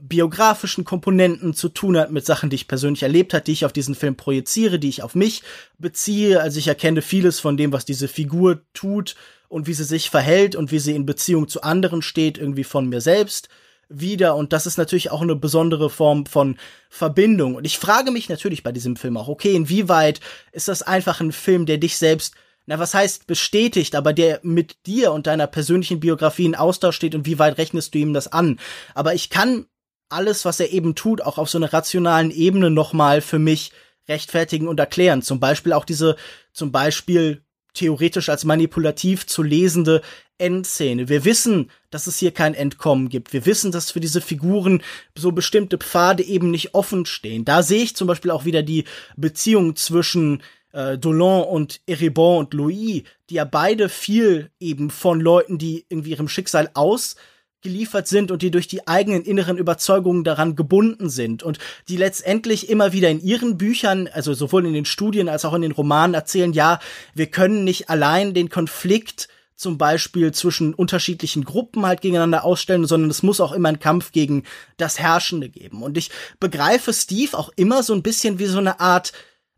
biografischen 0.00 0.84
Komponenten 0.84 1.54
zu 1.54 1.68
tun 1.68 1.96
hat, 1.96 2.10
mit 2.10 2.24
Sachen, 2.24 2.50
die 2.50 2.56
ich 2.56 2.68
persönlich 2.68 3.02
erlebt 3.02 3.34
hat, 3.34 3.46
die 3.46 3.52
ich 3.52 3.64
auf 3.64 3.72
diesen 3.72 3.94
Film 3.94 4.16
projiziere, 4.16 4.78
die 4.78 4.88
ich 4.88 5.02
auf 5.02 5.14
mich 5.14 5.42
beziehe. 5.78 6.40
Also 6.40 6.58
ich 6.58 6.68
erkenne 6.68 7.02
vieles 7.02 7.40
von 7.40 7.56
dem, 7.56 7.72
was 7.72 7.84
diese 7.84 8.08
Figur 8.08 8.62
tut 8.72 9.14
und 9.48 9.66
wie 9.66 9.74
sie 9.74 9.84
sich 9.84 10.10
verhält 10.10 10.56
und 10.56 10.72
wie 10.72 10.78
sie 10.78 10.94
in 10.94 11.06
Beziehung 11.06 11.46
zu 11.46 11.62
anderen 11.62 12.02
steht, 12.02 12.38
irgendwie 12.38 12.64
von 12.64 12.88
mir 12.88 13.00
selbst 13.00 13.48
wieder 13.94 14.36
und 14.36 14.52
das 14.52 14.66
ist 14.66 14.78
natürlich 14.78 15.10
auch 15.10 15.22
eine 15.22 15.36
besondere 15.36 15.90
Form 15.90 16.26
von 16.26 16.56
Verbindung. 16.88 17.54
Und 17.54 17.64
ich 17.64 17.78
frage 17.78 18.10
mich 18.10 18.28
natürlich 18.28 18.62
bei 18.62 18.72
diesem 18.72 18.96
Film 18.96 19.16
auch, 19.16 19.28
okay, 19.28 19.54
inwieweit 19.54 20.20
ist 20.52 20.68
das 20.68 20.82
einfach 20.82 21.20
ein 21.20 21.32
Film, 21.32 21.66
der 21.66 21.78
dich 21.78 21.98
selbst, 21.98 22.34
na 22.66 22.78
was 22.78 22.94
heißt 22.94 23.26
bestätigt, 23.26 23.94
aber 23.94 24.12
der 24.12 24.40
mit 24.42 24.86
dir 24.86 25.12
und 25.12 25.26
deiner 25.26 25.46
persönlichen 25.46 26.00
Biografie 26.00 26.46
in 26.46 26.54
Austausch 26.54 26.96
steht 26.96 27.14
und 27.14 27.26
wie 27.26 27.38
weit 27.38 27.58
rechnest 27.58 27.94
du 27.94 27.98
ihm 27.98 28.12
das 28.12 28.28
an? 28.28 28.58
Aber 28.94 29.14
ich 29.14 29.30
kann 29.30 29.66
alles, 30.08 30.44
was 30.44 30.60
er 30.60 30.70
eben 30.70 30.94
tut, 30.94 31.22
auch 31.22 31.38
auf 31.38 31.48
so 31.48 31.58
einer 31.58 31.72
rationalen 31.72 32.30
Ebene 32.30 32.70
nochmal 32.70 33.20
für 33.20 33.38
mich 33.38 33.72
rechtfertigen 34.08 34.68
und 34.68 34.78
erklären. 34.78 35.22
Zum 35.22 35.40
Beispiel 35.40 35.72
auch 35.72 35.84
diese, 35.84 36.16
zum 36.52 36.72
Beispiel 36.72 37.42
theoretisch 37.74 38.28
als 38.28 38.44
manipulativ 38.44 39.26
zu 39.26 39.42
lesende 39.42 40.02
Endszene. 40.38 41.08
Wir 41.08 41.24
wissen, 41.24 41.70
dass 41.90 42.06
es 42.06 42.18
hier 42.18 42.32
kein 42.32 42.54
Entkommen 42.54 43.08
gibt. 43.08 43.32
Wir 43.32 43.46
wissen, 43.46 43.70
dass 43.70 43.90
für 43.90 44.00
diese 44.00 44.20
Figuren 44.20 44.82
so 45.16 45.32
bestimmte 45.32 45.78
Pfade 45.78 46.22
eben 46.24 46.50
nicht 46.50 46.74
offen 46.74 47.06
stehen. 47.06 47.44
Da 47.44 47.62
sehe 47.62 47.82
ich 47.82 47.96
zum 47.96 48.08
Beispiel 48.08 48.30
auch 48.30 48.44
wieder 48.44 48.62
die 48.62 48.84
Beziehung 49.16 49.76
zwischen 49.76 50.42
äh, 50.72 50.98
Dolan 50.98 51.44
und 51.44 51.80
Eribon 51.86 52.38
und 52.40 52.54
Louis, 52.54 53.04
die 53.30 53.34
ja 53.34 53.44
beide 53.44 53.88
viel 53.88 54.50
eben 54.58 54.90
von 54.90 55.20
Leuten, 55.20 55.58
die 55.58 55.86
irgendwie 55.88 56.10
ihrem 56.10 56.28
Schicksal 56.28 56.70
aus 56.74 57.16
geliefert 57.62 58.08
sind 58.08 58.30
und 58.30 58.42
die 58.42 58.50
durch 58.50 58.68
die 58.68 58.86
eigenen 58.86 59.22
inneren 59.22 59.56
Überzeugungen 59.56 60.24
daran 60.24 60.56
gebunden 60.56 61.08
sind 61.08 61.42
und 61.42 61.58
die 61.88 61.96
letztendlich 61.96 62.68
immer 62.68 62.92
wieder 62.92 63.08
in 63.08 63.22
ihren 63.22 63.56
Büchern, 63.56 64.08
also 64.12 64.34
sowohl 64.34 64.66
in 64.66 64.74
den 64.74 64.84
Studien 64.84 65.28
als 65.28 65.44
auch 65.44 65.54
in 65.54 65.62
den 65.62 65.72
Romanen 65.72 66.14
erzählen, 66.14 66.52
ja, 66.52 66.80
wir 67.14 67.26
können 67.26 67.64
nicht 67.64 67.88
allein 67.88 68.34
den 68.34 68.50
Konflikt 68.50 69.28
zum 69.62 69.78
Beispiel 69.78 70.32
zwischen 70.32 70.74
unterschiedlichen 70.74 71.44
Gruppen 71.44 71.86
halt 71.86 72.00
gegeneinander 72.00 72.44
ausstellen, 72.44 72.84
sondern 72.84 73.10
es 73.10 73.22
muss 73.22 73.40
auch 73.40 73.52
immer 73.52 73.68
einen 73.68 73.78
Kampf 73.78 74.10
gegen 74.10 74.42
das 74.76 74.98
Herrschende 74.98 75.48
geben. 75.48 75.82
Und 75.82 75.96
ich 75.96 76.10
begreife 76.40 76.92
Steve 76.92 77.38
auch 77.38 77.50
immer 77.54 77.84
so 77.84 77.94
ein 77.94 78.02
bisschen 78.02 78.40
wie 78.40 78.46
so 78.46 78.58
eine 78.58 78.80
Art 78.80 79.12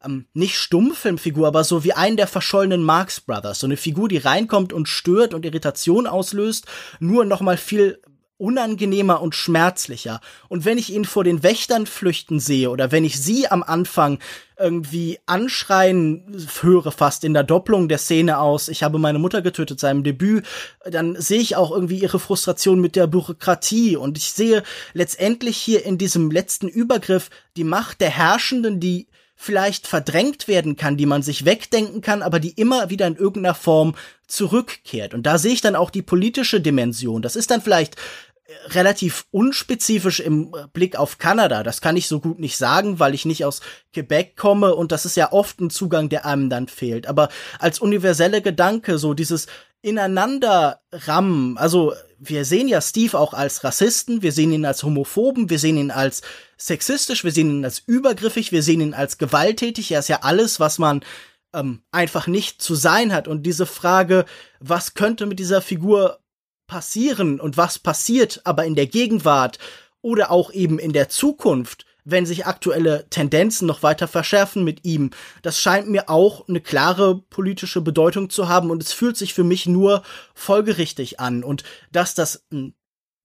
ähm, 0.04 0.26
nicht 0.32 0.56
Stummfilmfigur, 0.56 1.46
aber 1.46 1.64
so 1.64 1.84
wie 1.84 1.92
einen 1.92 2.16
der 2.16 2.26
verschollenen 2.26 2.82
Marx 2.82 3.20
Brothers. 3.20 3.60
So 3.60 3.66
eine 3.66 3.76
Figur, 3.76 4.08
die 4.08 4.18
reinkommt 4.18 4.72
und 4.72 4.88
stört 4.88 5.34
und 5.34 5.44
Irritation 5.44 6.06
auslöst, 6.06 6.66
nur 7.00 7.24
noch 7.24 7.40
mal 7.40 7.56
viel 7.56 8.00
unangenehmer 8.36 9.22
und 9.22 9.34
schmerzlicher. 9.34 10.20
Und 10.48 10.64
wenn 10.64 10.76
ich 10.76 10.92
ihn 10.92 11.04
vor 11.04 11.22
den 11.22 11.42
Wächtern 11.42 11.86
flüchten 11.86 12.40
sehe 12.40 12.68
oder 12.68 12.90
wenn 12.90 13.04
ich 13.04 13.20
sie 13.22 13.46
am 13.48 13.62
Anfang 13.62 14.18
irgendwie 14.58 15.18
anschreien 15.26 16.24
höre, 16.60 16.90
fast 16.90 17.22
in 17.24 17.32
der 17.32 17.44
Doppelung 17.44 17.88
der 17.88 17.98
Szene 17.98 18.38
aus, 18.38 18.68
ich 18.68 18.82
habe 18.82 18.98
meine 18.98 19.20
Mutter 19.20 19.40
getötet, 19.40 19.78
seinem 19.78 20.02
Debüt, 20.02 20.44
dann 20.84 21.20
sehe 21.20 21.40
ich 21.40 21.54
auch 21.54 21.70
irgendwie 21.70 22.00
ihre 22.00 22.18
Frustration 22.18 22.80
mit 22.80 22.96
der 22.96 23.06
Bürokratie 23.06 23.96
und 23.96 24.18
ich 24.18 24.32
sehe 24.32 24.64
letztendlich 24.94 25.56
hier 25.56 25.86
in 25.86 25.96
diesem 25.96 26.30
letzten 26.30 26.68
Übergriff 26.68 27.30
die 27.56 27.64
Macht 27.64 28.00
der 28.00 28.10
Herrschenden, 28.10 28.80
die 28.80 29.06
vielleicht 29.36 29.86
verdrängt 29.86 30.48
werden 30.48 30.76
kann, 30.76 30.96
die 30.96 31.06
man 31.06 31.22
sich 31.22 31.44
wegdenken 31.44 32.00
kann, 32.00 32.22
aber 32.22 32.40
die 32.40 32.52
immer 32.52 32.90
wieder 32.90 33.06
in 33.06 33.16
irgendeiner 33.16 33.54
Form 33.54 33.94
zurückkehrt. 34.26 35.14
Und 35.14 35.24
da 35.24 35.38
sehe 35.38 35.52
ich 35.52 35.60
dann 35.60 35.76
auch 35.76 35.90
die 35.90 36.02
politische 36.02 36.60
Dimension. 36.60 37.22
Das 37.22 37.36
ist 37.36 37.50
dann 37.50 37.60
vielleicht 37.60 37.96
äh, 37.96 38.52
relativ 38.70 39.26
unspezifisch 39.30 40.20
im 40.20 40.54
Blick 40.72 40.96
auf 40.96 41.18
Kanada. 41.18 41.62
Das 41.62 41.80
kann 41.80 41.96
ich 41.96 42.06
so 42.06 42.20
gut 42.20 42.38
nicht 42.38 42.56
sagen, 42.56 43.00
weil 43.00 43.14
ich 43.14 43.24
nicht 43.24 43.44
aus 43.44 43.60
Quebec 43.92 44.36
komme 44.36 44.74
und 44.74 44.92
das 44.92 45.04
ist 45.04 45.16
ja 45.16 45.32
oft 45.32 45.60
ein 45.60 45.70
Zugang, 45.70 46.08
der 46.08 46.24
einem 46.24 46.48
dann 46.48 46.68
fehlt. 46.68 47.06
Aber 47.06 47.28
als 47.58 47.80
universelle 47.80 48.40
Gedanke, 48.40 48.98
so 48.98 49.14
dieses 49.14 49.46
ineinander 49.84 50.80
rammen. 50.92 51.58
Also 51.58 51.92
wir 52.18 52.46
sehen 52.46 52.68
ja 52.68 52.80
Steve 52.80 53.18
auch 53.18 53.34
als 53.34 53.64
Rassisten, 53.64 54.22
wir 54.22 54.32
sehen 54.32 54.52
ihn 54.52 54.64
als 54.64 54.82
Homophoben, 54.82 55.50
wir 55.50 55.58
sehen 55.58 55.76
ihn 55.76 55.90
als 55.90 56.22
sexistisch, 56.56 57.24
wir 57.24 57.32
sehen 57.32 57.50
ihn 57.50 57.64
als 57.64 57.82
übergriffig, 57.86 58.52
wir 58.52 58.62
sehen 58.62 58.80
ihn 58.80 58.94
als 58.94 59.18
gewalttätig. 59.18 59.90
Er 59.90 60.00
ist 60.00 60.08
ja 60.08 60.20
alles, 60.22 60.60
was 60.60 60.78
man 60.78 61.04
ähm, 61.52 61.82
einfach 61.92 62.26
nicht 62.26 62.60
zu 62.60 62.74
sein 62.74 63.12
hat. 63.12 63.28
Und 63.28 63.44
diese 63.44 63.66
Frage, 63.66 64.24
was 64.60 64.94
könnte 64.94 65.26
mit 65.26 65.38
dieser 65.38 65.62
Figur 65.62 66.20
passieren 66.66 67.40
und 67.40 67.56
was 67.56 67.78
passiert 67.78 68.40
aber 68.44 68.64
in 68.64 68.74
der 68.74 68.86
Gegenwart 68.86 69.58
oder 70.02 70.30
auch 70.30 70.52
eben 70.52 70.78
in 70.78 70.92
der 70.92 71.08
Zukunft, 71.08 71.86
wenn 72.04 72.26
sich 72.26 72.46
aktuelle 72.46 73.06
Tendenzen 73.08 73.66
noch 73.66 73.82
weiter 73.82 74.08
verschärfen 74.08 74.62
mit 74.64 74.84
ihm. 74.84 75.10
Das 75.42 75.58
scheint 75.58 75.88
mir 75.88 76.10
auch 76.10 76.48
eine 76.48 76.60
klare 76.60 77.22
politische 77.30 77.80
Bedeutung 77.80 78.28
zu 78.28 78.48
haben 78.48 78.70
und 78.70 78.82
es 78.82 78.92
fühlt 78.92 79.16
sich 79.16 79.32
für 79.32 79.44
mich 79.44 79.66
nur 79.66 80.02
folgerichtig 80.34 81.20
an. 81.20 81.42
Und 81.42 81.64
dass 81.92 82.14
das 82.14 82.44
ein 82.52 82.74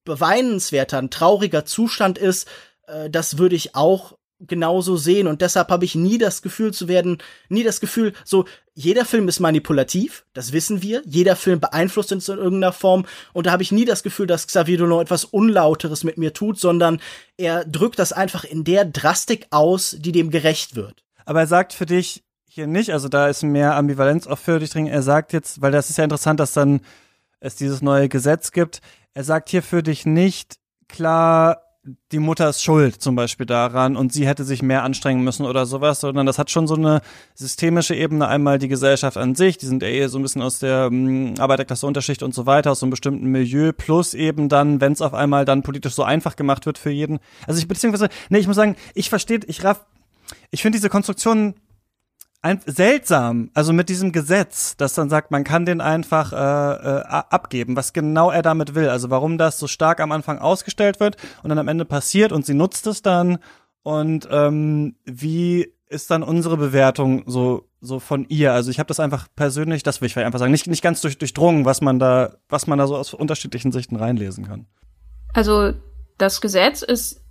beweinenswerter, 0.06 0.98
ein 0.98 1.10
trauriger 1.10 1.66
Zustand 1.66 2.18
ist, 2.18 2.48
äh, 2.90 3.10
das 3.10 3.38
würde 3.38 3.56
ich 3.56 3.76
auch 3.76 4.18
genauso 4.40 4.96
sehen. 4.96 5.28
Und 5.28 5.42
deshalb 5.42 5.70
habe 5.70 5.86
ich 5.86 5.96
nie 5.96 6.18
das 6.18 6.42
Gefühl 6.42 6.74
zu 6.74 6.88
werden, 6.88 7.18
nie 7.50 7.64
das 7.64 7.82
Gefühl, 7.82 8.14
so 8.24 8.46
jeder 8.74 9.04
Film 9.04 9.28
ist 9.28 9.42
manipulativ, 9.42 10.26
das 10.34 10.54
wissen 10.54 10.82
wir, 10.82 11.02
jeder 11.06 11.36
Film 11.36 11.60
beeinflusst 11.60 12.14
uns 12.14 12.30
in 12.30 12.38
irgendeiner 12.38 12.72
Form. 12.72 13.06
Und 13.34 13.46
da 13.46 13.52
habe 13.52 13.64
ich 13.64 13.74
nie 13.74 13.84
das 13.84 14.04
Gefühl, 14.04 14.28
dass 14.28 14.48
Xavier 14.48 14.78
Dolan 14.78 15.02
etwas 15.02 15.26
Unlauteres 15.26 16.06
mit 16.06 16.18
mir 16.18 16.34
tut, 16.34 16.58
sondern 16.58 17.02
er 17.38 17.66
drückt 17.66 18.00
das 18.00 18.14
einfach 18.14 18.46
in 18.46 18.64
der 18.64 18.86
Drastik 18.86 19.48
aus, 19.52 19.98
die 20.00 20.14
dem 20.14 20.32
gerecht 20.32 20.76
wird. 20.76 21.04
Aber 21.26 21.42
er 21.42 21.48
sagt 21.48 21.74
für 21.74 21.86
dich 21.86 22.24
hier 22.48 22.68
nicht, 22.68 22.92
also 22.92 23.10
da 23.10 23.28
ist 23.28 23.44
mehr 23.44 23.76
Ambivalenz 23.76 24.26
auch 24.26 24.40
für 24.40 24.60
dich 24.60 24.70
drin, 24.70 24.88
er 24.88 25.04
sagt 25.04 25.34
jetzt, 25.34 25.62
weil 25.62 25.72
das 25.72 25.90
ist 25.90 25.98
ja 25.98 26.04
interessant, 26.06 26.40
dass 26.40 26.54
dann 26.54 26.82
es 27.42 27.56
dieses 27.56 27.82
neue 27.82 28.10
Gesetz 28.10 28.52
gibt, 28.52 28.82
er 29.14 29.24
sagt 29.24 29.50
hier 29.50 29.64
für 29.64 29.84
dich 29.84 30.06
nicht 30.06 30.56
klar, 30.88 31.69
die 32.12 32.20
Mutter 32.20 32.50
ist 32.50 32.62
schuld 32.62 33.02
zum 33.02 33.16
Beispiel 33.16 33.46
daran 33.46 33.96
und 33.96 34.12
sie 34.12 34.28
hätte 34.28 34.44
sich 34.44 34.62
mehr 34.62 34.84
anstrengen 34.84 35.24
müssen 35.24 35.46
oder 35.46 35.66
sowas, 35.66 36.02
sondern 36.02 36.26
das 36.26 36.38
hat 36.38 36.52
schon 36.52 36.68
so 36.68 36.76
eine 36.76 37.02
systemische 37.36 37.96
Ebene. 37.96 38.28
Einmal 38.28 38.60
die 38.60 38.68
Gesellschaft 38.68 39.16
an 39.18 39.34
sich, 39.36 39.58
die 39.58 39.66
sind 39.66 39.82
eher 39.82 40.10
so 40.10 40.20
ein 40.20 40.22
bisschen 40.22 40.42
aus 40.42 40.60
der 40.60 40.90
ähm, 40.92 41.36
Arbeiterklasse 41.40 41.88
Unterschicht 41.88 42.22
und 42.22 42.34
so 42.34 42.46
weiter, 42.46 42.72
aus 42.72 42.82
so 42.82 42.86
einem 42.86 42.92
bestimmten 42.92 43.28
Milieu, 43.28 43.72
plus 43.72 44.14
eben 44.14 44.50
dann, 44.50 44.82
wenn 44.82 44.92
es 44.92 45.02
auf 45.02 45.14
einmal 45.14 45.46
dann 45.46 45.64
politisch 45.64 45.94
so 45.94 46.04
einfach 46.04 46.36
gemacht 46.36 46.66
wird 46.66 46.78
für 46.78 46.92
jeden. 46.92 47.20
Also 47.48 47.60
ich 47.60 47.68
beziehungsweise, 47.68 48.10
nee, 48.30 48.40
ich 48.40 48.48
muss 48.48 48.58
sagen, 48.58 48.76
ich 48.94 49.10
verstehe, 49.10 49.40
ich 49.48 49.64
raff, 49.64 49.86
ich 50.52 50.62
finde 50.62 50.78
diese 50.78 50.90
Konstruktion 50.90 51.56
ein, 52.42 52.62
seltsam, 52.66 53.52
also 53.54 53.74
mit 53.74 53.90
diesem 53.90 54.12
Gesetz, 54.12 54.78
das 54.78 54.94
dann 54.94 55.10
sagt, 55.10 55.30
man 55.32 55.44
kann 55.44 55.66
den 55.66 55.82
einfach 55.82 56.32
äh, 56.32 56.36
äh, 56.36 57.04
abgeben, 57.04 57.76
was 57.76 57.92
genau 57.92 58.32
er 58.32 58.42
damit 58.42 58.76
will. 58.76 58.88
Also 58.90 59.10
warum 59.10 59.38
das 59.38 59.60
so 59.60 59.68
stark 59.68 60.00
am 60.00 60.12
Anfang 60.12 60.40
ausgestellt 60.40 61.00
wird 61.00 61.18
und 61.44 61.50
dann 61.50 61.60
am 61.60 61.68
Ende 61.68 61.86
passiert 61.86 62.32
und 62.32 62.46
sie 62.46 62.54
nutzt 62.54 62.88
es 62.88 63.02
dann 63.02 63.40
und 63.84 64.28
ähm, 64.32 64.96
wie 65.06 65.74
ist 65.90 66.12
dann 66.12 66.24
unsere 66.24 66.58
Bewertung 66.58 67.24
so 67.26 67.68
so 67.82 68.00
von 68.00 68.26
ihr? 68.30 68.54
Also 68.54 68.72
ich 68.72 68.80
habe 68.80 68.88
das 68.88 69.00
einfach 69.00 69.28
persönlich, 69.36 69.84
das 69.84 70.02
will 70.02 70.08
ich 70.08 70.18
einfach 70.18 70.40
sagen, 70.40 70.52
nicht 70.52 70.68
nicht 70.68 70.84
ganz 70.84 71.02
durch, 71.02 71.18
durchdrungen, 71.18 71.66
was 71.66 71.82
man 71.82 72.00
da 72.00 72.36
was 72.48 72.68
man 72.68 72.78
da 72.78 72.88
so 72.88 72.96
aus 72.96 73.14
unterschiedlichen 73.14 73.72
Sichten 73.72 73.96
reinlesen 73.96 74.46
kann. 74.46 74.68
Also 75.34 75.74
das 76.18 76.40
Gesetz 76.40 76.84
ist 76.84 77.22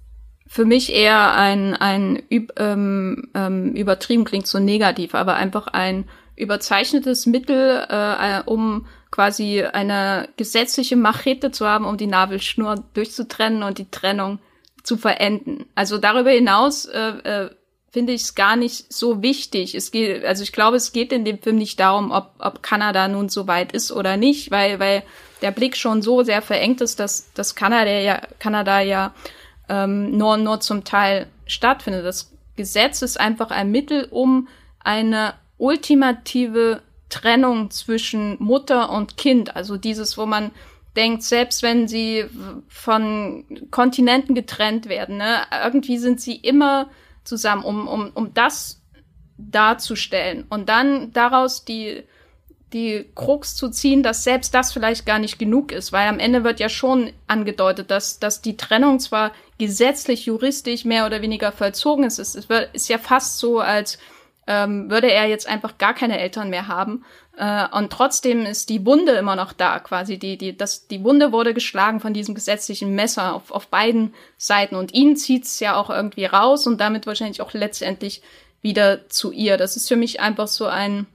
für 0.48 0.64
mich 0.64 0.92
eher 0.92 1.34
ein, 1.34 1.74
ein 1.74 2.22
ähm, 2.30 3.28
ähm, 3.34 3.74
übertrieben 3.74 4.24
klingt 4.24 4.46
so 4.46 4.58
negativ, 4.58 5.14
aber 5.14 5.34
einfach 5.34 5.68
ein 5.68 6.08
überzeichnetes 6.36 7.26
Mittel, 7.26 7.86
äh, 7.88 8.40
um 8.46 8.86
quasi 9.10 9.62
eine 9.62 10.28
gesetzliche 10.36 10.96
Machete 10.96 11.50
zu 11.50 11.66
haben, 11.66 11.84
um 11.84 11.96
die 11.96 12.06
Nabelschnur 12.06 12.82
durchzutrennen 12.94 13.62
und 13.62 13.78
die 13.78 13.90
Trennung 13.90 14.38
zu 14.82 14.96
verenden. 14.96 15.66
Also 15.74 15.98
darüber 15.98 16.30
hinaus 16.30 16.86
äh, 16.86 17.08
äh, 17.24 17.50
finde 17.90 18.12
ich 18.12 18.22
es 18.22 18.34
gar 18.34 18.56
nicht 18.56 18.90
so 18.92 19.22
wichtig. 19.22 19.74
Es 19.74 19.90
geht, 19.90 20.24
also 20.24 20.42
ich 20.42 20.52
glaube, 20.52 20.76
es 20.76 20.92
geht 20.92 21.12
in 21.12 21.24
dem 21.24 21.40
Film 21.40 21.56
nicht 21.56 21.78
darum, 21.80 22.10
ob, 22.10 22.30
ob 22.38 22.62
Kanada 22.62 23.08
nun 23.08 23.28
so 23.28 23.46
weit 23.46 23.72
ist 23.72 23.92
oder 23.92 24.16
nicht, 24.16 24.50
weil, 24.50 24.78
weil 24.78 25.02
der 25.42 25.50
Blick 25.50 25.76
schon 25.76 26.00
so 26.00 26.22
sehr 26.22 26.40
verengt 26.40 26.80
ist, 26.80 27.00
dass, 27.00 27.32
dass 27.34 27.54
Kanada 27.54 27.90
ja, 27.90 28.20
Kanada 28.38 28.80
ja 28.80 29.14
ähm, 29.68 30.16
nur, 30.16 30.36
nur 30.36 30.60
zum 30.60 30.84
Teil 30.84 31.26
stattfindet. 31.46 32.04
Das 32.04 32.32
Gesetz 32.56 33.02
ist 33.02 33.18
einfach 33.20 33.50
ein 33.50 33.70
Mittel, 33.70 34.08
um 34.10 34.48
eine 34.80 35.34
ultimative 35.58 36.82
Trennung 37.08 37.70
zwischen 37.70 38.36
Mutter 38.42 38.90
und 38.90 39.16
Kind, 39.16 39.56
also 39.56 39.76
dieses, 39.76 40.18
wo 40.18 40.26
man 40.26 40.50
denkt, 40.96 41.22
selbst 41.22 41.62
wenn 41.62 41.88
sie 41.88 42.26
von 42.68 43.44
Kontinenten 43.70 44.34
getrennt 44.34 44.88
werden, 44.88 45.16
ne, 45.16 45.42
irgendwie 45.64 45.98
sind 45.98 46.20
sie 46.20 46.36
immer 46.36 46.90
zusammen, 47.24 47.64
um, 47.64 47.86
um, 47.86 48.10
um 48.14 48.34
das 48.34 48.82
darzustellen 49.36 50.44
und 50.48 50.68
dann 50.68 51.12
daraus 51.12 51.64
die 51.64 52.02
die 52.72 53.06
Krux 53.14 53.56
zu 53.56 53.70
ziehen, 53.70 54.02
dass 54.02 54.24
selbst 54.24 54.54
das 54.54 54.72
vielleicht 54.72 55.06
gar 55.06 55.18
nicht 55.18 55.38
genug 55.38 55.72
ist, 55.72 55.92
weil 55.92 56.06
am 56.06 56.18
Ende 56.18 56.44
wird 56.44 56.60
ja 56.60 56.68
schon 56.68 57.12
angedeutet, 57.26 57.90
dass, 57.90 58.18
dass 58.18 58.42
die 58.42 58.56
Trennung 58.56 59.00
zwar 59.00 59.32
gesetzlich, 59.58 60.26
juristisch 60.26 60.84
mehr 60.84 61.06
oder 61.06 61.20
weniger 61.20 61.52
vollzogen 61.52 62.04
ist. 62.04 62.18
Es 62.18 62.48
wird, 62.48 62.74
ist 62.74 62.88
ja 62.88 62.98
fast 62.98 63.38
so, 63.38 63.60
als 63.60 63.98
ähm, 64.46 64.90
würde 64.90 65.12
er 65.12 65.26
jetzt 65.26 65.46
einfach 65.46 65.76
gar 65.78 65.94
keine 65.94 66.18
Eltern 66.18 66.48
mehr 66.48 66.68
haben. 66.68 67.04
Äh, 67.36 67.66
und 67.76 67.92
trotzdem 67.92 68.46
ist 68.46 68.70
die 68.70 68.84
Wunde 68.86 69.12
immer 69.12 69.36
noch 69.36 69.52
da, 69.52 69.78
quasi. 69.78 70.18
Die, 70.18 70.38
die, 70.38 70.56
das, 70.56 70.88
die 70.88 71.04
Wunde 71.04 71.32
wurde 71.32 71.54
geschlagen 71.54 72.00
von 72.00 72.14
diesem 72.14 72.34
gesetzlichen 72.34 72.94
Messer 72.94 73.34
auf, 73.34 73.50
auf 73.50 73.68
beiden 73.68 74.14
Seiten. 74.38 74.74
Und 74.74 74.94
ihn 74.94 75.16
zieht's 75.16 75.60
ja 75.60 75.76
auch 75.76 75.90
irgendwie 75.90 76.24
raus 76.24 76.66
und 76.66 76.80
damit 76.80 77.06
wahrscheinlich 77.06 77.42
auch 77.42 77.52
letztendlich 77.52 78.22
wieder 78.62 79.08
zu 79.08 79.32
ihr. 79.32 79.56
Das 79.56 79.76
ist 79.76 79.86
für 79.86 79.96
mich 79.96 80.20
einfach 80.20 80.48
so 80.48 80.66
ein 80.66 81.06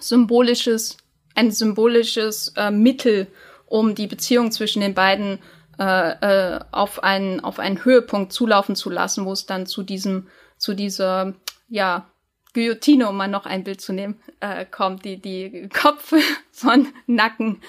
symbolisches, 0.00 0.96
ein 1.34 1.50
symbolisches 1.50 2.54
äh, 2.56 2.70
Mittel, 2.70 3.26
um 3.66 3.94
die 3.94 4.06
Beziehung 4.06 4.52
zwischen 4.52 4.80
den 4.80 4.94
beiden 4.94 5.38
äh, 5.78 6.54
äh, 6.56 6.60
auf 6.70 7.02
einen 7.02 7.40
auf 7.40 7.58
einen 7.58 7.84
Höhepunkt 7.84 8.32
zulaufen 8.32 8.76
zu 8.76 8.90
lassen, 8.90 9.24
wo 9.24 9.32
es 9.32 9.46
dann 9.46 9.66
zu 9.66 9.82
diesem 9.82 10.28
zu 10.58 10.74
dieser 10.74 11.34
ja 11.68 12.08
Guillotine, 12.54 13.08
um 13.08 13.16
mal 13.16 13.28
noch 13.28 13.46
ein 13.46 13.64
Bild 13.64 13.80
zu 13.80 13.92
nehmen, 13.92 14.20
äh, 14.40 14.64
kommt, 14.64 15.04
die 15.04 15.20
die 15.20 15.68
Kopf 15.68 16.14
von 16.52 16.88
Nacken 17.06 17.60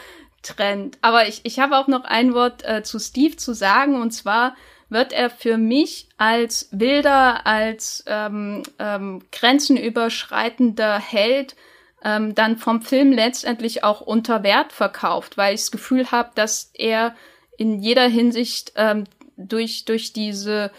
trennt. 0.43 0.97
Aber 1.01 1.28
ich 1.28 1.41
ich 1.43 1.60
habe 1.60 1.78
auch 1.78 1.88
noch 1.88 2.06
ein 2.06 2.34
Wort 2.34 2.64
äh, 2.66 2.84
zu 2.84 2.99
Steve 2.99 3.36
zu 3.36 3.53
sagen 3.53 4.01
und 4.01 4.12
zwar 4.12 4.56
wird 4.89 5.14
er 5.14 5.30
für 5.30 5.58
mich 5.58 6.08
als 6.18 6.70
wilder, 6.72 7.45
als 7.47 8.03
ähm, 8.08 8.64
ähm, 8.78 9.24
grenzenüberschreitender 9.32 10.99
Held 10.99 11.56
ähm, 12.03 12.36
dann 12.36 12.58
vom 12.58 12.82
Film 12.82 13.12
letztendlich 13.12 13.84
auch 13.84 13.99
unter 14.01 14.43
Wert 14.43 14.72
verkauft, 14.72 15.38
weil 15.38 15.56
ich 15.56 15.62
das 15.62 15.72
Gefühl 15.72 16.12
habe, 16.12 16.30
dass 16.36 16.70
er 16.76 17.16
in 17.58 17.80
jeder 17.80 18.08
Hinsicht 18.08 18.74
ähm, 18.76 19.06
durch, 19.38 19.86
durch 19.86 20.14
diese 20.14 20.72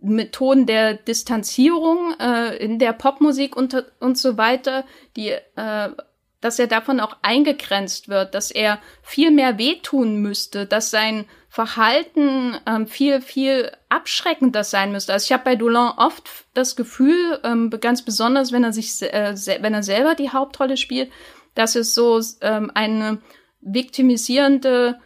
Methoden 0.00 0.66
der 0.66 0.94
Distanzierung 0.94 2.14
äh, 2.20 2.56
in 2.56 2.78
der 2.78 2.92
Popmusik 2.92 3.56
und, 3.56 3.84
und 4.00 4.18
so 4.18 4.36
weiter, 4.36 4.84
die 5.16 5.30
äh, 5.30 5.90
dass 6.44 6.58
er 6.58 6.66
davon 6.66 7.00
auch 7.00 7.16
eingegrenzt 7.22 8.10
wird, 8.10 8.34
dass 8.34 8.50
er 8.50 8.78
viel 9.00 9.30
mehr 9.30 9.56
wehtun 9.56 10.20
müsste, 10.20 10.66
dass 10.66 10.90
sein 10.90 11.24
Verhalten 11.48 12.58
ähm, 12.66 12.86
viel, 12.86 13.22
viel 13.22 13.72
abschreckender 13.88 14.62
sein 14.62 14.92
müsste. 14.92 15.14
Also 15.14 15.24
ich 15.24 15.32
habe 15.32 15.44
bei 15.44 15.56
Dolan 15.56 15.94
oft 15.96 16.28
das 16.52 16.76
Gefühl, 16.76 17.40
ähm, 17.44 17.70
ganz 17.80 18.02
besonders, 18.02 18.52
wenn 18.52 18.62
er 18.62 18.74
sich, 18.74 19.00
äh, 19.00 19.34
wenn 19.62 19.72
er 19.72 19.82
selber 19.82 20.14
die 20.14 20.32
Hauptrolle 20.32 20.76
spielt, 20.76 21.10
dass 21.54 21.76
es 21.76 21.94
so 21.94 22.20
ähm, 22.42 22.70
eine 22.74 23.22
viktimisierende 23.62 25.00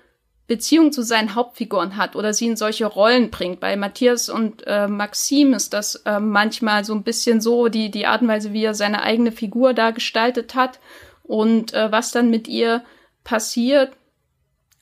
Beziehung 0.48 0.92
zu 0.92 1.02
seinen 1.02 1.34
Hauptfiguren 1.34 1.98
hat 1.98 2.16
oder 2.16 2.32
sie 2.32 2.46
in 2.46 2.56
solche 2.56 2.86
Rollen 2.86 3.30
bringt. 3.30 3.60
Bei 3.60 3.76
Matthias 3.76 4.30
und 4.30 4.66
äh, 4.66 4.88
Maxim 4.88 5.52
ist 5.52 5.74
das 5.74 5.96
äh, 6.06 6.18
manchmal 6.18 6.84
so 6.84 6.94
ein 6.94 7.02
bisschen 7.02 7.42
so, 7.42 7.68
die, 7.68 7.90
die 7.90 8.06
Art 8.06 8.22
und 8.22 8.28
Weise, 8.28 8.54
wie 8.54 8.64
er 8.64 8.74
seine 8.74 9.02
eigene 9.02 9.30
Figur 9.30 9.74
da 9.74 9.90
gestaltet 9.90 10.54
hat 10.54 10.80
und 11.22 11.74
äh, 11.74 11.92
was 11.92 12.12
dann 12.12 12.30
mit 12.30 12.48
ihr 12.48 12.82
passiert. 13.24 13.92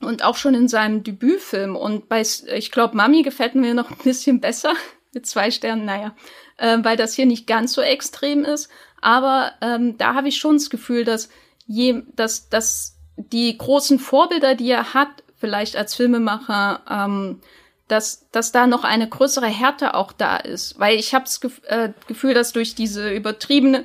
Und 0.01 0.23
auch 0.23 0.37
schon 0.37 0.55
in 0.55 0.69
seinem 0.69 1.03
Debütfilm. 1.03 1.75
Und 1.75 2.09
bei, 2.09 2.21
ich 2.21 2.71
glaube, 2.71 2.97
Mami 2.97 3.23
gefällt 3.23 3.55
mir 3.55 3.75
noch 3.75 3.91
ein 3.91 3.99
bisschen 4.05 4.41
besser. 4.41 4.75
Mit 5.15 5.27
zwei 5.27 5.51
Sternen, 5.51 5.87
naja. 5.87 6.15
Äh, 6.59 6.79
weil 6.83 6.99
das 6.99 7.15
hier 7.15 7.25
nicht 7.25 7.47
ganz 7.47 7.73
so 7.73 7.81
extrem 7.81 8.45
ist. 8.45 8.69
Aber 9.01 9.53
ähm, 9.63 9.97
da 9.97 10.15
habe 10.15 10.29
ich 10.29 10.37
schon 10.37 10.57
das 10.57 10.69
Gefühl, 10.69 11.05
dass, 11.05 11.31
je, 11.67 12.03
dass, 12.15 12.51
dass 12.51 12.99
die 13.17 13.57
großen 13.57 13.99
Vorbilder, 13.99 14.55
die 14.55 14.71
er 14.71 14.93
hat, 14.93 15.25
vielleicht 15.39 15.77
als 15.77 15.95
Filmemacher, 15.95 16.81
ähm, 16.89 17.41
dass, 17.89 18.29
dass 18.31 18.53
da 18.53 18.67
noch 18.67 18.85
eine 18.85 19.09
größere 19.09 19.47
Härte 19.47 19.95
auch 19.95 20.13
da 20.13 20.37
ist. 20.37 20.79
Weil 20.79 20.99
ich 20.99 21.15
habe 21.15 21.25
das 21.25 21.41
Gef 21.41 21.61
äh, 21.67 21.93
Gefühl, 22.07 22.35
dass 22.35 22.53
durch 22.53 22.75
diese 22.75 23.13
übertriebene 23.13 23.85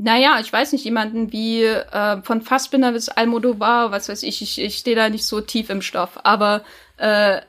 naja, 0.00 0.38
ich 0.40 0.52
weiß 0.52 0.72
nicht, 0.72 0.84
jemanden 0.84 1.32
wie 1.32 1.64
äh, 1.64 2.22
von 2.22 2.40
Fassbinder 2.40 2.92
bis 2.92 3.08
Almodovar, 3.08 3.90
was 3.90 4.08
weiß 4.08 4.22
ich, 4.22 4.42
ich, 4.42 4.60
ich 4.60 4.78
stehe 4.78 4.94
da 4.94 5.08
nicht 5.08 5.26
so 5.26 5.40
tief 5.40 5.70
im 5.70 5.82
Stoff, 5.82 6.20
aber 6.22 6.62
äh, 6.98 7.40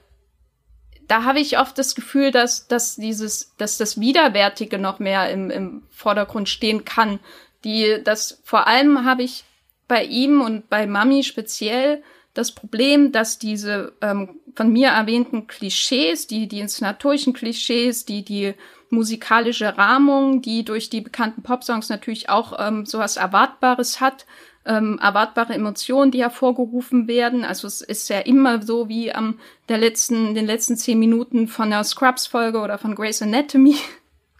da 1.07 1.23
habe 1.23 1.39
ich 1.39 1.59
oft 1.59 1.77
das 1.77 1.93
Gefühl, 1.93 2.32
dass, 2.32 2.67
dass 2.67 2.95
dieses, 2.95 3.55
dass 3.57 3.77
das 3.77 3.99
Widerwärtige 3.99 4.80
noch 4.80 4.97
mehr 4.97 5.30
im, 5.30 5.51
im 5.51 5.84
Vordergrund 5.89 6.49
stehen 6.49 6.86
kann. 6.86 7.19
Die, 7.63 8.01
das 8.03 8.41
vor 8.43 8.67
allem 8.67 9.05
habe 9.05 9.23
ich 9.23 9.43
bei 9.88 10.03
ihm 10.03 10.41
und 10.41 10.69
bei 10.69 10.88
Mami 10.88 11.23
speziell 11.23 12.03
das 12.40 12.52
Problem, 12.52 13.12
dass 13.12 13.38
diese 13.38 13.94
ähm, 14.02 14.40
von 14.56 14.72
mir 14.72 14.90
erwähnten 14.90 15.48
Klischees, 15.48 16.28
die, 16.28 16.48
die 16.48 16.60
inszenatorischen 16.60 17.34
Klischees, 17.34 18.06
die, 18.06 18.24
die 18.24 18.54
musikalische 18.90 19.78
Rahmung, 19.78 20.42
die 20.42 20.66
durch 20.66 20.90
die 20.90 21.02
bekannten 21.02 21.44
Popsongs 21.44 21.90
natürlich 21.90 22.30
auch 22.30 22.54
ähm, 22.60 22.86
sowas 22.86 23.18
Erwartbares 23.18 24.02
hat, 24.02 24.26
ähm, 24.66 25.00
erwartbare 25.02 25.54
Emotionen, 25.54 26.12
die 26.12 26.22
hervorgerufen 26.22 27.08
werden. 27.08 27.44
Also 27.44 27.68
es 27.68 27.82
ist 27.82 28.10
ja 28.10 28.20
immer 28.20 28.62
so 28.62 28.90
wie 28.90 29.14
am 29.14 29.40
der 29.68 29.78
letzten, 29.78 30.34
den 30.34 30.46
letzten 30.46 30.76
zehn 30.76 31.00
Minuten 31.00 31.48
von 31.48 31.70
der 31.70 31.84
Scrubs-Folge 31.84 32.60
oder 32.60 32.78
von 32.78 32.96
Grey's 32.96 33.22
Anatomy. 33.22 33.76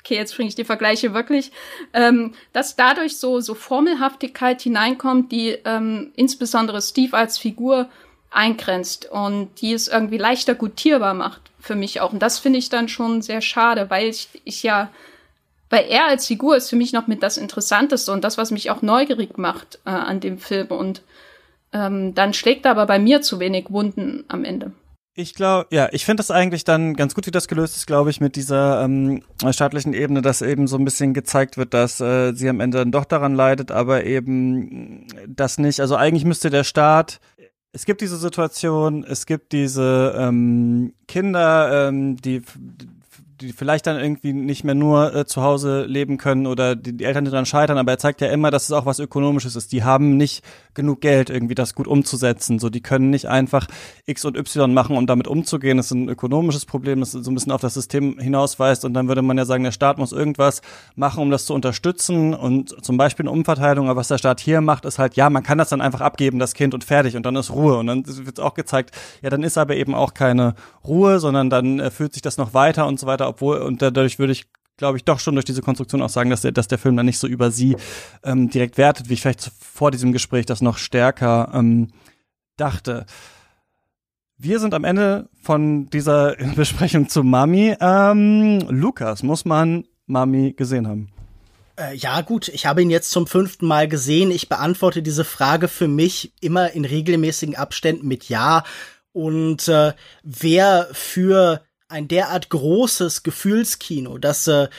Okay, 0.10 0.18
jetzt 0.18 0.36
bringe 0.36 0.50
ich 0.50 0.56
die 0.56 0.64
Vergleiche 0.64 1.14
wirklich, 1.14 1.52
ähm, 1.94 2.34
dass 2.52 2.76
dadurch 2.76 3.18
so 3.18 3.42
so 3.42 3.54
Formelhaftigkeit 3.54 4.60
hineinkommt, 4.60 5.32
die 5.32 5.50
ähm, 5.66 6.12
insbesondere 6.16 6.82
Steve 6.82 7.16
als 7.16 7.38
Figur 7.38 7.88
eingrenzt 8.32 9.06
und 9.12 9.50
die 9.62 9.72
es 9.72 9.88
irgendwie 9.88 10.18
leichter 10.18 10.56
gutierbar 10.56 11.14
macht 11.14 11.42
für 11.60 11.76
mich 11.76 12.02
auch. 12.02 12.12
Und 12.12 12.24
das 12.24 12.40
finde 12.40 12.58
ich 12.58 12.70
dann 12.70 12.90
schon 12.90 13.22
sehr 13.22 13.42
schade, 13.42 13.92
weil 13.92 14.08
ich, 14.08 14.30
ich 14.46 14.64
ja, 14.64 14.90
weil 15.70 15.86
er 15.88 16.08
als 16.08 16.26
Figur 16.26 16.56
ist 16.56 16.72
für 16.72 16.76
mich 16.76 16.92
noch 16.92 17.06
mit 17.06 17.22
das 17.22 17.38
Interessanteste 17.38 18.12
und 18.12 18.24
das, 18.24 18.40
was 18.40 18.50
mich 18.50 18.72
auch 18.72 18.82
neugierig 18.82 19.38
macht 19.38 19.78
äh, 19.86 19.92
an 19.92 20.22
dem 20.22 20.40
Film. 20.40 20.70
Und 20.70 21.04
ähm, 21.72 22.16
dann 22.16 22.34
schlägt 22.34 22.66
er 22.66 22.72
aber 22.72 22.88
bei 22.88 22.98
mir 22.98 23.22
zu 23.22 23.40
wenig 23.40 23.68
Wunden 23.70 24.26
am 24.28 24.44
Ende. 24.44 24.72
Ich 25.20 25.34
glaube, 25.34 25.68
ja, 25.70 25.90
ich 25.92 26.06
finde 26.06 26.22
das 26.22 26.32
eigentlich 26.32 26.64
dann 26.64 26.94
ganz 26.94 27.14
gut, 27.14 27.28
wie 27.28 27.32
das 27.32 27.50
gelöst 27.50 27.76
ist, 27.76 27.88
glaube 27.88 28.10
ich, 28.10 28.22
mit 28.22 28.38
dieser 28.38 28.82
ähm, 28.86 29.22
staatlichen 29.52 29.92
Ebene, 29.92 30.22
dass 30.22 30.42
eben 30.42 30.66
so 30.66 30.78
ein 30.78 30.86
bisschen 30.86 31.14
gezeigt 31.14 31.58
wird, 31.58 31.74
dass 31.74 32.00
äh, 32.00 32.32
sie 32.32 32.48
am 32.48 32.62
Ende 32.62 32.78
dann 32.78 32.94
doch 32.94 33.04
daran 33.04 33.36
leidet, 33.36 33.70
aber 33.70 34.06
eben 34.06 35.06
das 35.28 35.58
nicht. 35.58 35.82
Also 35.82 35.98
eigentlich 35.98 36.24
müsste 36.24 36.50
der 36.50 36.64
Staat 36.64 37.20
es 37.74 37.86
gibt 37.86 38.02
diese 38.02 38.18
Situation, 38.18 39.04
es 39.04 39.26
gibt 39.26 39.52
diese 39.52 40.16
ähm, 40.18 40.94
Kinder, 41.08 41.90
ähm, 41.90 42.16
die 42.18 42.42
die 43.42 43.54
vielleicht 43.54 43.88
dann 43.88 44.00
irgendwie 44.00 44.34
nicht 44.34 44.64
mehr 44.64 44.76
nur 44.76 45.16
äh, 45.16 45.26
zu 45.26 45.42
Hause 45.42 45.86
leben 45.86 46.18
können 46.18 46.48
oder 46.48 46.76
die, 46.76 46.96
die 46.96 47.06
Eltern 47.06 47.26
die 47.26 47.32
dann 47.32 47.46
scheitern, 47.46 47.78
aber 47.78 47.92
er 47.92 47.98
zeigt 47.98 48.22
ja 48.22 48.28
immer, 48.28 48.52
dass 48.52 48.64
es 48.64 48.72
auch 48.72 48.86
was 48.86 49.00
Ökonomisches 49.00 49.56
ist. 49.56 49.72
Die 49.72 49.84
haben 49.84 50.18
nicht 50.18 50.44
genug 50.74 51.02
Geld, 51.02 51.30
irgendwie 51.30 51.56
das 51.56 51.76
gut 51.76 51.88
umzusetzen. 51.88 52.60
So, 52.60 52.70
die 52.70 52.82
können 52.82 53.10
nicht 53.10 53.28
einfach 53.28 53.68
X 54.06 54.26
und 54.26 54.38
Y 54.38 54.74
machen, 54.74 54.98
um 54.98 55.08
damit 55.08 55.28
umzugehen. 55.28 55.78
Das 55.78 55.88
ist 55.88 55.92
ein 55.92 56.10
ökonomisches 56.10 56.66
Problem, 56.66 57.00
das 57.00 57.12
so 57.12 57.32
ein 57.32 57.34
bisschen 57.34 57.52
auf 57.52 57.62
das 57.62 57.74
System 57.74 58.20
hinausweist. 58.20 58.86
Und 58.86 58.94
dann 58.94 59.08
würde 59.08 59.22
man 59.22 59.38
ja 59.38 59.46
sagen, 59.46 59.64
der 59.64 59.72
Staat 59.72 59.98
muss 59.98 60.12
irgendwas 60.12 60.62
machen, 60.96 61.22
um 61.22 61.32
das 61.32 61.46
zu 61.46 61.54
unterstützen. 61.54 62.34
Und 62.34 62.84
zum 62.84 62.98
Beispiel 62.98 63.24
eine 63.24 63.32
Umverteilung, 63.32 63.90
aber 63.90 64.00
was 64.00 64.08
der 64.10 64.18
Staat 64.18 64.40
hier 64.40 64.62
macht, 64.62 64.86
ist 64.86 65.00
halt, 65.00 65.16
ja, 65.16 65.30
man 65.30 65.44
kann 65.44 65.58
das 65.58 65.70
dann 65.70 65.82
einfach 65.82 66.02
abgeben, 66.02 66.40
das 66.40 66.54
Kind, 66.54 66.74
und 66.74 66.84
fertig. 66.84 67.16
Und 67.16 67.26
dann 67.26 67.36
ist 67.36 67.52
Ruhe. 67.52 67.78
Und 67.78 67.88
dann 67.88 68.04
wird 68.06 68.40
auch 68.40 68.54
gezeigt, 68.54 68.96
ja, 69.22 69.30
dann 69.30 69.44
ist 69.44 69.58
aber 69.58 69.76
eben 69.76 69.96
auch 69.96 70.14
keine 70.14 70.56
Ruhe, 70.86 71.20
sondern 71.20 71.50
dann 71.50 71.80
äh, 71.80 71.92
fühlt 71.92 72.14
sich 72.14 72.22
das 72.22 72.38
noch 72.38 72.54
weiter 72.54 72.88
und 72.88 73.00
so 73.00 73.08
weiter 73.08 73.29
obwohl, 73.30 73.60
und 73.60 73.82
dadurch 73.82 74.20
würde 74.20 74.34
ich 74.34 74.48
glaube 74.80 74.98
ich, 74.98 75.04
doch 75.04 75.20
schon 75.20 75.36
durch 75.36 75.46
diese 75.46 75.62
Konstruktion 75.62 76.02
auch 76.02 76.10
sagen, 76.10 76.32
dass 76.32 76.42
der, 76.42 76.54
dass 76.54 76.68
der 76.68 76.80
Film 76.80 76.96
dann 76.98 77.06
nicht 77.06 77.20
so 77.20 77.28
über 77.28 77.52
sie 77.52 77.76
ähm, 78.24 78.50
direkt 78.50 78.78
wertet, 78.78 79.10
wie 79.10 79.14
ich 79.14 79.22
vielleicht 79.22 79.52
vor 79.60 79.92
diesem 79.92 80.14
Gespräch 80.14 80.48
das 80.48 80.62
noch 80.62 80.78
stärker 80.78 81.52
ähm, 81.54 81.90
dachte. 82.58 83.06
Wir 84.38 84.60
sind 84.60 84.74
am 84.74 84.86
Ende 84.86 85.30
von 85.44 85.90
dieser 85.90 86.36
Besprechung 86.56 87.10
zu 87.10 87.24
Mami. 87.24 87.76
Ähm, 87.80 88.66
Lukas, 88.70 89.22
muss 89.22 89.46
man 89.46 89.84
Mami 90.08 90.54
gesehen 90.54 90.88
haben? 90.88 91.10
Äh, 91.76 91.96
ja, 91.96 92.22
gut, 92.22 92.48
ich 92.48 92.66
habe 92.66 92.82
ihn 92.82 92.90
jetzt 92.90 93.12
zum 93.12 93.28
fünften 93.28 93.68
Mal 93.68 93.90
gesehen. 93.90 94.32
Ich 94.32 94.48
beantworte 94.48 95.04
diese 95.04 95.26
Frage 95.26 95.68
für 95.68 95.90
mich 95.90 96.34
immer 96.40 96.72
in 96.72 96.86
regelmäßigen 96.86 97.56
Abständen 97.56 98.08
mit 98.08 98.30
Ja. 98.30 98.64
Und 99.12 99.68
äh, 99.68 99.94
wer 100.24 100.88
für 100.94 101.62
ein 101.90 102.08
derart 102.08 102.50
großes 102.50 103.24
Gefühlskino, 103.24 104.18
das 104.18 104.48
äh, 104.48 104.70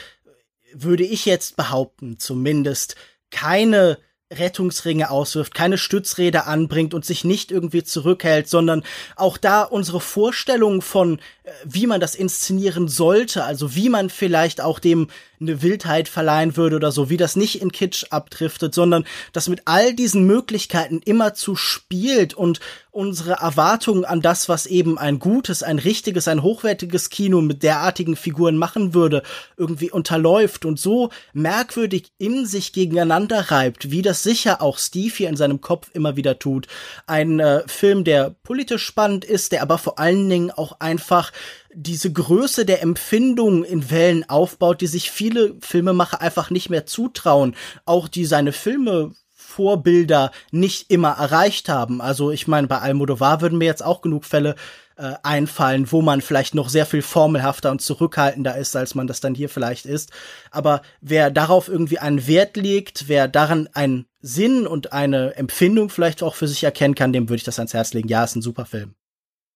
würde 0.73 1.03
ich 1.03 1.25
jetzt 1.25 1.57
behaupten, 1.57 2.17
zumindest 2.17 2.95
keine 3.29 3.97
Rettungsringe 4.31 5.09
auswirft, 5.09 5.53
keine 5.53 5.77
Stützräder 5.77 6.47
anbringt 6.47 6.93
und 6.93 7.03
sich 7.03 7.23
nicht 7.23 7.51
irgendwie 7.51 7.83
zurückhält, 7.83 8.47
sondern 8.47 8.83
auch 9.15 9.37
da 9.37 9.63
unsere 9.63 9.99
Vorstellung 9.99 10.81
von, 10.81 11.19
äh, 11.43 11.51
wie 11.65 11.85
man 11.85 11.99
das 11.99 12.15
inszenieren 12.15 12.87
sollte, 12.87 13.43
also 13.43 13.75
wie 13.75 13.89
man 13.89 14.09
vielleicht 14.09 14.61
auch 14.61 14.79
dem 14.79 15.09
eine 15.39 15.61
Wildheit 15.61 16.07
verleihen 16.07 16.55
würde 16.55 16.77
oder 16.77 16.91
so, 16.91 17.09
wie 17.09 17.17
das 17.17 17.35
nicht 17.35 17.61
in 17.61 17.71
Kitsch 17.71 18.05
abdriftet, 18.09 18.73
sondern 18.73 19.05
das 19.33 19.49
mit 19.49 19.63
all 19.65 19.93
diesen 19.93 20.25
Möglichkeiten 20.25 21.01
immer 21.03 21.33
zu 21.33 21.55
spielt 21.55 22.33
und 22.33 22.59
unsere 22.91 23.33
Erwartungen 23.33 24.03
an 24.03 24.21
das, 24.21 24.49
was 24.49 24.65
eben 24.65 24.97
ein 24.97 25.19
gutes, 25.19 25.63
ein 25.63 25.79
richtiges, 25.79 26.27
ein 26.27 26.43
hochwertiges 26.43 27.09
Kino 27.09 27.41
mit 27.41 27.63
derartigen 27.63 28.17
Figuren 28.17 28.57
machen 28.57 28.93
würde, 28.93 29.23
irgendwie 29.55 29.89
unterläuft 29.89 30.65
und 30.65 30.77
so 30.77 31.09
merkwürdig 31.33 32.11
in 32.17 32.45
sich 32.45 32.73
gegeneinander 32.73 33.49
reibt, 33.49 33.91
wie 33.91 34.01
das 34.01 34.23
sicher 34.23 34.61
auch 34.61 34.77
Steve 34.77 35.13
hier 35.15 35.29
in 35.29 35.37
seinem 35.37 35.61
Kopf 35.61 35.89
immer 35.93 36.17
wieder 36.17 36.37
tut. 36.37 36.67
Ein 37.07 37.39
äh, 37.39 37.63
Film, 37.67 38.03
der 38.03 38.35
politisch 38.43 38.83
spannend 38.85 39.23
ist, 39.23 39.53
der 39.53 39.61
aber 39.61 39.77
vor 39.77 39.97
allen 39.97 40.29
Dingen 40.29 40.51
auch 40.51 40.79
einfach 40.79 41.31
diese 41.73 42.11
Größe 42.11 42.65
der 42.65 42.81
Empfindung 42.81 43.63
in 43.63 43.89
Wellen 43.89 44.27
aufbaut, 44.29 44.81
die 44.81 44.87
sich 44.87 45.09
viele 45.11 45.55
Filmemacher 45.61 46.19
einfach 46.19 46.49
nicht 46.49 46.69
mehr 46.69 46.85
zutrauen. 46.85 47.55
Auch 47.85 48.09
die 48.09 48.25
seine 48.25 48.51
Filme 48.51 49.13
Vorbilder 49.51 50.31
nicht 50.51 50.89
immer 50.89 51.11
erreicht 51.11 51.69
haben. 51.69 52.01
Also 52.01 52.31
ich 52.31 52.47
meine, 52.47 52.67
bei 52.67 52.79
Almodovar 52.79 53.41
würden 53.41 53.57
mir 53.57 53.65
jetzt 53.65 53.83
auch 53.83 54.01
genug 54.01 54.25
Fälle 54.25 54.55
äh, 54.95 55.13
einfallen, 55.23 55.91
wo 55.91 56.01
man 56.01 56.21
vielleicht 56.21 56.55
noch 56.55 56.69
sehr 56.69 56.85
viel 56.85 57.01
formelhafter 57.01 57.71
und 57.71 57.81
zurückhaltender 57.81 58.55
ist, 58.57 58.75
als 58.75 58.95
man 58.95 59.07
das 59.07 59.19
dann 59.19 59.35
hier 59.35 59.49
vielleicht 59.49 59.85
ist. 59.85 60.11
Aber 60.51 60.81
wer 61.01 61.31
darauf 61.31 61.67
irgendwie 61.67 61.99
einen 61.99 62.27
Wert 62.27 62.55
legt, 62.55 63.07
wer 63.07 63.27
daran 63.27 63.67
einen 63.73 64.05
Sinn 64.21 64.67
und 64.67 64.93
eine 64.93 65.35
Empfindung 65.35 65.89
vielleicht 65.89 66.23
auch 66.23 66.35
für 66.35 66.47
sich 66.47 66.63
erkennen 66.63 66.95
kann, 66.95 67.13
dem 67.13 67.27
würde 67.27 67.37
ich 67.37 67.43
das 67.43 67.59
ans 67.59 67.73
Herz 67.73 67.93
legen. 67.93 68.07
Ja, 68.07 68.23
ist 68.23 68.35
ein 68.35 68.41
super 68.41 68.65
Film. 68.65 68.95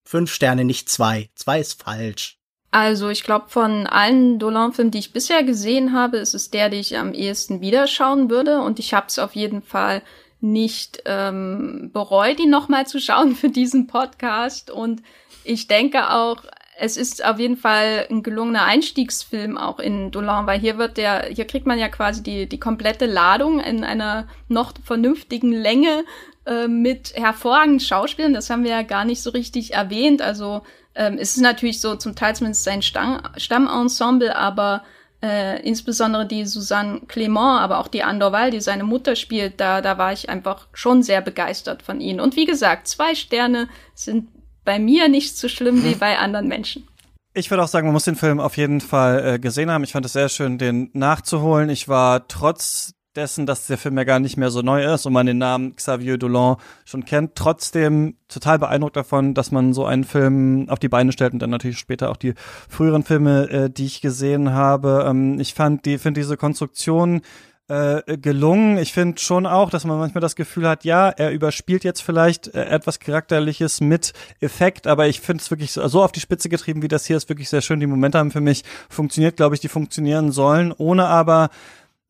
Fünf 0.04 0.34
Sterne, 0.34 0.66
nicht 0.66 0.90
zwei. 0.90 1.30
Zwei 1.36 1.60
ist 1.60 1.82
falsch. 1.82 2.38
Also 2.76 3.08
ich 3.08 3.24
glaube, 3.24 3.46
von 3.48 3.88
allen 3.88 4.38
Dolan-Filmen, 4.38 4.92
die 4.92 5.00
ich 5.00 5.14
bisher 5.14 5.44
gesehen 5.44 5.94
habe, 5.94 6.18
ist 6.18 6.34
es 6.34 6.52
der, 6.52 6.68
den 6.68 6.82
ich 6.82 6.98
am 6.98 7.14
ehesten 7.14 7.62
wieder 7.62 7.88
schauen 7.88 8.30
würde. 8.30 8.60
Und 8.60 8.80
ich 8.80 8.94
habe 8.94 9.06
es 9.08 9.18
auf 9.18 9.34
jeden 9.34 9.62
Fall 9.62 10.02
nicht 10.42 11.02
ähm, 11.06 11.92
bereut, 11.94 12.38
ihn 12.38 12.50
nochmal 12.50 12.86
zu 12.86 13.00
schauen 13.00 13.34
für 13.34 13.48
diesen 13.48 13.88
Podcast. 13.88 14.72
Und 14.72 15.04
ich 15.46 15.70
denke 15.70 16.10
auch, 16.10 16.44
es 16.78 16.98
ist 16.98 17.24
auf 17.24 17.40
jeden 17.40 17.56
Fall 17.56 18.08
ein 18.12 18.24
gelungener 18.24 18.66
Einstiegsfilm 18.66 19.58
auch 19.58 19.80
in 19.80 20.12
Dolan, 20.12 20.46
weil 20.46 20.60
hier 20.60 20.78
wird 20.78 20.98
der, 20.98 21.28
hier 21.28 21.48
kriegt 21.48 21.68
man 21.68 21.80
ja 21.80 21.88
quasi 21.88 22.24
die, 22.24 22.46
die 22.50 22.60
komplette 22.60 23.06
Ladung 23.06 23.62
in 23.62 23.86
einer 23.86 24.28
noch 24.50 24.74
vernünftigen 24.84 25.54
Länge 25.54 26.04
äh, 26.46 26.68
mit 26.68 27.14
hervorragenden 27.16 27.80
Schauspielern. 27.80 28.34
Das 28.34 28.50
haben 28.50 28.66
wir 28.66 28.72
ja 28.72 28.82
gar 28.82 29.06
nicht 29.06 29.22
so 29.22 29.30
richtig 29.30 29.76
erwähnt. 29.76 30.22
Also 30.22 30.64
ähm, 30.96 31.18
es 31.20 31.36
ist 31.36 31.42
natürlich 31.42 31.82
so 31.82 31.96
zum 31.96 32.16
Teil 32.16 32.36
zumindest 32.36 32.64
sein 32.64 32.82
Stamm 32.82 33.22
Stammensemble, 33.38 34.36
aber 34.36 34.84
äh, 35.22 35.62
insbesondere 35.68 36.26
die 36.26 36.46
Susanne 36.46 37.02
Clément, 37.08 37.60
aber 37.60 37.80
auch 37.80 37.88
die 37.88 38.04
Andorval, 38.04 38.52
die 38.52 38.62
seine 38.62 38.84
Mutter 38.84 39.16
spielt, 39.16 39.60
da, 39.60 39.82
da 39.82 39.98
war 39.98 40.14
ich 40.14 40.30
einfach 40.30 40.68
schon 40.74 41.04
sehr 41.04 41.22
begeistert 41.22 41.84
von 41.84 42.00
ihnen. 42.00 42.20
Und 42.20 42.36
wie 42.36 42.46
gesagt, 42.46 42.88
zwei 42.88 43.16
Sterne 43.16 43.68
sind 43.94 44.28
bei 44.64 44.80
mir 44.80 45.10
nicht 45.10 45.38
so 45.38 45.48
schlimm 45.48 45.84
wie 45.84 45.96
bei 45.96 46.18
anderen 46.18 46.48
Menschen. 46.48 46.88
Ich 47.34 47.52
würde 47.52 47.64
auch 47.64 47.68
sagen, 47.68 47.88
man 47.88 47.94
muss 47.94 48.06
den 48.06 48.16
Film 48.16 48.40
auf 48.40 48.56
jeden 48.56 48.80
Fall 48.80 49.36
äh, 49.36 49.40
gesehen 49.40 49.70
haben. 49.70 49.84
Ich 49.84 49.92
fand 49.92 50.06
es 50.06 50.14
sehr 50.14 50.30
schön, 50.30 50.58
den 50.58 50.90
nachzuholen. 50.94 51.70
Ich 51.70 51.90
war 51.90 52.28
trotz 52.28 52.94
dessen, 53.16 53.46
dass 53.46 53.68
der 53.68 53.78
Film 53.78 53.98
ja 53.98 54.04
gar 54.04 54.20
nicht 54.20 54.38
mehr 54.38 54.52
so 54.52 54.62
neu 54.62 54.84
ist 54.84 55.06
und 55.06 55.14
man 55.14 55.26
den 55.26 55.38
Namen 55.38 55.76
Xavier 55.76 56.18
Dolan 56.18 56.58
schon 56.86 57.06
kennt, 57.06 57.36
trotzdem 57.36 58.16
total 58.28 58.60
beeindruckt 58.60 58.96
davon, 58.96 59.34
dass 59.34 59.52
man 59.52 59.74
so 59.74 59.86
einen 59.86 60.04
Film 60.04 60.70
auf 60.70 60.80
die 60.80 60.90
Beine 60.90 61.12
stellt 61.12 61.34
und 61.34 61.40
dann 61.40 61.50
natürlich 61.50 61.78
später 61.78 62.10
auch 62.10 62.18
die 62.18 62.34
früheren 62.70 63.04
Filme, 63.04 63.50
äh, 63.50 63.70
die 63.70 63.86
ich 63.86 64.02
gesehen 64.02 64.54
habe. 64.54 65.06
Ähm, 65.08 65.40
ich 65.40 65.54
fand 65.54 65.86
die, 65.86 65.98
finde 65.98 66.20
diese 66.20 66.38
Konstruktion 66.38 67.22
äh, 67.68 68.18
gelungen. 68.18 68.78
Ich 68.78 68.94
finde 68.94 69.20
schon 69.20 69.46
auch, 69.46 69.70
dass 69.70 69.86
man 69.86 69.98
manchmal 69.98 70.22
das 70.22 70.36
Gefühl 70.36 70.68
hat, 70.68 70.84
ja, 70.84 71.10
er 71.10 71.32
überspielt 71.32 71.84
jetzt 71.84 72.02
vielleicht 72.02 72.54
äh, 72.54 72.66
etwas 72.66 73.00
Charakterliches 73.00 73.82
mit 73.82 74.14
Effekt, 74.40 74.86
aber 74.86 75.08
ich 75.08 75.20
finde 75.20 75.42
es 75.42 75.50
wirklich 75.50 75.72
so, 75.72 75.88
so 75.88 76.04
auf 76.04 76.12
die 76.12 76.20
Spitze 76.20 76.50
getrieben, 76.50 76.84
wie 76.84 76.88
das 76.88 77.06
hier 77.06 77.18
ist, 77.18 77.28
wirklich 77.30 77.50
sehr 77.50 77.62
schön. 77.62 77.80
Die 77.80 77.88
Momente 77.88 78.20
haben 78.20 78.32
für 78.32 78.42
mich 78.42 78.64
funktioniert, 78.90 79.38
glaube 79.38 79.56
ich, 79.56 79.62
die 79.62 79.68
funktionieren 79.68 80.32
sollen, 80.32 80.74
ohne 80.78 81.08
aber 81.08 81.50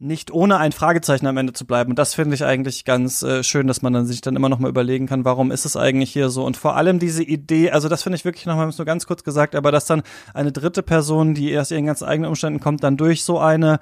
nicht 0.05 0.31
ohne 0.31 0.57
ein 0.57 0.71
Fragezeichen 0.71 1.27
am 1.27 1.37
Ende 1.37 1.53
zu 1.53 1.65
bleiben. 1.65 1.91
Und 1.91 1.99
das 1.99 2.13
finde 2.13 2.35
ich 2.35 2.45
eigentlich 2.45 2.85
ganz 2.85 3.23
äh, 3.23 3.43
schön, 3.43 3.67
dass 3.67 3.81
man 3.81 3.93
dann 3.93 4.05
sich 4.05 4.21
dann 4.21 4.35
immer 4.35 4.49
noch 4.49 4.59
mal 4.59 4.69
überlegen 4.69 5.07
kann, 5.07 5.25
warum 5.25 5.51
ist 5.51 5.65
es 5.65 5.75
eigentlich 5.75 6.11
hier 6.11 6.29
so? 6.29 6.45
Und 6.45 6.57
vor 6.57 6.75
allem 6.75 6.99
diese 6.99 7.23
Idee, 7.23 7.71
also 7.71 7.89
das 7.89 8.03
finde 8.03 8.17
ich 8.17 8.25
wirklich 8.25 8.45
noch 8.45 8.55
mal 8.55 8.65
nur 8.65 8.85
ganz 8.85 9.07
kurz 9.07 9.23
gesagt, 9.23 9.55
aber 9.55 9.71
dass 9.71 9.85
dann 9.85 10.03
eine 10.33 10.51
dritte 10.51 10.83
Person, 10.83 11.33
die 11.33 11.51
erst 11.51 11.71
ihren 11.71 11.85
ganz 11.85 12.03
eigenen 12.03 12.29
Umständen 12.29 12.59
kommt, 12.59 12.83
dann 12.83 12.97
durch 12.97 13.23
so 13.23 13.39
eine 13.39 13.79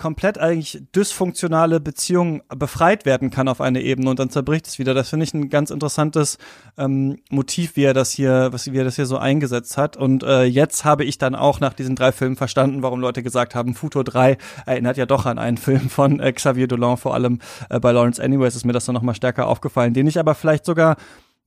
komplett 0.00 0.38
eigentlich 0.38 0.82
dysfunktionale 0.96 1.78
Beziehung 1.78 2.42
befreit 2.48 3.04
werden 3.04 3.30
kann 3.30 3.48
auf 3.48 3.60
eine 3.60 3.82
Ebene 3.82 4.10
und 4.10 4.18
dann 4.18 4.30
zerbricht 4.30 4.66
es 4.66 4.78
wieder. 4.78 4.94
Das 4.94 5.10
finde 5.10 5.24
ich 5.24 5.34
ein 5.34 5.50
ganz 5.50 5.70
interessantes 5.70 6.38
ähm, 6.78 7.18
Motiv, 7.30 7.76
wie 7.76 7.84
er 7.84 7.94
das 7.94 8.10
hier, 8.10 8.48
was 8.50 8.72
wie 8.72 8.78
er 8.78 8.84
das 8.84 8.96
hier 8.96 9.06
so 9.06 9.18
eingesetzt 9.18 9.76
hat. 9.76 9.96
Und 9.98 10.22
äh, 10.22 10.44
jetzt 10.44 10.84
habe 10.84 11.04
ich 11.04 11.18
dann 11.18 11.34
auch 11.34 11.60
nach 11.60 11.74
diesen 11.74 11.96
drei 11.96 12.12
Filmen 12.12 12.36
verstanden, 12.36 12.82
warum 12.82 13.00
Leute 13.00 13.22
gesagt 13.22 13.54
haben, 13.54 13.74
Futur 13.74 14.02
3 14.02 14.38
erinnert 14.64 14.96
ja 14.96 15.04
doch 15.04 15.26
an 15.26 15.38
einen 15.38 15.58
Film 15.58 15.90
von 15.90 16.18
äh, 16.18 16.32
Xavier 16.32 16.66
Dolan, 16.66 16.96
vor 16.96 17.14
allem 17.14 17.38
äh, 17.68 17.78
bei 17.78 17.92
Lawrence 17.92 18.22
Anyways 18.22 18.56
ist 18.56 18.64
mir 18.64 18.72
das 18.72 18.86
dann 18.86 18.94
nochmal 18.94 19.14
stärker 19.14 19.46
aufgefallen, 19.46 19.92
den 19.92 20.06
ich 20.06 20.18
aber 20.18 20.34
vielleicht 20.34 20.64
sogar 20.64 20.96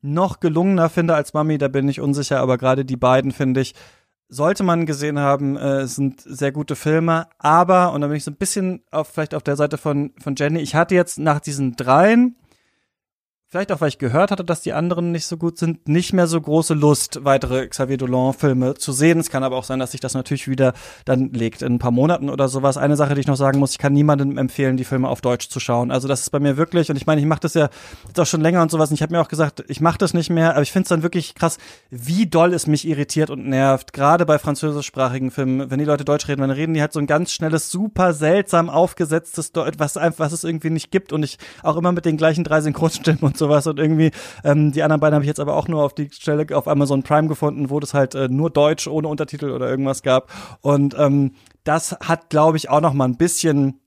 noch 0.03 0.39
gelungener 0.39 0.89
finde 0.89 1.15
als 1.15 1.33
Mami, 1.33 1.57
da 1.57 1.69
bin 1.69 1.87
ich 1.87 2.01
unsicher, 2.01 2.39
aber 2.39 2.57
gerade 2.57 2.85
die 2.85 2.97
beiden 2.97 3.31
finde 3.31 3.61
ich 3.61 3.73
sollte 4.33 4.63
man 4.63 4.85
gesehen 4.85 5.19
haben, 5.19 5.55
äh, 5.57 5.87
sind 5.87 6.21
sehr 6.21 6.51
gute 6.51 6.75
Filme, 6.75 7.27
aber, 7.37 7.93
und 7.93 8.01
da 8.01 8.07
bin 8.07 8.17
ich 8.17 8.23
so 8.23 8.31
ein 8.31 8.37
bisschen 8.37 8.83
auf, 8.91 9.09
vielleicht 9.09 9.35
auf 9.35 9.43
der 9.43 9.55
Seite 9.55 9.77
von, 9.77 10.11
von 10.21 10.35
Jenny, 10.35 10.59
ich 10.59 10.75
hatte 10.75 10.95
jetzt 10.95 11.19
nach 11.19 11.39
diesen 11.39 11.75
dreien 11.75 12.35
vielleicht 13.53 13.71
auch 13.71 13.81
weil 13.81 13.89
ich 13.89 13.99
gehört 13.99 14.31
hatte, 14.31 14.43
dass 14.43 14.61
die 14.61 14.73
anderen 14.73 15.11
nicht 15.11 15.27
so 15.27 15.37
gut 15.37 15.59
sind, 15.59 15.87
nicht 15.87 16.11
mehr 16.11 16.25
so 16.25 16.41
große 16.41 16.73
Lust, 16.73 17.23
weitere 17.23 17.67
Xavier 17.67 17.97
Dolan-Filme 17.97 18.73
zu 18.73 18.91
sehen. 18.91 19.19
Es 19.19 19.29
kann 19.29 19.43
aber 19.43 19.57
auch 19.57 19.63
sein, 19.63 19.77
dass 19.77 19.91
sich 19.91 20.01
das 20.01 20.15
natürlich 20.15 20.47
wieder 20.47 20.73
dann 21.05 21.31
legt 21.33 21.61
in 21.61 21.75
ein 21.75 21.77
paar 21.77 21.91
Monaten 21.91 22.31
oder 22.31 22.47
sowas. 22.47 22.77
Eine 22.77 22.95
Sache, 22.95 23.13
die 23.13 23.21
ich 23.21 23.27
noch 23.27 23.35
sagen 23.35 23.59
muss, 23.59 23.73
ich 23.73 23.77
kann 23.77 23.93
niemandem 23.93 24.39
empfehlen, 24.39 24.75
die 24.75 24.83
Filme 24.83 25.07
auf 25.07 25.21
Deutsch 25.21 25.49
zu 25.49 25.59
schauen. 25.59 25.91
Also 25.91 26.07
das 26.07 26.21
ist 26.21 26.31
bei 26.31 26.39
mir 26.39 26.57
wirklich, 26.57 26.89
und 26.89 26.95
ich 26.95 27.05
meine, 27.05 27.21
ich 27.21 27.27
mache 27.27 27.41
das 27.41 27.53
ja 27.53 27.69
jetzt 28.07 28.19
auch 28.19 28.25
schon 28.25 28.41
länger 28.41 28.63
und 28.63 28.71
sowas, 28.71 28.89
und 28.89 28.95
ich 28.95 29.03
habe 29.03 29.13
mir 29.13 29.21
auch 29.21 29.27
gesagt, 29.27 29.63
ich 29.67 29.81
mache 29.81 29.99
das 29.99 30.15
nicht 30.15 30.31
mehr, 30.31 30.53
aber 30.53 30.63
ich 30.63 30.71
finde 30.71 30.85
es 30.85 30.89
dann 30.89 31.03
wirklich 31.03 31.35
krass, 31.35 31.59
wie 31.91 32.25
doll 32.25 32.55
es 32.55 32.65
mich 32.65 32.87
irritiert 32.87 33.29
und 33.29 33.47
nervt, 33.47 33.93
gerade 33.93 34.25
bei 34.25 34.39
französischsprachigen 34.39 35.29
Filmen, 35.29 35.69
wenn 35.69 35.77
die 35.77 35.85
Leute 35.85 36.05
Deutsch 36.05 36.27
reden, 36.27 36.41
dann 36.41 36.49
reden 36.49 36.73
die 36.73 36.81
halt 36.81 36.91
so 36.91 36.97
ein 36.99 37.05
ganz 37.05 37.31
schnelles, 37.31 37.69
super 37.69 38.13
seltsam 38.13 38.71
aufgesetztes 38.71 39.51
Deutsch, 39.51 39.77
was, 39.77 39.95
was 39.95 40.31
es 40.31 40.43
irgendwie 40.43 40.71
nicht 40.71 40.89
gibt 40.89 41.13
und 41.13 41.21
ich 41.21 41.37
auch 41.61 41.77
immer 41.77 41.91
mit 41.91 42.05
den 42.05 42.17
gleichen 42.17 42.43
drei 42.43 42.59
Synchronstimmen 42.59 43.21
und 43.21 43.37
so 43.37 43.42
sowas 43.43 43.67
und 43.67 43.79
irgendwie 43.79 44.11
ähm, 44.43 44.71
die 44.71 44.83
anderen 44.83 44.99
beiden 44.99 45.15
habe 45.15 45.23
ich 45.23 45.27
jetzt 45.27 45.39
aber 45.39 45.55
auch 45.55 45.67
nur 45.67 45.83
auf 45.83 45.93
die 45.93 46.09
Stelle 46.11 46.45
auf 46.55 46.67
Amazon 46.67 47.03
Prime 47.03 47.27
gefunden, 47.27 47.69
wo 47.69 47.79
das 47.79 47.93
halt 47.93 48.15
äh, 48.15 48.27
nur 48.29 48.49
Deutsch 48.49 48.87
ohne 48.87 49.07
Untertitel 49.07 49.51
oder 49.51 49.69
irgendwas 49.69 50.01
gab. 50.01 50.31
Und 50.61 50.95
ähm, 50.97 51.33
das 51.63 51.97
hat 52.01 52.29
glaube 52.29 52.57
ich 52.57 52.69
auch 52.69 52.81
noch 52.81 52.93
mal 52.93 53.05
ein 53.05 53.17
bisschen 53.17 53.82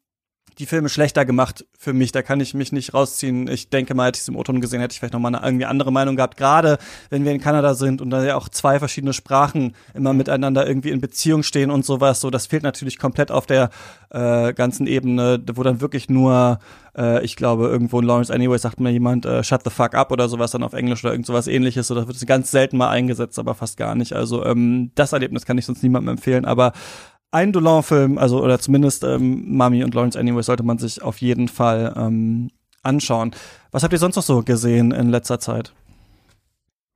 die 0.58 0.66
Filme 0.66 0.88
schlechter 0.88 1.24
gemacht 1.26 1.66
für 1.78 1.92
mich. 1.92 2.12
Da 2.12 2.22
kann 2.22 2.40
ich 2.40 2.54
mich 2.54 2.72
nicht 2.72 2.94
rausziehen. 2.94 3.46
Ich 3.48 3.68
denke 3.68 3.94
mal, 3.94 4.06
hätte 4.06 4.16
ich 4.16 4.22
es 4.22 4.28
im 4.28 4.36
O-Ton 4.36 4.60
gesehen, 4.60 4.80
hätte 4.80 4.92
ich 4.92 4.98
vielleicht 4.98 5.12
noch 5.12 5.20
mal 5.20 5.34
eine 5.34 5.46
irgendwie 5.46 5.66
andere 5.66 5.92
Meinung 5.92 6.16
gehabt. 6.16 6.38
Gerade 6.38 6.78
wenn 7.10 7.24
wir 7.24 7.32
in 7.32 7.40
Kanada 7.40 7.74
sind 7.74 8.00
und 8.00 8.10
da 8.10 8.24
ja 8.24 8.36
auch 8.36 8.48
zwei 8.48 8.78
verschiedene 8.78 9.12
Sprachen 9.12 9.74
immer 9.92 10.14
miteinander 10.14 10.66
irgendwie 10.66 10.90
in 10.90 11.00
Beziehung 11.00 11.42
stehen 11.42 11.70
und 11.70 11.84
sowas. 11.84 12.20
So, 12.20 12.30
das 12.30 12.46
fehlt 12.46 12.62
natürlich 12.62 12.98
komplett 12.98 13.30
auf 13.30 13.44
der 13.44 13.68
äh, 14.10 14.54
ganzen 14.54 14.86
Ebene, 14.86 15.42
wo 15.54 15.62
dann 15.62 15.82
wirklich 15.82 16.08
nur, 16.08 16.58
äh, 16.96 17.22
ich 17.22 17.36
glaube, 17.36 17.66
irgendwo 17.66 18.00
in 18.00 18.06
Lawrence 18.06 18.32
Anyway 18.32 18.58
sagt 18.58 18.80
mir 18.80 18.90
jemand, 18.90 19.26
äh, 19.26 19.44
shut 19.44 19.62
the 19.64 19.70
fuck 19.70 19.94
up 19.94 20.10
oder 20.10 20.28
sowas 20.28 20.52
dann 20.52 20.62
auf 20.62 20.72
Englisch 20.72 21.04
oder 21.04 21.12
irgend 21.12 21.26
sowas 21.26 21.48
ähnliches. 21.48 21.86
So, 21.88 21.94
das 21.94 22.06
wird 22.06 22.26
ganz 22.26 22.50
selten 22.50 22.78
mal 22.78 22.88
eingesetzt, 22.88 23.38
aber 23.38 23.54
fast 23.54 23.76
gar 23.76 23.94
nicht. 23.94 24.14
Also 24.14 24.44
ähm, 24.44 24.90
das 24.94 25.12
Erlebnis 25.12 25.44
kann 25.44 25.58
ich 25.58 25.66
sonst 25.66 25.82
niemandem 25.82 26.16
empfehlen. 26.16 26.46
Aber 26.46 26.72
ein 27.30 27.52
Dolan-Film, 27.52 28.18
also 28.18 28.42
oder 28.42 28.58
zumindest 28.58 29.04
ähm, 29.04 29.56
Mami 29.56 29.84
und 29.84 29.94
Lawrence 29.94 30.18
Anyway 30.18 30.42
sollte 30.42 30.62
man 30.62 30.78
sich 30.78 31.02
auf 31.02 31.20
jeden 31.20 31.48
Fall 31.48 31.94
ähm, 31.96 32.50
anschauen. 32.82 33.32
Was 33.72 33.82
habt 33.82 33.92
ihr 33.92 33.98
sonst 33.98 34.16
noch 34.16 34.22
so 34.22 34.42
gesehen 34.42 34.92
in 34.92 35.10
letzter 35.10 35.38
Zeit? 35.38 35.72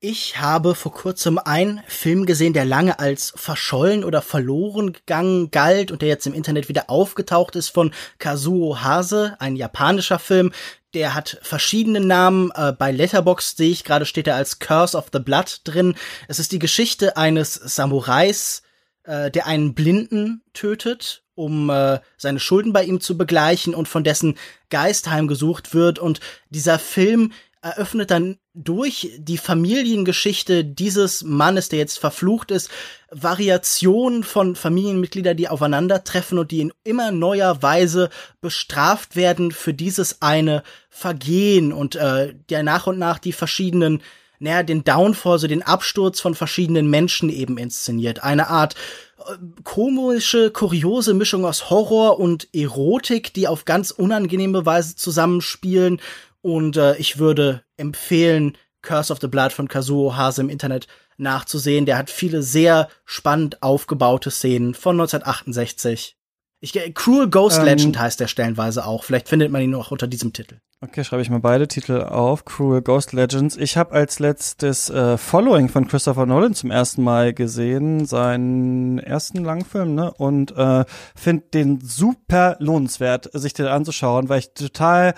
Ich 0.03 0.41
habe 0.41 0.75
vor 0.75 0.95
kurzem 0.95 1.39
einen 1.39 1.83
Film 1.87 2.25
gesehen, 2.25 2.55
der 2.55 2.65
lange 2.65 2.99
als 3.01 3.35
verschollen 3.37 4.03
oder 4.03 4.23
verloren 4.23 4.95
gegangen 4.95 5.51
galt 5.51 5.93
und 5.93 6.01
der 6.01 6.09
jetzt 6.09 6.27
im 6.27 6.33
Internet 6.33 6.71
wieder 6.71 6.89
aufgetaucht 6.89 7.55
ist 7.55 7.69
von 7.69 7.93
Kazuo 8.19 8.81
Hase, 8.81 9.37
ein 9.41 9.57
japanischer 9.57 10.19
Film. 10.19 10.53
Der 10.95 11.15
hat 11.15 11.39
verschiedene 11.43 12.01
Namen. 12.01 12.51
Äh, 12.55 12.73
bei 12.73 12.93
Letterbox 12.93 13.59
sehe 13.59 13.71
ich 13.71 13.85
gerade 13.85 14.07
steht 14.07 14.27
er 14.27 14.37
als 14.37 14.59
Curse 14.59 14.97
of 14.97 15.09
the 15.13 15.19
Blood 15.19 15.61
drin. 15.65 15.95
Es 16.29 16.39
ist 16.39 16.53
die 16.53 16.59
Geschichte 16.59 17.19
eines 17.19 17.53
Samurais, 17.53 18.63
äh, 19.05 19.31
der 19.31 19.47
einen 19.47 19.75
Blinden 19.75 20.43
tötet, 20.53 21.25
um 21.35 21.71
äh, 21.71 22.01
seine 22.17 22.41
Schulden 22.41 22.73
bei 22.73 22.85
ihm 22.85 23.01
zu 23.01 23.17
begleichen 23.17 23.75
und 23.75 23.89
von 23.89 24.05
dessen 24.05 24.37
Geist 24.69 25.11
heimgesucht 25.11 25.75
wird. 25.75 25.99
Und 25.99 26.21
dieser 26.51 26.79
Film 26.79 27.33
eröffnet 27.63 28.11
dann 28.11 28.39
durch 28.55 29.13
die 29.19 29.39
Familiengeschichte 29.39 30.65
dieses 30.65 31.23
Mannes, 31.23 31.69
der 31.69 31.79
jetzt 31.79 31.99
verflucht 31.99 32.51
ist, 32.51 32.71
Variationen 33.11 34.25
von 34.25 34.57
Familienmitgliedern, 34.57 35.37
die 35.37 35.49
aufeinandertreffen 35.49 36.39
und 36.39 36.51
die 36.51 36.61
in 36.61 36.73
immer 36.85 37.13
neuer 37.13 37.63
Weise 37.63 38.11
bestraft 38.41 39.15
werden 39.15 39.53
für 39.53 39.75
dieses 39.75 40.23
eine 40.23 40.63
Vergehen 40.89 41.73
und 41.73 41.97
äh, 41.97 42.35
der 42.49 42.63
nach 42.63 42.87
und 42.87 42.99
nach 42.99 43.19
die 43.19 43.33
verschiedenen, 43.33 44.03
naja, 44.41 44.63
den 44.63 44.83
Downfall, 44.83 45.39
so 45.39 45.47
den 45.47 45.63
Absturz 45.63 46.21
von 46.21 46.35
verschiedenen 46.35 46.91
Menschen 46.91 47.29
eben 47.29 47.59
inszeniert. 47.59 48.25
Eine 48.25 48.49
Art 48.49 48.75
äh, 49.19 49.37
komische, 49.63 50.51
kuriose 50.51 51.15
Mischung 51.15 51.45
aus 51.45 51.71
Horror 51.71 52.19
und 52.19 52.49
Erotik, 52.53 53.33
die 53.35 53.47
auf 53.47 53.65
ganz 53.65 53.91
unangenehme 53.91 54.67
Weise 54.67 54.97
zusammenspielen 54.97 56.01
und 56.43 56.77
äh, 56.77 56.97
ich 56.97 57.19
würde 57.19 57.63
empfehlen, 57.77 58.57
Curse 58.83 59.13
of 59.13 59.21
the 59.21 59.29
Blood 59.29 59.53
von 59.53 59.69
Kazuo 59.69 60.17
Hase 60.17 60.41
im 60.41 60.49
Internet 60.49 60.87
nachzusehen. 61.19 61.85
Der 61.85 61.99
hat 61.99 62.09
viele 62.09 62.43
sehr 62.43 62.89
spannend 63.05 63.63
aufgebaute 63.63 64.31
Szenen 64.31 64.75
von 64.75 64.99
1968. 64.99 66.17
Ich, 66.61 66.73
Cruel 66.95 67.29
Ghost 67.29 67.59
ähm, 67.59 67.65
Legend 67.67 67.99
heißt 67.99 68.21
der 68.21 68.29
stellenweise 68.29 68.87
auch. 68.87 69.05
Vielleicht 69.05 69.29
findet 69.29 69.51
man 69.51 69.63
ihn 69.63 69.71
noch 69.71 69.91
unter 69.91 70.07
diesem 70.07 70.33
Titel. 70.33 70.61
Okay, 70.83 71.05
schreibe 71.05 71.21
ich 71.21 71.29
mal 71.29 71.41
beide 71.41 71.69
Titel 71.69 72.01
auf. 72.01 72.47
Cruel 72.47 72.81
Ghost 72.81 73.13
Legends. 73.13 73.55
Ich 73.59 73.77
habe 73.77 73.93
als 73.93 74.19
letztes 74.19 74.89
äh, 74.89 75.19
Following 75.19 75.69
von 75.69 75.87
Christopher 75.87 76.25
Nolan 76.25 76.55
zum 76.55 76.71
ersten 76.71 77.03
Mal 77.03 77.35
gesehen, 77.35 78.07
seinen 78.07 78.99
ersten 78.99 79.45
Langfilm, 79.45 79.95
ne? 79.95 80.11
Und 80.11 80.57
äh, 80.57 80.87
finde 81.15 81.45
den 81.53 81.83
super 81.83 82.57
lohnenswert, 82.61 83.29
sich 83.35 83.53
den 83.53 83.67
anzuschauen, 83.67 84.31
weil 84.31 84.39
ich 84.39 84.55
total 84.55 85.13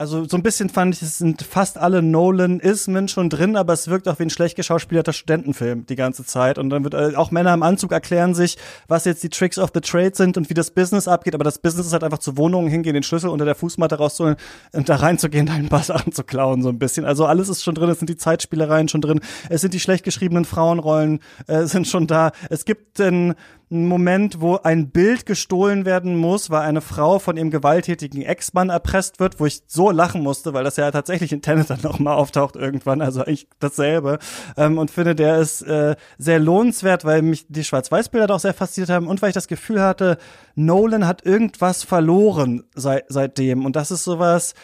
also 0.00 0.24
so 0.24 0.38
ein 0.38 0.42
bisschen 0.42 0.70
fand 0.70 0.94
ich, 0.94 1.02
es 1.02 1.18
sind 1.18 1.42
fast 1.42 1.76
alle 1.76 2.00
Nolan-Ismen 2.00 3.06
schon 3.06 3.28
drin, 3.28 3.54
aber 3.54 3.74
es 3.74 3.88
wirkt 3.88 4.08
auch 4.08 4.18
wie 4.18 4.22
ein 4.22 4.30
schlecht 4.30 4.56
geschauspielerter 4.56 5.12
Studentenfilm 5.12 5.84
die 5.84 5.94
ganze 5.94 6.24
Zeit. 6.24 6.56
Und 6.56 6.70
dann 6.70 6.84
wird 6.84 6.94
äh, 6.94 7.14
auch 7.16 7.30
Männer 7.30 7.52
im 7.52 7.62
Anzug 7.62 7.92
erklären 7.92 8.34
sich, 8.34 8.56
was 8.88 9.04
jetzt 9.04 9.22
die 9.22 9.28
Tricks 9.28 9.58
of 9.58 9.72
the 9.74 9.82
Trade 9.82 10.12
sind 10.14 10.38
und 10.38 10.48
wie 10.48 10.54
das 10.54 10.70
Business 10.70 11.06
abgeht. 11.06 11.34
Aber 11.34 11.44
das 11.44 11.58
Business 11.58 11.86
ist 11.86 11.92
halt 11.92 12.02
einfach 12.02 12.16
zu 12.16 12.38
Wohnungen 12.38 12.68
hingehen, 12.68 12.94
den 12.94 13.02
Schlüssel 13.02 13.28
unter 13.28 13.44
der 13.44 13.54
Fußmatte 13.54 13.98
rauszuholen 13.98 14.36
und 14.72 14.88
da 14.88 14.96
reinzugehen, 14.96 15.44
da 15.44 15.52
ein 15.52 15.68
paar 15.68 15.82
Sachen 15.82 16.14
zu 16.14 16.24
klauen, 16.24 16.62
so 16.62 16.70
ein 16.70 16.78
bisschen. 16.78 17.04
Also 17.04 17.26
alles 17.26 17.50
ist 17.50 17.62
schon 17.62 17.74
drin, 17.74 17.90
es 17.90 17.98
sind 17.98 18.08
die 18.08 18.16
Zeitspielereien 18.16 18.88
schon 18.88 19.02
drin, 19.02 19.20
es 19.50 19.60
sind 19.60 19.74
die 19.74 19.80
schlecht 19.80 20.04
geschriebenen 20.04 20.46
Frauenrollen 20.46 21.20
äh, 21.46 21.64
sind 21.64 21.86
schon 21.86 22.06
da. 22.06 22.32
Es 22.48 22.64
gibt 22.64 23.00
den 23.00 23.34
ein 23.70 23.86
Moment, 23.86 24.40
wo 24.40 24.56
ein 24.56 24.90
Bild 24.90 25.26
gestohlen 25.26 25.84
werden 25.84 26.16
muss, 26.16 26.50
weil 26.50 26.62
eine 26.62 26.80
Frau 26.80 27.20
von 27.20 27.36
ihrem 27.36 27.50
gewalttätigen 27.50 28.22
Ex-Mann 28.22 28.68
erpresst 28.68 29.20
wird, 29.20 29.38
wo 29.38 29.46
ich 29.46 29.62
so 29.66 29.89
lachen 29.92 30.22
musste, 30.22 30.52
weil 30.52 30.64
das 30.64 30.76
ja 30.76 30.90
tatsächlich 30.90 31.32
in 31.32 31.42
Tennis 31.42 31.68
dann 31.68 31.80
noch 31.82 31.98
mal 31.98 32.14
auftaucht 32.14 32.56
irgendwann, 32.56 33.00
also 33.00 33.20
eigentlich 33.20 33.48
dasselbe. 33.58 34.18
Ähm, 34.56 34.78
und 34.78 34.90
finde, 34.90 35.14
der 35.14 35.38
ist 35.38 35.62
äh, 35.62 35.96
sehr 36.18 36.38
lohnenswert, 36.38 37.04
weil 37.04 37.22
mich 37.22 37.46
die 37.48 37.64
Schwarz-Weiß-Bilder 37.64 38.26
doch 38.26 38.40
sehr 38.40 38.54
fasziniert 38.54 38.90
haben 38.90 39.06
und 39.06 39.22
weil 39.22 39.30
ich 39.30 39.34
das 39.34 39.48
Gefühl 39.48 39.82
hatte, 39.82 40.18
Nolan 40.54 41.06
hat 41.06 41.24
irgendwas 41.24 41.82
verloren 41.82 42.64
seit, 42.74 43.04
seitdem. 43.08 43.64
Und 43.64 43.76
das 43.76 43.90
ist 43.90 44.04
sowas, 44.04 44.54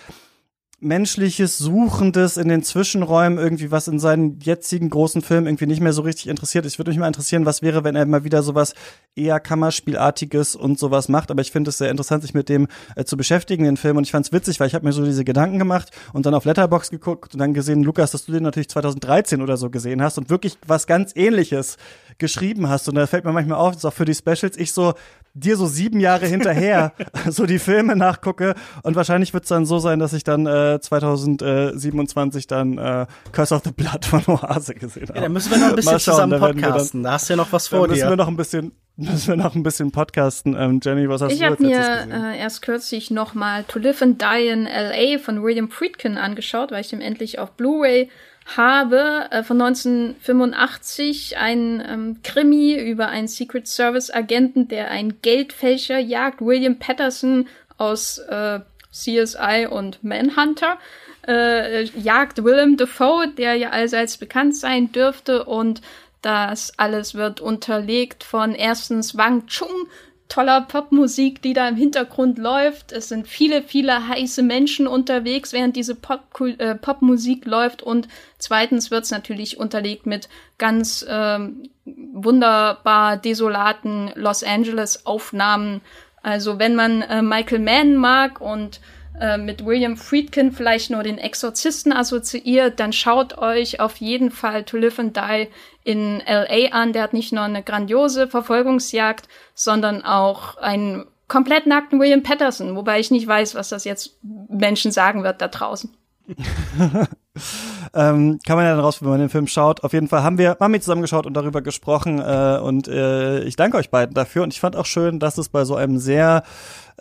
menschliches, 0.78 1.56
suchendes 1.56 2.36
in 2.36 2.48
den 2.48 2.62
Zwischenräumen 2.62 3.38
irgendwie, 3.38 3.70
was 3.70 3.88
in 3.88 3.98
seinen 3.98 4.40
jetzigen 4.40 4.90
großen 4.90 5.22
Filmen 5.22 5.46
irgendwie 5.46 5.66
nicht 5.66 5.80
mehr 5.80 5.94
so 5.94 6.02
richtig 6.02 6.28
interessiert. 6.28 6.66
Ich 6.66 6.78
würde 6.78 6.90
mich 6.90 6.98
mal 6.98 7.06
interessieren, 7.06 7.46
was 7.46 7.62
wäre, 7.62 7.82
wenn 7.82 7.96
er 7.96 8.04
mal 8.04 8.24
wieder 8.24 8.42
sowas 8.42 8.74
eher 9.14 9.40
Kammerspielartiges 9.40 10.54
und 10.54 10.78
sowas 10.78 11.08
macht. 11.08 11.30
Aber 11.30 11.40
ich 11.40 11.50
finde 11.50 11.70
es 11.70 11.78
sehr 11.78 11.90
interessant, 11.90 12.22
sich 12.22 12.34
mit 12.34 12.50
dem 12.50 12.68
äh, 12.94 13.04
zu 13.04 13.16
beschäftigen, 13.16 13.64
den 13.64 13.78
Film. 13.78 13.96
Und 13.96 14.04
ich 14.04 14.12
fand 14.12 14.26
es 14.26 14.32
witzig, 14.32 14.60
weil 14.60 14.66
ich 14.66 14.74
habe 14.74 14.84
mir 14.84 14.92
so 14.92 15.02
diese 15.02 15.24
Gedanken 15.24 15.58
gemacht 15.58 15.90
und 16.12 16.26
dann 16.26 16.34
auf 16.34 16.44
Letterbox 16.44 16.90
geguckt 16.90 17.32
und 17.32 17.40
dann 17.40 17.54
gesehen, 17.54 17.82
Lukas, 17.82 18.10
dass 18.10 18.26
du 18.26 18.32
den 18.32 18.42
natürlich 18.42 18.68
2013 18.68 19.40
oder 19.40 19.56
so 19.56 19.70
gesehen 19.70 20.02
hast 20.02 20.18
und 20.18 20.28
wirklich 20.28 20.58
was 20.66 20.86
ganz 20.86 21.12
ähnliches 21.16 21.78
geschrieben 22.18 22.68
hast. 22.68 22.88
Und 22.88 22.94
da 22.94 23.06
fällt 23.06 23.24
mir 23.24 23.32
manchmal 23.32 23.58
auf, 23.58 23.72
das 23.72 23.78
ist 23.78 23.84
auch 23.84 23.92
für 23.92 24.04
die 24.04 24.14
Specials, 24.14 24.56
ich 24.56 24.72
so, 24.72 24.94
dir 25.34 25.56
so 25.56 25.66
sieben 25.66 26.00
Jahre 26.00 26.26
hinterher 26.26 26.92
so 27.28 27.46
die 27.46 27.58
Filme 27.58 27.94
nachgucke 27.94 28.54
und 28.82 28.96
wahrscheinlich 28.96 29.34
wird 29.34 29.44
es 29.44 29.50
dann 29.50 29.66
so 29.66 29.78
sein, 29.78 29.98
dass 29.98 30.12
ich 30.12 30.24
dann 30.24 30.46
äh, 30.46 30.80
2027 30.80 32.46
dann 32.46 32.78
äh, 32.78 33.06
Curse 33.32 33.54
of 33.54 33.62
the 33.64 33.72
Blood 33.72 34.04
von 34.04 34.22
Oase 34.26 34.74
gesehen 34.74 35.08
habe. 35.08 35.16
Ja, 35.16 35.22
dann 35.24 35.32
müssen 35.32 35.50
wir 35.50 35.58
noch 35.58 35.68
ein 35.68 35.76
bisschen 35.76 36.00
schauen, 36.00 36.14
zusammen 36.14 36.40
podcasten. 36.40 37.02
Da, 37.02 37.10
da, 37.10 37.14
hast 37.14 37.28
du 37.28 37.32
ja 37.34 37.36
noch 37.36 37.52
was 37.52 37.68
vor 37.68 37.86
dir. 37.86 37.94
Müssen 37.94 38.08
wir 38.08 38.16
noch 38.16 38.28
ein 38.28 38.36
bisschen 38.36 38.72
Müssen 38.98 39.28
wir 39.28 39.36
noch 39.36 39.54
ein 39.54 39.62
bisschen 39.62 39.92
podcasten. 39.92 40.56
Ähm, 40.58 40.80
Jenny, 40.82 41.06
was 41.06 41.20
hast 41.20 41.30
ich 41.30 41.40
du 41.40 41.44
habe 41.44 41.62
mir 41.62 42.08
äh, 42.10 42.38
erst 42.38 42.62
kürzlich 42.62 43.10
nochmal 43.10 43.64
To 43.64 43.78
Live 43.78 44.00
and 44.00 44.22
Die 44.22 44.48
in 44.48 44.66
L.A. 44.66 45.18
von 45.18 45.42
William 45.42 45.70
Friedkin 45.70 46.16
angeschaut, 46.16 46.70
weil 46.70 46.80
ich 46.80 46.88
dem 46.88 47.02
endlich 47.02 47.38
auf 47.38 47.52
Blu-ray 47.52 48.08
habe 48.54 49.26
äh, 49.30 49.42
von 49.42 49.60
1985 49.60 51.36
ein 51.36 51.82
ähm, 51.86 52.16
Krimi 52.22 52.74
über 52.74 53.08
einen 53.08 53.28
Secret 53.28 53.66
Service 53.66 54.10
Agenten, 54.10 54.68
der 54.68 54.90
einen 54.90 55.20
Geldfälscher 55.20 55.98
jagt, 55.98 56.40
William 56.40 56.78
Patterson 56.78 57.48
aus 57.76 58.18
äh, 58.18 58.60
CSI 58.92 59.66
und 59.68 60.02
Manhunter. 60.04 60.78
Äh, 61.26 61.84
jagt 61.98 62.44
Willem 62.44 62.76
Dafoe, 62.76 63.26
der 63.28 63.54
ja 63.54 63.70
allseits 63.70 64.16
bekannt 64.16 64.56
sein 64.56 64.92
dürfte 64.92 65.44
und 65.44 65.82
das 66.22 66.72
alles 66.76 67.14
wird 67.14 67.40
unterlegt 67.40 68.24
von 68.24 68.54
erstens 68.54 69.16
Wang 69.16 69.46
Chung, 69.46 69.88
toller 70.28 70.62
Popmusik, 70.62 71.40
die 71.42 71.52
da 71.52 71.68
im 71.68 71.76
Hintergrund 71.76 72.38
läuft. 72.38 72.92
Es 72.92 73.08
sind 73.08 73.28
viele, 73.28 73.62
viele 73.62 74.08
heiße 74.08 74.42
Menschen 74.42 74.86
unterwegs, 74.86 75.52
während 75.52 75.76
diese 75.76 75.94
Pop 75.94 76.40
äh, 76.40 76.74
Popmusik 76.74 77.44
läuft. 77.44 77.82
Und 77.82 78.08
zweitens 78.38 78.90
wird 78.90 79.04
es 79.04 79.10
natürlich 79.10 79.58
unterlegt 79.58 80.06
mit 80.06 80.28
ganz 80.58 81.06
ähm, 81.08 81.68
wunderbar 81.84 83.16
desolaten 83.16 84.10
Los 84.14 84.42
Angeles 84.42 85.06
Aufnahmen. 85.06 85.80
Also 86.22 86.58
wenn 86.58 86.74
man 86.74 87.02
äh, 87.02 87.22
Michael 87.22 87.60
Mann 87.60 87.96
mag 87.96 88.40
und 88.40 88.80
äh, 89.20 89.38
mit 89.38 89.64
William 89.64 89.96
Friedkin 89.96 90.52
vielleicht 90.52 90.90
nur 90.90 91.02
den 91.02 91.18
Exorzisten 91.18 91.92
assoziiert, 91.92 92.80
dann 92.80 92.92
schaut 92.92 93.38
euch 93.38 93.80
auf 93.80 93.96
jeden 93.96 94.30
Fall 94.30 94.64
To 94.64 94.76
Live 94.76 94.98
and 94.98 95.16
Die 95.16 95.48
in 95.84 96.22
LA 96.26 96.70
an. 96.72 96.92
Der 96.92 97.02
hat 97.02 97.12
nicht 97.12 97.32
nur 97.32 97.42
eine 97.42 97.62
grandiose 97.62 98.28
Verfolgungsjagd, 98.28 99.28
sondern 99.54 100.04
auch 100.04 100.56
einen 100.56 101.06
komplett 101.28 101.66
nackten 101.66 101.98
William 102.00 102.22
Patterson, 102.22 102.76
wobei 102.76 103.00
ich 103.00 103.10
nicht 103.10 103.26
weiß, 103.26 103.54
was 103.54 103.68
das 103.68 103.84
jetzt 103.84 104.18
Menschen 104.22 104.92
sagen 104.92 105.24
wird 105.24 105.40
da 105.40 105.48
draußen. 105.48 105.96
ähm, 107.94 108.38
kann 108.44 108.56
man 108.56 108.64
ja 108.64 108.72
dann 108.74 108.80
raus, 108.80 109.02
wenn 109.02 109.10
man 109.10 109.20
den 109.20 109.28
Film 109.28 109.46
schaut. 109.46 109.84
Auf 109.84 109.92
jeden 109.92 110.08
Fall 110.08 110.22
haben 110.22 110.38
wir 110.38 110.56
Mami 110.58 110.80
zusammengeschaut 110.80 111.26
und 111.26 111.34
darüber 111.34 111.62
gesprochen 111.62 112.18
äh, 112.18 112.58
und 112.62 112.88
äh, 112.88 113.44
ich 113.44 113.56
danke 113.56 113.76
euch 113.76 113.90
beiden 113.90 114.14
dafür 114.14 114.42
und 114.42 114.52
ich 114.52 114.60
fand 114.60 114.76
auch 114.76 114.86
schön, 114.86 115.18
dass 115.20 115.38
es 115.38 115.48
bei 115.48 115.64
so 115.64 115.76
einem 115.76 115.98
sehr 115.98 116.42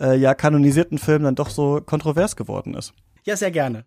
äh, 0.00 0.16
ja 0.16 0.34
kanonisierten 0.34 0.98
Film 0.98 1.24
dann 1.24 1.34
doch 1.34 1.50
so 1.50 1.80
kontrovers 1.84 2.36
geworden 2.36 2.74
ist. 2.74 2.92
Ja, 3.24 3.36
sehr 3.36 3.50
gerne. 3.50 3.84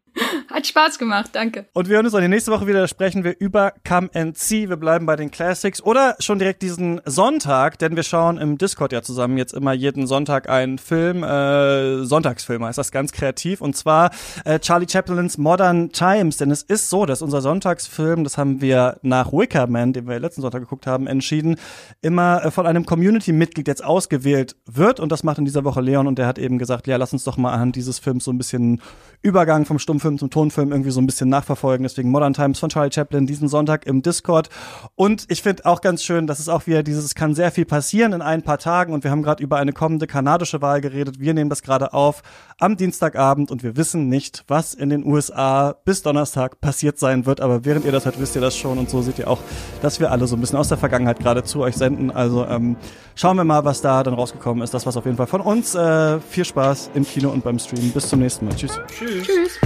Hat 0.60 0.68
Spaß 0.68 0.99
gemacht, 0.99 1.30
danke. 1.31 1.68
Und 1.72 1.88
wir 1.88 1.95
hören 1.95 2.06
uns 2.06 2.14
auch 2.14 2.19
die 2.19 2.27
nächste 2.27 2.52
Woche 2.52 2.68
wieder, 2.68 2.86
sprechen 2.90 3.23
wir 3.23 3.34
über 3.40 3.72
Come 3.88 4.10
and 4.14 4.38
See. 4.38 4.68
Wir 4.68 4.76
bleiben 4.76 5.06
bei 5.06 5.15
den 5.15 5.31
Classics. 5.31 5.81
Oder 5.81 6.18
schon 6.19 6.38
direkt 6.38 6.61
diesen 6.61 6.99
Sonntag, 7.06 7.80
denn 7.80 7.95
wir 7.95 8.03
schauen 8.03 8.38
im 8.38 8.57
Discord 8.57 8.91
ja 8.91 9.02
zusammen 9.02 9.38
jetzt 9.38 9.53
immer 9.53 9.72
jeden 9.72 10.06
Sonntag 10.06 10.49
einen 10.49 10.77
Film, 10.77 11.23
äh, 11.23 12.03
Sonntagsfilm 12.03 12.65
heißt 12.65 12.77
das 12.77 12.91
ganz 12.91 13.14
kreativ. 13.14 13.61
Und 13.61 13.77
zwar 13.77 14.11
äh, 14.44 14.60
Charlie 14.60 14.88
Chaplins 14.91 15.38
Modern 15.38 15.94
Times, 15.94 16.36
denn 16.36 16.52
es 16.52 16.64
ist 16.64 16.90
so, 16.90 17.06
dass 17.06 17.22
unser 17.22 17.40
Sonntagsfilm, 17.40 18.26
das 18.26 18.38
haben 18.38 18.60
wir 18.60 18.98
nach 19.02 19.31
Wicker 19.31 19.68
Man, 19.68 19.94
den 19.94 20.10
wir 20.10 20.19
letzten 20.19 20.41
Sonntag 20.41 20.60
geguckt 20.60 20.88
haben, 20.88 21.07
entschieden, 21.07 21.56
immer 22.02 22.44
äh, 22.44 22.52
von 22.52 22.68
einem 22.68 22.86
Community-Mitglied 22.86 23.69
jetzt 23.69 23.86
ausgewählt 23.86 24.57
wird. 24.65 24.99
Und 24.99 25.14
das 25.14 25.23
macht 25.23 25.38
in 25.38 25.45
dieser 25.45 25.64
Woche 25.64 25.80
Leon. 25.80 26.06
Und 26.06 26.19
der 26.19 26.27
hat 26.27 26.38
eben 26.38 26.57
gesagt, 26.57 26.86
ja, 26.88 26.98
lass 26.98 27.14
uns 27.14 27.23
doch 27.23 27.38
mal 27.38 27.53
anhand 27.53 27.77
dieses 27.77 27.98
Films 27.98 28.26
so 28.26 28.31
ein 28.34 28.38
bisschen 28.38 28.81
Übergang 29.22 29.64
vom 29.64 29.80
Stummfilm 29.80 30.18
zum 30.18 30.30
Tonfilm 30.30 30.48
Tonfilm 30.49 30.71
irgendwie 30.71 30.91
so 30.91 30.99
ein 30.99 31.05
bisschen 31.05 31.30
nachverfolgen. 31.30 31.84
Deswegen 31.84 32.09
Modern 32.09 32.34
Times 32.34 32.59
von 32.59 32.69
Charlie 32.69 32.91
Chaplin 32.91 33.27
diesen 33.27 33.47
Sonntag 33.47 33.85
im 33.85 34.01
Discord. 34.01 34.49
Und 34.95 35.26
ich 35.30 35.41
finde 35.41 35.65
auch 35.65 35.81
ganz 35.81 36.03
schön, 36.03 36.27
dass 36.27 36.39
es 36.39 36.49
auch 36.49 36.67
wieder 36.67 36.84
dieses, 36.84 37.05
es 37.05 37.15
kann 37.15 37.35
sehr 37.35 37.51
viel 37.51 37.65
passieren 37.65 38.13
in 38.13 38.21
ein 38.21 38.41
paar 38.41 38.57
Tagen. 38.57 38.93
Und 38.93 39.03
wir 39.03 39.11
haben 39.11 39.23
gerade 39.23 39.43
über 39.43 39.57
eine 39.57 39.73
kommende 39.73 40.07
kanadische 40.07 40.61
Wahl 40.61 40.81
geredet. 40.81 41.19
Wir 41.19 41.34
nehmen 41.34 41.49
das 41.49 41.61
gerade 41.61 41.93
auf 41.93 42.23
am 42.57 42.76
Dienstagabend 42.77 43.51
und 43.51 43.63
wir 43.63 43.77
wissen 43.77 44.09
nicht, 44.09 44.43
was 44.47 44.73
in 44.73 44.89
den 44.89 45.05
USA 45.05 45.76
bis 45.85 46.01
Donnerstag 46.01 46.59
passiert 46.59 46.99
sein 46.99 47.26
wird. 47.26 47.41
Aber 47.41 47.65
während 47.65 47.85
ihr 47.85 47.91
das 47.91 48.05
hört, 48.05 48.19
wisst 48.19 48.35
ihr 48.35 48.41
das 48.41 48.57
schon. 48.57 48.77
Und 48.77 48.89
so 48.89 49.01
seht 49.01 49.19
ihr 49.19 49.30
auch, 49.30 49.39
dass 49.81 49.99
wir 49.99 50.11
alle 50.11 50.27
so 50.27 50.35
ein 50.35 50.41
bisschen 50.41 50.57
aus 50.57 50.69
der 50.69 50.77
Vergangenheit 50.77 51.19
gerade 51.19 51.43
zu 51.43 51.61
euch 51.61 51.76
senden. 51.76 52.11
Also 52.11 52.45
ähm, 52.45 52.76
schauen 53.15 53.38
wir 53.38 53.43
mal, 53.43 53.63
was 53.65 53.81
da 53.81 54.03
dann 54.03 54.13
rausgekommen 54.13 54.63
ist. 54.63 54.73
Das 54.73 54.85
war's 54.85 54.97
auf 54.97 55.05
jeden 55.05 55.17
Fall 55.17 55.27
von 55.27 55.41
uns. 55.41 55.76
Äh, 55.76 56.19
viel 56.19 56.45
Spaß 56.45 56.91
im 56.95 57.05
Kino 57.05 57.30
und 57.30 57.43
beim 57.43 57.59
Stream. 57.59 57.91
Bis 57.91 58.09
zum 58.09 58.19
nächsten 58.19 58.45
Mal. 58.45 58.55
Tschüss. 58.55 58.80
Tschüss. 58.88 59.27
Tschüss. 59.27 59.59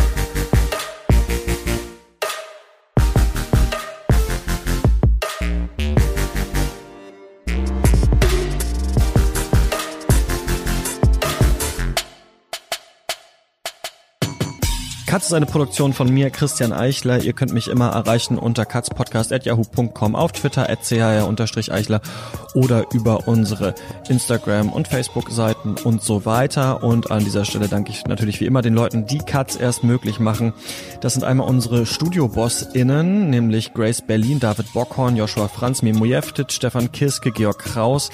Katz 15.14 15.28
ist 15.28 15.34
eine 15.34 15.46
Produktion 15.46 15.94
von 15.94 16.12
mir, 16.12 16.32
Christian 16.32 16.74
Eichler. 16.74 17.22
Ihr 17.22 17.34
könnt 17.34 17.54
mich 17.54 17.68
immer 17.68 17.90
erreichen 17.90 18.40
unter 18.40 18.66
katzpodcast.yahoo.com, 18.66 20.16
auf 20.16 20.32
Twitter 20.32 20.68
at 20.68 20.80
chr-eichler 20.82 22.02
oder 22.56 22.86
über 22.94 23.28
unsere 23.28 23.76
Instagram- 24.10 24.74
und 24.74 24.88
Facebook-Seiten 24.88 25.76
und 25.84 26.02
so 26.02 26.26
weiter. 26.26 26.82
Und 26.82 27.12
an 27.12 27.24
dieser 27.24 27.46
Stelle 27.46 27.68
danke 27.68 27.92
ich 27.92 28.06
natürlich 28.06 28.42
wie 28.42 28.48
immer 28.48 28.64
den 28.64 28.74
Leuten, 28.74 29.06
die 29.06 29.20
Katz 29.20 29.56
erst 29.56 29.84
möglich 29.84 30.20
machen. 30.20 30.52
Das 31.02 31.14
sind 31.14 31.24
einmal 31.24 31.48
unsere 31.48 31.86
Studio-BossInnen, 31.86 33.30
nämlich 33.30 33.76
Grace 33.76 34.02
Berlin, 34.02 34.40
David 34.40 34.74
Bockhorn, 34.74 35.16
Joshua 35.16 35.48
Franz, 35.48 35.84
Mimo 35.84 36.06
Jeftic, 36.06 36.52
Stefan 36.52 36.92
Kiske, 36.92 37.32
Georg 37.32 37.60
Kraus 37.60 38.10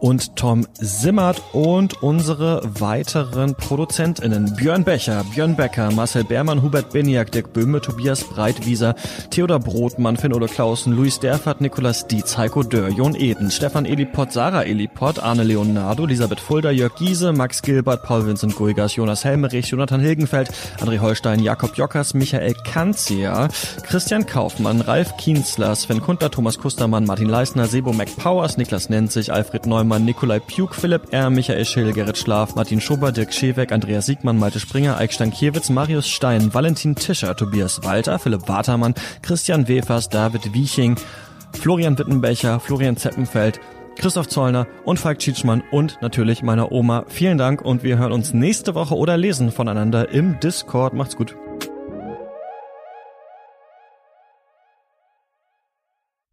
und 0.00 0.36
Tom 0.36 0.66
Simmert 0.74 1.40
und 1.52 2.02
unsere 2.02 2.60
weiteren 2.78 3.54
ProduzentInnen 3.54 4.54
Björn 4.56 4.84
Becher, 4.84 5.24
Björn 5.32 5.56
Becker, 5.56 5.92
Marcel 5.92 6.24
Bär 6.24 6.41
Hermann, 6.42 6.62
Hubert 6.62 6.92
Beniak, 6.92 7.30
Dirk 7.30 7.52
Böhme, 7.52 7.80
Tobias 7.80 8.24
Breitwieser, 8.24 8.96
Theodor 9.30 9.60
Brotmann, 9.60 10.16
Finn-Ole 10.16 10.48
Clausen, 10.48 10.92
Luis 10.92 11.20
Derfert, 11.20 11.60
Nikolas 11.60 12.08
Dietz, 12.08 12.36
Heiko 12.36 12.64
Dörr, 12.64 12.90
Jon 12.90 13.14
Eden, 13.14 13.48
Stefan 13.48 13.86
Eliport, 13.86 14.32
Sarah 14.32 14.66
Eliport, 14.66 15.20
Arne 15.20 15.44
Leonardo, 15.44 16.04
Elisabeth 16.04 16.40
Fulda, 16.40 16.70
Jörg 16.70 16.96
Giese, 16.96 17.32
Max 17.32 17.62
Gilbert, 17.62 18.02
Paul 18.02 18.26
Vincent 18.26 18.56
Guigas, 18.56 18.96
Jonas 18.96 19.24
Helmerich, 19.24 19.66
Jonathan 19.68 20.00
Hilgenfeld, 20.00 20.48
André 20.80 20.98
Holstein, 20.98 21.38
Jakob 21.38 21.76
Jockers, 21.76 22.12
Michael 22.12 22.54
Kanzia, 22.64 23.48
Christian 23.86 24.26
Kaufmann, 24.26 24.80
Ralf 24.80 25.16
Kienzler, 25.18 25.76
Sven 25.76 26.00
Kunter, 26.00 26.28
Thomas 26.28 26.58
Kustermann, 26.58 27.06
Martin 27.06 27.28
Leisner, 27.28 27.68
Sebo 27.68 27.92
McPowers, 27.92 28.58
Niklas 28.58 28.90
Nenzig, 28.90 29.30
Alfred 29.30 29.64
Neumann, 29.66 30.04
Nikolai 30.04 30.40
Puk, 30.40 30.74
Philipp 30.74 31.12
R., 31.12 31.30
Michael 31.30 31.64
Schill, 31.64 31.92
Gerrit 31.92 32.16
Schlaf, 32.16 32.56
Martin 32.56 32.80
Schober, 32.80 33.12
Dirk 33.12 33.32
Scheweck, 33.32 33.70
Andreas 33.70 34.06
Siegmann, 34.06 34.40
Malte 34.40 34.58
Springer, 34.58 34.98
Eik 34.98 35.12
Stankiewicz, 35.12 35.70
Marius 35.70 36.08
Stein, 36.08 36.31
Stein, 36.32 36.54
Valentin 36.54 36.94
Tischer, 36.94 37.36
Tobias 37.36 37.82
Walter, 37.84 38.18
Philipp 38.18 38.48
Watermann, 38.48 38.94
Christian 39.20 39.68
Wefers, 39.68 40.08
David 40.08 40.54
Wieching, 40.54 40.96
Florian 41.52 41.98
Wittenbecher, 41.98 42.58
Florian 42.58 42.96
Zeppenfeld, 42.96 43.60
Christoph 43.96 44.28
Zollner 44.28 44.66
und 44.84 44.98
Falk 44.98 45.18
Tschitschmann 45.18 45.62
und 45.70 45.98
natürlich 46.00 46.42
meiner 46.42 46.72
Oma. 46.72 47.04
Vielen 47.08 47.36
Dank 47.36 47.60
und 47.60 47.82
wir 47.82 47.98
hören 47.98 48.12
uns 48.12 48.32
nächste 48.32 48.74
Woche 48.74 48.96
oder 48.96 49.18
lesen 49.18 49.52
voneinander 49.52 50.08
im 50.08 50.40
Discord. 50.40 50.94
Macht's 50.94 51.16
gut. 51.16 51.36